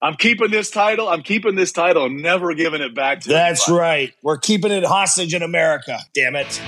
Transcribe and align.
I'm 0.00 0.14
keeping 0.14 0.50
this 0.50 0.70
title. 0.70 1.08
I'm 1.08 1.22
keeping 1.22 1.56
this 1.56 1.72
title. 1.72 2.04
I'm 2.04 2.22
never 2.22 2.54
giving 2.54 2.80
it 2.80 2.94
back 2.94 3.20
to 3.22 3.28
That's 3.28 3.68
anybody. 3.68 3.80
right. 3.82 4.14
We're 4.22 4.38
keeping 4.38 4.70
it 4.70 4.84
hostage 4.84 5.34
in 5.34 5.42
America. 5.42 5.98
Damn 6.14 6.36
it. 6.36 6.60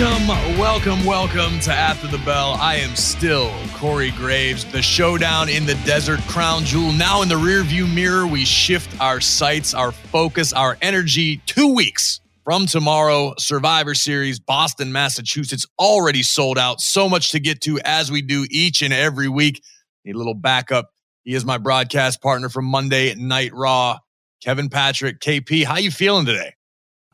Welcome, 0.00 0.58
welcome, 0.58 1.04
welcome 1.04 1.60
to 1.60 1.72
After 1.74 2.06
the 2.06 2.16
Bell. 2.24 2.56
I 2.58 2.76
am 2.76 2.96
still 2.96 3.52
Corey 3.74 4.12
Graves. 4.12 4.64
The 4.64 4.80
showdown 4.80 5.50
in 5.50 5.66
the 5.66 5.74
desert, 5.84 6.20
crown 6.20 6.64
jewel. 6.64 6.90
Now 6.90 7.20
in 7.20 7.28
the 7.28 7.34
rearview 7.34 7.92
mirror, 7.94 8.26
we 8.26 8.46
shift 8.46 8.98
our 8.98 9.20
sights, 9.20 9.74
our 9.74 9.92
focus, 9.92 10.54
our 10.54 10.78
energy. 10.80 11.42
Two 11.44 11.74
weeks 11.74 12.22
from 12.44 12.64
tomorrow, 12.64 13.34
Survivor 13.38 13.94
Series, 13.94 14.40
Boston, 14.40 14.90
Massachusetts, 14.90 15.66
already 15.78 16.22
sold 16.22 16.56
out. 16.56 16.80
So 16.80 17.06
much 17.06 17.30
to 17.32 17.38
get 17.38 17.60
to 17.64 17.78
as 17.84 18.10
we 18.10 18.22
do 18.22 18.46
each 18.50 18.80
and 18.80 18.94
every 18.94 19.28
week. 19.28 19.60
Need 20.06 20.14
a 20.14 20.18
little 20.18 20.32
backup. 20.32 20.88
He 21.24 21.34
is 21.34 21.44
my 21.44 21.58
broadcast 21.58 22.22
partner 22.22 22.48
from 22.48 22.64
Monday 22.64 23.14
Night 23.16 23.52
Raw, 23.52 23.98
Kevin 24.42 24.70
Patrick. 24.70 25.20
KP, 25.20 25.64
how 25.64 25.76
you 25.76 25.90
feeling 25.90 26.24
today? 26.24 26.54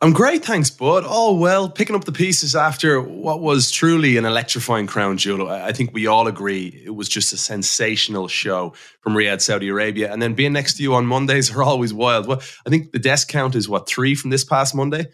I'm 0.03 0.13
great, 0.13 0.45
thanks, 0.45 0.69
bud. 0.69 1.05
All 1.05 1.39
well, 1.39 1.71
picking 1.71 1.97
up 1.97 2.05
the 2.05 2.13
pieces 2.13 2.55
after 2.55 3.01
what 3.01 3.41
was 3.41 3.71
truly 3.71 4.19
an 4.19 4.27
electrifying 4.27 4.87
crown 4.87 5.17
jewel. 5.17 5.49
I 5.49 5.73
think 5.73 5.95
we 5.95 6.07
all 6.07 6.27
agree 6.27 6.83
it 6.85 6.95
was 6.95 7.09
just 7.09 7.33
a 7.33 7.39
sensational 7.39 8.29
show 8.29 8.75
from 9.01 9.15
Riyadh, 9.15 9.41
Saudi 9.41 9.69
Arabia. 9.69 10.13
And 10.13 10.21
then 10.21 10.35
being 10.35 10.53
next 10.53 10.77
to 10.77 10.83
you 10.83 10.93
on 10.93 11.07
Mondays 11.07 11.51
are 11.51 11.63
always 11.63 11.95
wild. 11.95 12.27
Well, 12.27 12.43
I 12.67 12.69
think 12.71 12.93
the 12.93 12.99
desk 12.99 13.29
count 13.29 13.55
is 13.55 13.71
what, 13.71 13.89
three 13.89 14.15
from 14.15 14.29
this 14.29 14.45
past 14.45 14.75
Monday? 14.75 15.07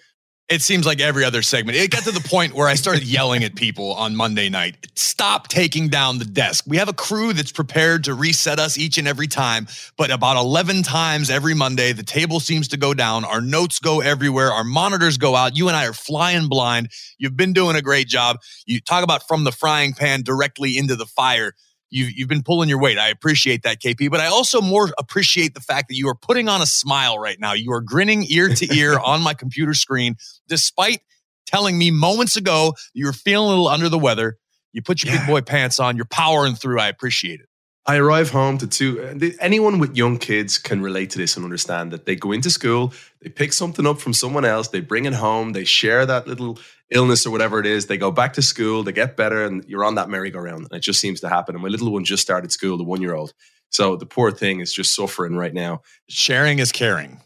It 0.49 0.61
seems 0.61 0.85
like 0.85 1.01
every 1.01 1.25
other 1.25 1.41
segment. 1.41 1.79
It 1.79 1.91
got 1.91 2.03
to 2.03 2.11
the 2.11 2.21
point 2.29 2.53
where 2.55 2.69
I 2.69 2.75
started 2.75 3.05
yelling 3.05 3.43
at 3.43 3.55
people 3.55 3.95
on 3.95 4.15
Monday 4.15 4.49
night. 4.49 4.87
Stop 4.95 5.49
taking 5.49 5.89
down 5.89 6.19
the 6.19 6.25
desk. 6.25 6.65
We 6.67 6.77
have 6.77 6.89
a 6.89 6.93
crew 6.93 7.33
that's 7.33 7.53
prepared 7.53 8.05
to 8.05 8.15
reset 8.15 8.59
us 8.59 8.77
each 8.77 8.99
and 8.99 9.09
every 9.09 9.29
time, 9.29 9.67
but 9.97 10.11
about 10.11 10.37
11 10.37 10.83
times 10.83 11.31
every 11.31 11.55
Monday, 11.55 11.93
the 11.93 12.03
table 12.03 12.39
seems 12.39 12.69
to 12.69 12.77
go 12.77 12.93
down. 12.93 13.25
Our 13.25 13.41
notes 13.41 13.79
go 13.79 14.01
everywhere. 14.01 14.53
Our 14.53 14.65
monitors 14.65 15.17
go 15.17 15.35
out. 15.37 15.57
You 15.57 15.69
and 15.69 15.77
I 15.77 15.87
are 15.87 15.95
flying 15.95 16.49
blind. 16.49 16.91
You've 17.19 17.37
been 17.37 17.55
doing 17.55 17.77
a 17.77 17.83
great 17.83 18.09
job. 18.09 18.39
You 18.67 18.81
talk 18.81 19.05
about 19.05 19.27
from 19.27 19.45
the 19.45 19.53
frying 19.53 19.95
pan 19.95 20.23
directly 20.23 20.77
into 20.77 20.97
the 20.97 21.07
fire. 21.07 21.55
You've, 21.93 22.13
you've 22.13 22.29
been 22.29 22.43
pulling 22.43 22.69
your 22.71 22.81
weight. 22.81 22.99
I 22.99 23.09
appreciate 23.09 23.63
that, 23.65 23.81
KP. 23.81 24.11
But 24.11 24.21
I 24.21 24.27
also 24.27 24.61
more 24.63 24.93
appreciate 24.99 25.53
the 25.55 25.61
fact 25.61 25.89
that 25.89 25.95
you 25.95 26.09
are 26.09 26.15
putting 26.15 26.49
on 26.49 26.63
a 26.63 26.67
smile 26.67 27.19
right 27.19 27.39
now. 27.39 27.53
You 27.53 27.71
are 27.73 27.83
grinning 27.83 28.25
ear 28.29 28.49
to 28.49 28.75
ear 28.75 28.99
on 28.99 29.21
my 29.23 29.35
computer 29.35 29.75
screen, 29.75 30.17
despite 30.49 31.01
telling 31.47 31.77
me 31.77 31.91
moments 31.91 32.37
ago 32.37 32.75
you 32.95 33.05
were 33.07 33.13
feeling 33.13 33.47
a 33.47 33.51
little 33.51 33.69
under 33.69 33.89
the 33.91 33.99
weather. 33.99 34.39
You 34.73 34.81
put 34.81 35.05
your 35.05 35.13
Yeah. 35.13 35.21
big 35.21 35.27
boy 35.29 35.41
pants 35.43 35.79
on. 35.79 35.97
You're 35.97 36.07
powering 36.07 36.55
through. 36.55 36.81
I 36.81 36.89
appreciate 36.89 37.41
it. 37.41 37.47
I 37.85 37.97
arrive 37.97 38.31
home 38.31 38.59
to 38.59 38.67
two. 38.67 39.03
Uh, 39.03 39.27
anyone 39.41 39.81
with 39.81 39.97
young 39.97 40.17
kids 40.17 40.57
can 40.57 40.81
relate 40.83 41.11
to 41.11 41.19
this 41.19 41.37
and 41.37 41.45
understand 41.45 41.91
that 41.91 42.07
they 42.07 42.15
go 42.15 42.31
into 42.31 42.49
school, 42.49 42.93
they 43.21 43.29
pick 43.29 43.53
something 43.53 43.87
up 43.87 44.01
from 44.01 44.15
someone 44.15 44.45
else, 44.45 44.69
they 44.69 44.79
bring 44.81 45.05
it 45.05 45.15
home, 45.15 45.53
they 45.53 45.65
share 45.65 46.07
that 46.07 46.29
little 46.29 46.59
illness 46.93 47.27
or 47.27 47.31
whatever 47.31 47.59
it 47.59 47.67
is, 47.67 47.87
they 47.87 47.97
go 47.97 48.11
back 48.11 48.35
to 48.35 48.43
school, 48.43 48.83
they 48.83 48.93
get 48.93 49.17
better, 49.17 49.45
and 49.45 49.65
you're 49.67 49.85
on 49.85 49.97
that 49.97 50.09
merry-go-round. 50.09 50.67
And 50.71 50.73
it 50.73 50.81
just 50.81 51.01
seems 51.01 51.21
to 51.21 51.29
happen. 51.29 51.55
And 51.55 51.63
my 51.63 51.69
little 51.69 51.91
one 51.93 52.05
just 52.05 52.23
started 52.23 52.53
school, 52.53 52.77
the 52.77 52.85
one-year-old. 52.85 53.33
So 53.71 53.97
the 53.97 54.07
poor 54.07 54.31
thing 54.31 54.61
is 54.61 54.73
just 54.73 54.95
suffering 54.95 55.35
right 55.35 55.55
now. 55.55 55.83
Sharing 56.09 56.59
is 56.59 56.73
caring. 56.73 57.21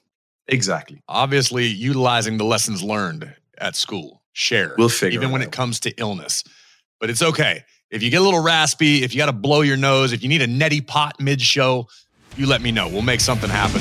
Exactly. 0.49 1.03
Obviously, 1.09 1.67
utilizing 1.67 2.39
the 2.39 2.45
lessons 2.45 2.83
learned 2.83 3.35
at 3.59 3.75
school. 3.75 4.23
Share. 4.33 4.75
We'll 4.79 4.89
figure 4.89 5.19
even 5.19 5.31
it 5.31 5.33
when 5.33 5.43
out. 5.43 5.49
it 5.49 5.53
comes 5.53 5.81
to 5.81 5.91
illness. 5.99 6.45
But 7.01 7.11
it's 7.11 7.23
okay. 7.23 7.65
If 7.91 8.03
you 8.03 8.11
get 8.11 8.21
a 8.21 8.25
little 8.25 8.43
raspy, 8.43 9.03
if 9.03 9.15
you 9.15 9.19
got 9.19 9.27
to 9.27 9.33
blow 9.33 9.63
your 9.63 9.77
nose, 9.77 10.13
if 10.13 10.23
you 10.23 10.29
need 10.29 10.43
a 10.43 10.47
neti 10.47 10.87
pot 10.87 11.21
mid 11.21 11.41
show, 11.41 11.89
you 12.37 12.47
let 12.47 12.61
me 12.61 12.71
know. 12.71 12.89
We'll 12.89 13.03
make 13.03 13.21
something 13.21 13.49
happen. 13.49 13.81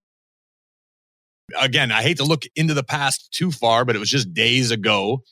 Again, 1.59 1.91
I 1.91 2.01
hate 2.01 2.17
to 2.17 2.23
look 2.23 2.43
into 2.55 2.73
the 2.73 2.83
past 2.83 3.31
too 3.31 3.51
far, 3.51 3.85
but 3.85 3.95
it 3.95 3.99
was 3.99 4.09
just 4.09 4.33
days 4.33 4.71
ago, 4.71 5.23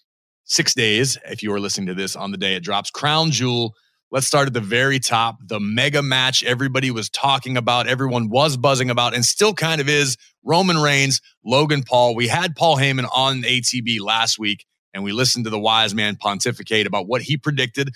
six 0.45 0.73
days, 0.73 1.17
if 1.25 1.43
you 1.43 1.51
were 1.51 1.59
listening 1.59 1.87
to 1.87 1.93
this 1.93 2.15
on 2.15 2.31
the 2.31 2.37
day 2.37 2.55
it 2.55 2.63
drops. 2.63 2.91
Crown 2.91 3.31
Jewel. 3.31 3.75
Let's 4.11 4.25
start 4.25 4.47
at 4.47 4.53
the 4.53 4.59
very 4.59 4.97
top. 4.97 5.37
The 5.45 5.59
mega 5.59 6.01
match 6.01 6.43
everybody 6.43 6.89
was 6.89 7.11
talking 7.11 7.57
about, 7.57 7.85
everyone 7.85 8.29
was 8.29 8.57
buzzing 8.57 8.89
about, 8.89 9.13
and 9.13 9.23
still 9.23 9.53
kind 9.53 9.79
of 9.79 9.87
is 9.87 10.17
Roman 10.43 10.79
Reigns, 10.79 11.21
Logan 11.45 11.83
Paul. 11.83 12.15
We 12.15 12.27
had 12.27 12.55
Paul 12.55 12.77
Heyman 12.77 13.07
on 13.13 13.43
ATB 13.43 14.01
last 14.01 14.39
week, 14.39 14.65
and 14.95 15.03
we 15.03 15.11
listened 15.11 15.45
to 15.45 15.51
the 15.51 15.59
wise 15.59 15.93
man 15.93 16.15
pontificate 16.15 16.87
about 16.87 17.05
what 17.07 17.21
he 17.21 17.37
predicted. 17.37 17.91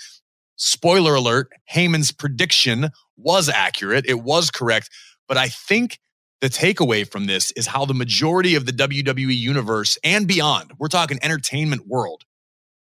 Spoiler 0.56 1.16
alert 1.16 1.52
Heyman's 1.72 2.12
prediction 2.12 2.90
was 3.18 3.50
accurate, 3.50 4.06
it 4.08 4.22
was 4.22 4.52
correct. 4.52 4.92
But 5.28 5.38
I 5.38 5.48
think 5.48 6.00
the 6.44 6.50
takeaway 6.50 7.10
from 7.10 7.26
this 7.26 7.52
is 7.52 7.66
how 7.66 7.86
the 7.86 7.94
majority 7.94 8.56
of 8.56 8.66
the 8.66 8.74
WWE 8.74 9.34
universe 9.34 9.98
and 10.04 10.28
beyond, 10.28 10.74
we're 10.78 10.90
talking 10.90 11.18
entertainment 11.22 11.88
world, 11.88 12.26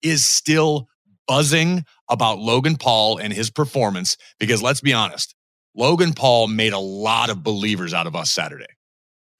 is 0.01 0.23
still 0.23 0.87
buzzing 1.27 1.83
about 2.07 2.39
Logan 2.39 2.77
Paul 2.77 3.17
and 3.17 3.33
his 3.33 3.49
performance. 3.49 4.15
Because 4.39 4.63
let's 4.63 4.79
be 4.79 4.93
honest, 4.93 5.35
Logan 5.75 6.13
Paul 6.13 6.47
made 6.47 6.71
a 6.71 6.79
lot 6.79 7.29
of 7.29 7.43
believers 7.43 7.93
out 7.93 8.07
of 8.07 8.15
us 8.15 8.31
Saturday. 8.31 8.67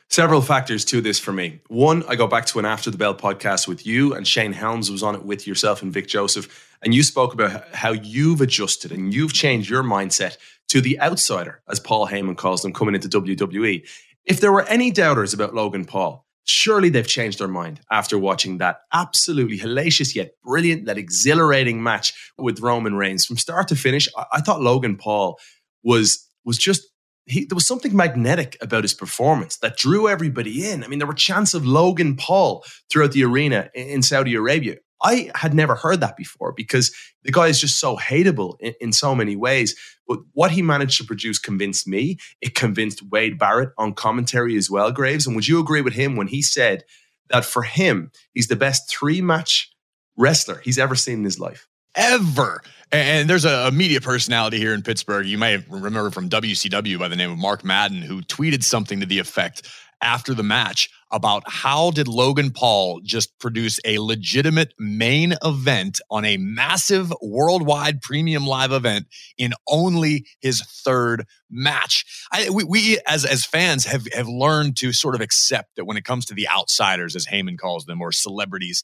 Several 0.10 0.42
factors 0.42 0.84
to 0.84 1.00
this 1.00 1.18
for 1.18 1.32
me. 1.32 1.62
One, 1.70 2.04
I 2.06 2.18
go 2.18 2.28
back 2.28 2.46
to 2.48 2.60
an 2.60 2.66
After 2.66 2.92
the 2.92 2.98
Bell 2.98 3.16
podcast 3.16 3.66
with 3.66 3.88
you, 3.88 4.14
and 4.14 4.28
Shane 4.28 4.52
Helms 4.52 4.92
was 4.92 5.04
on 5.04 5.16
it 5.16 5.24
with 5.24 5.48
yourself 5.48 5.82
and 5.84 5.94
Vic 5.94 6.08
Joseph. 6.08 6.78
And 6.84 6.94
you 6.94 7.02
spoke 7.02 7.34
about 7.34 7.74
how 7.74 7.94
you've 7.94 8.42
adjusted 8.42 8.92
and 8.92 9.14
you've 9.14 9.32
changed 9.32 9.70
your 9.70 9.84
mindset 9.84 10.36
to 10.72 10.80
the 10.80 10.98
outsider, 11.02 11.62
as 11.70 11.82
Paul 11.82 12.08
Heyman 12.08 12.38
calls 12.38 12.62
them, 12.62 12.72
coming 12.72 12.96
into 12.96 13.10
WWE. 13.10 13.86
If 14.26 14.40
there 14.40 14.54
were 14.54 14.64
any 14.64 14.90
doubters 14.90 15.34
about 15.34 15.54
Logan 15.54 15.84
Paul, 15.84 16.26
surely 16.46 16.88
they've 16.88 17.06
changed 17.06 17.40
their 17.40 17.50
mind 17.50 17.82
after 17.92 18.18
watching 18.18 18.60
that 18.60 18.78
absolutely 18.94 19.60
hellacious 19.60 20.16
yet 20.16 20.32
brilliant, 20.46 20.86
that 20.86 20.98
exhilarating 20.98 21.84
match 21.84 22.14
with 22.38 22.62
Roman 22.62 22.96
Reigns. 22.96 23.26
From 23.26 23.36
start 23.36 23.68
to 23.68 23.76
finish, 23.76 24.08
I, 24.18 24.24
I 24.36 24.40
thought 24.40 24.62
Logan 24.62 24.96
Paul 24.96 25.38
was 25.84 26.26
was 26.46 26.58
just 26.58 26.88
he, 27.26 27.44
there 27.44 27.56
was 27.56 27.68
something 27.68 27.94
magnetic 27.94 28.58
about 28.62 28.86
his 28.86 28.94
performance 28.94 29.58
that 29.58 29.76
drew 29.76 30.08
everybody 30.08 30.72
in. 30.72 30.86
I 30.86 30.88
mean, 30.88 31.00
there 31.00 31.08
were 31.08 31.14
chants 31.14 31.54
of 31.54 31.66
Logan 31.66 32.16
Paul 32.16 32.64
throughout 32.90 33.12
the 33.12 33.26
arena 33.26 33.70
in, 33.76 33.88
in 33.88 34.02
Saudi 34.04 34.36
Arabia. 34.36 34.78
I 35.04 35.32
had 35.36 35.54
never 35.54 35.76
heard 35.76 36.00
that 36.02 36.18
before 36.18 36.52
because 36.52 36.94
the 37.24 37.32
guy 37.32 37.48
is 37.48 37.60
just 37.60 37.80
so 37.80 37.98
hateable 37.98 38.58
in, 38.60 38.74
in 38.80 38.94
so 38.94 39.16
many 39.16 39.36
ways. 39.36 39.76
But 40.08 40.20
what 40.34 40.52
he 40.52 40.62
managed 40.62 40.98
to 40.98 41.06
produce 41.06 41.40
convinced 41.40 41.88
me. 41.88 42.18
It 42.42 42.56
convinced 42.56 43.02
Wade 43.12 43.40
Barrett 43.40 43.72
on 43.78 43.94
commentary 43.94 44.58
as 44.58 44.70
well, 44.70 44.92
Graves. 44.92 45.26
And 45.26 45.36
would 45.36 45.48
you 45.48 45.60
agree 45.60 45.82
with 45.82 45.94
him 45.94 46.16
when 46.16 46.28
he 46.28 46.42
said 46.42 46.84
that 47.30 47.46
for 47.46 47.64
him, 47.64 48.12
he's 48.34 48.48
the 48.48 48.56
best 48.56 48.90
three 48.90 49.22
match 49.22 49.72
wrestler 50.18 50.62
he's 50.64 50.78
ever 50.78 50.96
seen 50.96 51.20
in 51.20 51.24
his 51.24 51.40
life? 51.40 51.68
ever. 51.96 52.62
And 52.92 53.30
there's 53.30 53.46
a, 53.46 53.72
media 53.72 54.02
personality 54.02 54.58
here 54.58 54.74
in 54.74 54.82
Pittsburgh. 54.82 55.26
You 55.26 55.38
may 55.38 55.64
remember 55.70 56.12
from 56.12 56.30
WCW 56.30 57.00
by 57.00 57.08
the 57.08 57.16
name 57.16 57.32
of 57.32 57.38
Mark 57.38 57.64
Madden, 57.64 58.02
who 58.02 58.22
tweeted 58.22 58.64
something 58.64 59.00
to 59.00 59.06
the 59.06 59.20
effect 59.20 59.68
after 60.02 60.34
the 60.34 60.44
match 60.44 60.90
about 61.12 61.44
how 61.46 61.92
did 61.92 62.08
Logan 62.08 62.52
Paul 62.52 63.02
just 63.02 63.38
produce 63.40 63.80
a 63.86 64.00
legitimate 64.00 64.74
main 64.80 65.36
event 65.44 66.00
on 66.10 66.26
a 66.26 66.38
massive 66.38 67.14
worldwide 67.22 68.02
premium 68.02 68.46
live 68.46 68.72
event 68.72 69.08
in 69.38 69.54
only 69.68 70.26
his 70.40 70.62
third 70.62 71.26
match. 71.50 72.06
I, 72.32 72.50
we, 72.50 72.64
we 72.64 73.00
as 73.08 73.26
as 73.26 73.46
fans 73.46 73.86
have 73.86 74.08
have 74.14 74.28
learned 74.28 74.78
to 74.78 74.94
sort 74.94 75.16
of 75.16 75.22
accept 75.22 75.76
that 75.76 75.86
when 75.86 75.98
it 75.98 76.06
comes 76.06 76.26
to 76.28 76.34
the 76.34 76.48
outsiders, 76.48 77.16
as 77.16 77.26
Heyman 77.26 77.58
calls 77.58 77.86
them, 77.86 78.02
or 78.02 78.12
celebrities, 78.12 78.84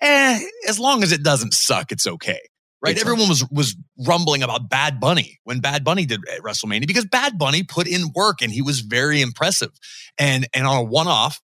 eh, 0.00 0.40
as 0.68 0.78
long 0.78 1.02
as 1.02 1.12
it 1.12 1.22
doesn't 1.22 1.54
suck, 1.54 1.92
it's 1.92 2.06
okay 2.06 2.40
right? 2.82 2.92
Exactly. 2.92 3.12
Everyone 3.12 3.28
was 3.28 3.48
was 3.50 3.76
rumbling 4.06 4.42
about 4.42 4.68
Bad 4.68 5.00
Bunny 5.00 5.38
when 5.44 5.60
Bad 5.60 5.84
Bunny 5.84 6.06
did 6.06 6.20
uh, 6.28 6.40
WrestleMania 6.42 6.86
because 6.86 7.04
Bad 7.04 7.38
Bunny 7.38 7.62
put 7.62 7.86
in 7.86 8.12
work 8.14 8.42
and 8.42 8.52
he 8.52 8.62
was 8.62 8.80
very 8.80 9.20
impressive. 9.20 9.70
And 10.18 10.46
and 10.54 10.66
on 10.66 10.76
a 10.78 10.82
one 10.82 11.08
off, 11.08 11.40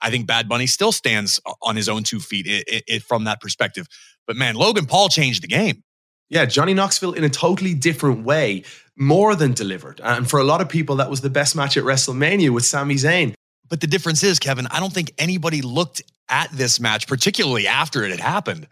I 0.00 0.10
think 0.10 0.26
Bad 0.26 0.48
Bunny 0.48 0.66
still 0.66 0.92
stands 0.92 1.40
uh, 1.46 1.52
on 1.62 1.76
his 1.76 1.88
own 1.88 2.02
two 2.02 2.20
feet 2.20 2.46
it, 2.46 2.64
it, 2.66 2.84
it, 2.86 3.02
from 3.02 3.24
that 3.24 3.40
perspective. 3.40 3.86
But 4.26 4.36
man, 4.36 4.54
Logan 4.54 4.86
Paul 4.86 5.08
changed 5.08 5.42
the 5.42 5.48
game. 5.48 5.82
Yeah, 6.30 6.46
Johnny 6.46 6.74
Knoxville 6.74 7.12
in 7.12 7.24
a 7.24 7.28
totally 7.28 7.74
different 7.74 8.24
way, 8.24 8.64
more 8.96 9.34
than 9.34 9.52
delivered. 9.52 10.00
And 10.02 10.28
for 10.28 10.40
a 10.40 10.44
lot 10.44 10.60
of 10.60 10.68
people, 10.68 10.96
that 10.96 11.10
was 11.10 11.20
the 11.20 11.30
best 11.30 11.54
match 11.54 11.76
at 11.76 11.84
WrestleMania 11.84 12.50
with 12.50 12.64
Sami 12.64 12.94
Zayn. 12.94 13.34
But 13.68 13.80
the 13.80 13.86
difference 13.86 14.22
is, 14.22 14.38
Kevin, 14.38 14.66
I 14.70 14.80
don't 14.80 14.92
think 14.92 15.12
anybody 15.18 15.62
looked 15.62 16.02
at 16.28 16.50
this 16.50 16.80
match, 16.80 17.06
particularly 17.06 17.66
after 17.66 18.04
it 18.04 18.10
had 18.10 18.20
happened, 18.20 18.66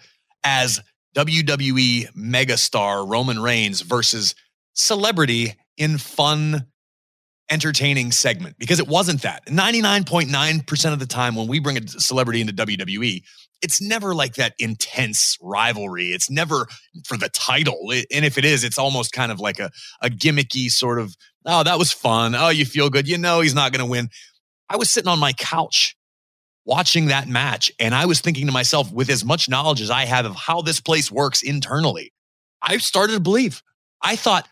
as 0.44 0.80
WWE 1.16 2.12
megastar 2.14 3.08
Roman 3.08 3.40
Reigns 3.40 3.82
versus 3.82 4.34
celebrity 4.74 5.54
in 5.76 5.98
fun, 5.98 6.66
entertaining 7.50 8.12
segment 8.12 8.56
because 8.58 8.78
it 8.78 8.88
wasn't 8.88 9.22
that. 9.22 9.44
99.9% 9.46 10.92
of 10.92 10.98
the 10.98 11.06
time 11.06 11.34
when 11.34 11.48
we 11.48 11.58
bring 11.58 11.76
a 11.76 11.86
celebrity 11.86 12.40
into 12.40 12.52
WWE, 12.52 13.22
it's 13.60 13.80
never 13.80 14.14
like 14.14 14.34
that 14.34 14.54
intense 14.58 15.36
rivalry. 15.40 16.08
It's 16.08 16.30
never 16.30 16.66
for 17.06 17.16
the 17.16 17.28
title. 17.28 17.92
and 17.92 18.24
if 18.24 18.38
it 18.38 18.44
is, 18.44 18.64
it's 18.64 18.78
almost 18.78 19.12
kind 19.12 19.30
of 19.30 19.38
like 19.38 19.60
a, 19.60 19.70
a 20.00 20.08
gimmicky 20.08 20.70
sort 20.70 20.98
of, 20.98 21.14
oh, 21.46 21.62
that 21.62 21.78
was 21.78 21.92
fun. 21.92 22.34
Oh, 22.34 22.48
you 22.48 22.64
feel 22.64 22.90
good. 22.90 23.06
You 23.06 23.18
know, 23.18 23.40
he's 23.40 23.54
not 23.54 23.72
going 23.72 23.84
to 23.84 23.90
win. 23.90 24.08
I 24.68 24.76
was 24.76 24.90
sitting 24.90 25.08
on 25.08 25.18
my 25.18 25.32
couch 25.34 25.94
watching 26.64 27.06
that 27.06 27.28
match. 27.28 27.72
And 27.78 27.94
I 27.94 28.06
was 28.06 28.20
thinking 28.20 28.46
to 28.46 28.52
myself, 28.52 28.92
with 28.92 29.10
as 29.10 29.24
much 29.24 29.48
knowledge 29.48 29.80
as 29.80 29.90
I 29.90 30.04
have 30.04 30.26
of 30.26 30.36
how 30.36 30.62
this 30.62 30.80
place 30.80 31.10
works 31.10 31.42
internally, 31.42 32.12
I 32.60 32.78
started 32.78 33.14
to 33.14 33.20
believe. 33.20 33.62
I 34.00 34.16
thought 34.16 34.48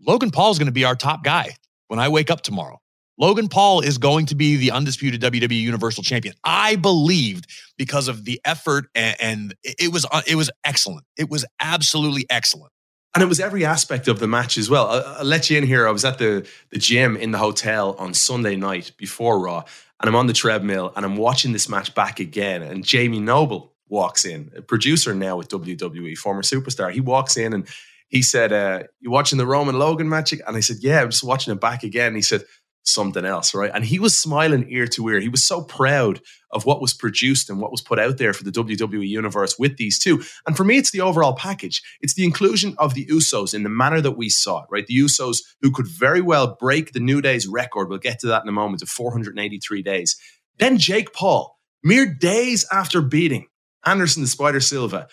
Logan 0.00 0.30
Paul 0.30 0.50
is 0.50 0.58
going 0.58 0.66
to 0.66 0.72
be 0.72 0.84
our 0.84 0.96
top 0.96 1.24
guy 1.24 1.56
when 1.88 1.98
I 1.98 2.08
wake 2.08 2.30
up 2.30 2.42
tomorrow. 2.42 2.80
Logan 3.18 3.48
Paul 3.48 3.80
is 3.80 3.98
going 3.98 4.24
to 4.26 4.34
be 4.34 4.56
the 4.56 4.70
undisputed 4.70 5.20
WWE 5.20 5.60
Universal 5.60 6.04
Champion. 6.04 6.34
I 6.42 6.76
believed 6.76 7.50
because 7.76 8.08
of 8.08 8.24
the 8.24 8.40
effort 8.46 8.86
and, 8.94 9.16
and 9.20 9.54
it 9.62 9.92
was 9.92 10.06
it 10.26 10.36
was 10.36 10.50
excellent. 10.64 11.04
It 11.18 11.28
was 11.28 11.44
absolutely 11.60 12.24
excellent. 12.30 12.72
And 13.14 13.22
it 13.22 13.26
was 13.26 13.40
every 13.40 13.64
aspect 13.64 14.08
of 14.08 14.20
the 14.20 14.28
match 14.28 14.56
as 14.56 14.70
well. 14.70 14.86
I'll, 14.86 15.16
I'll, 15.18 15.24
let 15.24 15.50
you 15.50 15.58
in 15.58 15.64
here. 15.64 15.86
I 15.86 15.90
was 15.90 16.04
at 16.04 16.18
the, 16.18 16.48
the 16.70 16.78
gym 16.78 17.16
in 17.16 17.32
the 17.32 17.38
hotel 17.38 17.96
on 17.98 18.14
Sunday 18.14 18.54
night 18.54 18.92
before 18.96 19.40
Raw, 19.40 19.64
and 20.00 20.08
I'm 20.08 20.16
on 20.16 20.26
the 20.26 20.32
treadmill 20.32 20.92
and 20.96 21.04
I'm 21.04 21.16
watching 21.16 21.52
this 21.52 21.68
match 21.68 21.94
back 21.94 22.20
again. 22.20 22.62
And 22.62 22.84
Jamie 22.84 23.20
Noble 23.20 23.74
walks 23.88 24.24
in, 24.24 24.50
a 24.56 24.62
producer 24.62 25.14
now 25.14 25.36
with 25.36 25.48
WWE, 25.48 26.16
former 26.16 26.42
superstar. 26.42 26.90
He 26.90 27.00
walks 27.00 27.36
in 27.36 27.52
and 27.52 27.68
he 28.08 28.22
said, 28.22 28.52
uh, 28.52 28.84
You 29.00 29.10
watching 29.10 29.38
the 29.38 29.46
Roman 29.46 29.78
Logan 29.78 30.08
match? 30.08 30.32
And 30.32 30.56
I 30.56 30.60
said, 30.60 30.78
Yeah, 30.80 31.02
I'm 31.02 31.10
just 31.10 31.24
watching 31.24 31.52
it 31.52 31.60
back 31.60 31.82
again. 31.82 32.08
And 32.08 32.16
he 32.16 32.22
said, 32.22 32.44
something 32.84 33.24
else, 33.24 33.54
right? 33.54 33.70
And 33.74 33.84
he 33.84 33.98
was 33.98 34.16
smiling 34.16 34.66
ear 34.68 34.86
to 34.88 35.08
ear. 35.08 35.20
He 35.20 35.28
was 35.28 35.44
so 35.44 35.62
proud 35.62 36.20
of 36.50 36.64
what 36.66 36.80
was 36.80 36.92
produced 36.92 37.48
and 37.48 37.60
what 37.60 37.70
was 37.70 37.80
put 37.80 37.98
out 37.98 38.18
there 38.18 38.32
for 38.32 38.44
the 38.44 38.50
WWE 38.50 39.06
universe 39.06 39.58
with 39.58 39.76
these 39.76 39.98
two. 39.98 40.22
And 40.46 40.56
for 40.56 40.64
me, 40.64 40.78
it's 40.78 40.90
the 40.90 41.00
overall 41.00 41.34
package. 41.34 41.82
It's 42.00 42.14
the 42.14 42.24
inclusion 42.24 42.74
of 42.78 42.94
the 42.94 43.06
Usos 43.06 43.54
in 43.54 43.62
the 43.62 43.68
manner 43.68 44.00
that 44.00 44.16
we 44.16 44.28
saw 44.28 44.62
it, 44.62 44.66
right? 44.70 44.86
The 44.86 44.98
Usos 44.98 45.38
who 45.60 45.70
could 45.70 45.86
very 45.86 46.20
well 46.20 46.56
break 46.58 46.92
the 46.92 47.00
New 47.00 47.20
Day's 47.20 47.46
record. 47.46 47.88
We'll 47.88 47.98
get 47.98 48.18
to 48.20 48.26
that 48.28 48.42
in 48.42 48.48
a 48.48 48.52
moment 48.52 48.82
of 48.82 48.88
483 48.88 49.82
days. 49.82 50.16
Then 50.58 50.78
Jake 50.78 51.12
Paul, 51.12 51.58
mere 51.82 52.06
days 52.06 52.66
after 52.72 53.00
beating 53.00 53.46
Anderson 53.84 54.22
the 54.22 54.28
Spider 54.28 54.60
Silva, 54.60 55.08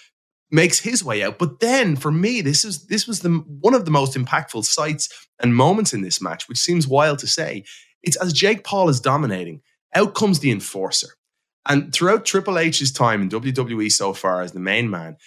makes 0.52 0.80
his 0.80 1.04
way 1.04 1.24
out. 1.24 1.38
But 1.38 1.60
then 1.60 1.96
for 1.96 2.12
me, 2.12 2.42
this 2.42 2.64
is 2.64 2.86
this 2.88 3.08
was 3.08 3.22
the 3.22 3.30
one 3.30 3.74
of 3.74 3.86
the 3.86 3.92
most 3.92 4.18
impactful 4.18 4.66
sights 4.66 5.10
and 5.40 5.56
moments 5.56 5.94
in 5.94 6.02
this 6.02 6.22
match, 6.22 6.48
which 6.48 6.58
seems 6.58 6.88
wild 6.88 7.20
to 7.20 7.28
say. 7.28 7.64
It's 8.04 8.18
as 8.18 8.34
Jake 8.34 8.64
Paul 8.64 8.90
is 8.90 9.02
dominating, 9.02 9.62
out 9.96 10.14
comes 10.14 10.40
the 10.40 10.52
enforcer. 10.52 11.10
And 11.68 11.92
throughout 11.94 12.26
Triple 12.26 12.58
H's 12.58 12.92
time 12.92 13.22
in 13.22 13.30
WWE 13.30 13.92
so 13.92 14.14
far 14.14 14.42
as 14.42 14.54
the 14.54 14.60
main 14.60 14.90
man, 14.90 15.18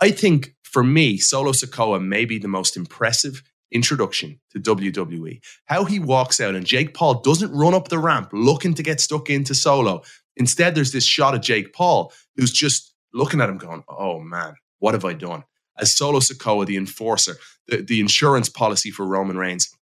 I 0.00 0.10
think 0.10 0.54
for 0.62 0.82
me, 0.82 1.18
Solo 1.18 1.52
Sikoa 1.52 2.04
may 2.04 2.24
be 2.24 2.38
the 2.38 2.48
most 2.48 2.76
impressive 2.76 3.42
introduction 3.70 4.40
to 4.50 4.58
WWE. 4.58 5.40
How 5.66 5.84
he 5.84 5.98
walks 5.98 6.40
out 6.40 6.54
and 6.54 6.66
Jake 6.66 6.94
Paul 6.94 7.20
doesn't 7.20 7.52
run 7.52 7.74
up 7.74 7.88
the 7.88 7.98
ramp 7.98 8.30
looking 8.32 8.74
to 8.74 8.82
get 8.82 9.00
stuck 9.00 9.30
into 9.30 9.54
Solo. 9.54 10.02
Instead, 10.36 10.74
there's 10.74 10.92
this 10.92 11.04
shot 11.04 11.34
of 11.34 11.40
Jake 11.40 11.72
Paul 11.72 12.12
who's 12.36 12.52
just 12.52 12.89
looking 13.12 13.40
at 13.40 13.48
him 13.48 13.58
going, 13.58 13.84
oh 13.88 14.20
man, 14.20 14.54
what 14.78 14.94
have 14.94 15.04
I 15.04 15.12
done? 15.12 15.44
As 15.78 15.92
Solo 15.92 16.20
Sikoa, 16.20 16.66
the 16.66 16.76
enforcer, 16.76 17.36
the, 17.68 17.78
the 17.78 18.00
insurance 18.00 18.48
policy 18.48 18.90
for 18.90 19.06
Roman 19.06 19.36
Reigns, 19.36 19.74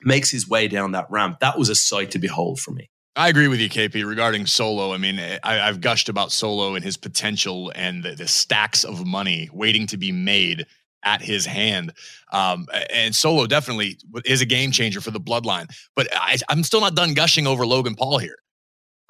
makes 0.00 0.30
his 0.30 0.48
way 0.48 0.68
down 0.68 0.92
that 0.92 1.10
ramp, 1.10 1.38
that 1.40 1.58
was 1.58 1.68
a 1.68 1.74
sight 1.74 2.10
to 2.12 2.18
behold 2.18 2.60
for 2.60 2.72
me. 2.72 2.90
I 3.14 3.28
agree 3.28 3.48
with 3.48 3.60
you, 3.60 3.68
KP, 3.68 4.06
regarding 4.06 4.46
Solo. 4.46 4.94
I 4.94 4.96
mean, 4.96 5.20
I, 5.42 5.56
have 5.56 5.82
gushed 5.82 6.08
about 6.08 6.32
Solo 6.32 6.74
and 6.74 6.82
his 6.82 6.96
potential 6.96 7.70
and 7.74 8.02
the, 8.02 8.14
the, 8.14 8.26
stacks 8.26 8.84
of 8.84 9.06
money 9.06 9.50
waiting 9.52 9.86
to 9.88 9.98
be 9.98 10.12
made 10.12 10.64
at 11.04 11.20
his 11.20 11.44
hand. 11.44 11.92
Um, 12.32 12.66
and 12.90 13.14
Solo 13.14 13.46
definitely 13.46 13.98
is 14.24 14.40
a 14.40 14.46
game 14.46 14.70
changer 14.70 15.02
for 15.02 15.10
the 15.10 15.20
bloodline. 15.20 15.66
But 15.94 16.08
I, 16.14 16.38
I'm 16.48 16.62
still 16.62 16.80
not 16.80 16.94
done 16.94 17.12
gushing 17.12 17.46
over 17.46 17.66
Logan 17.66 17.96
Paul 17.96 18.16
here. 18.16 18.38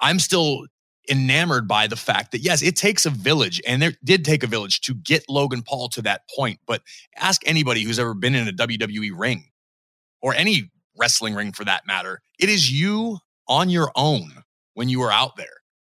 I'm 0.01 0.19
still 0.19 0.65
enamored 1.09 1.67
by 1.67 1.87
the 1.87 1.95
fact 1.95 2.31
that 2.31 2.39
yes, 2.39 2.61
it 2.61 2.75
takes 2.75 3.05
a 3.05 3.09
village, 3.09 3.61
and 3.67 3.81
there 3.81 3.93
did 4.03 4.23
take 4.25 4.43
a 4.43 4.47
village 4.47 4.81
to 4.81 4.93
get 4.93 5.23
Logan 5.29 5.61
Paul 5.61 5.89
to 5.89 6.01
that 6.03 6.21
point. 6.35 6.59
But 6.65 6.81
ask 7.17 7.41
anybody 7.45 7.83
who's 7.83 7.99
ever 7.99 8.13
been 8.13 8.35
in 8.35 8.47
a 8.47 8.53
WWE 8.53 9.11
ring 9.15 9.45
or 10.21 10.33
any 10.33 10.71
wrestling 10.97 11.35
ring 11.35 11.51
for 11.51 11.65
that 11.65 11.85
matter. 11.85 12.21
It 12.39 12.49
is 12.49 12.71
you 12.71 13.19
on 13.47 13.69
your 13.69 13.91
own 13.95 14.31
when 14.73 14.89
you 14.89 15.01
are 15.01 15.11
out 15.11 15.35
there. 15.35 15.47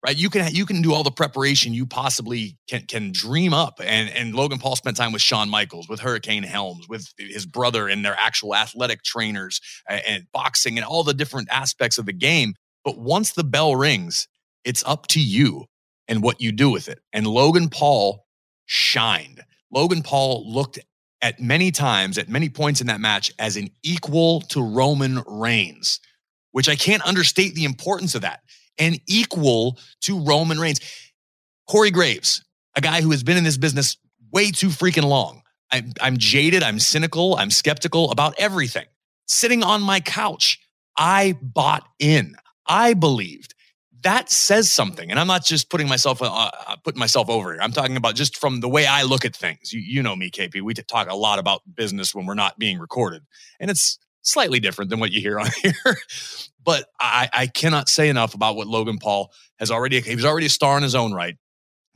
Right, 0.05 0.15
you 0.15 0.29
can 0.29 0.55
you 0.55 0.65
can 0.65 0.81
do 0.81 0.93
all 0.93 1.03
the 1.03 1.12
preparation 1.12 1.74
you 1.74 1.86
possibly 1.86 2.57
can 2.69 2.83
can 2.83 3.12
dream 3.12 3.53
up, 3.53 3.81
and 3.83 4.10
and 4.10 4.33
Logan 4.33 4.57
Paul 4.57 4.77
spent 4.77 4.95
time 4.95 5.12
with 5.12 5.22
Shawn 5.22 5.50
Michaels, 5.50 5.89
with 5.89 6.00
Hurricane 6.00 6.43
Helms, 6.43 6.88
with 6.88 7.12
his 7.17 7.45
brother, 7.45 7.89
and 7.89 8.05
their 8.05 8.15
actual 8.17 8.55
athletic 8.55 9.03
trainers, 9.03 9.60
and, 9.89 10.01
and 10.07 10.27
boxing, 10.31 10.77
and 10.77 10.86
all 10.86 11.03
the 11.03 11.13
different 11.13 11.50
aspects 11.51 11.98
of 11.98 12.05
the 12.05 12.13
game. 12.13 12.53
But 12.86 12.98
once 12.98 13.33
the 13.33 13.43
bell 13.43 13.75
rings, 13.75 14.29
it's 14.63 14.83
up 14.85 15.07
to 15.07 15.19
you 15.19 15.65
and 16.07 16.23
what 16.23 16.41
you 16.41 16.51
do 16.51 16.69
with 16.69 16.89
it. 16.89 16.99
And 17.13 17.27
Logan 17.27 17.69
Paul 17.69 18.25
shined. 18.65 19.43
Logan 19.71 20.01
Paul 20.01 20.51
looked 20.51 20.79
at 21.21 21.39
many 21.39 21.71
times, 21.71 22.17
at 22.17 22.29
many 22.29 22.49
points 22.49 22.81
in 22.81 22.87
that 22.87 23.01
match, 23.01 23.31
as 23.39 23.57
an 23.57 23.69
equal 23.83 24.41
to 24.41 24.61
Roman 24.61 25.21
Reigns, 25.27 25.99
which 26.51 26.69
I 26.69 26.75
can't 26.75 27.05
understate 27.05 27.55
the 27.55 27.65
importance 27.65 28.15
of 28.15 28.21
that. 28.21 28.41
An 28.77 28.95
equal 29.07 29.77
to 30.01 30.23
Roman 30.23 30.59
Reigns. 30.59 30.79
Corey 31.67 31.91
Graves, 31.91 32.43
a 32.75 32.81
guy 32.81 33.01
who 33.01 33.11
has 33.11 33.23
been 33.23 33.37
in 33.37 33.43
this 33.43 33.57
business 33.57 33.97
way 34.31 34.51
too 34.51 34.69
freaking 34.69 35.03
long. 35.03 35.41
I'm, 35.71 35.91
I'm 36.01 36.17
jaded, 36.17 36.63
I'm 36.63 36.79
cynical, 36.79 37.35
I'm 37.35 37.51
skeptical 37.51 38.09
about 38.11 38.33
everything. 38.39 38.85
Sitting 39.27 39.63
on 39.63 39.81
my 39.81 39.99
couch, 39.99 40.59
I 40.97 41.37
bought 41.41 41.87
in. 41.99 42.35
I 42.65 42.93
believed 42.93 43.53
that 44.01 44.29
says 44.29 44.72
something. 44.72 45.10
And 45.10 45.20
I'm 45.20 45.27
not 45.27 45.44
just 45.44 45.70
putting 45.70 45.88
myself 45.88 46.22
uh, 46.22 46.51
uh, 46.68 46.75
putting 46.84 47.00
myself 47.00 47.29
over 47.29 47.53
here. 47.53 47.62
I'm 47.62 47.72
talking 47.72 47.98
about 47.98 48.15
just 48.15 48.38
from 48.38 48.62
the 48.62 48.70
way 48.70 48.86
I 48.86 49.03
look 49.03 49.25
at 49.25 49.36
things. 49.36 49.74
You, 49.74 49.82
you 49.82 50.03
know 50.03 50.15
me, 50.15 50.29
KP. 50.29 50.62
We 50.62 50.74
talk 50.74 51.10
a 51.10 51.15
lot 51.15 51.39
about 51.39 51.62
business 51.75 52.15
when 52.15 52.25
we're 52.25 52.34
not 52.34 52.58
being 52.60 52.79
recorded, 52.79 53.24
and 53.60 53.70
it's 53.70 54.00
slightly 54.22 54.60
different 54.60 54.89
than 54.89 55.00
what 55.00 55.12
you 55.12 55.22
hear 55.22 55.39
on 55.39 55.50
here. 55.62 55.98
but 56.63 56.86
I, 57.00 57.29
I 57.34 57.48
cannot 57.48 57.89
say 57.89 58.10
enough 58.10 58.34
about 58.34 58.56
what 58.56 58.68
Logan 58.68 59.00
Paul 59.00 59.32
has 59.58 59.72
already. 59.72 60.00
He 60.01 60.15
was 60.15 60.25
already 60.25 60.48
a 60.48 60.50
star 60.50 60.77
in 60.77 60.84
his 60.84 60.96
own 60.96 61.13
right. 61.13 61.38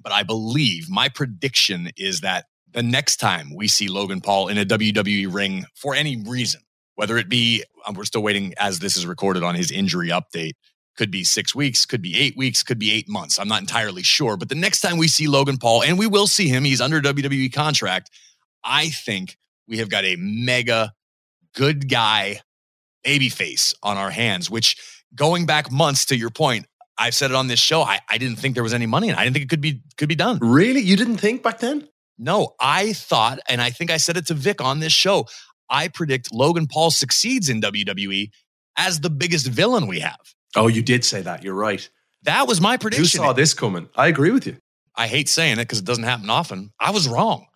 But 0.02 0.12
I 0.12 0.24
believe 0.24 0.90
my 0.90 1.08
prediction 1.08 1.90
is 1.96 2.22
that 2.22 2.46
the 2.74 2.84
next 2.84 3.18
time 3.18 3.56
we 3.56 3.68
see 3.68 3.88
Logan 3.88 4.20
Paul 4.20 4.50
in 4.50 4.58
a 4.58 4.66
WWE 4.66 5.34
ring 5.34 5.66
for 5.76 5.96
any 5.96 6.18
reason, 6.18 6.62
whether 6.96 7.18
it 7.18 7.30
be 7.30 7.64
we're 7.96 8.04
still 8.04 8.24
waiting 8.24 8.54
as 8.58 8.80
this 8.80 8.98
is 8.98 9.06
recorded 9.06 9.44
on 9.44 9.56
his 9.56 9.72
injury 9.72 10.10
update 10.10 10.54
Could 10.96 11.12
be 11.12 11.24
six 11.24 11.56
weeks, 11.56 11.86
could 11.86 12.02
be 12.02 12.18
eight 12.20 12.38
weeks, 12.38 12.62
could 12.62 12.78
be 12.78 12.92
eight 12.92 13.10
months. 13.10 13.40
I'm 13.40 13.48
not 13.48 13.62
entirely 13.62 14.04
sure. 14.04 14.38
But 14.38 14.50
the 14.50 14.56
next 14.56 14.82
time 14.82 14.98
we 14.98 15.08
see 15.08 15.28
Logan 15.28 15.58
Paul, 15.58 15.84
and 15.84 15.98
we 15.98 16.08
will 16.08 16.28
see 16.28 16.48
him, 16.48 16.64
he's 16.64 16.82
under 16.82 17.02
WWE 17.02 17.52
contract. 17.52 18.12
I 18.64 18.90
think 18.90 19.38
we 19.68 19.80
have 19.80 19.90
got 19.90 20.06
a 20.06 20.16
mega 20.18 20.94
good 21.56 21.90
guy 21.90 22.42
baby 23.04 23.30
face 23.30 23.74
on 23.84 23.98
our 23.98 24.12
hands, 24.12 24.50
which 24.50 24.78
going 25.16 25.46
back 25.46 25.72
months 25.72 26.06
to 26.06 26.16
your 26.16 26.30
point, 26.30 26.68
I've 26.98 27.16
said 27.16 27.32
it 27.32 27.36
on 27.36 27.48
this 27.48 27.60
show. 27.60 27.82
I, 27.82 28.00
I 28.10 28.18
didn't 28.18 28.38
think 28.38 28.54
there 28.54 28.64
was 28.64 28.74
any 28.74 28.86
money 28.86 29.10
and 29.10 29.18
I 29.18 29.24
didn't 29.24 29.34
think 29.34 29.46
it 29.46 29.50
could 29.50 29.62
be 29.62 29.82
could 29.98 30.10
be 30.10 30.16
done. 30.16 30.38
Really? 30.42 30.82
You 30.82 30.96
didn't 30.96 31.18
think 31.18 31.44
back 31.44 31.60
then? 31.60 31.88
No, 32.18 32.54
I 32.60 32.94
thought, 32.94 33.40
and 33.50 33.60
I 33.62 33.72
think 33.72 33.90
I 33.90 33.98
said 33.98 34.18
it 34.18 34.28
to 34.28 34.36
Vic 34.36 34.62
on 34.62 34.80
this 34.80 34.94
show. 34.94 35.26
I 35.70 35.88
predict 35.88 36.32
Logan 36.32 36.68
Paul 36.68 36.92
succeeds 36.92 37.50
in 37.50 37.62
WWE 37.62 38.30
as 38.78 39.00
the 39.00 39.10
biggest 39.10 39.48
villain 39.48 39.88
we 39.88 40.00
have. 40.00 40.20
Oh, 40.56 40.68
you 40.68 40.82
did 40.82 41.04
say 41.04 41.22
that. 41.22 41.44
You're 41.44 41.54
right. 41.54 41.88
That 42.24 42.48
was 42.48 42.62
my 42.62 42.78
prediction. 42.78 43.04
You 43.04 43.26
saw 43.26 43.34
this 43.34 43.54
coming? 43.54 43.90
I 43.96 44.08
agree 44.08 44.32
with 44.32 44.48
you. 44.48 44.58
I 44.96 45.08
hate 45.08 45.28
saying 45.28 45.54
it 45.54 45.64
because 45.64 45.80
it 45.80 45.86
doesn't 45.86 46.04
happen 46.04 46.30
often. 46.30 46.72
I 46.80 46.92
was 46.92 47.08
wrong. 47.08 47.48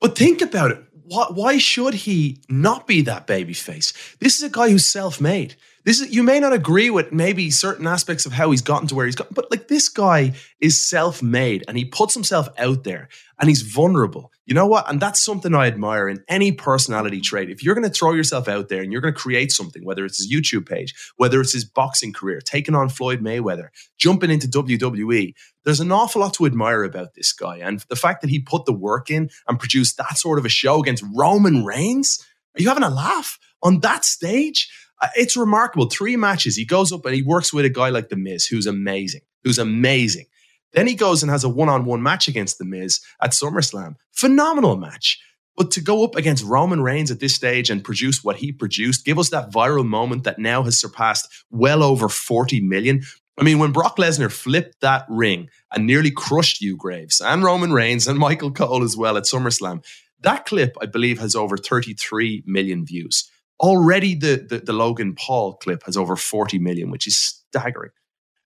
But 0.00 0.16
think 0.16 0.40
about 0.40 0.70
it. 0.70 0.82
Why, 1.04 1.26
why 1.30 1.58
should 1.58 1.94
he 1.94 2.40
not 2.48 2.86
be 2.86 3.02
that 3.02 3.26
baby 3.26 3.52
face? 3.52 3.92
This 4.20 4.38
is 4.38 4.42
a 4.44 4.50
guy 4.50 4.70
who's 4.70 4.86
self-made. 4.86 5.56
This 5.84 6.00
is 6.00 6.14
you 6.14 6.22
may 6.22 6.40
not 6.40 6.52
agree 6.52 6.90
with 6.90 7.10
maybe 7.10 7.50
certain 7.50 7.86
aspects 7.86 8.26
of 8.26 8.32
how 8.32 8.50
he's 8.50 8.60
gotten 8.60 8.86
to 8.88 8.94
where 8.94 9.06
he's 9.06 9.14
gotten, 9.14 9.34
but 9.34 9.50
like 9.50 9.68
this 9.68 9.88
guy 9.88 10.34
is 10.60 10.80
self-made 10.80 11.64
and 11.66 11.76
he 11.78 11.86
puts 11.86 12.12
himself 12.12 12.48
out 12.58 12.84
there 12.84 13.08
and 13.38 13.48
he's 13.48 13.62
vulnerable. 13.62 14.30
You 14.44 14.54
know 14.54 14.66
what? 14.66 14.90
And 14.90 15.00
that's 15.00 15.22
something 15.22 15.54
I 15.54 15.68
admire 15.68 16.08
in 16.08 16.22
any 16.28 16.52
personality 16.52 17.20
trait. 17.20 17.48
If 17.48 17.62
you're 17.62 17.74
going 17.74 17.88
to 17.88 17.94
throw 17.94 18.12
yourself 18.12 18.46
out 18.46 18.68
there 18.68 18.82
and 18.82 18.92
you're 18.92 19.00
going 19.00 19.14
to 19.14 19.20
create 19.20 19.52
something, 19.52 19.84
whether 19.84 20.04
it's 20.04 20.18
his 20.18 20.30
YouTube 20.30 20.68
page, 20.68 20.94
whether 21.16 21.40
it's 21.40 21.52
his 21.52 21.64
boxing 21.64 22.12
career, 22.12 22.40
taking 22.40 22.74
on 22.74 22.90
Floyd 22.90 23.22
Mayweather, 23.22 23.68
jumping 23.96 24.30
into 24.30 24.48
WWE, 24.48 25.32
there's 25.64 25.80
an 25.80 25.92
awful 25.92 26.20
lot 26.20 26.34
to 26.34 26.46
admire 26.46 26.84
about 26.84 27.14
this 27.14 27.32
guy. 27.32 27.56
And 27.58 27.80
the 27.88 27.96
fact 27.96 28.20
that 28.20 28.30
he 28.30 28.38
put 28.38 28.66
the 28.66 28.72
work 28.72 29.10
in 29.10 29.30
and 29.48 29.58
produced 29.58 29.96
that 29.96 30.18
sort 30.18 30.38
of 30.38 30.44
a 30.44 30.50
show 30.50 30.80
against 30.80 31.04
Roman 31.14 31.64
Reigns, 31.64 32.26
are 32.54 32.62
you 32.62 32.68
having 32.68 32.82
a 32.82 32.90
laugh 32.90 33.38
on 33.62 33.80
that 33.80 34.04
stage? 34.04 34.68
Uh, 35.00 35.08
It's 35.16 35.36
remarkable. 35.36 35.86
Three 35.86 36.16
matches. 36.16 36.56
He 36.56 36.64
goes 36.64 36.92
up 36.92 37.04
and 37.06 37.14
he 37.14 37.22
works 37.22 37.52
with 37.52 37.64
a 37.64 37.70
guy 37.70 37.88
like 37.90 38.08
The 38.08 38.16
Miz, 38.16 38.46
who's 38.46 38.66
amazing, 38.66 39.22
who's 39.44 39.58
amazing. 39.58 40.26
Then 40.72 40.86
he 40.86 40.94
goes 40.94 41.22
and 41.22 41.30
has 41.30 41.42
a 41.44 41.48
one 41.48 41.68
on 41.68 41.84
one 41.84 42.02
match 42.02 42.28
against 42.28 42.58
The 42.58 42.64
Miz 42.64 43.00
at 43.22 43.30
SummerSlam. 43.30 43.96
Phenomenal 44.12 44.76
match. 44.76 45.20
But 45.56 45.72
to 45.72 45.80
go 45.80 46.04
up 46.04 46.14
against 46.14 46.44
Roman 46.44 46.80
Reigns 46.80 47.10
at 47.10 47.20
this 47.20 47.34
stage 47.34 47.70
and 47.70 47.84
produce 47.84 48.24
what 48.24 48.36
he 48.36 48.52
produced, 48.52 49.04
give 49.04 49.18
us 49.18 49.30
that 49.30 49.50
viral 49.50 49.86
moment 49.86 50.24
that 50.24 50.38
now 50.38 50.62
has 50.62 50.78
surpassed 50.78 51.28
well 51.50 51.82
over 51.82 52.08
40 52.08 52.60
million. 52.60 53.02
I 53.36 53.42
mean, 53.42 53.58
when 53.58 53.72
Brock 53.72 53.96
Lesnar 53.96 54.30
flipped 54.30 54.80
that 54.80 55.04
ring 55.08 55.48
and 55.74 55.86
nearly 55.86 56.10
crushed 56.10 56.60
you, 56.60 56.76
Graves, 56.76 57.20
and 57.20 57.42
Roman 57.42 57.72
Reigns 57.72 58.06
and 58.06 58.18
Michael 58.18 58.50
Cole 58.52 58.82
as 58.82 58.96
well 58.96 59.16
at 59.16 59.24
SummerSlam, 59.24 59.84
that 60.20 60.46
clip, 60.46 60.76
I 60.80 60.86
believe, 60.86 61.18
has 61.18 61.34
over 61.34 61.56
33 61.56 62.44
million 62.46 62.84
views. 62.84 63.30
Already, 63.60 64.14
the, 64.14 64.44
the, 64.48 64.58
the 64.58 64.72
Logan 64.72 65.14
Paul 65.14 65.54
clip 65.54 65.82
has 65.84 65.96
over 65.96 66.16
40 66.16 66.58
million, 66.58 66.90
which 66.90 67.06
is 67.06 67.16
staggering. 67.16 67.90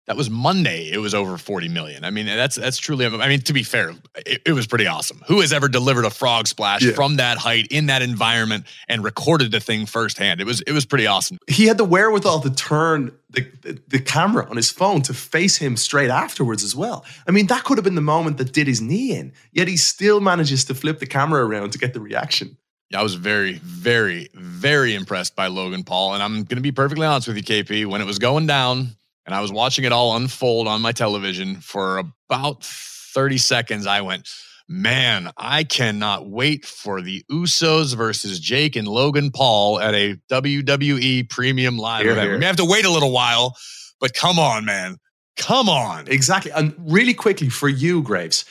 That 0.06 0.18
was 0.18 0.28
Monday. 0.28 0.90
It 0.92 0.98
was 0.98 1.14
over 1.14 1.38
40 1.38 1.68
million. 1.70 2.04
I 2.04 2.10
mean, 2.10 2.26
that's 2.26 2.56
that's 2.56 2.76
truly. 2.76 3.06
I 3.06 3.26
mean, 3.26 3.40
to 3.40 3.54
be 3.54 3.62
fair, 3.62 3.94
it, 4.26 4.42
it 4.44 4.52
was 4.52 4.66
pretty 4.66 4.86
awesome. 4.86 5.22
Who 5.28 5.40
has 5.40 5.50
ever 5.50 5.66
delivered 5.66 6.04
a 6.04 6.10
frog 6.10 6.46
splash 6.46 6.82
Yeah. 6.82 6.92
from 6.92 7.16
that 7.16 7.38
height 7.38 7.68
in 7.70 7.86
that 7.86 8.02
environment 8.02 8.66
and 8.86 9.02
recorded 9.02 9.50
the 9.50 9.60
thing 9.60 9.86
firsthand? 9.86 10.42
It 10.42 10.46
was 10.46 10.60
it 10.60 10.72
was 10.72 10.84
pretty 10.84 11.06
awesome. 11.06 11.38
He 11.48 11.64
had 11.64 11.78
the 11.78 11.86
wherewithal 11.86 12.40
to 12.42 12.50
turn 12.50 13.12
the, 13.30 13.50
the, 13.62 13.80
the 13.88 13.98
camera 13.98 14.46
on 14.50 14.56
his 14.56 14.70
phone 14.70 15.00
to 15.02 15.14
face 15.14 15.56
him 15.56 15.74
straight 15.74 16.10
afterwards 16.10 16.62
as 16.64 16.76
well. 16.76 17.02
I 17.26 17.30
mean, 17.30 17.46
that 17.46 17.64
could 17.64 17.78
have 17.78 17.84
been 17.84 17.94
the 17.94 18.02
moment 18.02 18.36
that 18.36 18.52
did 18.52 18.66
his 18.66 18.82
knee 18.82 19.16
in, 19.16 19.32
yet 19.52 19.68
he 19.68 19.78
still 19.78 20.20
manages 20.20 20.66
to 20.66 20.74
flip 20.74 20.98
the 20.98 21.06
camera 21.06 21.46
around 21.46 21.70
to 21.72 21.78
get 21.78 21.94
the 21.94 22.00
reaction. 22.00 22.58
I 22.92 23.02
was 23.02 23.14
very, 23.14 23.54
very, 23.54 24.28
very 24.34 24.94
impressed 24.94 25.34
by 25.34 25.48
Logan 25.48 25.84
Paul. 25.84 26.14
And 26.14 26.22
I'm 26.22 26.44
going 26.44 26.56
to 26.56 26.60
be 26.60 26.72
perfectly 26.72 27.06
honest 27.06 27.26
with 27.28 27.36
you, 27.36 27.42
KP. 27.42 27.86
When 27.86 28.00
it 28.00 28.06
was 28.06 28.18
going 28.18 28.46
down 28.46 28.88
and 29.26 29.34
I 29.34 29.40
was 29.40 29.50
watching 29.50 29.84
it 29.84 29.92
all 29.92 30.16
unfold 30.16 30.68
on 30.68 30.80
my 30.80 30.92
television 30.92 31.56
for 31.56 31.98
about 32.30 32.62
30 32.62 33.38
seconds, 33.38 33.86
I 33.86 34.00
went, 34.00 34.28
man, 34.68 35.30
I 35.36 35.64
cannot 35.64 36.28
wait 36.28 36.64
for 36.64 37.00
the 37.00 37.24
Usos 37.30 37.96
versus 37.96 38.38
Jake 38.38 38.76
and 38.76 38.86
Logan 38.86 39.30
Paul 39.30 39.80
at 39.80 39.94
a 39.94 40.16
WWE 40.30 41.28
premium 41.28 41.78
live 41.78 42.02
Here, 42.02 42.12
event. 42.12 42.24
here. 42.26 42.32
We 42.34 42.38
may 42.38 42.46
have 42.46 42.56
to 42.56 42.64
wait 42.64 42.84
a 42.84 42.90
little 42.90 43.12
while, 43.12 43.56
but 44.00 44.14
come 44.14 44.38
on, 44.38 44.64
man. 44.64 44.98
Come 45.36 45.68
on. 45.68 46.06
Exactly. 46.06 46.52
And 46.52 46.74
really 46.78 47.14
quickly 47.14 47.48
for 47.48 47.68
you, 47.68 48.02
Graves, 48.02 48.44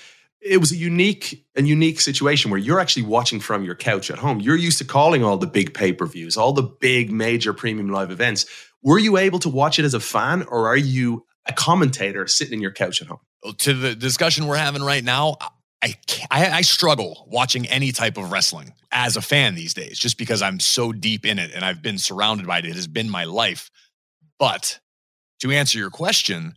it 0.45 0.57
was 0.57 0.71
a 0.71 0.75
unique 0.75 1.45
and 1.55 1.67
unique 1.67 2.01
situation 2.01 2.51
where 2.51 2.59
you're 2.59 2.79
actually 2.79 3.03
watching 3.03 3.39
from 3.39 3.63
your 3.63 3.75
couch 3.75 4.11
at 4.11 4.17
home. 4.17 4.39
You're 4.39 4.55
used 4.55 4.77
to 4.79 4.85
calling 4.85 5.23
all 5.23 5.37
the 5.37 5.47
big 5.47 5.73
pay-per-views, 5.73 6.37
all 6.37 6.53
the 6.53 6.63
big 6.63 7.11
major 7.11 7.53
premium 7.53 7.89
live 7.89 8.11
events. 8.11 8.45
Were 8.81 8.99
you 8.99 9.17
able 9.17 9.39
to 9.39 9.49
watch 9.49 9.79
it 9.79 9.85
as 9.85 9.93
a 9.93 9.99
fan 9.99 10.43
or 10.43 10.67
are 10.67 10.77
you 10.77 11.25
a 11.45 11.53
commentator 11.53 12.27
sitting 12.27 12.55
in 12.55 12.61
your 12.61 12.71
couch 12.71 13.01
at 13.01 13.07
home? 13.07 13.19
to 13.51 13.73
the 13.73 13.95
discussion 13.95 14.47
we're 14.47 14.55
having 14.55 14.81
right 14.81 15.03
now, 15.03 15.37
I, 15.81 15.95
I 16.31 16.49
I 16.49 16.61
struggle 16.61 17.27
watching 17.29 17.67
any 17.67 17.91
type 17.91 18.17
of 18.17 18.31
wrestling 18.31 18.73
as 18.91 19.17
a 19.17 19.21
fan 19.21 19.55
these 19.55 19.73
days, 19.73 19.99
just 19.99 20.17
because 20.17 20.41
I'm 20.41 20.59
so 20.59 20.93
deep 20.93 21.25
in 21.25 21.39
it 21.39 21.51
and 21.53 21.65
I've 21.65 21.81
been 21.81 21.97
surrounded 21.97 22.47
by 22.47 22.59
it. 22.59 22.65
It 22.65 22.75
has 22.75 22.87
been 22.87 23.09
my 23.09 23.25
life. 23.25 23.69
But 24.39 24.79
to 25.41 25.51
answer 25.51 25.77
your 25.77 25.89
question, 25.89 26.55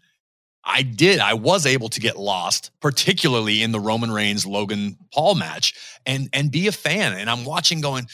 I 0.68 0.82
did. 0.82 1.20
I 1.20 1.34
was 1.34 1.64
able 1.64 1.88
to 1.90 2.00
get 2.00 2.18
lost, 2.18 2.72
particularly 2.80 3.62
in 3.62 3.70
the 3.70 3.80
Roman 3.80 4.10
Reigns 4.10 4.44
Logan 4.44 4.98
Paul 5.14 5.36
match, 5.36 5.74
and 6.04 6.28
and 6.32 6.50
be 6.50 6.66
a 6.66 6.72
fan. 6.72 7.12
And 7.12 7.30
I'm 7.30 7.44
watching, 7.44 7.80
going, 7.80 8.08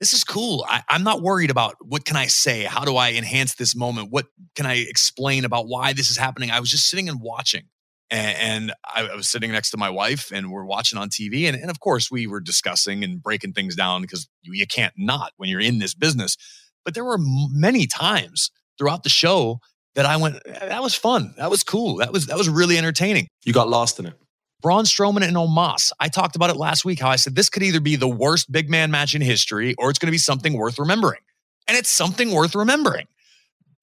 this 0.00 0.12
is 0.12 0.22
cool. 0.22 0.66
I, 0.68 0.82
I'm 0.88 1.02
not 1.02 1.22
worried 1.22 1.50
about 1.50 1.76
what 1.80 2.04
can 2.04 2.16
I 2.16 2.26
say. 2.26 2.64
How 2.64 2.84
do 2.84 2.96
I 2.96 3.12
enhance 3.12 3.54
this 3.54 3.74
moment? 3.74 4.10
What 4.10 4.26
can 4.54 4.66
I 4.66 4.74
explain 4.74 5.44
about 5.44 5.66
why 5.66 5.94
this 5.94 6.10
is 6.10 6.18
happening? 6.18 6.50
I 6.50 6.60
was 6.60 6.70
just 6.70 6.90
sitting 6.90 7.08
and 7.08 7.20
watching 7.22 7.64
and, 8.10 8.36
and 8.38 8.72
I, 8.84 9.14
was 9.14 9.28
sitting 9.28 9.52
next 9.52 9.70
to 9.70 9.76
my 9.76 9.90
wife 9.90 10.30
and 10.32 10.50
we're 10.50 10.64
watching 10.64 10.98
on 10.98 11.08
TV. 11.08 11.48
And, 11.48 11.56
and 11.56 11.70
of 11.70 11.80
course, 11.80 12.10
we 12.10 12.26
were 12.26 12.40
discussing 12.40 13.02
and 13.02 13.22
breaking 13.22 13.54
things 13.54 13.76
down 13.76 14.02
because 14.02 14.28
you, 14.42 14.52
you 14.52 14.66
can't 14.66 14.94
not 14.96 15.32
when 15.36 15.48
you're 15.48 15.60
in 15.60 15.78
this 15.78 15.94
business. 15.94 16.36
But 16.84 16.94
there 16.94 17.04
were 17.04 17.18
many 17.18 17.86
times 17.86 18.50
throughout 18.78 19.04
the 19.04 19.08
show 19.08 19.60
that 19.94 20.06
I 20.06 20.16
went, 20.16 20.42
that 20.44 20.82
was 20.82 20.94
fun. 20.94 21.34
That 21.36 21.50
was 21.50 21.62
cool. 21.62 21.96
That 21.96 22.12
was 22.12 22.26
that 22.26 22.36
was 22.36 22.48
really 22.48 22.78
entertaining. 22.78 23.28
You 23.44 23.52
got 23.52 23.68
lost 23.68 23.98
in 23.98 24.06
it. 24.06 24.14
Braun 24.60 24.84
Strowman 24.84 25.22
and 25.22 25.36
Omos. 25.36 25.92
I 26.00 26.08
talked 26.08 26.36
about 26.36 26.48
it 26.48 26.56
last 26.56 26.84
week. 26.84 27.00
How 27.00 27.10
I 27.10 27.16
said 27.16 27.34
this 27.34 27.50
could 27.50 27.62
either 27.62 27.80
be 27.80 27.96
the 27.96 28.08
worst 28.08 28.50
big 28.50 28.70
man 28.70 28.90
match 28.90 29.14
in 29.14 29.20
history, 29.20 29.74
or 29.78 29.90
it's 29.90 29.98
going 29.98 30.08
to 30.08 30.12
be 30.12 30.18
something 30.18 30.54
worth 30.54 30.78
remembering. 30.78 31.20
And 31.68 31.76
it's 31.76 31.90
something 31.90 32.32
worth 32.32 32.54
remembering. 32.54 33.06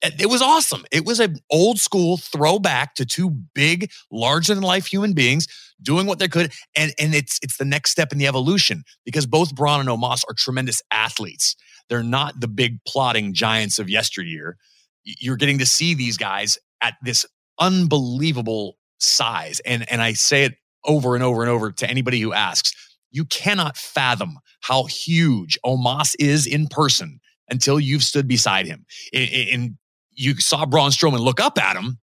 It 0.01 0.29
was 0.29 0.41
awesome. 0.41 0.83
It 0.91 1.05
was 1.05 1.19
an 1.19 1.37
old 1.51 1.79
school 1.79 2.17
throwback 2.17 2.95
to 2.95 3.05
two 3.05 3.29
big, 3.29 3.91
larger 4.11 4.55
than 4.55 4.63
life 4.63 4.87
human 4.87 5.13
beings 5.13 5.47
doing 5.79 6.07
what 6.07 6.17
they 6.17 6.27
could, 6.27 6.51
and 6.75 6.93
and 6.99 7.13
it's 7.13 7.39
it's 7.43 7.57
the 7.57 7.65
next 7.65 7.91
step 7.91 8.11
in 8.11 8.17
the 8.17 8.25
evolution 8.27 8.83
because 9.05 9.27
both 9.27 9.53
Braun 9.53 9.79
and 9.79 9.89
Omos 9.89 10.23
are 10.27 10.33
tremendous 10.33 10.81
athletes. 10.91 11.55
They're 11.89 12.01
not 12.01 12.39
the 12.39 12.47
big 12.47 12.83
plotting 12.85 13.33
giants 13.33 13.77
of 13.77 13.89
yesteryear. 13.89 14.57
You're 15.03 15.37
getting 15.37 15.59
to 15.59 15.65
see 15.65 15.93
these 15.93 16.17
guys 16.17 16.57
at 16.81 16.95
this 17.03 17.25
unbelievable 17.59 18.77
size, 18.99 19.59
and 19.61 19.89
and 19.91 20.01
I 20.01 20.13
say 20.13 20.43
it 20.43 20.55
over 20.85 21.15
and 21.15 21.23
over 21.23 21.41
and 21.41 21.49
over 21.49 21.71
to 21.71 21.89
anybody 21.89 22.19
who 22.19 22.33
asks. 22.33 22.73
You 23.11 23.25
cannot 23.25 23.75
fathom 23.75 24.39
how 24.61 24.85
huge 24.85 25.59
Omos 25.65 26.15
is 26.17 26.47
in 26.47 26.67
person 26.67 27.19
until 27.49 27.79
you've 27.79 28.03
stood 28.03 28.27
beside 28.27 28.65
him. 28.65 28.85
And 29.13 29.77
you 30.11 30.35
saw 30.37 30.65
Braun 30.65 30.91
Strowman 30.91 31.19
look 31.19 31.39
up 31.41 31.57
at 31.57 31.75
him, 31.75 31.99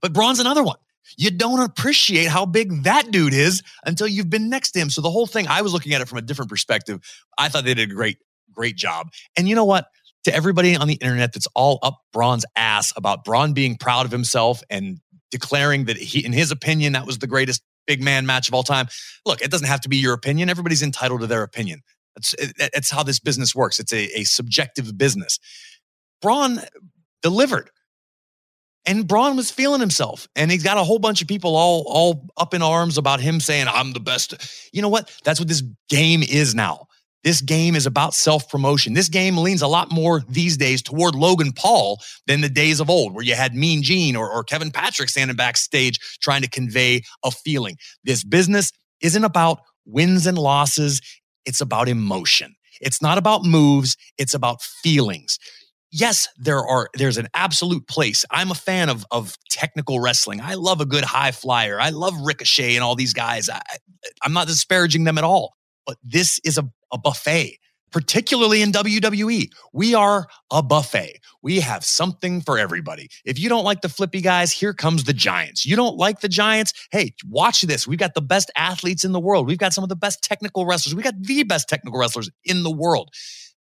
but 0.00 0.12
Braun's 0.12 0.38
another 0.38 0.62
one. 0.62 0.76
You 1.16 1.30
don't 1.30 1.60
appreciate 1.60 2.28
how 2.28 2.46
big 2.46 2.84
that 2.84 3.10
dude 3.10 3.32
is 3.32 3.62
until 3.84 4.06
you've 4.06 4.30
been 4.30 4.48
next 4.50 4.72
to 4.72 4.78
him. 4.78 4.90
So 4.90 5.00
the 5.00 5.10
whole 5.10 5.26
thing, 5.26 5.48
I 5.48 5.62
was 5.62 5.72
looking 5.72 5.94
at 5.94 6.00
it 6.00 6.08
from 6.08 6.18
a 6.18 6.22
different 6.22 6.50
perspective. 6.50 7.00
I 7.38 7.48
thought 7.48 7.64
they 7.64 7.74
did 7.74 7.90
a 7.90 7.94
great, 7.94 8.18
great 8.52 8.76
job. 8.76 9.08
And 9.36 9.48
you 9.48 9.54
know 9.54 9.64
what? 9.64 9.86
To 10.24 10.34
everybody 10.34 10.76
on 10.76 10.88
the 10.88 10.94
internet 10.94 11.32
that's 11.32 11.46
all 11.54 11.78
up 11.82 12.00
Braun's 12.12 12.44
ass 12.56 12.92
about 12.96 13.24
Braun 13.24 13.52
being 13.54 13.76
proud 13.76 14.04
of 14.04 14.12
himself 14.12 14.62
and 14.68 14.98
declaring 15.30 15.84
that 15.86 15.96
he, 15.96 16.24
in 16.24 16.32
his 16.32 16.50
opinion, 16.50 16.92
that 16.94 17.06
was 17.06 17.18
the 17.18 17.26
greatest 17.26 17.62
big 17.86 18.02
man 18.02 18.26
match 18.26 18.48
of 18.48 18.54
all 18.54 18.62
time. 18.62 18.88
Look, 19.24 19.40
it 19.42 19.50
doesn't 19.50 19.66
have 19.68 19.80
to 19.82 19.88
be 19.88 19.96
your 19.96 20.14
opinion. 20.14 20.50
Everybody's 20.50 20.82
entitled 20.82 21.20
to 21.22 21.26
their 21.26 21.42
opinion. 21.42 21.80
That's, 22.16 22.34
it- 22.34 22.70
that's 22.74 22.90
how 22.90 23.02
this 23.02 23.20
business 23.20 23.54
works. 23.54 23.78
It's 23.80 23.92
a, 23.92 24.20
a 24.20 24.24
subjective 24.24 24.98
business. 24.98 25.38
Braun 26.20 26.60
delivered. 27.22 27.70
And 28.86 29.06
Braun 29.06 29.36
was 29.36 29.50
feeling 29.50 29.80
himself. 29.80 30.28
And 30.34 30.50
he's 30.50 30.62
got 30.62 30.78
a 30.78 30.84
whole 30.84 30.98
bunch 30.98 31.20
of 31.22 31.28
people 31.28 31.56
all, 31.56 31.84
all 31.86 32.26
up 32.36 32.54
in 32.54 32.62
arms 32.62 32.98
about 32.98 33.20
him 33.20 33.38
saying, 33.40 33.66
I'm 33.68 33.92
the 33.92 34.00
best. 34.00 34.34
You 34.72 34.82
know 34.82 34.88
what? 34.88 35.10
That's 35.24 35.38
what 35.40 35.48
this 35.48 35.62
game 35.88 36.22
is 36.22 36.54
now. 36.54 36.86
This 37.24 37.40
game 37.40 37.74
is 37.74 37.86
about 37.86 38.14
self 38.14 38.48
promotion. 38.48 38.94
This 38.94 39.08
game 39.08 39.36
leans 39.36 39.62
a 39.62 39.66
lot 39.66 39.90
more 39.90 40.22
these 40.28 40.56
days 40.56 40.82
toward 40.82 41.14
Logan 41.14 41.52
Paul 41.52 41.98
than 42.26 42.40
the 42.40 42.48
days 42.48 42.80
of 42.80 42.88
old, 42.88 43.14
where 43.14 43.24
you 43.24 43.34
had 43.34 43.54
Mean 43.54 43.82
Gene 43.82 44.16
or, 44.16 44.30
or 44.30 44.44
Kevin 44.44 44.70
Patrick 44.70 45.08
standing 45.08 45.36
backstage 45.36 45.98
trying 46.20 46.42
to 46.42 46.48
convey 46.48 47.02
a 47.24 47.30
feeling. 47.30 47.76
This 48.04 48.22
business 48.22 48.72
isn't 49.00 49.24
about 49.24 49.60
wins 49.84 50.26
and 50.26 50.38
losses, 50.38 51.00
it's 51.44 51.60
about 51.60 51.88
emotion. 51.88 52.54
It's 52.80 53.02
not 53.02 53.18
about 53.18 53.44
moves, 53.44 53.96
it's 54.16 54.34
about 54.34 54.62
feelings. 54.62 55.38
Yes, 55.90 56.28
there 56.36 56.64
are 56.64 56.90
there's 56.94 57.16
an 57.16 57.28
absolute 57.34 57.88
place. 57.88 58.24
I'm 58.30 58.50
a 58.50 58.54
fan 58.54 58.90
of 58.90 59.04
of 59.10 59.36
technical 59.50 60.00
wrestling. 60.00 60.40
I 60.40 60.54
love 60.54 60.80
a 60.80 60.86
good 60.86 61.04
high 61.04 61.32
flyer. 61.32 61.80
I 61.80 61.88
love 61.90 62.14
Ricochet 62.20 62.76
and 62.76 62.84
all 62.84 62.94
these 62.94 63.14
guys. 63.14 63.48
I, 63.48 63.60
I'm 64.22 64.34
not 64.34 64.46
disparaging 64.46 65.04
them 65.04 65.18
at 65.18 65.24
all. 65.24 65.57
But 65.88 65.96
this 66.04 66.38
is 66.44 66.58
a, 66.58 66.70
a 66.92 66.98
buffet 66.98 67.58
particularly 67.90 68.62
in 68.62 68.70
WWE. 68.72 69.50
We 69.72 69.94
are 69.94 70.26
a 70.50 70.62
buffet. 70.62 71.20
We 71.42 71.60
have 71.60 71.84
something 71.84 72.40
for 72.40 72.58
everybody. 72.58 73.08
If 73.24 73.38
you 73.38 73.48
don't 73.48 73.64
like 73.64 73.80
the 73.80 73.88
flippy 73.88 74.20
guys, 74.20 74.52
here 74.52 74.74
comes 74.74 75.04
the 75.04 75.12
Giants. 75.12 75.64
You 75.64 75.76
don't 75.76 75.96
like 75.96 76.20
the 76.20 76.28
Giants? 76.28 76.72
Hey, 76.90 77.14
watch 77.26 77.62
this. 77.62 77.86
We've 77.86 77.98
got 77.98 78.14
the 78.14 78.20
best 78.20 78.50
athletes 78.56 79.04
in 79.04 79.12
the 79.12 79.20
world. 79.20 79.46
We've 79.46 79.58
got 79.58 79.72
some 79.72 79.84
of 79.84 79.88
the 79.88 79.96
best 79.96 80.22
technical 80.22 80.66
wrestlers. 80.66 80.94
We 80.94 81.02
got 81.02 81.20
the 81.20 81.42
best 81.44 81.68
technical 81.68 81.98
wrestlers 81.98 82.30
in 82.44 82.62
the 82.62 82.70
world. 82.70 83.10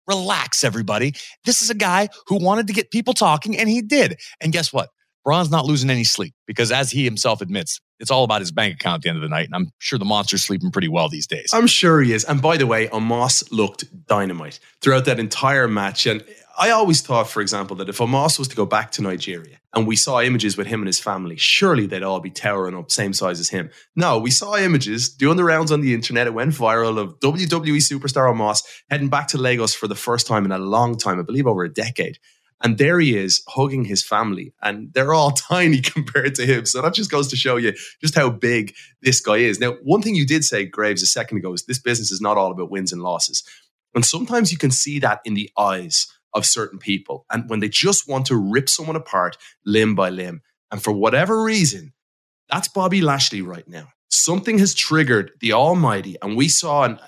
Relax, 0.07 0.63
everybody. 0.63 1.13
This 1.45 1.61
is 1.61 1.69
a 1.69 1.75
guy 1.75 2.09
who 2.27 2.43
wanted 2.43 2.67
to 2.67 2.73
get 2.73 2.91
people 2.91 3.13
talking, 3.13 3.57
and 3.57 3.69
he 3.69 3.81
did. 3.81 4.19
And 4.41 4.51
guess 4.51 4.73
what? 4.73 4.89
Braun's 5.23 5.51
not 5.51 5.65
losing 5.65 5.89
any 5.89 6.03
sleep 6.03 6.33
because, 6.47 6.71
as 6.71 6.89
he 6.91 7.05
himself 7.05 7.41
admits, 7.41 7.79
it's 8.01 8.11
all 8.11 8.23
about 8.23 8.41
his 8.41 8.51
bank 8.51 8.73
account 8.73 8.95
at 8.95 9.01
the 9.03 9.09
end 9.09 9.17
of 9.17 9.21
the 9.21 9.29
night. 9.29 9.45
And 9.45 9.55
I'm 9.55 9.71
sure 9.77 9.99
the 9.99 10.05
monster's 10.05 10.43
sleeping 10.43 10.71
pretty 10.71 10.89
well 10.89 11.07
these 11.07 11.27
days. 11.27 11.51
I'm 11.53 11.67
sure 11.67 12.01
he 12.01 12.13
is. 12.13 12.25
And 12.25 12.41
by 12.41 12.57
the 12.57 12.67
way, 12.67 12.87
Omos 12.87 13.51
looked 13.51 13.85
dynamite 14.07 14.59
throughout 14.81 15.05
that 15.05 15.19
entire 15.19 15.67
match. 15.67 16.07
And 16.07 16.23
I 16.57 16.71
always 16.71 17.01
thought, 17.01 17.29
for 17.29 17.41
example, 17.41 17.75
that 17.77 17.89
if 17.89 17.99
Omos 17.99 18.39
was 18.39 18.47
to 18.49 18.55
go 18.55 18.65
back 18.65 18.91
to 18.93 19.03
Nigeria 19.03 19.59
and 19.73 19.87
we 19.87 19.95
saw 19.95 20.19
images 20.19 20.57
with 20.57 20.67
him 20.67 20.81
and 20.81 20.87
his 20.87 20.99
family, 20.99 21.37
surely 21.37 21.85
they'd 21.85 22.03
all 22.03 22.19
be 22.19 22.31
towering 22.31 22.75
up, 22.75 22.91
same 22.91 23.13
size 23.13 23.39
as 23.39 23.49
him. 23.49 23.69
No, 23.95 24.17
we 24.17 24.31
saw 24.31 24.57
images 24.57 25.07
doing 25.07 25.37
the 25.37 25.43
rounds 25.43 25.71
on 25.71 25.81
the 25.81 25.93
internet. 25.93 26.27
It 26.27 26.33
went 26.33 26.51
viral 26.51 26.97
of 26.97 27.19
WWE 27.19 27.77
superstar 27.77 28.33
Omos 28.33 28.63
heading 28.89 29.09
back 29.09 29.27
to 29.29 29.37
Lagos 29.37 29.75
for 29.75 29.87
the 29.87 29.95
first 29.95 30.25
time 30.27 30.43
in 30.43 30.51
a 30.51 30.57
long 30.57 30.97
time, 30.97 31.19
I 31.19 31.23
believe 31.23 31.47
over 31.47 31.63
a 31.63 31.73
decade. 31.73 32.17
And 32.63 32.77
there 32.77 32.99
he 32.99 33.17
is 33.17 33.43
hugging 33.47 33.85
his 33.85 34.03
family, 34.03 34.53
and 34.61 34.93
they're 34.93 35.13
all 35.13 35.31
tiny 35.51 35.81
compared 35.81 36.35
to 36.35 36.45
him. 36.45 36.65
So 36.65 36.81
that 36.81 36.93
just 36.93 37.11
goes 37.11 37.27
to 37.29 37.35
show 37.35 37.57
you 37.57 37.73
just 38.01 38.15
how 38.15 38.29
big 38.29 38.75
this 39.01 39.19
guy 39.19 39.37
is. 39.37 39.59
Now, 39.59 39.73
one 39.83 40.01
thing 40.01 40.15
you 40.15 40.25
did 40.25 40.43
say, 40.43 40.65
Graves, 40.65 41.01
a 41.01 41.07
second 41.07 41.37
ago 41.37 41.53
is 41.53 41.65
this 41.65 41.79
business 41.79 42.11
is 42.11 42.21
not 42.21 42.37
all 42.37 42.51
about 42.51 42.71
wins 42.71 42.93
and 42.93 43.01
losses. 43.01 43.43
And 43.93 44.05
sometimes 44.05 44.51
you 44.51 44.57
can 44.57 44.71
see 44.71 44.99
that 44.99 45.21
in 45.25 45.33
the 45.33 45.49
eyes 45.57 46.07
of 46.33 46.45
certain 46.45 46.79
people. 46.79 47.25
And 47.29 47.49
when 47.49 47.59
they 47.59 47.69
just 47.69 48.07
want 48.07 48.25
to 48.27 48.37
rip 48.37 48.69
someone 48.69 48.95
apart 48.95 49.37
limb 49.65 49.95
by 49.95 50.09
limb. 50.09 50.41
And 50.71 50.81
for 50.81 50.91
whatever 50.91 51.43
reason, 51.43 51.93
that's 52.49 52.67
Bobby 52.67 53.01
Lashley 53.01 53.41
right 53.41 53.67
now. 53.67 53.89
Something 54.09 54.59
has 54.59 54.73
triggered 54.73 55.31
the 55.39 55.53
Almighty. 55.53 56.15
And 56.21 56.37
we 56.37 56.47
saw, 56.47 56.83
and 56.83 56.99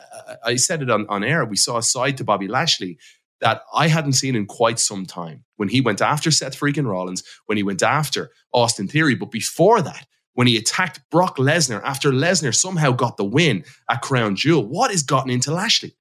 I 0.44 0.56
said 0.56 0.82
it 0.82 0.90
on, 0.90 1.06
on 1.08 1.24
air, 1.24 1.46
we 1.46 1.58
saw 1.58 1.78
a 1.78 1.84
side 1.84 2.18
to 2.18 2.24
Bobby 2.24 2.48
Lashley 2.48 2.98
that 3.44 3.64
I 3.74 3.90
hadn't 3.90 4.14
seen 4.14 4.38
in 4.38 4.46
quite 4.46 4.80
some 4.80 5.06
time. 5.06 5.44
When 5.58 5.68
he 5.68 5.82
went 5.82 6.02
after 6.02 6.32
Seth 6.32 6.58
freaking 6.58 6.88
Rollins, 6.88 7.24
when 7.46 7.58
he 7.58 7.64
went 7.64 7.84
after 7.84 8.32
Austin 8.54 8.88
Theory, 8.88 9.16
but 9.16 9.32
before 9.32 9.82
that, 9.82 10.08
when 10.34 10.48
he 10.48 10.56
attacked 10.56 11.02
Brock 11.12 11.36
Lesnar 11.38 11.82
after 11.84 12.12
Lesnar 12.12 12.56
somehow 12.56 12.92
got 12.92 13.18
the 13.18 13.26
win 13.26 13.66
at 13.90 14.02
Crown 14.02 14.38
Jewel, 14.38 14.66
what 14.66 14.92
has 14.92 15.04
gotten 15.04 15.30
into 15.30 15.54
Lashley? 15.54 15.94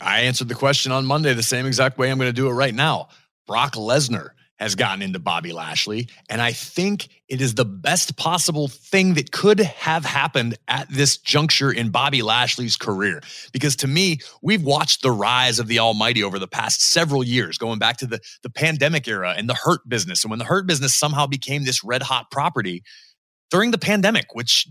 I 0.00 0.20
answered 0.20 0.48
the 0.48 0.54
question 0.54 0.90
on 0.90 1.04
Monday 1.04 1.34
the 1.34 1.42
same 1.42 1.66
exact 1.66 1.98
way 1.98 2.10
I'm 2.10 2.16
going 2.16 2.28
to 2.28 2.32
do 2.32 2.48
it 2.48 2.52
right 2.52 2.74
now. 2.74 3.08
Brock 3.46 3.74
Lesnar 3.74 4.30
has 4.58 4.74
gotten 4.74 5.02
into 5.02 5.18
Bobby 5.18 5.52
Lashley. 5.52 6.08
And 6.28 6.42
I 6.42 6.52
think 6.52 7.08
it 7.28 7.40
is 7.40 7.54
the 7.54 7.64
best 7.64 8.16
possible 8.16 8.68
thing 8.68 9.14
that 9.14 9.30
could 9.30 9.60
have 9.60 10.04
happened 10.04 10.56
at 10.66 10.88
this 10.90 11.16
juncture 11.16 11.70
in 11.70 11.90
Bobby 11.90 12.22
Lashley's 12.22 12.76
career. 12.76 13.22
Because 13.52 13.76
to 13.76 13.86
me, 13.86 14.18
we've 14.42 14.62
watched 14.62 15.02
the 15.02 15.12
rise 15.12 15.58
of 15.58 15.68
the 15.68 15.78
Almighty 15.78 16.22
over 16.22 16.38
the 16.38 16.48
past 16.48 16.82
several 16.82 17.22
years, 17.22 17.56
going 17.56 17.78
back 17.78 17.98
to 17.98 18.06
the, 18.06 18.20
the 18.42 18.50
pandemic 18.50 19.06
era 19.06 19.34
and 19.36 19.48
the 19.48 19.54
hurt 19.54 19.88
business. 19.88 20.24
And 20.24 20.30
when 20.30 20.38
the 20.38 20.44
hurt 20.44 20.66
business 20.66 20.94
somehow 20.94 21.26
became 21.26 21.64
this 21.64 21.84
red 21.84 22.02
hot 22.02 22.30
property 22.30 22.82
during 23.50 23.70
the 23.70 23.78
pandemic, 23.78 24.34
which 24.34 24.68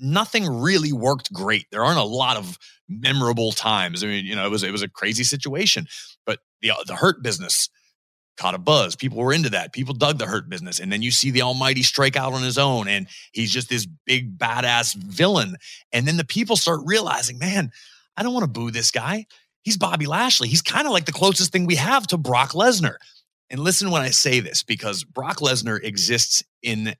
nothing 0.00 0.46
really 0.46 0.92
worked 0.92 1.32
great. 1.32 1.66
There 1.70 1.84
aren't 1.84 1.98
a 1.98 2.04
lot 2.04 2.36
of 2.36 2.58
memorable 2.88 3.52
times. 3.52 4.02
I 4.02 4.08
mean, 4.08 4.24
you 4.24 4.34
know, 4.34 4.46
it 4.46 4.50
was 4.50 4.62
it 4.62 4.72
was 4.72 4.82
a 4.82 4.88
crazy 4.88 5.24
situation, 5.24 5.86
but 6.26 6.40
the 6.62 6.72
the 6.86 6.96
hurt 6.96 7.22
business 7.22 7.68
caught 8.40 8.54
a 8.54 8.58
buzz. 8.58 8.96
People 8.96 9.18
were 9.18 9.32
into 9.32 9.50
that. 9.50 9.72
People 9.72 9.94
dug 9.94 10.18
the 10.18 10.26
hurt 10.26 10.48
business. 10.48 10.80
And 10.80 10.90
then 10.90 11.02
you 11.02 11.10
see 11.10 11.30
the 11.30 11.42
Almighty 11.42 11.82
strike 11.82 12.16
out 12.16 12.32
on 12.32 12.42
his 12.42 12.58
own 12.58 12.88
and 12.88 13.06
he's 13.32 13.52
just 13.52 13.68
this 13.68 13.86
big 14.06 14.38
badass 14.38 14.96
villain. 14.96 15.56
And 15.92 16.08
then 16.08 16.16
the 16.16 16.24
people 16.24 16.56
start 16.56 16.80
realizing, 16.84 17.38
man, 17.38 17.70
I 18.16 18.22
don't 18.22 18.32
want 18.32 18.44
to 18.44 18.50
boo 18.50 18.70
this 18.70 18.90
guy. 18.90 19.26
He's 19.62 19.76
Bobby 19.76 20.06
Lashley. 20.06 20.48
He's 20.48 20.62
kind 20.62 20.86
of 20.86 20.92
like 20.92 21.04
the 21.04 21.12
closest 21.12 21.52
thing 21.52 21.66
we 21.66 21.76
have 21.76 22.06
to 22.08 22.16
Brock 22.16 22.52
Lesnar. 22.52 22.96
And 23.50 23.60
listen 23.60 23.90
when 23.90 24.02
I 24.02 24.10
say 24.10 24.40
this, 24.40 24.62
because 24.62 25.04
Brock 25.04 25.38
Lesnar 25.38 25.78
exists 25.82 26.42
in 26.62 26.94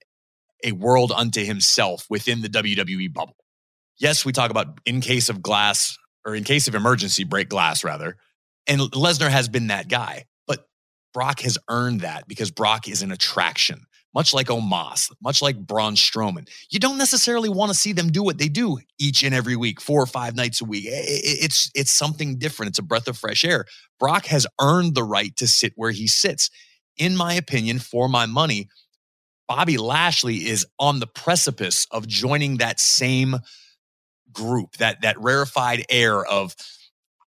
a 0.63 0.73
world 0.73 1.11
unto 1.11 1.43
himself 1.43 2.07
within 2.11 2.43
the 2.43 2.49
WWE 2.49 3.13
bubble. 3.13 3.37
Yes, 3.99 4.25
we 4.25 4.33
talk 4.33 4.51
about 4.51 4.79
in 4.85 5.01
case 5.01 5.29
of 5.31 5.41
glass 5.41 5.97
or 6.27 6.35
in 6.35 6.45
case 6.45 6.69
of 6.69 6.75
emergency, 6.75 7.25
break 7.25 7.49
glass 7.49 7.83
rather. 7.83 8.17
And 8.67 8.81
Lesnar 8.81 9.31
has 9.31 9.49
been 9.49 9.69
that 9.69 9.89
guy. 9.89 10.27
Brock 11.13 11.41
has 11.41 11.59
earned 11.69 12.01
that 12.01 12.29
because 12.29 12.51
Brock 12.51 12.89
is 12.89 13.03
an 13.03 13.13
attraction, 13.13 13.85
much 14.15 14.33
like 14.33 14.49
Omos, 14.49 15.11
much 15.23 15.43
like 15.43 15.59
Braun 15.59 15.95
Strowman. 15.95 16.49
You 16.71 16.79
don't 16.79 16.99
necessarily 16.99 17.49
want 17.49 17.71
to 17.71 17.79
see 17.79 17.93
them 17.93 18.11
do 18.11 18.23
what 18.23 18.39
they 18.39 18.49
do 18.49 18.79
each 18.99 19.23
and 19.23 19.35
every 19.35 19.57
week, 19.57 19.81
four 19.81 20.03
or 20.03 20.07
five 20.07 20.37
nights 20.37 20.61
a 20.61 20.65
week. 20.65 20.85
It's 20.89 21.71
it's 21.75 21.91
something 21.91 22.39
different. 22.39 22.71
It's 22.71 22.79
a 22.79 22.85
breath 22.85 23.09
of 23.09 23.17
fresh 23.19 23.45
air. 23.45 23.65
Brock 23.99 24.27
has 24.27 24.47
earned 24.61 24.95
the 24.95 25.05
right 25.05 25.35
to 25.37 25.49
sit 25.49 25.73
where 25.77 25.91
he 25.91 26.07
sits. 26.07 26.51
In 26.97 27.17
my 27.17 27.35
opinion, 27.35 27.79
for 27.79 28.09
my 28.09 28.27
money, 28.27 28.69
Bobby 29.49 29.79
Lashley 29.79 30.49
is 30.49 30.67
on 30.79 31.01
the 31.01 31.07
precipice 31.07 31.87
of 31.91 32.07
joining 32.07 32.59
that 32.59 32.79
same 32.79 33.37
group, 34.33 34.77
that 34.77 35.03
that 35.03 35.21
rarefied 35.21 35.85
air 35.91 36.25
of 36.25 36.55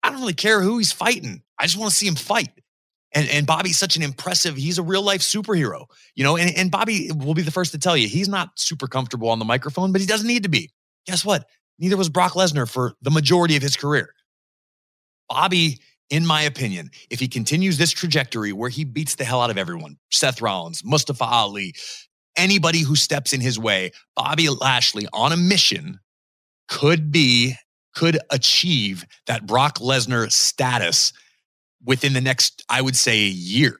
I 0.03 0.09
don't 0.09 0.19
really 0.19 0.33
care 0.33 0.61
who 0.61 0.77
he's 0.77 0.91
fighting. 0.91 1.41
I 1.59 1.63
just 1.65 1.77
want 1.77 1.91
to 1.91 1.95
see 1.95 2.07
him 2.07 2.15
fight. 2.15 2.49
And, 3.15 3.29
and 3.29 3.45
Bobby's 3.45 3.77
such 3.77 3.95
an 3.95 4.01
impressive, 4.01 4.55
he's 4.55 4.79
a 4.79 4.83
real 4.83 5.03
life 5.03 5.21
superhero, 5.21 5.85
you 6.15 6.23
know, 6.23 6.35
and, 6.35 6.55
and 6.57 6.71
Bobby 6.71 7.11
will 7.15 7.35
be 7.35 7.43
the 7.43 7.51
first 7.51 7.71
to 7.73 7.77
tell 7.77 7.95
you 7.95 8.07
he's 8.07 8.27
not 8.27 8.49
super 8.55 8.87
comfortable 8.87 9.29
on 9.29 9.37
the 9.39 9.45
microphone, 9.45 9.91
but 9.91 10.01
he 10.01 10.07
doesn't 10.07 10.27
need 10.27 10.43
to 10.43 10.49
be. 10.49 10.71
Guess 11.05 11.23
what? 11.23 11.47
Neither 11.77 11.97
was 11.97 12.09
Brock 12.09 12.33
Lesnar 12.33 12.69
for 12.69 12.93
the 13.01 13.11
majority 13.11 13.55
of 13.55 13.61
his 13.61 13.75
career. 13.75 14.13
Bobby, 15.29 15.79
in 16.09 16.25
my 16.25 16.41
opinion, 16.41 16.89
if 17.09 17.19
he 17.19 17.27
continues 17.27 17.77
this 17.77 17.91
trajectory 17.91 18.51
where 18.51 18.69
he 18.69 18.83
beats 18.83 19.15
the 19.15 19.25
hell 19.25 19.41
out 19.41 19.49
of 19.49 19.57
everyone, 19.57 19.97
Seth 20.11 20.41
Rollins, 20.41 20.83
Mustafa 20.83 21.23
Ali, 21.23 21.73
anybody 22.35 22.81
who 22.81 22.95
steps 22.95 23.33
in 23.33 23.41
his 23.41 23.59
way, 23.59 23.91
Bobby 24.15 24.49
Lashley 24.49 25.07
on 25.13 25.31
a 25.31 25.37
mission 25.37 25.99
could 26.67 27.11
be, 27.11 27.55
could 27.95 28.17
achieve 28.31 29.05
that 29.27 29.45
Brock 29.45 29.79
Lesnar 29.79 30.31
status 30.31 31.13
within 31.83 32.13
the 32.13 32.21
next, 32.21 32.63
I 32.69 32.81
would 32.81 32.95
say, 32.95 33.25
a 33.25 33.29
year. 33.29 33.77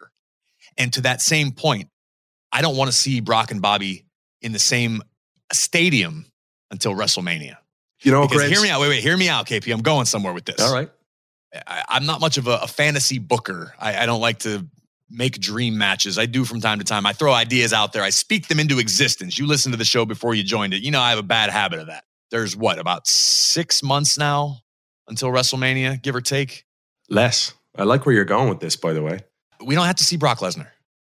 And 0.78 0.92
to 0.94 1.02
that 1.02 1.22
same 1.22 1.52
point, 1.52 1.90
I 2.52 2.62
don't 2.62 2.76
want 2.76 2.90
to 2.90 2.96
see 2.96 3.20
Brock 3.20 3.52
and 3.52 3.62
Bobby 3.62 4.06
in 4.42 4.52
the 4.52 4.60
same 4.60 5.02
stadium 5.52 6.26
until 6.72 6.94
WrestleMania. 6.94 7.58
You 8.02 8.12
know, 8.12 8.28
because 8.28 8.50
hear 8.50 8.62
me 8.62 8.70
out. 8.70 8.82
Wait, 8.82 8.90
wait, 8.90 9.02
hear 9.02 9.16
me 9.16 9.30
out, 9.30 9.48
KP. 9.48 9.74
I'm 9.74 9.82
going 9.82 10.06
somewhere 10.06 10.34
with 10.34 10.46
this. 10.46 10.62
All 10.62 10.74
right. 10.74 10.90
I, 11.68 11.98
am 11.98 12.06
not 12.06 12.20
much 12.20 12.38
of 12.38 12.48
a, 12.48 12.60
a 12.64 12.68
fantasy 12.68 13.20
booker. 13.20 13.74
I, 13.80 14.04
I 14.04 14.06
don't 14.06 14.20
like 14.20 14.40
to 14.40 14.68
make 15.10 15.40
dream 15.40 15.78
matches. 15.78 16.18
I 16.18 16.26
do 16.26 16.44
from 16.44 16.60
time 16.60 16.80
to 16.80 16.86
time. 16.86 17.06
I 17.06 17.14
throw 17.14 17.32
ideas 17.32 17.72
out 17.72 17.94
there. 17.94 18.02
I 18.02 18.10
speak 18.10 18.48
them 18.48 18.60
into 18.60 18.80
existence. 18.80 19.38
You 19.38 19.48
listened 19.48 19.74
to 19.74 19.78
the 19.78 19.86
show 19.86 20.06
before 20.06 20.34
you 20.34 20.44
joined 20.44 20.74
it. 20.74 20.82
You 20.82 20.92
know, 20.92 21.00
I 21.00 21.12
have 21.12 21.20
a 21.20 21.24
bad 21.24 21.50
habit 21.50 21.80
of 21.80 21.88
that. 21.88 22.04
There's 22.32 22.56
what, 22.58 22.80
about 22.80 23.08
six 23.08 23.84
months 23.84 24.18
now 24.18 24.58
until 25.08 25.30
WrestleMania, 25.30 26.02
give 26.02 26.16
or 26.16 26.22
take? 26.22 26.66
Less. 27.10 27.54
I 27.76 27.84
like 27.84 28.06
where 28.06 28.14
you're 28.14 28.26
going 28.26 28.50
with 28.50 28.60
this, 28.60 28.76
by 28.76 28.94
the 28.94 29.02
way. 29.02 29.20
We 29.64 29.76
don't 29.76 29.86
have 29.86 29.96
to 29.98 30.04
see 30.04 30.18
Brock 30.18 30.40
Lesnar. 30.40 30.68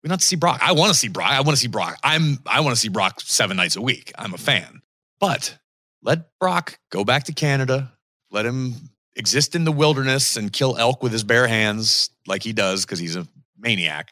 We 0.04 0.08
don't 0.08 0.14
have 0.14 0.20
to 0.20 0.26
see 0.26 0.36
Brock. 0.36 0.60
I 0.62 0.74
want 0.74 0.92
to 0.92 0.98
see 0.98 1.08
Brock. 1.08 1.32
I 1.32 1.42
want 1.42 1.52
to 1.52 1.62
see 1.62 1.68
Brock. 1.70 1.98
I'm 2.04 2.40
I 2.46 2.60
want 2.60 2.76
to 2.76 2.80
see 2.80 2.90
Brock 2.90 3.22
seven 3.22 3.58
nights 3.58 3.76
a 3.76 3.82
week. 3.82 4.12
I'm 4.18 4.34
a 4.34 4.38
fan. 4.38 4.82
But 5.20 5.58
let 6.02 6.38
Brock 6.40 6.78
go 6.92 7.06
back 7.06 7.24
to 7.26 7.34
Canada. 7.34 7.94
Let 8.30 8.46
him 8.46 8.90
exist 9.16 9.56
in 9.56 9.64
the 9.64 9.72
wilderness 9.72 10.36
and 10.36 10.52
kill 10.52 10.76
elk 10.78 11.02
with 11.02 11.12
his 11.12 11.24
bare 11.24 11.48
hands 11.48 12.10
like 12.28 12.44
he 12.44 12.52
does 12.52 12.86
because 12.86 13.00
he's 13.00 13.16
a 13.16 13.28
maniac. 13.58 14.10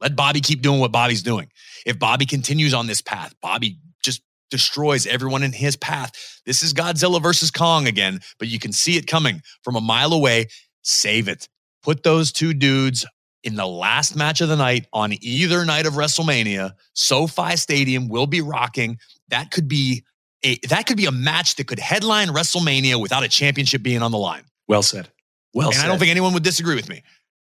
Let 0.00 0.16
Bobby 0.16 0.40
keep 0.40 0.60
doing 0.60 0.80
what 0.80 0.92
Bobby's 0.92 1.22
doing. 1.22 1.50
If 1.86 1.98
Bobby 1.98 2.26
continues 2.26 2.74
on 2.74 2.86
this 2.86 3.00
path, 3.00 3.34
Bobby 3.40 3.78
just 4.02 4.22
destroys 4.50 5.06
everyone 5.06 5.42
in 5.42 5.52
his 5.52 5.76
path. 5.76 6.40
This 6.44 6.62
is 6.62 6.74
Godzilla 6.74 7.22
versus 7.22 7.50
Kong 7.50 7.86
again, 7.86 8.20
but 8.38 8.48
you 8.48 8.58
can 8.58 8.72
see 8.72 8.96
it 8.96 9.06
coming 9.06 9.42
from 9.62 9.76
a 9.76 9.80
mile 9.80 10.12
away. 10.12 10.46
Save 10.82 11.28
it. 11.28 11.48
Put 11.82 12.02
those 12.02 12.32
two 12.32 12.52
dudes 12.54 13.06
in 13.42 13.54
the 13.54 13.66
last 13.66 14.16
match 14.16 14.40
of 14.40 14.48
the 14.48 14.56
night 14.56 14.86
on 14.92 15.14
either 15.20 15.64
night 15.64 15.86
of 15.86 15.94
WrestleMania. 15.94 16.72
SoFi 16.94 17.56
Stadium 17.56 18.08
will 18.08 18.26
be 18.26 18.40
rocking. 18.40 18.98
That 19.28 19.50
could 19.50 19.68
be 19.68 20.04
a 20.44 20.58
that 20.68 20.86
could 20.86 20.96
be 20.96 21.06
a 21.06 21.12
match 21.12 21.56
that 21.56 21.66
could 21.66 21.78
headline 21.78 22.28
WrestleMania 22.28 23.00
without 23.00 23.24
a 23.24 23.28
championship 23.28 23.82
being 23.82 24.02
on 24.02 24.10
the 24.10 24.18
line. 24.18 24.44
Well 24.68 24.82
said. 24.82 25.08
Well 25.54 25.70
said. 25.70 25.76
and 25.76 25.80
said. 25.80 25.84
I 25.84 25.88
don't 25.88 25.98
think 25.98 26.10
anyone 26.10 26.34
would 26.34 26.42
disagree 26.42 26.76
with 26.76 26.88
me. 26.88 27.02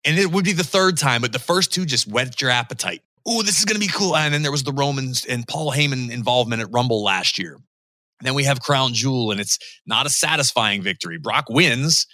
And 0.05 0.17
it 0.17 0.31
would 0.31 0.45
be 0.45 0.53
the 0.53 0.63
third 0.63 0.97
time, 0.97 1.21
but 1.21 1.33
the 1.33 1.39
first 1.39 1.73
two 1.73 1.85
just 1.85 2.07
whet 2.07 2.41
your 2.41 2.51
appetite. 2.51 3.01
Oh, 3.27 3.41
this 3.41 3.59
is 3.59 3.65
going 3.65 3.79
to 3.79 3.85
be 3.85 3.91
cool. 3.91 4.15
And 4.15 4.33
then 4.33 4.43
there 4.43 4.51
was 4.51 4.63
the 4.63 4.71
Romans 4.71 5.25
and 5.25 5.45
Paul 5.47 5.71
Heyman 5.71 6.09
involvement 6.09 6.61
at 6.61 6.71
Rumble 6.71 7.03
last 7.03 7.37
year. 7.37 7.53
And 7.53 8.27
then 8.27 8.33
we 8.33 8.45
have 8.45 8.61
Crown 8.61 8.93
Jewel, 8.93 9.31
and 9.31 9.39
it's 9.39 9.59
not 9.85 10.05
a 10.05 10.09
satisfying 10.09 10.81
victory. 10.81 11.17
Brock 11.17 11.45
wins, 11.49 12.07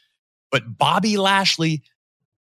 but 0.51 0.77
Bobby 0.77 1.17
Lashley 1.17 1.83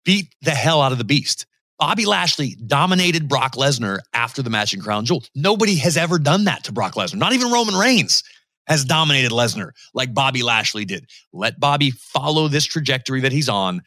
beat 0.07 0.33
the 0.41 0.51
hell 0.51 0.81
out 0.81 0.93
of 0.93 0.97
the 0.97 1.03
beast. 1.03 1.45
Bobby 1.77 2.05
Lashley 2.05 2.55
dominated 2.65 3.27
Brock 3.27 3.55
Lesnar 3.55 3.99
after 4.13 4.41
the 4.41 4.49
match 4.49 4.73
in 4.73 4.81
Crown 4.81 5.03
Jewel. 5.05 5.23
Nobody 5.35 5.75
has 5.75 5.97
ever 5.97 6.17
done 6.17 6.45
that 6.45 6.63
to 6.63 6.71
Brock 6.71 6.93
Lesnar. 6.93 7.17
Not 7.17 7.33
even 7.33 7.51
Roman 7.51 7.75
Reigns 7.75 8.23
has 8.67 8.85
dominated 8.85 9.31
Lesnar 9.31 9.71
like 9.93 10.13
Bobby 10.13 10.43
Lashley 10.43 10.85
did. 10.85 11.09
Let 11.33 11.59
Bobby 11.59 11.91
follow 11.91 12.47
this 12.47 12.63
trajectory 12.63 13.19
that 13.21 13.33
he's 13.33 13.49
on. 13.49 13.81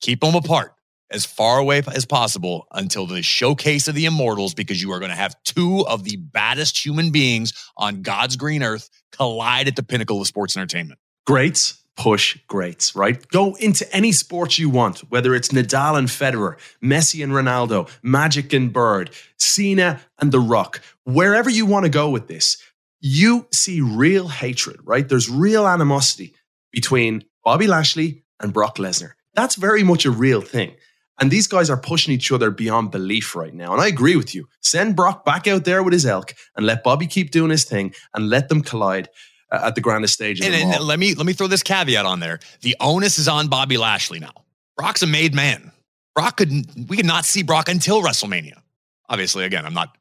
Keep 0.00 0.22
them 0.22 0.34
apart 0.34 0.72
as 1.10 1.26
far 1.26 1.58
away 1.58 1.82
as 1.94 2.06
possible 2.06 2.66
until 2.72 3.06
the 3.06 3.22
showcase 3.22 3.88
of 3.88 3.94
the 3.94 4.06
immortals, 4.06 4.54
because 4.54 4.80
you 4.80 4.90
are 4.92 4.98
going 4.98 5.10
to 5.10 5.16
have 5.16 5.36
two 5.44 5.86
of 5.86 6.04
the 6.04 6.16
baddest 6.16 6.82
human 6.82 7.10
beings 7.10 7.52
on 7.76 8.00
God's 8.00 8.36
green 8.36 8.62
earth 8.62 8.88
collide 9.12 9.68
at 9.68 9.76
the 9.76 9.82
pinnacle 9.82 10.20
of 10.20 10.26
sports 10.26 10.56
entertainment. 10.56 10.98
greats 11.26 11.82
push 11.98 12.38
greats, 12.46 12.94
right? 12.94 13.26
Go 13.28 13.56
into 13.56 13.84
any 13.94 14.12
sport 14.12 14.56
you 14.56 14.70
want, 14.70 15.00
whether 15.10 15.34
it's 15.34 15.48
Nadal 15.48 15.98
and 15.98 16.06
Federer, 16.06 16.56
Messi 16.82 17.24
and 17.24 17.32
Ronaldo, 17.32 17.90
Magic 18.02 18.52
and 18.52 18.72
Bird, 18.72 19.10
Cena 19.36 20.00
and 20.20 20.30
The 20.30 20.38
Rock, 20.38 20.80
wherever 21.02 21.50
you 21.50 21.66
want 21.66 21.86
to 21.86 21.90
go 21.90 22.08
with 22.08 22.28
this, 22.28 22.56
you 23.00 23.48
see 23.52 23.80
real 23.80 24.28
hatred, 24.28 24.78
right? 24.84 25.08
There's 25.08 25.28
real 25.28 25.66
animosity 25.66 26.34
between 26.70 27.24
Bobby 27.44 27.66
Lashley 27.66 28.22
and 28.40 28.52
Brock 28.52 28.76
Lesnar. 28.76 29.12
That's 29.34 29.56
very 29.56 29.82
much 29.82 30.06
a 30.06 30.12
real 30.12 30.40
thing. 30.40 30.76
And 31.20 31.32
these 31.32 31.48
guys 31.48 31.68
are 31.68 31.76
pushing 31.76 32.14
each 32.14 32.30
other 32.30 32.52
beyond 32.52 32.92
belief 32.92 33.34
right 33.34 33.52
now. 33.52 33.72
And 33.72 33.82
I 33.82 33.88
agree 33.88 34.14
with 34.14 34.36
you. 34.36 34.46
Send 34.62 34.94
Brock 34.94 35.24
back 35.24 35.48
out 35.48 35.64
there 35.64 35.82
with 35.82 35.92
his 35.92 36.06
elk 36.06 36.32
and 36.56 36.64
let 36.64 36.84
Bobby 36.84 37.08
keep 37.08 37.32
doing 37.32 37.50
his 37.50 37.64
thing 37.64 37.92
and 38.14 38.30
let 38.30 38.48
them 38.48 38.62
collide 38.62 39.08
Uh, 39.50 39.60
at 39.64 39.74
the 39.74 39.80
grandest 39.80 40.14
stage. 40.14 40.40
And, 40.42 40.54
and 40.54 40.84
let 40.84 40.98
me 40.98 41.14
let 41.14 41.24
me 41.24 41.32
throw 41.32 41.46
this 41.46 41.62
caveat 41.62 42.04
on 42.04 42.20
there. 42.20 42.38
The 42.60 42.76
onus 42.80 43.18
is 43.18 43.28
on 43.28 43.48
Bobby 43.48 43.78
Lashley 43.78 44.20
now. 44.20 44.44
Brock's 44.76 45.02
a 45.02 45.06
made 45.06 45.34
man. 45.34 45.72
Brock 46.14 46.36
could 46.36 46.50
we 46.88 46.96
could 46.96 47.06
not 47.06 47.24
see 47.24 47.42
Brock 47.42 47.68
until 47.68 48.02
WrestleMania. 48.02 48.60
Obviously, 49.08 49.44
again, 49.44 49.64
I'm 49.64 49.72
not 49.72 49.96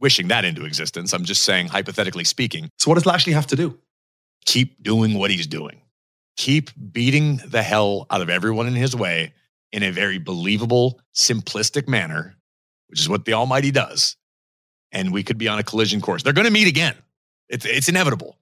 wishing 0.00 0.28
that 0.28 0.44
into 0.44 0.64
existence. 0.64 1.12
I'm 1.12 1.24
just 1.24 1.42
saying, 1.42 1.68
hypothetically 1.68 2.24
speaking, 2.24 2.70
So 2.78 2.90
what 2.90 2.94
does 2.94 3.06
Lashley 3.06 3.32
have 3.32 3.46
to 3.48 3.56
do? 3.56 3.78
keep 4.46 4.82
doing 4.82 5.14
what 5.14 5.30
he's 5.30 5.46
doing. 5.46 5.80
Keep 6.38 6.70
beating 6.92 7.36
the 7.46 7.62
hell 7.62 8.06
out 8.10 8.22
of 8.22 8.30
everyone 8.30 8.66
in 8.66 8.74
his 8.74 8.96
way 8.96 9.34
in 9.72 9.82
a 9.82 9.90
very 9.90 10.18
believable, 10.18 11.00
simplistic 11.14 11.86
manner, 11.86 12.34
which 12.86 13.00
is 13.00 13.08
what 13.08 13.26
the 13.26 13.34
Almighty 13.34 13.70
does. 13.70 14.16
And 14.90 15.12
we 15.12 15.22
could 15.22 15.36
be 15.36 15.48
on 15.48 15.58
a 15.58 15.62
collision 15.62 16.00
course. 16.00 16.22
They're 16.22 16.32
going 16.32 16.46
to 16.46 16.52
meet 16.52 16.66
again. 16.66 16.94
It's 17.50 17.66
it's 17.66 17.88
inevitable 17.88 18.38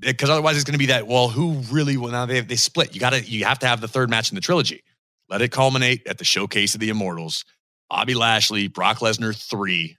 because 0.00 0.30
otherwise 0.30 0.56
it's 0.56 0.64
going 0.64 0.72
to 0.74 0.78
be 0.78 0.86
that. 0.86 1.06
Well, 1.06 1.28
who 1.28 1.60
really? 1.70 1.96
Well, 1.96 2.10
now 2.10 2.26
they 2.26 2.40
they 2.40 2.56
split. 2.56 2.94
You 2.94 3.00
got 3.00 3.12
to 3.12 3.20
you 3.20 3.44
have 3.44 3.58
to 3.60 3.66
have 3.66 3.80
the 3.80 3.88
third 3.88 4.10
match 4.10 4.30
in 4.30 4.34
the 4.34 4.40
trilogy. 4.40 4.82
Let 5.28 5.42
it 5.42 5.52
culminate 5.52 6.06
at 6.06 6.18
the 6.18 6.24
showcase 6.24 6.74
of 6.74 6.80
the 6.80 6.88
Immortals. 6.88 7.44
Bobby 7.88 8.14
Lashley, 8.14 8.68
Brock 8.68 8.98
Lesnar 8.98 9.36
three. 9.36 9.96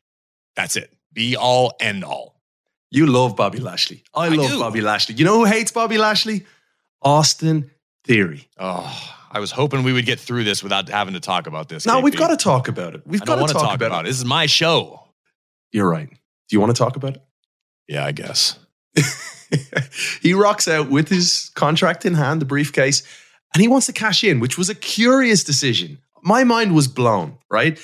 That's 0.55 0.75
it. 0.75 0.93
Be 1.13 1.35
all 1.35 1.73
end 1.79 2.03
all. 2.03 2.41
You 2.89 3.05
love 3.05 3.35
Bobby 3.35 3.59
Lashley. 3.59 4.03
I, 4.13 4.25
I 4.25 4.29
love 4.29 4.49
do. 4.49 4.59
Bobby 4.59 4.81
Lashley. 4.81 5.15
You 5.15 5.25
know 5.25 5.39
who 5.39 5.45
hates 5.45 5.71
Bobby 5.71 5.97
Lashley? 5.97 6.45
Austin 7.01 7.71
Theory. 8.03 8.49
Oh, 8.57 9.15
I 9.31 9.39
was 9.39 9.51
hoping 9.51 9.83
we 9.83 9.93
would 9.93 10.05
get 10.05 10.19
through 10.19 10.43
this 10.43 10.61
without 10.63 10.89
having 10.89 11.13
to 11.13 11.19
talk 11.19 11.47
about 11.47 11.69
this. 11.69 11.85
No, 11.85 11.99
we've 12.01 12.15
got 12.15 12.27
to 12.29 12.37
talk 12.37 12.67
about 12.67 12.95
it. 12.95 13.01
We've 13.05 13.21
got 13.23 13.35
to 13.35 13.53
talk, 13.53 13.61
talk 13.61 13.75
about, 13.75 13.87
about 13.87 14.05
it. 14.05 14.07
it. 14.07 14.11
This 14.11 14.17
is 14.17 14.25
my 14.25 14.45
show. 14.45 15.07
You're 15.71 15.89
right. 15.89 16.09
Do 16.09 16.55
you 16.55 16.59
want 16.59 16.75
to 16.75 16.77
talk 16.77 16.97
about 16.97 17.15
it 17.15 17.23
Yeah, 17.87 18.05
I 18.05 18.11
guess. 18.11 18.59
He 20.21 20.33
rocks 20.33 20.67
out 20.67 20.89
with 20.89 21.09
his 21.09 21.51
contract 21.55 22.05
in 22.05 22.13
hand, 22.13 22.41
the 22.41 22.45
briefcase, 22.45 23.03
and 23.53 23.61
he 23.61 23.67
wants 23.67 23.87
to 23.87 23.93
cash 23.93 24.23
in, 24.23 24.39
which 24.39 24.57
was 24.57 24.69
a 24.69 24.75
curious 24.75 25.43
decision. 25.43 25.97
My 26.23 26.43
mind 26.43 26.73
was 26.73 26.87
blown, 26.87 27.37
right? 27.49 27.79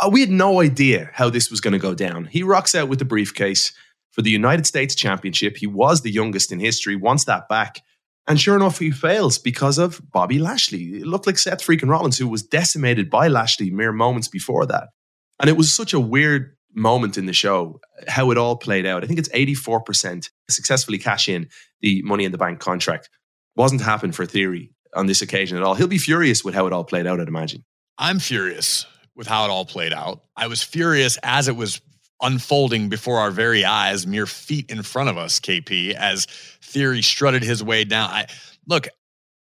Uh, 0.00 0.10
we 0.10 0.20
had 0.20 0.30
no 0.30 0.60
idea 0.60 1.10
how 1.14 1.30
this 1.30 1.50
was 1.50 1.60
going 1.60 1.72
to 1.72 1.78
go 1.78 1.94
down. 1.94 2.26
He 2.26 2.42
rocks 2.42 2.74
out 2.74 2.88
with 2.88 2.98
the 2.98 3.04
briefcase 3.04 3.72
for 4.10 4.22
the 4.22 4.30
United 4.30 4.66
States 4.66 4.94
Championship. 4.94 5.56
He 5.56 5.66
was 5.66 6.02
the 6.02 6.10
youngest 6.10 6.52
in 6.52 6.60
history, 6.60 6.96
wants 6.96 7.24
that 7.24 7.48
back. 7.48 7.82
And 8.26 8.40
sure 8.40 8.56
enough, 8.56 8.78
he 8.78 8.90
fails 8.90 9.38
because 9.38 9.78
of 9.78 10.00
Bobby 10.10 10.38
Lashley. 10.38 10.96
It 10.96 11.06
looked 11.06 11.26
like 11.26 11.38
Seth 11.38 11.64
freaking 11.64 11.88
Rollins, 11.88 12.18
who 12.18 12.26
was 12.26 12.42
decimated 12.42 13.08
by 13.08 13.28
Lashley 13.28 13.70
mere 13.70 13.92
moments 13.92 14.26
before 14.26 14.66
that. 14.66 14.88
And 15.38 15.48
it 15.48 15.56
was 15.56 15.72
such 15.72 15.92
a 15.92 16.00
weird 16.00 16.55
moment 16.76 17.18
in 17.18 17.26
the 17.26 17.32
show, 17.32 17.80
how 18.06 18.30
it 18.30 18.38
all 18.38 18.56
played 18.56 18.86
out. 18.86 19.02
I 19.02 19.06
think 19.06 19.18
it's 19.18 19.30
84% 19.30 20.30
successfully 20.48 20.98
cash 20.98 21.28
in 21.28 21.48
the 21.80 22.02
Money 22.02 22.24
in 22.24 22.32
the 22.32 22.38
Bank 22.38 22.60
contract. 22.60 23.08
Wasn't 23.56 23.80
happen 23.80 24.12
for 24.12 24.26
Theory 24.26 24.70
on 24.94 25.06
this 25.06 25.22
occasion 25.22 25.56
at 25.56 25.62
all. 25.62 25.74
He'll 25.74 25.88
be 25.88 25.98
furious 25.98 26.44
with 26.44 26.54
how 26.54 26.66
it 26.66 26.72
all 26.72 26.84
played 26.84 27.06
out, 27.06 27.20
I'd 27.20 27.28
imagine. 27.28 27.64
I'm 27.98 28.18
furious 28.18 28.86
with 29.16 29.26
how 29.26 29.46
it 29.46 29.50
all 29.50 29.64
played 29.64 29.94
out. 29.94 30.22
I 30.36 30.46
was 30.46 30.62
furious 30.62 31.18
as 31.22 31.48
it 31.48 31.56
was 31.56 31.80
unfolding 32.20 32.88
before 32.88 33.18
our 33.18 33.30
very 33.30 33.64
eyes, 33.64 34.06
mere 34.06 34.26
feet 34.26 34.70
in 34.70 34.82
front 34.82 35.08
of 35.08 35.16
us, 35.16 35.40
KP, 35.40 35.92
as 35.94 36.26
Theory 36.62 37.02
strutted 37.02 37.42
his 37.42 37.62
way 37.62 37.84
down. 37.84 38.10
I 38.10 38.26
look, 38.66 38.88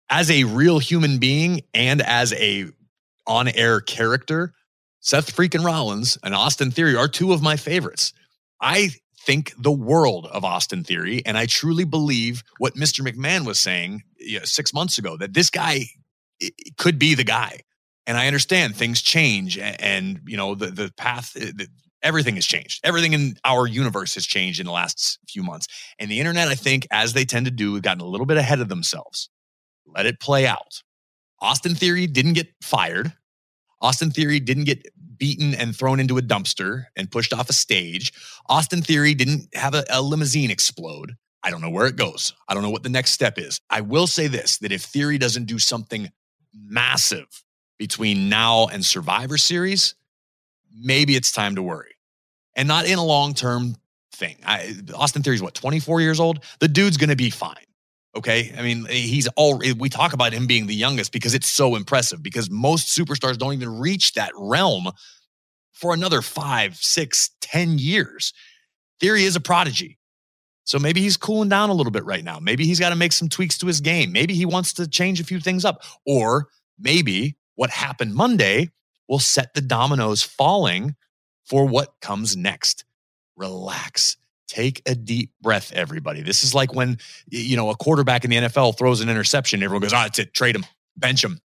as 0.10 0.30
a 0.30 0.44
real 0.44 0.80
human 0.80 1.18
being 1.18 1.62
and 1.74 2.02
as 2.02 2.34
a 2.34 2.68
on-air 3.26 3.80
character, 3.80 4.54
Seth 5.02 5.36
freaking 5.36 5.66
Rollins 5.66 6.18
and 6.24 6.34
Austin 6.34 6.72
Theory 6.72 6.96
are 6.96 7.08
two 7.08 7.34
of 7.34 7.42
my 7.42 7.58
favorites. 7.58 8.14
I 8.62 8.92
think 9.26 9.54
the 9.58 9.72
world 9.72 10.28
of 10.28 10.44
Austin 10.46 10.84
Theory, 10.84 11.22
and 11.26 11.38
I 11.38 11.46
truly 11.46 11.84
believe 11.84 12.44
what 12.60 12.76
Mr. 12.76 13.02
McMahon 13.08 13.46
was 13.46 13.60
saying 13.60 14.04
you 14.18 14.40
know, 14.40 14.46
six 14.46 14.74
months 14.74 14.98
ago 14.98 15.18
that 15.18 15.34
this 15.34 15.50
guy 15.50 15.86
could 16.78 16.98
be 17.00 17.16
the 17.16 17.24
guy. 17.24 17.60
And 18.08 18.18
I 18.18 18.28
understand 18.28 18.76
things 18.76 19.02
change, 19.02 19.58
a- 19.58 19.80
and, 19.84 20.20
you 20.26 20.38
know 20.38 20.56
the 20.56 20.68
the 20.68 20.92
path, 20.98 21.36
uh, 21.36 21.52
the, 21.56 21.68
everything 22.02 22.36
has 22.36 22.46
changed. 22.46 22.80
Everything 22.84 23.14
in 23.14 23.36
our 23.46 23.68
universe 23.68 24.16
has 24.16 24.26
changed 24.26 24.60
in 24.60 24.66
the 24.66 24.72
last 24.72 25.20
few 25.30 25.44
months. 25.44 25.68
And 26.00 26.10
the 26.10 26.20
internet, 26.20 26.48
I 26.48 26.56
think, 26.56 26.88
as 26.92 27.14
they 27.14 27.26
tend 27.26 27.46
to 27.46 27.52
do, 27.52 27.76
have 27.76 27.84
gotten 27.84 28.02
a 28.02 28.06
little 28.08 28.26
bit 28.26 28.38
ahead 28.38 28.60
of 28.60 28.70
themselves. 28.70 29.30
Let 29.86 30.08
it 30.08 30.20
play 30.20 30.48
out. 30.48 30.82
Austin 31.40 31.76
Theory 31.76 32.08
didn't 32.08 32.34
get 32.34 32.48
fired. 32.64 33.14
Austin 33.82 34.12
Theory 34.12 34.40
didn't 34.40 34.66
get 34.66 34.88
beaten 35.18 35.54
and 35.54 35.76
thrown 35.76 36.00
into 36.00 36.18
a 36.18 36.22
dumpster 36.22 36.86
and 36.96 37.12
pushed 37.12 37.34
off 37.34 37.50
a 37.50 37.54
stage. 37.54 38.12
Austin 38.48 38.82
Theory 38.82 39.14
didn't 39.14 39.56
have 39.56 39.76
a, 39.76 39.84
a 39.90 40.02
limousine 40.02 40.52
explode. 40.52 41.16
I 41.44 41.50
don't 41.50 41.62
know 41.62 41.70
where 41.70 41.88
it 41.88 41.96
goes. 41.96 42.34
I 42.48 42.54
don't 42.54 42.64
know 42.64 42.70
what 42.70 42.84
the 42.84 42.90
next 42.90 43.12
step 43.12 43.38
is. 43.38 43.60
I 43.70 43.82
will 43.82 44.08
say 44.08 44.28
this 44.28 44.58
that 44.60 44.72
if 44.72 44.84
Theory 44.84 45.18
doesn't 45.18 45.46
do 45.46 45.60
something 45.60 46.10
massive 46.54 47.44
between 47.78 48.30
now 48.30 48.68
and 48.68 48.86
Survivor 48.86 49.38
Series, 49.38 49.96
maybe 50.76 51.16
it's 51.16 51.32
time 51.32 51.56
to 51.56 51.64
worry. 51.64 51.96
And 52.56 52.68
not 52.68 52.86
in 52.86 53.00
a 53.00 53.06
long 53.06 53.34
term 53.34 53.76
thing. 54.14 54.38
I, 54.46 54.76
Austin 54.94 55.24
Theory's 55.24 55.42
what, 55.42 55.54
24 55.54 56.02
years 56.02 56.20
old? 56.20 56.44
The 56.60 56.68
dude's 56.68 56.98
going 56.98 57.10
to 57.10 57.16
be 57.16 57.30
fine. 57.30 57.66
Okay. 58.16 58.54
I 58.58 58.62
mean, 58.62 58.86
he's 58.88 59.28
all, 59.38 59.58
we 59.58 59.90
talk 59.90 60.14
about 60.14 60.34
him 60.34 60.46
being 60.46 60.68
the 60.68 60.76
youngest 60.76 61.12
because 61.14 61.34
it's 61.34 61.50
so 61.50 61.76
impressive 61.76 62.22
because 62.22 62.50
most 62.50 62.98
superstars 62.98 63.38
don't 63.38 63.54
even 63.54 63.80
reach 63.80 64.14
that 64.14 64.32
realm 64.36 64.92
for 65.72 65.94
another 65.94 66.22
five, 66.22 66.76
six, 66.76 67.32
ten 67.40 67.78
years. 67.78 68.34
Theory 69.00 69.24
is 69.24 69.36
a 69.36 69.40
prodigy. 69.40 69.98
So 70.66 70.78
maybe 70.78 71.02
he's 71.02 71.18
cooling 71.18 71.50
down 71.50 71.70
a 71.70 71.74
little 71.74 71.92
bit 71.92 72.06
right 72.06 72.24
now. 72.24 72.40
Maybe 72.40 72.66
he's 72.66 72.80
got 72.80 72.90
to 72.90 72.96
make 72.96 73.14
some 73.14 73.30
tweaks 73.30 73.58
to 73.60 73.68
his 73.68 73.82
game. 73.82 74.12
Maybe 74.12 74.34
he 74.34 74.46
wants 74.46 74.74
to 74.74 74.88
change 74.88 75.20
a 75.20 75.24
few 75.24 75.40
things 75.40 75.66
up. 75.66 75.82
Or 76.06 76.48
maybe 76.78 77.36
what 77.56 77.70
happened 77.70 78.14
Monday 78.14 78.70
will 79.08 79.20
set 79.20 79.54
the 79.54 79.62
dominoes 79.62 80.22
falling 80.22 80.96
for 81.46 81.66
what 81.66 81.96
comes 82.02 82.38
next. 82.38 82.86
Relax. 83.36 84.18
Take 84.52 84.82
a 84.86 84.96
deep 84.96 85.32
breath, 85.42 85.72
everybody. 85.72 86.22
This 86.22 86.44
is 86.44 86.54
like 86.54 86.76
when 86.76 86.98
you 87.30 87.56
know 87.56 87.70
a 87.70 87.76
quarterback 87.76 88.26
in 88.26 88.32
the 88.32 88.36
NFL 88.38 88.78
throws 88.78 89.00
an 89.00 89.10
interception. 89.10 89.64
Everyone 89.64 89.82
goes, 89.82 89.94
"Ah, 89.94 90.08
it's 90.08 90.20
it. 90.20 90.34
Trade 90.34 90.58
him, 90.58 90.66
bench 90.98 91.24
him." 91.24 91.40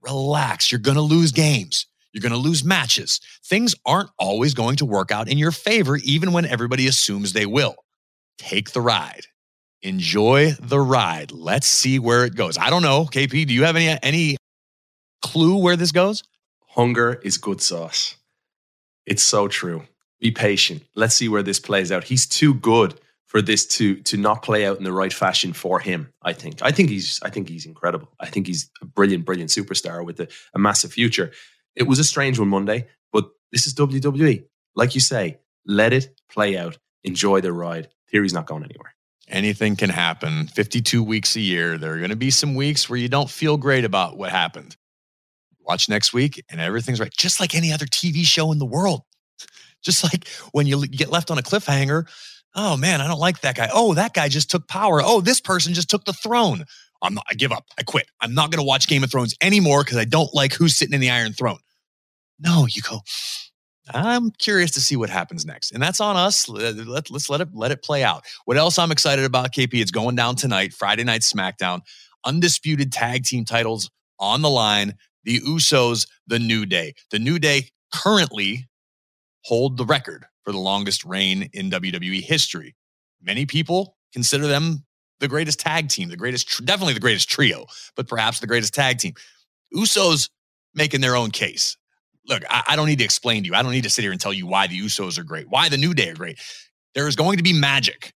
Relax. 0.00 0.70
You're 0.70 0.78
going 0.80 0.94
to 0.96 1.00
lose 1.02 1.32
games. 1.32 1.86
You're 2.12 2.22
going 2.22 2.32
to 2.32 2.38
lose 2.38 2.62
matches. 2.62 3.20
Things 3.44 3.74
aren't 3.84 4.10
always 4.16 4.54
going 4.54 4.76
to 4.76 4.84
work 4.86 5.10
out 5.10 5.28
in 5.28 5.38
your 5.38 5.50
favor, 5.50 5.96
even 5.96 6.32
when 6.32 6.44
everybody 6.46 6.86
assumes 6.86 7.32
they 7.32 7.46
will. 7.46 7.74
take 8.38 8.70
the 8.72 8.80
ride. 8.80 9.26
Enjoy 9.82 10.52
the 10.60 10.78
ride. 10.80 11.32
Let's 11.32 11.66
see 11.66 11.98
where 11.98 12.24
it 12.24 12.36
goes. 12.36 12.56
I 12.58 12.70
don't 12.70 12.82
know, 12.82 13.06
KP. 13.06 13.46
Do 13.46 13.52
you 13.54 13.64
have 13.64 13.74
any 13.76 13.98
any 14.04 14.36
clue 15.22 15.56
where 15.58 15.76
this 15.76 15.90
goes? 15.92 16.22
Hunger 16.68 17.20
is 17.24 17.38
good 17.38 17.60
sauce. 17.60 18.16
It's 19.06 19.22
so 19.24 19.48
true. 19.48 19.82
Be 20.22 20.30
patient. 20.30 20.84
Let's 20.94 21.16
see 21.16 21.28
where 21.28 21.42
this 21.42 21.58
plays 21.58 21.90
out. 21.90 22.04
He's 22.04 22.26
too 22.26 22.54
good 22.54 22.94
for 23.26 23.42
this 23.42 23.66
to 23.66 23.96
to 24.02 24.16
not 24.16 24.42
play 24.42 24.64
out 24.64 24.78
in 24.78 24.84
the 24.84 24.92
right 24.92 25.12
fashion 25.12 25.52
for 25.52 25.80
him. 25.80 26.12
I 26.22 26.32
think. 26.32 26.62
I 26.62 26.70
think 26.70 26.90
he's. 26.90 27.18
I 27.24 27.28
think 27.28 27.48
he's 27.48 27.66
incredible. 27.66 28.08
I 28.20 28.26
think 28.26 28.46
he's 28.46 28.70
a 28.80 28.84
brilliant, 28.84 29.24
brilliant 29.24 29.50
superstar 29.50 30.06
with 30.06 30.20
a, 30.20 30.28
a 30.54 30.60
massive 30.60 30.92
future. 30.92 31.32
It 31.74 31.88
was 31.88 31.98
a 31.98 32.04
strange 32.04 32.38
one 32.38 32.46
Monday, 32.46 32.86
but 33.12 33.30
this 33.50 33.66
is 33.66 33.74
WWE. 33.74 34.44
Like 34.76 34.94
you 34.94 35.00
say, 35.00 35.38
let 35.66 35.92
it 35.92 36.08
play 36.30 36.56
out. 36.56 36.78
Enjoy 37.02 37.40
the 37.40 37.52
ride. 37.52 37.88
Theory's 38.08 38.32
not 38.32 38.46
going 38.46 38.62
anywhere. 38.62 38.94
Anything 39.26 39.74
can 39.74 39.90
happen. 39.90 40.46
52 40.46 41.02
weeks 41.02 41.34
a 41.34 41.40
year. 41.40 41.78
There 41.78 41.94
are 41.94 41.98
going 41.98 42.10
to 42.10 42.16
be 42.16 42.30
some 42.30 42.54
weeks 42.54 42.88
where 42.88 42.98
you 42.98 43.08
don't 43.08 43.28
feel 43.28 43.56
great 43.56 43.84
about 43.84 44.16
what 44.16 44.30
happened. 44.30 44.76
Watch 45.60 45.88
next 45.88 46.12
week 46.12 46.44
and 46.48 46.60
everything's 46.60 47.00
right. 47.00 47.12
Just 47.12 47.40
like 47.40 47.56
any 47.56 47.72
other 47.72 47.86
TV 47.86 48.24
show 48.24 48.52
in 48.52 48.60
the 48.60 48.66
world. 48.66 49.02
Just 49.82 50.04
like 50.04 50.28
when 50.52 50.66
you 50.66 50.86
get 50.86 51.10
left 51.10 51.30
on 51.30 51.38
a 51.38 51.42
cliffhanger. 51.42 52.08
Oh 52.54 52.76
man, 52.76 53.00
I 53.00 53.06
don't 53.06 53.18
like 53.18 53.40
that 53.40 53.56
guy. 53.56 53.68
Oh, 53.72 53.94
that 53.94 54.14
guy 54.14 54.28
just 54.28 54.50
took 54.50 54.68
power. 54.68 55.00
Oh, 55.02 55.20
this 55.20 55.40
person 55.40 55.74
just 55.74 55.88
took 55.88 56.04
the 56.04 56.12
throne. 56.12 56.64
I'm 57.02 57.14
not, 57.14 57.24
I 57.28 57.34
give 57.34 57.50
up. 57.50 57.66
I 57.78 57.82
quit. 57.82 58.06
I'm 58.20 58.34
not 58.34 58.50
going 58.50 58.60
to 58.60 58.66
watch 58.66 58.86
Game 58.86 59.02
of 59.02 59.10
Thrones 59.10 59.34
anymore 59.40 59.82
because 59.82 59.98
I 59.98 60.04
don't 60.04 60.32
like 60.34 60.52
who's 60.52 60.76
sitting 60.76 60.94
in 60.94 61.00
the 61.00 61.10
Iron 61.10 61.32
Throne. 61.32 61.58
No, 62.38 62.66
you 62.66 62.82
go. 62.82 63.00
I'm 63.92 64.30
curious 64.30 64.70
to 64.72 64.80
see 64.80 64.96
what 64.96 65.10
happens 65.10 65.44
next, 65.44 65.72
and 65.72 65.82
that's 65.82 66.00
on 66.00 66.16
us. 66.16 66.48
Uh, 66.48 66.72
let, 66.86 67.10
us 67.10 67.28
let 67.28 67.40
it 67.40 67.48
let 67.52 67.72
it 67.72 67.82
play 67.82 68.04
out. 68.04 68.24
What 68.44 68.56
else 68.56 68.78
I'm 68.78 68.92
excited 68.92 69.24
about, 69.24 69.52
KP? 69.52 69.74
It's 69.74 69.90
going 69.90 70.14
down 70.14 70.36
tonight, 70.36 70.72
Friday 70.72 71.04
night 71.04 71.22
SmackDown. 71.22 71.80
Undisputed 72.24 72.92
tag 72.92 73.24
team 73.24 73.44
titles 73.44 73.90
on 74.20 74.42
the 74.42 74.50
line. 74.50 74.94
The 75.24 75.40
Usos, 75.40 76.06
the 76.26 76.38
New 76.38 76.64
Day. 76.64 76.94
The 77.10 77.18
New 77.18 77.38
Day 77.38 77.70
currently 77.92 78.68
hold 79.44 79.76
the 79.76 79.84
record 79.84 80.24
for 80.44 80.52
the 80.52 80.58
longest 80.58 81.04
reign 81.04 81.48
in 81.52 81.70
WWE 81.70 82.22
history. 82.22 82.74
Many 83.22 83.46
people 83.46 83.96
consider 84.12 84.46
them 84.46 84.84
the 85.20 85.28
greatest 85.28 85.60
tag 85.60 85.88
team, 85.88 86.08
the 86.08 86.16
greatest, 86.16 86.64
definitely 86.64 86.94
the 86.94 87.00
greatest 87.00 87.28
trio, 87.28 87.66
but 87.96 88.08
perhaps 88.08 88.40
the 88.40 88.46
greatest 88.46 88.74
tag 88.74 88.98
team. 88.98 89.14
Usos 89.74 90.28
making 90.74 91.00
their 91.00 91.16
own 91.16 91.30
case. 91.30 91.76
Look, 92.26 92.42
I, 92.48 92.62
I, 92.68 92.76
don't 92.76 92.86
need 92.86 92.98
to 92.98 93.04
explain 93.04 93.42
to 93.42 93.48
you. 93.48 93.54
I 93.54 93.62
don't 93.62 93.72
need 93.72 93.84
to 93.84 93.90
sit 93.90 94.02
here 94.02 94.12
and 94.12 94.20
tell 94.20 94.32
you 94.32 94.46
why 94.46 94.66
the 94.66 94.78
Usos 94.78 95.18
are 95.18 95.24
great, 95.24 95.48
why 95.48 95.68
the 95.68 95.76
New 95.76 95.94
Day 95.94 96.10
are 96.10 96.14
great. 96.14 96.40
There 96.94 97.08
is 97.08 97.16
going 97.16 97.36
to 97.36 97.42
be 97.42 97.52
magic 97.52 98.12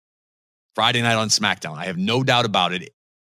Friday 0.74 1.02
night 1.02 1.14
on 1.14 1.28
SmackDown. 1.28 1.76
I 1.76 1.84
have 1.84 1.96
no 1.96 2.22
doubt 2.22 2.44
about 2.44 2.72
it. 2.72 2.90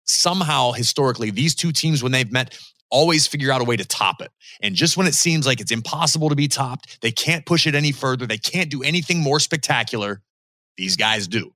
Somehow, 0.06 0.72
historically, 0.72 1.32
these 1.32 1.54
two 1.54 1.72
teams, 1.72 2.02
when 2.02 2.12
they've 2.12 2.32
met, 2.32 2.58
always 2.90 3.28
figure 3.28 3.52
out 3.52 3.62
a 3.62 3.64
way 3.64 3.76
to 3.78 3.86
top 3.86 4.22
it. 4.22 4.32
And 4.62 4.76
just 4.76 4.98
when 4.98 5.08
it 5.08 5.16
seems 5.16 5.46
like 5.46 5.60
it's 5.60 5.72
impossible 5.72 6.30
to 6.30 6.36
be 6.36 6.48
topped, 6.48 7.02
they 7.02 7.12
can't 7.12 7.46
push 7.46 7.68
it 7.68 7.76
any 7.76 7.92
further, 7.92 8.26
they 8.26 8.38
can't 8.38 8.70
do 8.70 8.84
anything 8.84 9.22
more 9.22 9.40
spectacular, 9.40 10.22
these 10.78 10.96
guys 10.96 11.28
do. 11.28 11.54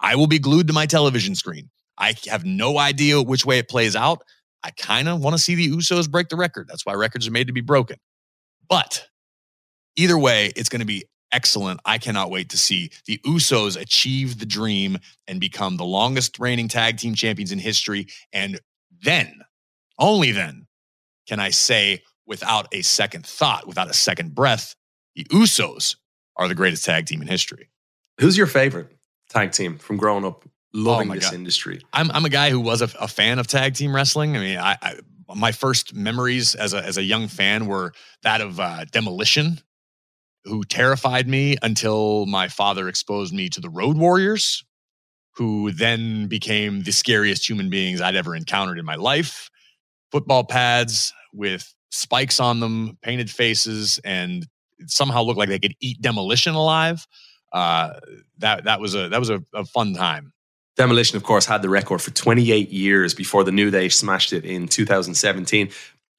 I 0.00 0.16
will 0.16 0.26
be 0.26 0.38
glued 0.38 0.66
to 0.68 0.72
my 0.72 0.86
television 0.86 1.34
screen. 1.34 1.70
I 1.96 2.14
have 2.28 2.44
no 2.44 2.78
idea 2.78 3.20
which 3.20 3.44
way 3.44 3.58
it 3.58 3.68
plays 3.68 3.96
out. 3.96 4.22
I 4.62 4.70
kind 4.70 5.08
of 5.08 5.20
want 5.20 5.34
to 5.34 5.42
see 5.42 5.54
the 5.54 5.68
Usos 5.68 6.10
break 6.10 6.28
the 6.28 6.36
record. 6.36 6.68
That's 6.68 6.84
why 6.84 6.94
records 6.94 7.26
are 7.26 7.32
made 7.32 7.46
to 7.46 7.52
be 7.52 7.60
broken. 7.60 7.96
But 8.68 9.06
either 9.96 10.18
way, 10.18 10.52
it's 10.56 10.68
going 10.68 10.80
to 10.80 10.86
be 10.86 11.04
excellent. 11.32 11.80
I 11.84 11.98
cannot 11.98 12.30
wait 12.30 12.50
to 12.50 12.58
see 12.58 12.90
the 13.06 13.18
Usos 13.26 13.80
achieve 13.80 14.38
the 14.38 14.46
dream 14.46 14.98
and 15.26 15.40
become 15.40 15.76
the 15.76 15.84
longest 15.84 16.38
reigning 16.38 16.68
tag 16.68 16.98
team 16.98 17.14
champions 17.14 17.52
in 17.52 17.58
history. 17.58 18.06
And 18.32 18.60
then 19.02 19.40
only 19.98 20.32
then 20.32 20.66
can 21.26 21.40
I 21.40 21.50
say 21.50 22.02
without 22.26 22.68
a 22.72 22.82
second 22.82 23.26
thought, 23.26 23.66
without 23.66 23.90
a 23.90 23.94
second 23.94 24.34
breath, 24.34 24.74
the 25.14 25.24
Usos 25.24 25.96
are 26.36 26.46
the 26.46 26.54
greatest 26.54 26.84
tag 26.84 27.06
team 27.06 27.20
in 27.22 27.28
history. 27.28 27.70
Who's 28.20 28.36
your 28.36 28.46
favorite 28.46 28.92
tag 29.30 29.52
team 29.52 29.78
from 29.78 29.96
growing 29.96 30.24
up 30.24 30.44
loving 30.72 31.10
oh 31.10 31.14
this 31.14 31.24
God. 31.24 31.34
industry? 31.34 31.80
I'm, 31.92 32.10
I'm 32.12 32.24
a 32.24 32.30
guy 32.30 32.50
who 32.50 32.60
was 32.60 32.82
a, 32.82 32.90
a, 33.00 33.08
fan 33.08 33.38
of 33.38 33.46
tag 33.46 33.74
team 33.74 33.94
wrestling. 33.94 34.36
I 34.36 34.40
mean, 34.40 34.58
I, 34.58 34.76
I, 34.80 34.94
my 35.34 35.52
first 35.52 35.94
memories 35.94 36.54
as 36.54 36.74
a, 36.74 36.84
as 36.84 36.96
a 36.96 37.02
young 37.02 37.28
fan 37.28 37.66
were 37.66 37.92
that 38.22 38.40
of 38.40 38.60
uh, 38.60 38.84
Demolition, 38.90 39.60
who 40.44 40.64
terrified 40.64 41.28
me 41.28 41.56
until 41.62 42.26
my 42.26 42.48
father 42.48 42.88
exposed 42.88 43.34
me 43.34 43.48
to 43.50 43.60
the 43.60 43.68
Road 43.68 43.96
Warriors, 43.98 44.64
who 45.32 45.72
then 45.72 46.26
became 46.26 46.82
the 46.82 46.92
scariest 46.92 47.48
human 47.48 47.68
beings 47.70 48.00
I'd 48.00 48.16
ever 48.16 48.34
encountered 48.34 48.78
in 48.78 48.84
my 48.84 48.94
life 48.94 49.50
football 50.10 50.44
pads 50.44 51.12
with 51.32 51.74
spikes 51.90 52.40
on 52.40 52.60
them, 52.60 52.98
painted 53.02 53.30
faces, 53.30 54.00
and 54.04 54.46
somehow 54.86 55.22
looked 55.22 55.38
like 55.38 55.48
they 55.48 55.58
could 55.58 55.74
eat 55.80 56.00
demolition 56.00 56.54
alive. 56.54 57.06
Uh, 57.52 57.94
that 58.38 58.64
that 58.64 58.80
was 58.80 58.94
a 58.94 59.08
that 59.08 59.18
was 59.18 59.30
a, 59.30 59.42
a 59.54 59.64
fun 59.64 59.94
time. 59.94 60.32
Demolition, 60.76 61.16
of 61.16 61.24
course, 61.24 61.44
had 61.44 61.62
the 61.62 61.68
record 61.68 62.00
for 62.00 62.12
28 62.12 62.70
years 62.70 63.12
before 63.12 63.42
the 63.42 63.50
New 63.50 63.70
Day 63.70 63.88
smashed 63.88 64.32
it 64.32 64.44
in 64.44 64.68
2017. 64.68 65.70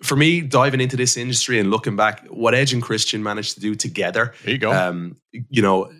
For 0.03 0.17
me, 0.17 0.41
diving 0.41 0.81
into 0.81 0.97
this 0.97 1.15
industry 1.15 1.59
and 1.59 1.71
looking 1.71 1.95
back, 1.95 2.25
what 2.27 2.53
Edge 2.53 2.73
and 2.73 2.81
Christian 2.81 3.23
managed 3.23 3.53
to 3.53 3.61
do 3.61 3.73
together. 3.73 4.33
There 4.43 4.53
you 4.53 4.59
go. 4.59 4.73
Um, 4.73 5.15
you 5.31 5.61
know, 5.61 5.91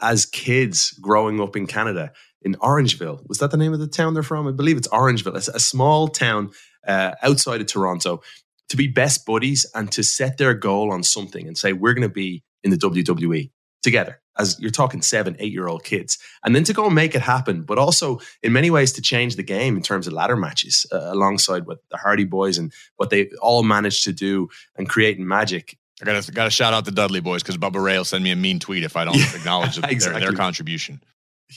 as 0.00 0.26
kids 0.26 0.92
growing 0.92 1.40
up 1.40 1.56
in 1.56 1.66
Canada, 1.66 2.12
in 2.42 2.54
Orangeville, 2.56 3.26
was 3.28 3.38
that 3.38 3.50
the 3.50 3.56
name 3.56 3.72
of 3.72 3.80
the 3.80 3.88
town 3.88 4.14
they're 4.14 4.22
from? 4.22 4.46
I 4.46 4.52
believe 4.52 4.76
it's 4.76 4.88
Orangeville. 4.88 5.36
It's 5.36 5.48
a 5.48 5.58
small 5.58 6.08
town 6.08 6.50
uh, 6.86 7.12
outside 7.22 7.60
of 7.60 7.66
Toronto 7.66 8.22
to 8.68 8.76
be 8.76 8.88
best 8.88 9.26
buddies 9.26 9.66
and 9.74 9.90
to 9.92 10.02
set 10.02 10.38
their 10.38 10.54
goal 10.54 10.92
on 10.92 11.02
something 11.02 11.46
and 11.46 11.56
say, 11.56 11.72
we're 11.72 11.94
going 11.94 12.08
to 12.08 12.12
be 12.12 12.42
in 12.62 12.70
the 12.70 12.76
WWE 12.76 13.50
together 13.82 14.20
as 14.38 14.58
you're 14.58 14.70
talking 14.70 15.02
seven, 15.02 15.36
eight 15.38 15.52
year 15.52 15.68
old 15.68 15.84
kids. 15.84 16.18
And 16.44 16.54
then 16.54 16.64
to 16.64 16.72
go 16.72 16.86
and 16.86 16.94
make 16.94 17.14
it 17.14 17.22
happen, 17.22 17.62
but 17.62 17.78
also 17.78 18.20
in 18.42 18.52
many 18.52 18.70
ways 18.70 18.92
to 18.92 19.02
change 19.02 19.36
the 19.36 19.42
game 19.42 19.76
in 19.76 19.82
terms 19.82 20.06
of 20.06 20.12
ladder 20.12 20.36
matches 20.36 20.86
uh, 20.92 21.12
alongside 21.12 21.66
what 21.66 21.78
the 21.90 21.96
Hardy 21.96 22.24
Boys 22.24 22.58
and 22.58 22.72
what 22.96 23.10
they 23.10 23.30
all 23.40 23.62
managed 23.62 24.04
to 24.04 24.12
do 24.12 24.48
and 24.76 24.88
creating 24.88 25.26
magic. 25.26 25.78
I 26.02 26.06
got 26.06 26.22
to 26.22 26.32
got 26.32 26.44
to 26.44 26.50
shout 26.50 26.74
out 26.74 26.84
the 26.84 26.90
Dudley 26.90 27.20
Boys 27.20 27.42
because 27.42 27.56
Bubba 27.56 27.82
Ray 27.82 27.96
will 27.96 28.04
send 28.04 28.24
me 28.24 28.32
a 28.32 28.36
mean 28.36 28.58
tweet 28.58 28.82
if 28.82 28.96
I 28.96 29.04
don't 29.04 29.16
yeah, 29.16 29.36
acknowledge 29.36 29.78
exactly. 29.78 29.98
their, 30.20 30.30
their 30.30 30.32
contribution. 30.32 31.00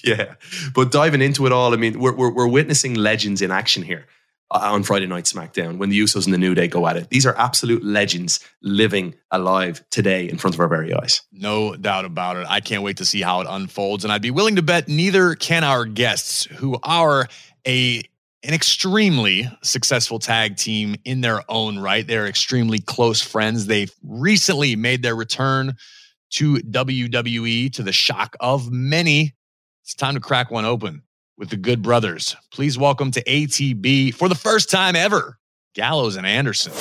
Yeah, 0.04 0.36
but 0.76 0.92
diving 0.92 1.22
into 1.22 1.48
it 1.48 1.52
all, 1.52 1.74
I 1.74 1.78
mean, 1.78 2.00
we're, 2.00 2.14
we're, 2.14 2.32
we're 2.32 2.48
witnessing 2.48 2.94
legends 2.94 3.42
in 3.42 3.52
action 3.52 3.82
here. 3.82 4.06
Uh, 4.50 4.60
on 4.72 4.82
Friday 4.82 5.08
Night 5.08 5.26
SmackDown 5.26 5.78
when 5.78 5.90
the 5.90 6.00
Usos 6.00 6.24
and 6.24 6.34
the 6.34 6.38
New 6.38 6.56
Day 6.56 6.70
go 6.70 6.88
at 6.88 6.96
it. 6.96 7.10
These 7.10 7.26
are 7.26 7.38
absolute 7.38 7.84
legends 7.84 8.40
living 8.62 9.14
alive 9.30 9.84
today 9.90 10.30
in 10.30 10.38
front 10.38 10.56
of 10.56 10.62
our 10.62 10.70
very 10.70 10.94
eyes. 10.94 11.22
No 11.34 11.76
doubt 11.76 12.06
about 12.06 12.38
it. 12.38 12.48
I 12.48 12.62
can't 12.62 12.82
wait 12.82 12.96
to 12.98 13.06
see 13.06 13.22
how 13.22 13.42
it 13.42 13.48
unfolds. 13.50 14.06
And 14.06 14.14
I'd 14.14 14.22
be 14.22 14.32
willing 14.32 14.56
to 14.56 14.62
bet 14.62 14.88
neither 14.88 15.36
can 15.36 15.66
our 15.66 15.84
guests, 15.84 16.46
who 16.46 16.78
are 16.82 17.28
a 17.68 18.04
an 18.44 18.54
extremely 18.54 19.50
successful 19.64 20.20
tag 20.20 20.56
team 20.56 20.96
in 21.04 21.20
their 21.20 21.42
own 21.50 21.80
right. 21.80 22.08
They're 22.08 22.28
extremely 22.28 22.80
close 22.80 23.22
friends. 23.22 23.66
They've 23.66 23.94
recently 24.02 24.78
made 24.78 25.02
their 25.02 25.16
return 25.16 25.76
to 26.32 26.56
WWE 26.56 27.74
to 27.74 27.84
the 27.84 27.92
shock 27.92 28.38
of 28.40 28.72
many. 28.72 29.36
It's 29.84 29.96
time 29.96 30.14
to 30.14 30.22
crack 30.22 30.52
one 30.52 30.64
open 30.64 31.02
with 31.38 31.50
the 31.50 31.58
Good 31.58 31.82
Brothers. 31.82 32.36
Please 32.52 32.78
welcome 32.78 33.12
to 33.12 33.24
ATB 33.24 34.14
for 34.14 34.28
the 34.28 34.36
first 34.36 34.72
time 34.72 34.96
ever, 34.96 35.38
Gallows 35.76 36.16
and 36.16 36.26
Anderson. 36.26 36.74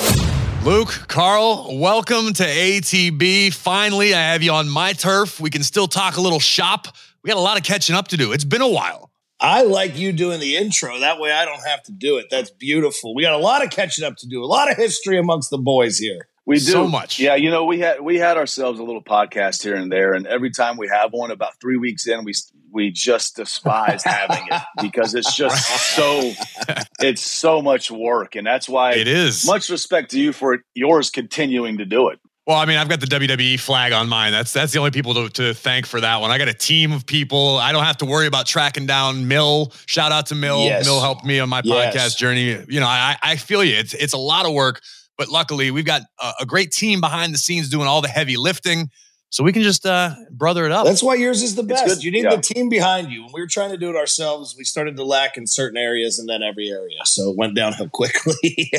Luke, 0.63 1.05
Carl, 1.07 1.77
welcome 1.77 2.33
to 2.33 2.43
ATB. 2.43 3.53
Finally, 3.53 4.13
I 4.13 4.31
have 4.31 4.41
you 4.41 4.51
on 4.51 4.67
my 4.67 4.93
turf. 4.93 5.39
We 5.39 5.49
can 5.49 5.63
still 5.63 5.87
talk 5.87 6.17
a 6.17 6.21
little 6.21 6.39
shop. 6.39 6.87
We 7.23 7.29
got 7.29 7.37
a 7.37 7.41
lot 7.41 7.57
of 7.57 7.63
catching 7.63 7.95
up 7.95 8.07
to 8.09 8.17
do. 8.17 8.31
It's 8.31 8.43
been 8.43 8.61
a 8.61 8.67
while. 8.67 9.11
I 9.39 9.61
like 9.61 9.97
you 9.97 10.11
doing 10.11 10.39
the 10.39 10.57
intro. 10.57 10.99
That 10.99 11.19
way 11.19 11.31
I 11.31 11.45
don't 11.45 11.63
have 11.67 11.83
to 11.83 11.91
do 11.91 12.17
it. 12.17 12.25
That's 12.31 12.49
beautiful. 12.49 13.13
We 13.13 13.21
got 13.21 13.33
a 13.33 13.37
lot 13.37 13.63
of 13.63 13.69
catching 13.69 14.03
up 14.03 14.15
to 14.17 14.27
do, 14.27 14.43
a 14.43 14.47
lot 14.47 14.71
of 14.71 14.77
history 14.77 15.19
amongst 15.19 15.51
the 15.51 15.59
boys 15.59 15.99
here. 15.99 16.27
We 16.47 16.55
do 16.55 16.61
so 16.61 16.87
much. 16.87 17.19
Yeah, 17.19 17.35
you 17.35 17.51
know, 17.51 17.65
we 17.65 17.79
had 17.79 18.01
we 18.01 18.17
had 18.17 18.37
ourselves 18.37 18.79
a 18.79 18.83
little 18.83 19.03
podcast 19.03 19.61
here 19.61 19.75
and 19.75 19.91
there, 19.91 20.13
and 20.13 20.25
every 20.25 20.49
time 20.49 20.77
we 20.77 20.87
have 20.87 21.11
one, 21.11 21.29
about 21.29 21.59
three 21.61 21.77
weeks 21.77 22.07
in, 22.07 22.23
we 22.23 22.33
we 22.71 22.91
just 22.91 23.35
despise 23.35 24.03
having 24.03 24.45
it 24.51 24.61
because 24.81 25.13
it's 25.13 25.35
just 25.35 25.95
so 25.95 26.33
it's 26.99 27.21
so 27.21 27.61
much 27.61 27.89
work, 27.91 28.35
and 28.35 28.45
that's 28.45 28.67
why 28.67 28.93
it 28.93 29.07
is. 29.07 29.45
Much 29.45 29.69
respect 29.69 30.11
to 30.11 30.19
you 30.19 30.33
for 30.33 30.59
yours 30.75 31.09
continuing 31.09 31.77
to 31.77 31.85
do 31.85 32.09
it. 32.09 32.19
Well, 32.47 32.55
I 32.55 32.65
mean, 32.65 32.77
I've 32.77 32.87
got 32.87 33.01
the 33.01 33.07
WWE 33.07 33.59
flag 33.59 33.91
on 33.91 34.07
mine. 34.07 34.31
That's 34.31 34.53
that's 34.53 34.71
the 34.71 34.79
only 34.79 34.91
people 34.91 35.13
to, 35.15 35.29
to 35.29 35.53
thank 35.53 35.85
for 35.85 35.99
that 35.99 36.21
one. 36.21 36.31
I 36.31 36.37
got 36.37 36.47
a 36.47 36.53
team 36.53 36.93
of 36.93 37.05
people. 37.05 37.57
I 37.57 37.73
don't 37.73 37.83
have 37.83 37.97
to 37.97 38.05
worry 38.05 38.25
about 38.25 38.45
tracking 38.45 38.85
down 38.85 39.27
Mill. 39.27 39.73
Shout 39.85 40.13
out 40.13 40.27
to 40.27 40.35
Mill. 40.35 40.63
Yes. 40.63 40.85
Mill 40.85 41.01
helped 41.01 41.25
me 41.25 41.41
on 41.41 41.49
my 41.49 41.61
yes. 41.65 41.93
podcast 41.93 42.17
journey. 42.17 42.57
You 42.69 42.79
know, 42.79 42.87
I, 42.87 43.17
I 43.21 43.35
feel 43.35 43.65
you. 43.65 43.75
It's 43.75 43.93
it's 43.93 44.13
a 44.13 44.17
lot 44.17 44.45
of 44.45 44.53
work, 44.53 44.81
but 45.17 45.27
luckily 45.27 45.71
we've 45.71 45.85
got 45.85 46.03
a, 46.21 46.31
a 46.41 46.45
great 46.45 46.71
team 46.71 47.01
behind 47.01 47.33
the 47.33 47.37
scenes 47.37 47.67
doing 47.69 47.85
all 47.85 48.01
the 48.01 48.07
heavy 48.07 48.37
lifting. 48.37 48.91
So 49.29 49.43
we 49.43 49.51
can 49.51 49.61
just 49.61 49.85
uh, 49.85 50.15
brother 50.31 50.65
it 50.65 50.71
up. 50.71 50.85
That's 50.85 51.03
why 51.03 51.15
yours 51.15 51.43
is 51.43 51.55
the 51.55 51.63
best. 51.63 51.85
good, 51.85 52.03
You 52.03 52.11
need 52.11 52.23
yeah. 52.23 52.35
the 52.37 52.41
team 52.41 52.69
behind 52.69 53.11
you. 53.11 53.23
When 53.23 53.31
we 53.33 53.41
were 53.41 53.47
trying 53.47 53.71
to 53.71 53.77
do 53.77 53.89
it 53.89 53.95
ourselves, 53.97 54.55
we 54.57 54.63
started 54.63 54.95
to 54.97 55.03
lack 55.03 55.35
in 55.37 55.45
certain 55.47 55.77
areas 55.77 56.17
and 56.17 56.29
then 56.29 56.41
every 56.43 56.69
area. 56.69 56.99
So 57.03 57.29
it 57.31 57.35
went 57.37 57.53
downhill 57.55 57.89
quickly. 57.93 58.71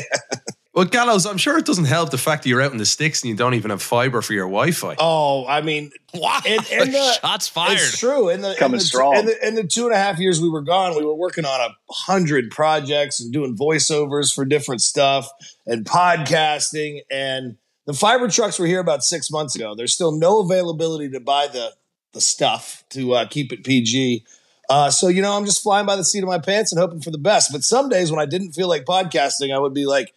Well, 0.73 0.85
Gallows, 0.85 1.25
I'm 1.25 1.37
sure 1.37 1.57
it 1.57 1.65
doesn't 1.65 1.85
help 1.85 2.09
the 2.11 2.17
fact 2.17 2.43
that 2.43 2.49
you're 2.49 2.61
out 2.61 2.71
in 2.71 2.77
the 2.77 2.85
sticks 2.85 3.21
and 3.21 3.29
you 3.29 3.35
don't 3.35 3.53
even 3.55 3.69
have 3.69 3.81
fiber 3.81 4.21
for 4.21 4.33
your 4.33 4.45
Wi-Fi. 4.45 4.95
oh, 4.99 5.45
I 5.47 5.61
mean, 5.61 5.91
wow. 6.13 6.39
and- 6.47 6.65
and 6.71 6.93
the- 6.93 7.13
Shots 7.21 7.47
fired. 7.47 7.73
It's 7.73 7.97
true. 7.99 8.29
In 8.29 8.41
the, 8.41 8.51
in 8.51 8.57
Coming 8.57 8.77
the, 8.79 8.83
strong. 8.85 9.17
In 9.17 9.25
the, 9.25 9.47
in 9.47 9.55
the 9.55 9.63
two 9.67 9.85
and 9.85 9.93
a 9.93 9.97
half 9.97 10.19
years 10.19 10.39
we 10.41 10.47
were 10.49 10.61
gone, 10.61 10.95
we 10.95 11.03
were 11.05 11.15
working 11.15 11.43
on 11.45 11.59
a 11.59 11.75
hundred 11.93 12.49
projects 12.51 13.19
and 13.19 13.33
doing 13.33 13.57
voiceovers 13.57 14.33
for 14.33 14.45
different 14.45 14.81
stuff 14.81 15.29
and 15.67 15.85
podcasting. 15.85 16.99
And 17.11 17.57
the 17.89 17.95
fiber 17.95 18.27
trucks 18.27 18.59
were 18.59 18.67
here 18.67 18.81
about 18.81 19.03
six 19.03 19.31
months 19.31 19.55
ago. 19.55 19.73
There's 19.73 19.95
still 19.95 20.11
no 20.11 20.41
availability 20.41 21.09
to 21.09 21.19
buy 21.19 21.47
the 21.47 21.73
the 22.13 22.21
stuff 22.21 22.83
to 22.91 23.15
uh, 23.15 23.25
keep 23.25 23.51
it 23.51 23.63
PG. 23.63 24.23
Uh, 24.69 24.91
so 24.91 25.07
you 25.07 25.23
know, 25.23 25.35
I'm 25.35 25.43
just 25.43 25.63
flying 25.63 25.87
by 25.87 25.95
the 25.95 26.03
seat 26.03 26.21
of 26.21 26.29
my 26.29 26.37
pants 26.37 26.71
and 26.71 26.79
hoping 26.79 27.01
for 27.01 27.09
the 27.09 27.17
best. 27.17 27.51
But 27.51 27.63
some 27.63 27.89
days 27.89 28.11
when 28.11 28.19
I 28.19 28.27
didn't 28.27 28.51
feel 28.51 28.69
like 28.69 28.85
podcasting, 28.85 29.51
I 29.51 29.57
would 29.57 29.73
be 29.73 29.87
like, 29.87 30.13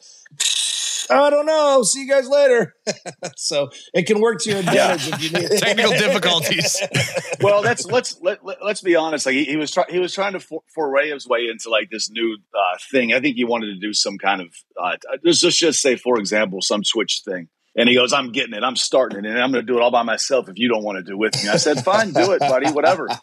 I 1.09 1.31
don't 1.31 1.47
know. 1.47 1.83
See 1.83 2.03
you 2.03 2.11
guys 2.11 2.29
later. 2.29 2.77
so 3.37 3.71
it 3.95 4.07
can 4.07 4.21
work 4.21 4.43
to 4.43 4.51
your 4.51 4.59
advantage 4.59 5.09
if 5.09 5.23
you 5.23 5.31
need. 5.31 5.59
Technical 5.59 5.93
difficulties. 5.93 6.79
well, 7.41 7.63
that's 7.63 7.87
let's 7.87 8.21
let, 8.21 8.45
let 8.45 8.61
us 8.61 8.83
be 8.83 8.97
honest. 8.97 9.25
Like 9.25 9.35
he, 9.35 9.45
he 9.45 9.57
was 9.57 9.71
trying, 9.71 9.89
he 9.89 9.99
was 9.99 10.13
trying 10.13 10.35
to 10.35 10.41
for, 10.41 10.61
foray 10.75 11.09
his 11.09 11.27
way 11.27 11.49
into 11.51 11.71
like 11.71 11.89
this 11.89 12.11
new 12.11 12.37
uh, 12.53 12.77
thing. 12.91 13.15
I 13.15 13.21
think 13.21 13.37
he 13.37 13.45
wanted 13.45 13.69
to 13.69 13.77
do 13.77 13.95
some 13.95 14.19
kind 14.19 14.43
of 14.43 14.49
uh, 14.79 14.99
let's 15.25 15.41
just 15.41 15.59
just 15.59 15.81
say, 15.81 15.97
for 15.97 16.19
example, 16.19 16.61
some 16.61 16.83
Twitch 16.83 17.23
thing. 17.25 17.49
And 17.75 17.89
he 17.89 17.95
goes, 17.95 18.13
"I'm 18.13 18.33
getting 18.33 18.55
it. 18.55 18.63
I'm 18.63 18.77
starting 18.77 19.25
it, 19.25 19.31
and 19.31 19.41
I'm 19.41 19.51
going 19.53 19.65
to 19.65 19.73
do 19.73 19.79
it 19.79 19.83
all 19.83 19.91
by 19.91 20.03
myself. 20.03 20.49
If 20.49 20.59
you 20.59 20.69
don't 20.69 20.83
want 20.85 20.99
to 20.99 21.03
do 21.03 21.13
it 21.13 21.19
with 21.19 21.43
me, 21.43 21.49
I 21.49 21.57
said, 21.57 21.83
fine, 21.85 22.13
do 22.13 22.33
it, 22.33 22.41
buddy. 22.41 22.71
Whatever." 22.71 23.09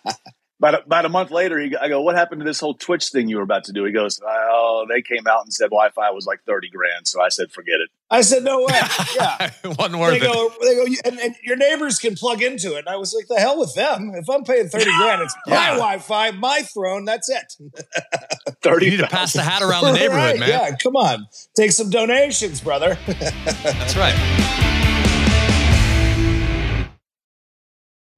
About, 0.61 0.87
about 0.87 1.05
a 1.05 1.09
month 1.09 1.31
later, 1.31 1.57
he, 1.57 1.73
I 1.77 1.87
go, 1.87 2.01
"What 2.01 2.17
happened 2.17 2.41
to 2.41 2.45
this 2.45 2.59
whole 2.59 2.73
Twitch 2.73 3.11
thing 3.11 3.29
you 3.29 3.37
were 3.37 3.43
about 3.43 3.63
to 3.65 3.71
do?" 3.71 3.85
He 3.85 3.93
goes, 3.93 4.19
"Oh, 4.21 4.85
they 4.89 5.01
came 5.01 5.25
out 5.25 5.45
and 5.45 5.53
said 5.53 5.67
Wi-Fi 5.67 6.11
was 6.11 6.25
like 6.25 6.41
thirty 6.45 6.69
grand." 6.69 7.07
So 7.07 7.21
I 7.21 7.29
said, 7.29 7.49
"Forget 7.49 7.75
it." 7.75 7.89
I 8.11 8.21
said, 8.21 8.43
no 8.43 8.65
way. 8.65 8.73
Yeah. 9.15 9.51
Wasn't 9.63 9.93
they 9.93 10.19
go, 10.19 10.51
they 10.61 10.75
go, 10.75 10.85
and, 11.05 11.19
and 11.19 11.35
your 11.43 11.55
neighbors 11.55 11.99
can 11.99 12.15
plug 12.15 12.41
into 12.41 12.75
it. 12.75 12.79
And 12.79 12.89
I 12.89 12.95
was 12.95 13.13
like, 13.13 13.27
the 13.27 13.39
hell 13.39 13.59
with 13.59 13.73
them. 13.75 14.11
If 14.15 14.29
I'm 14.29 14.43
paying 14.43 14.67
30 14.67 14.85
grand, 14.85 15.21
it's 15.21 15.35
my 15.45 15.53
Yeah. 15.53 15.69
Wi 15.75 15.99
Fi, 15.99 16.31
my 16.31 16.61
throne. 16.61 17.05
That's 17.05 17.29
it. 17.29 17.53
Thirty. 18.61 18.85
You 18.85 18.91
need 18.91 18.97
to 18.97 19.07
pass 19.07 19.33
the 19.33 19.41
hat 19.41 19.61
around 19.61 19.83
the 19.85 19.93
neighborhood, 19.99 20.31
Right, 20.31 20.39
man. 20.39 20.49
Yeah, 20.49 20.75
come 20.75 20.95
on. 20.95 21.27
Take 21.55 21.71
some 21.71 21.89
donations, 21.89 22.61
brother. 22.61 22.97
That's 23.07 23.95
right. 23.95 24.15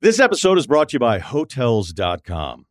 This 0.02 0.20
episode 0.20 0.58
is 0.58 0.66
brought 0.66 0.90
to 0.90 0.94
you 0.96 1.00
by 1.00 1.20
Hotels.com. 1.20 2.66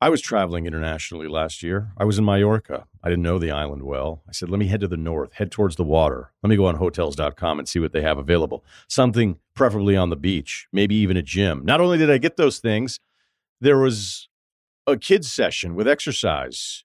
I 0.00 0.08
was 0.08 0.20
traveling 0.22 0.66
internationally 0.66 1.28
last 1.28 1.62
year. 1.62 1.92
I 1.98 2.04
was 2.04 2.18
in 2.18 2.24
Mallorca. 2.24 2.86
I 3.02 3.08
didn't 3.10 3.22
know 3.24 3.38
the 3.38 3.50
island 3.50 3.82
well. 3.82 4.22
I 4.28 4.32
said, 4.32 4.48
let 4.50 4.58
me 4.58 4.66
head 4.66 4.80
to 4.80 4.88
the 4.88 4.96
north, 4.96 5.34
head 5.34 5.50
towards 5.50 5.76
the 5.76 5.84
water. 5.84 6.32
Let 6.42 6.48
me 6.50 6.56
go 6.56 6.66
on 6.66 6.76
Hotels.com 6.76 7.58
and 7.58 7.68
see 7.68 7.78
what 7.78 7.92
they 7.92 8.02
have 8.02 8.16
available. 8.18 8.64
Something 8.88 9.38
preferably 9.54 9.96
on 9.96 10.10
the 10.10 10.16
beach, 10.16 10.66
maybe 10.72 10.94
even 10.96 11.16
a 11.16 11.22
gym. 11.22 11.62
Not 11.64 11.80
only 11.80 11.96
did 11.98 12.10
I 12.10 12.18
get 12.18 12.36
those 12.36 12.58
things, 12.58 13.00
there 13.60 13.78
was 13.78 14.28
a 14.86 14.96
kids' 14.96 15.32
session 15.32 15.74
with 15.74 15.88
exercise, 15.88 16.84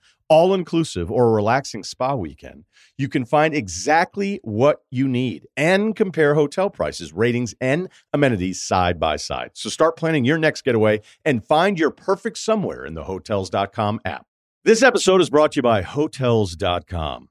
all 0.31 0.53
inclusive 0.53 1.11
or 1.11 1.27
a 1.27 1.31
relaxing 1.31 1.83
spa 1.83 2.15
weekend, 2.15 2.63
you 2.97 3.09
can 3.09 3.25
find 3.25 3.53
exactly 3.53 4.39
what 4.43 4.77
you 4.89 5.05
need 5.05 5.45
and 5.57 5.93
compare 5.93 6.35
hotel 6.35 6.69
prices, 6.69 7.11
ratings, 7.11 7.53
and 7.59 7.89
amenities 8.13 8.61
side 8.61 8.97
by 8.97 9.17
side. 9.17 9.51
So 9.53 9.69
start 9.69 9.97
planning 9.97 10.23
your 10.23 10.37
next 10.37 10.63
getaway 10.63 11.01
and 11.25 11.45
find 11.45 11.77
your 11.77 11.91
perfect 11.91 12.37
somewhere 12.37 12.85
in 12.85 12.93
the 12.93 13.03
hotels.com 13.03 13.99
app. 14.05 14.25
This 14.63 14.81
episode 14.81 15.19
is 15.19 15.29
brought 15.29 15.51
to 15.51 15.57
you 15.57 15.63
by 15.63 15.81
hotels.com. 15.81 17.30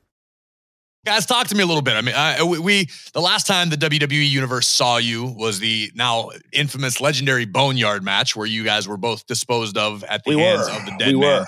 Guys, 1.03 1.25
talk 1.25 1.47
to 1.47 1.55
me 1.55 1.63
a 1.63 1.65
little 1.65 1.81
bit. 1.81 1.95
I 1.95 2.01
mean, 2.01 2.13
I, 2.15 2.43
we, 2.43 2.87
the 3.13 3.21
last 3.21 3.47
time 3.47 3.71
the 3.71 3.75
WWE 3.75 4.29
universe 4.29 4.67
saw 4.67 4.97
you 4.97 5.25
was 5.35 5.59
the 5.59 5.91
now 5.95 6.29
infamous 6.53 7.01
legendary 7.01 7.45
Boneyard 7.45 8.03
match 8.03 8.35
where 8.35 8.45
you 8.45 8.63
guys 8.63 8.87
were 8.87 8.97
both 8.97 9.25
disposed 9.25 9.77
of 9.79 10.03
at 10.03 10.23
the 10.25 10.35
We 10.35 10.41
hands 10.43 10.67
were. 10.69 10.75
of 10.77 10.85
the 10.85 10.91
dead 10.99 11.15
We 11.15 11.21
man. 11.21 11.39
were. 11.41 11.45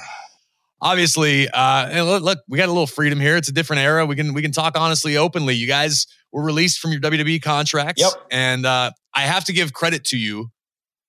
Obviously, 0.82 1.48
uh, 1.50 2.04
look, 2.04 2.24
look, 2.24 2.40
we 2.50 2.58
got 2.58 2.66
a 2.68 2.72
little 2.72 2.88
freedom 2.88 3.20
here. 3.20 3.38
It's 3.38 3.48
a 3.48 3.52
different 3.54 3.84
era. 3.84 4.06
We 4.08 4.16
can 4.16 4.34
we 4.34 4.42
can 4.42 4.52
talk 4.52 4.76
honestly, 4.78 5.16
openly. 5.18 5.54
You 5.56 5.68
guys 5.68 6.08
were 6.32 6.44
released 6.44 6.80
from 6.80 6.92
your 6.92 7.00
WWE 7.00 7.42
contracts, 7.42 8.02
Yep. 8.02 8.12
and 8.32 8.66
uh, 8.66 8.92
I 9.14 9.22
have 9.22 9.46
to 9.46 9.54
give 9.54 9.72
credit 9.72 10.04
to 10.06 10.18
you 10.18 10.50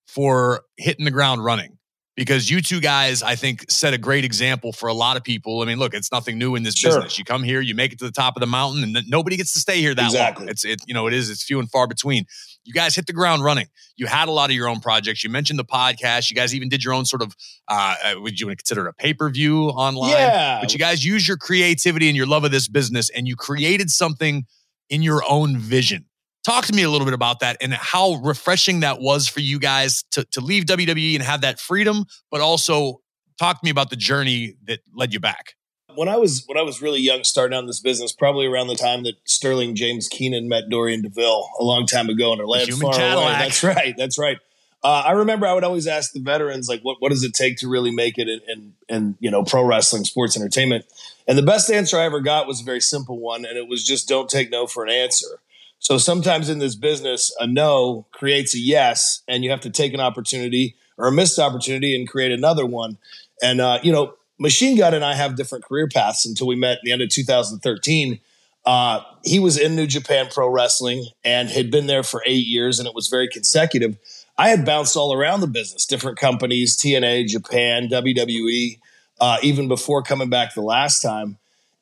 for 0.07 0.61
hitting 0.77 1.03
the 1.03 1.11
ground 1.11 1.43
running 1.43 1.74
because 2.15 2.49
you 2.49 2.61
two 2.61 2.79
guys, 2.79 3.21
I 3.23 3.35
think, 3.35 3.65
set 3.69 3.93
a 3.93 3.97
great 3.97 4.23
example 4.23 4.71
for 4.71 4.87
a 4.87 4.93
lot 4.93 5.17
of 5.17 5.23
people. 5.23 5.61
I 5.61 5.65
mean, 5.65 5.77
look, 5.79 5.93
it's 5.93 6.11
nothing 6.11 6.37
new 6.37 6.55
in 6.55 6.63
this 6.63 6.75
Sure. 6.75 6.91
business. 6.91 7.17
You 7.19 7.25
come 7.25 7.43
here, 7.43 7.59
you 7.61 7.75
make 7.75 7.91
it 7.93 7.99
to 7.99 8.05
the 8.05 8.11
top 8.11 8.35
of 8.37 8.39
the 8.41 8.47
mountain, 8.47 8.83
and 8.83 9.07
nobody 9.07 9.35
gets 9.37 9.51
to 9.53 9.59
stay 9.59 9.81
here 9.81 9.93
that 9.95 10.05
Exactly. 10.05 10.45
long. 10.45 10.49
It's 10.51 10.63
it, 10.65 10.79
you 10.87 10.93
know, 10.93 11.07
it 11.07 11.13
is. 11.13 11.29
It's 11.29 11.43
few 11.43 11.59
and 11.59 11.69
far 11.69 11.87
between. 11.87 12.25
You 12.63 12.73
guys 12.73 12.95
hit 12.95 13.05
the 13.05 13.13
ground 13.13 13.43
running. 13.43 13.67
You 13.95 14.07
had 14.07 14.27
a 14.27 14.31
lot 14.31 14.49
of 14.49 14.55
your 14.55 14.67
own 14.67 14.79
projects. 14.79 15.23
You 15.23 15.29
mentioned 15.29 15.59
the 15.59 15.65
podcast. 15.65 16.29
You 16.31 16.35
guys 16.35 16.55
even 16.55 16.67
did 16.67 16.83
your 16.83 16.93
own 16.93 17.05
sort 17.05 17.21
of. 17.21 17.35
Uh, 17.67 17.95
uh, 18.03 18.13
would 18.21 18.39
you 18.39 18.47
consider 18.47 18.87
it 18.87 18.89
a 18.89 18.93
pay 18.93 19.13
per 19.13 19.29
view 19.29 19.65
online? 19.69 20.11
Yeah. 20.11 20.59
But 20.61 20.73
you 20.73 20.79
guys 20.79 21.05
use 21.05 21.27
your 21.27 21.37
creativity 21.37 22.07
and 22.07 22.17
your 22.17 22.25
love 22.25 22.43
of 22.43 22.51
this 22.51 22.67
business, 22.67 23.09
and 23.09 23.27
you 23.27 23.35
created 23.35 23.91
something 23.91 24.45
in 24.89 25.01
your 25.03 25.21
own 25.29 25.57
vision. 25.57 26.05
Talk 26.45 26.65
to 26.65 26.73
me 26.73 26.83
a 26.83 26.89
little 26.91 27.05
bit 27.05 27.15
about 27.15 27.39
that 27.39 27.57
and 27.59 27.73
how 27.73 28.21
refreshing 28.23 28.81
that 28.81 29.01
was 29.01 29.27
for 29.27 29.39
you 29.39 29.57
guys 29.57 30.03
to, 30.11 30.23
to 30.25 30.41
leave 30.41 30.65
WWE 30.65 31.15
and 31.15 31.23
have 31.23 31.41
that 31.41 31.59
freedom, 31.59 32.05
but 32.29 32.39
also 32.39 33.01
talk 33.39 33.59
to 33.59 33.65
me 33.65 33.71
about 33.71 33.89
the 33.89 33.95
journey 33.95 34.55
that 34.67 34.79
led 34.93 35.11
you 35.11 35.19
back. 35.19 35.55
when 35.95 36.07
I 36.07 36.17
was 36.17 36.43
when 36.45 36.57
I 36.57 36.61
was 36.61 36.83
really 36.83 36.99
young, 36.99 37.23
starting 37.23 37.55
out 37.55 37.61
in 37.61 37.67
this 37.67 37.79
business, 37.79 38.11
probably 38.11 38.45
around 38.45 38.67
the 38.67 38.75
time 38.75 39.03
that 39.03 39.15
Sterling 39.25 39.75
James 39.75 40.07
Keenan 40.07 40.47
met 40.47 40.69
Dorian 40.69 41.01
Deville 41.01 41.49
a 41.59 41.63
long 41.63 41.87
time 41.87 42.09
ago 42.09 42.33
in 42.33 42.39
a 42.39 42.45
land 42.45 42.67
human 42.67 42.91
far 42.91 42.93
away. 42.93 42.99
Cadillac. 42.99 43.39
That's 43.39 43.63
right. 43.63 43.95
That's 43.97 44.19
right. 44.19 44.37
Uh, 44.83 45.03
I 45.03 45.11
remember 45.13 45.47
I 45.47 45.53
would 45.53 45.63
always 45.63 45.87
ask 45.87 46.11
the 46.11 46.19
veterans, 46.19 46.69
like, 46.69 46.81
what, 46.83 46.97
what 46.99 47.09
does 47.09 47.23
it 47.23 47.33
take 47.33 47.57
to 47.57 47.67
really 47.67 47.89
make 47.89 48.19
it 48.19 48.27
in, 48.27 48.39
in, 48.47 48.73
in, 48.87 49.17
you 49.19 49.31
know, 49.31 49.43
pro 49.43 49.63
wrestling, 49.63 50.03
sports 50.03 50.37
entertainment? 50.37 50.85
And 51.27 51.39
the 51.39 51.43
best 51.43 51.71
answer 51.71 51.97
I 51.97 52.03
ever 52.03 52.19
got 52.19 52.45
was 52.45 52.61
a 52.61 52.63
very 52.63 52.81
simple 52.81 53.17
one, 53.17 53.45
and 53.45 53.57
it 53.57 53.67
was 53.67 53.83
just 53.83 54.07
don't 54.07 54.29
take 54.29 54.51
no 54.51 54.67
for 54.67 54.83
an 54.83 54.91
answer. 54.91 55.39
So 55.85 55.99
sometimes 55.99 56.49
in 56.49 56.57
this 56.57 56.73
business, 56.73 57.31
a 57.39 57.45
no 57.45 58.07
creates 58.11 58.55
a 58.55 58.57
yes, 58.57 59.21
and 59.27 59.43
you 59.43 59.51
have 59.51 59.61
to 59.61 59.69
take 59.69 59.93
an 59.93 59.99
opportunity 59.99 60.75
or 60.97 61.05
a 61.05 61.11
missed 61.11 61.37
opportunity 61.37 61.95
and 61.95 62.09
create 62.09 62.31
another 62.31 62.65
one. 62.65 62.97
And, 63.39 63.61
uh, 63.61 63.77
you 63.83 63.91
know, 63.91 64.15
Machine 64.39 64.79
Gun 64.79 64.95
and 64.95 65.05
I 65.05 65.13
have 65.13 65.35
different 65.35 65.63
career 65.63 65.87
paths 65.87 66.25
until 66.25 66.47
we 66.47 66.55
met 66.55 66.77
at 66.77 66.79
the 66.83 66.91
end 66.91 67.03
of 67.03 67.09
2013. 67.09 68.19
Uh, 68.65 69.01
he 69.23 69.37
was 69.37 69.59
in 69.59 69.75
New 69.75 69.85
Japan 69.85 70.25
Pro 70.31 70.49
Wrestling 70.49 71.05
and 71.23 71.49
had 71.49 71.69
been 71.69 71.85
there 71.85 72.01
for 72.01 72.23
eight 72.25 72.47
years, 72.47 72.79
and 72.79 72.87
it 72.87 72.95
was 72.95 73.07
very 73.07 73.27
consecutive. 73.27 73.95
I 74.39 74.49
had 74.49 74.65
bounced 74.65 74.97
all 74.97 75.13
around 75.13 75.41
the 75.41 75.47
business, 75.47 75.85
different 75.85 76.17
companies, 76.17 76.75
TNA, 76.75 77.27
Japan, 77.27 77.89
WWE, 77.89 78.79
uh, 79.21 79.37
even 79.43 79.67
before 79.67 80.01
coming 80.01 80.31
back 80.31 80.55
the 80.55 80.61
last 80.61 81.03
time. 81.03 81.37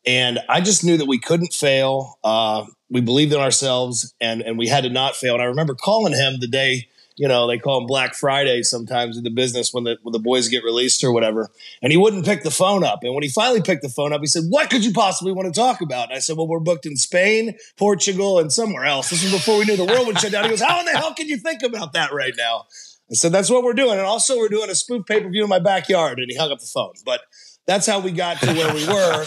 And 0.05 0.39
I 0.49 0.61
just 0.61 0.83
knew 0.83 0.97
that 0.97 1.07
we 1.07 1.17
couldn't 1.17 1.53
fail. 1.53 2.19
Uh, 2.23 2.65
we 2.89 3.01
believed 3.01 3.33
in 3.33 3.39
ourselves, 3.39 4.13
and 4.19 4.41
and 4.41 4.57
we 4.57 4.67
had 4.67 4.83
to 4.83 4.89
not 4.89 5.15
fail. 5.15 5.33
And 5.33 5.41
I 5.41 5.45
remember 5.45 5.75
calling 5.75 6.13
him 6.13 6.39
the 6.39 6.47
day 6.47 6.87
you 7.15 7.27
know, 7.27 7.47
they 7.47 7.57
call 7.57 7.79
them 7.79 7.87
Black 7.87 8.15
Friday 8.15 8.63
sometimes 8.63 9.17
in 9.17 9.23
the 9.23 9.29
business 9.29 9.73
when 9.73 9.83
the 9.83 9.97
when 10.01 10.13
the 10.13 10.19
boys 10.19 10.47
get 10.47 10.63
released 10.63 11.03
or 11.03 11.11
whatever. 11.11 11.49
And 11.81 11.91
he 11.91 11.97
wouldn't 11.97 12.25
pick 12.25 12.43
the 12.43 12.51
phone 12.51 12.83
up. 12.83 13.03
And 13.03 13.13
when 13.13 13.23
he 13.23 13.29
finally 13.29 13.61
picked 13.61 13.83
the 13.83 13.89
phone 13.89 14.13
up, 14.13 14.21
he 14.21 14.27
said, 14.27 14.43
"What 14.49 14.69
could 14.69 14.83
you 14.83 14.93
possibly 14.93 15.31
want 15.31 15.53
to 15.53 15.59
talk 15.59 15.81
about?" 15.81 16.09
And 16.09 16.15
I 16.15 16.19
said, 16.19 16.37
"Well, 16.37 16.47
we're 16.47 16.59
booked 16.59 16.85
in 16.85 16.97
Spain, 16.97 17.55
Portugal, 17.77 18.39
and 18.39 18.51
somewhere 18.51 18.85
else." 18.85 19.09
This 19.09 19.23
was 19.23 19.31
before 19.31 19.59
we 19.59 19.65
knew 19.65 19.75
the 19.75 19.85
world 19.85 20.07
would 20.07 20.19
shut 20.19 20.31
down. 20.31 20.45
He 20.45 20.49
goes, 20.49 20.61
"How 20.61 20.79
in 20.79 20.85
the 20.85 20.97
hell 20.97 21.13
can 21.13 21.27
you 21.27 21.37
think 21.37 21.61
about 21.61 21.93
that 21.93 22.13
right 22.13 22.33
now?" 22.37 22.65
I 23.11 23.15
said, 23.15 23.31
"That's 23.31 23.49
what 23.49 23.63
we're 23.63 23.73
doing." 23.73 23.97
And 23.97 24.01
also, 24.01 24.37
we're 24.37 24.49
doing 24.49 24.69
a 24.69 24.75
spoof 24.75 25.05
pay 25.05 25.21
per 25.21 25.29
view 25.29 25.43
in 25.43 25.49
my 25.49 25.59
backyard. 25.59 26.19
And 26.19 26.31
he 26.31 26.37
hung 26.37 26.51
up 26.51 26.59
the 26.59 26.65
phone. 26.65 26.93
But 27.05 27.21
that's 27.65 27.87
how 27.87 27.99
we 27.99 28.11
got 28.11 28.39
to 28.41 28.47
where 28.53 28.73
we 28.73 28.87
were. 28.87 29.25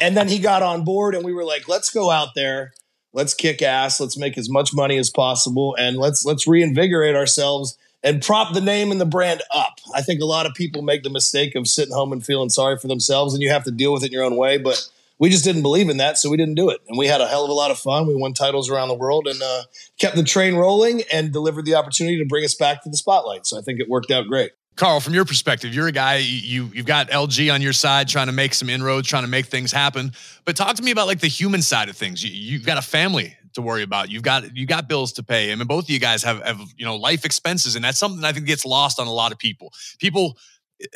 and 0.00 0.16
then 0.16 0.28
he 0.28 0.38
got 0.38 0.62
on 0.62 0.84
board, 0.84 1.14
and 1.14 1.24
we 1.24 1.32
were 1.32 1.44
like, 1.44 1.68
"Let's 1.68 1.90
go 1.90 2.10
out 2.10 2.30
there." 2.34 2.72
let's 3.12 3.34
kick 3.34 3.62
ass. 3.62 4.00
Let's 4.00 4.16
make 4.16 4.38
as 4.38 4.48
much 4.48 4.74
money 4.74 4.96
as 4.98 5.10
possible. 5.10 5.76
And 5.78 5.96
let's 5.96 6.24
let's 6.24 6.46
reinvigorate 6.46 7.14
ourselves 7.14 7.76
and 8.02 8.22
prop 8.22 8.52
the 8.52 8.60
name 8.60 8.90
and 8.90 9.00
the 9.00 9.06
brand 9.06 9.42
up. 9.54 9.78
I 9.94 10.02
think 10.02 10.20
a 10.20 10.26
lot 10.26 10.46
of 10.46 10.54
people 10.54 10.82
make 10.82 11.02
the 11.02 11.10
mistake 11.10 11.54
of 11.54 11.68
sitting 11.68 11.94
home 11.94 12.12
and 12.12 12.24
feeling 12.24 12.48
sorry 12.48 12.76
for 12.78 12.88
themselves 12.88 13.34
and 13.34 13.42
you 13.42 13.50
have 13.50 13.64
to 13.64 13.70
deal 13.70 13.92
with 13.92 14.02
it 14.02 14.06
in 14.06 14.12
your 14.12 14.24
own 14.24 14.36
way 14.36 14.58
but 14.58 14.88
we 15.18 15.30
just 15.30 15.44
didn't 15.44 15.62
believe 15.62 15.88
in 15.88 15.98
that 15.98 16.18
so 16.18 16.28
we 16.28 16.36
didn't 16.36 16.56
do 16.56 16.70
it. 16.70 16.80
And 16.88 16.98
we 16.98 17.06
had 17.06 17.20
a 17.20 17.28
hell 17.28 17.44
of 17.44 17.50
a 17.50 17.54
lot 17.54 17.70
of 17.70 17.78
fun. 17.78 18.08
We 18.08 18.16
won 18.16 18.34
titles 18.34 18.68
around 18.68 18.88
the 18.88 18.94
world 18.94 19.28
and 19.28 19.40
uh, 19.40 19.62
kept 19.96 20.16
the 20.16 20.24
train 20.24 20.56
rolling 20.56 21.02
and 21.12 21.32
delivered 21.32 21.64
the 21.64 21.76
opportunity 21.76 22.18
to 22.18 22.24
bring 22.24 22.44
us 22.44 22.54
back 22.54 22.82
to 22.82 22.88
the 22.88 22.96
spotlight. 22.96 23.46
So 23.46 23.58
i 23.58 23.62
think 23.62 23.78
it 23.78 23.88
worked 23.88 24.10
out 24.10 24.26
great 24.26 24.52
Karl, 24.76 25.00
from 25.00 25.12
your 25.12 25.24
perspective, 25.24 25.74
you're 25.74 25.88
a 25.88 25.92
guy 25.92 26.16
you 26.16 26.70
you've 26.72 26.86
got 26.86 27.10
LG 27.10 27.52
on 27.52 27.60
your 27.60 27.74
side, 27.74 28.08
trying 28.08 28.28
to 28.28 28.32
make 28.32 28.54
some 28.54 28.70
inroads, 28.70 29.06
trying 29.06 29.22
to 29.22 29.28
make 29.28 29.46
things 29.46 29.70
happen. 29.70 30.12
But 30.44 30.56
talk 30.56 30.76
to 30.76 30.82
me 30.82 30.90
about 30.90 31.06
like 31.06 31.20
the 31.20 31.28
human 31.28 31.60
side 31.60 31.88
of 31.88 31.96
things. 31.96 32.24
You, 32.24 32.58
have 32.58 32.66
got 32.66 32.78
a 32.78 32.82
family 32.82 33.36
to 33.52 33.62
worry 33.62 33.82
about. 33.82 34.10
You've 34.10 34.22
got 34.22 34.56
you 34.56 34.66
got 34.66 34.88
bills 34.88 35.12
to 35.14 35.22
pay. 35.22 35.52
I 35.52 35.54
mean, 35.54 35.66
both 35.66 35.84
of 35.84 35.90
you 35.90 35.98
guys 35.98 36.22
have 36.22 36.42
have 36.42 36.58
you 36.76 36.86
know 36.86 36.96
life 36.96 37.26
expenses, 37.26 37.76
and 37.76 37.84
that's 37.84 37.98
something 37.98 38.24
I 38.24 38.32
think 38.32 38.46
gets 38.46 38.64
lost 38.64 38.98
on 38.98 39.06
a 39.06 39.12
lot 39.12 39.30
of 39.30 39.38
people. 39.38 39.74
People, 39.98 40.38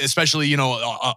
especially 0.01 0.49
you 0.49 0.57
know 0.57 0.71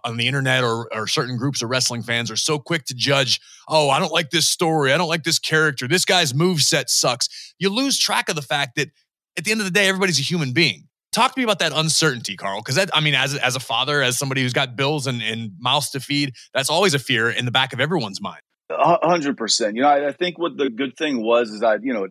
on 0.04 0.18
the 0.18 0.26
internet 0.26 0.62
or 0.62 0.86
or 0.94 1.06
certain 1.06 1.38
groups 1.38 1.62
of 1.62 1.70
wrestling 1.70 2.02
fans, 2.02 2.30
are 2.30 2.36
so 2.36 2.58
quick 2.58 2.84
to 2.86 2.94
judge. 2.94 3.40
Oh, 3.68 3.88
I 3.88 3.98
don't 3.98 4.12
like 4.12 4.30
this 4.30 4.46
story. 4.46 4.92
I 4.92 4.98
don't 4.98 5.08
like 5.08 5.24
this 5.24 5.38
character. 5.38 5.88
This 5.88 6.04
guy's 6.04 6.34
move 6.34 6.60
set 6.60 6.90
sucks. 6.90 7.54
You 7.58 7.70
lose 7.70 7.98
track 7.98 8.28
of 8.28 8.36
the 8.36 8.42
fact 8.42 8.76
that 8.76 8.90
at 9.38 9.44
the 9.44 9.50
end 9.50 9.60
of 9.60 9.64
the 9.64 9.72
day, 9.72 9.88
everybody's 9.88 10.18
a 10.18 10.22
human 10.22 10.52
being 10.52 10.89
Talk 11.12 11.34
to 11.34 11.40
me 11.40 11.44
about 11.44 11.58
that 11.58 11.72
uncertainty, 11.74 12.36
Karl. 12.36 12.62
Because 12.64 12.86
I 12.92 13.00
mean, 13.00 13.14
as 13.14 13.34
as 13.34 13.56
a 13.56 13.60
father, 13.60 14.02
as 14.02 14.16
somebody 14.16 14.42
who's 14.42 14.52
got 14.52 14.76
bills 14.76 15.06
and, 15.06 15.20
and 15.22 15.52
mouths 15.58 15.90
to 15.90 16.00
feed, 16.00 16.34
that's 16.54 16.70
always 16.70 16.94
a 16.94 16.98
fear 16.98 17.28
in 17.28 17.44
the 17.44 17.50
back 17.50 17.72
of 17.72 17.80
everyone's 17.80 18.20
mind. 18.20 18.40
hundred 18.70 19.36
percent. 19.36 19.76
You 19.76 19.82
know, 19.82 19.88
I, 19.88 20.08
I, 20.08 20.12
think 20.12 20.38
what 20.38 20.56
the 20.56 20.70
good 20.70 20.96
thing 20.96 21.20
was 21.22 21.50
is 21.50 21.62
I, 21.62 21.76
you 21.82 21.92
know, 21.92 22.06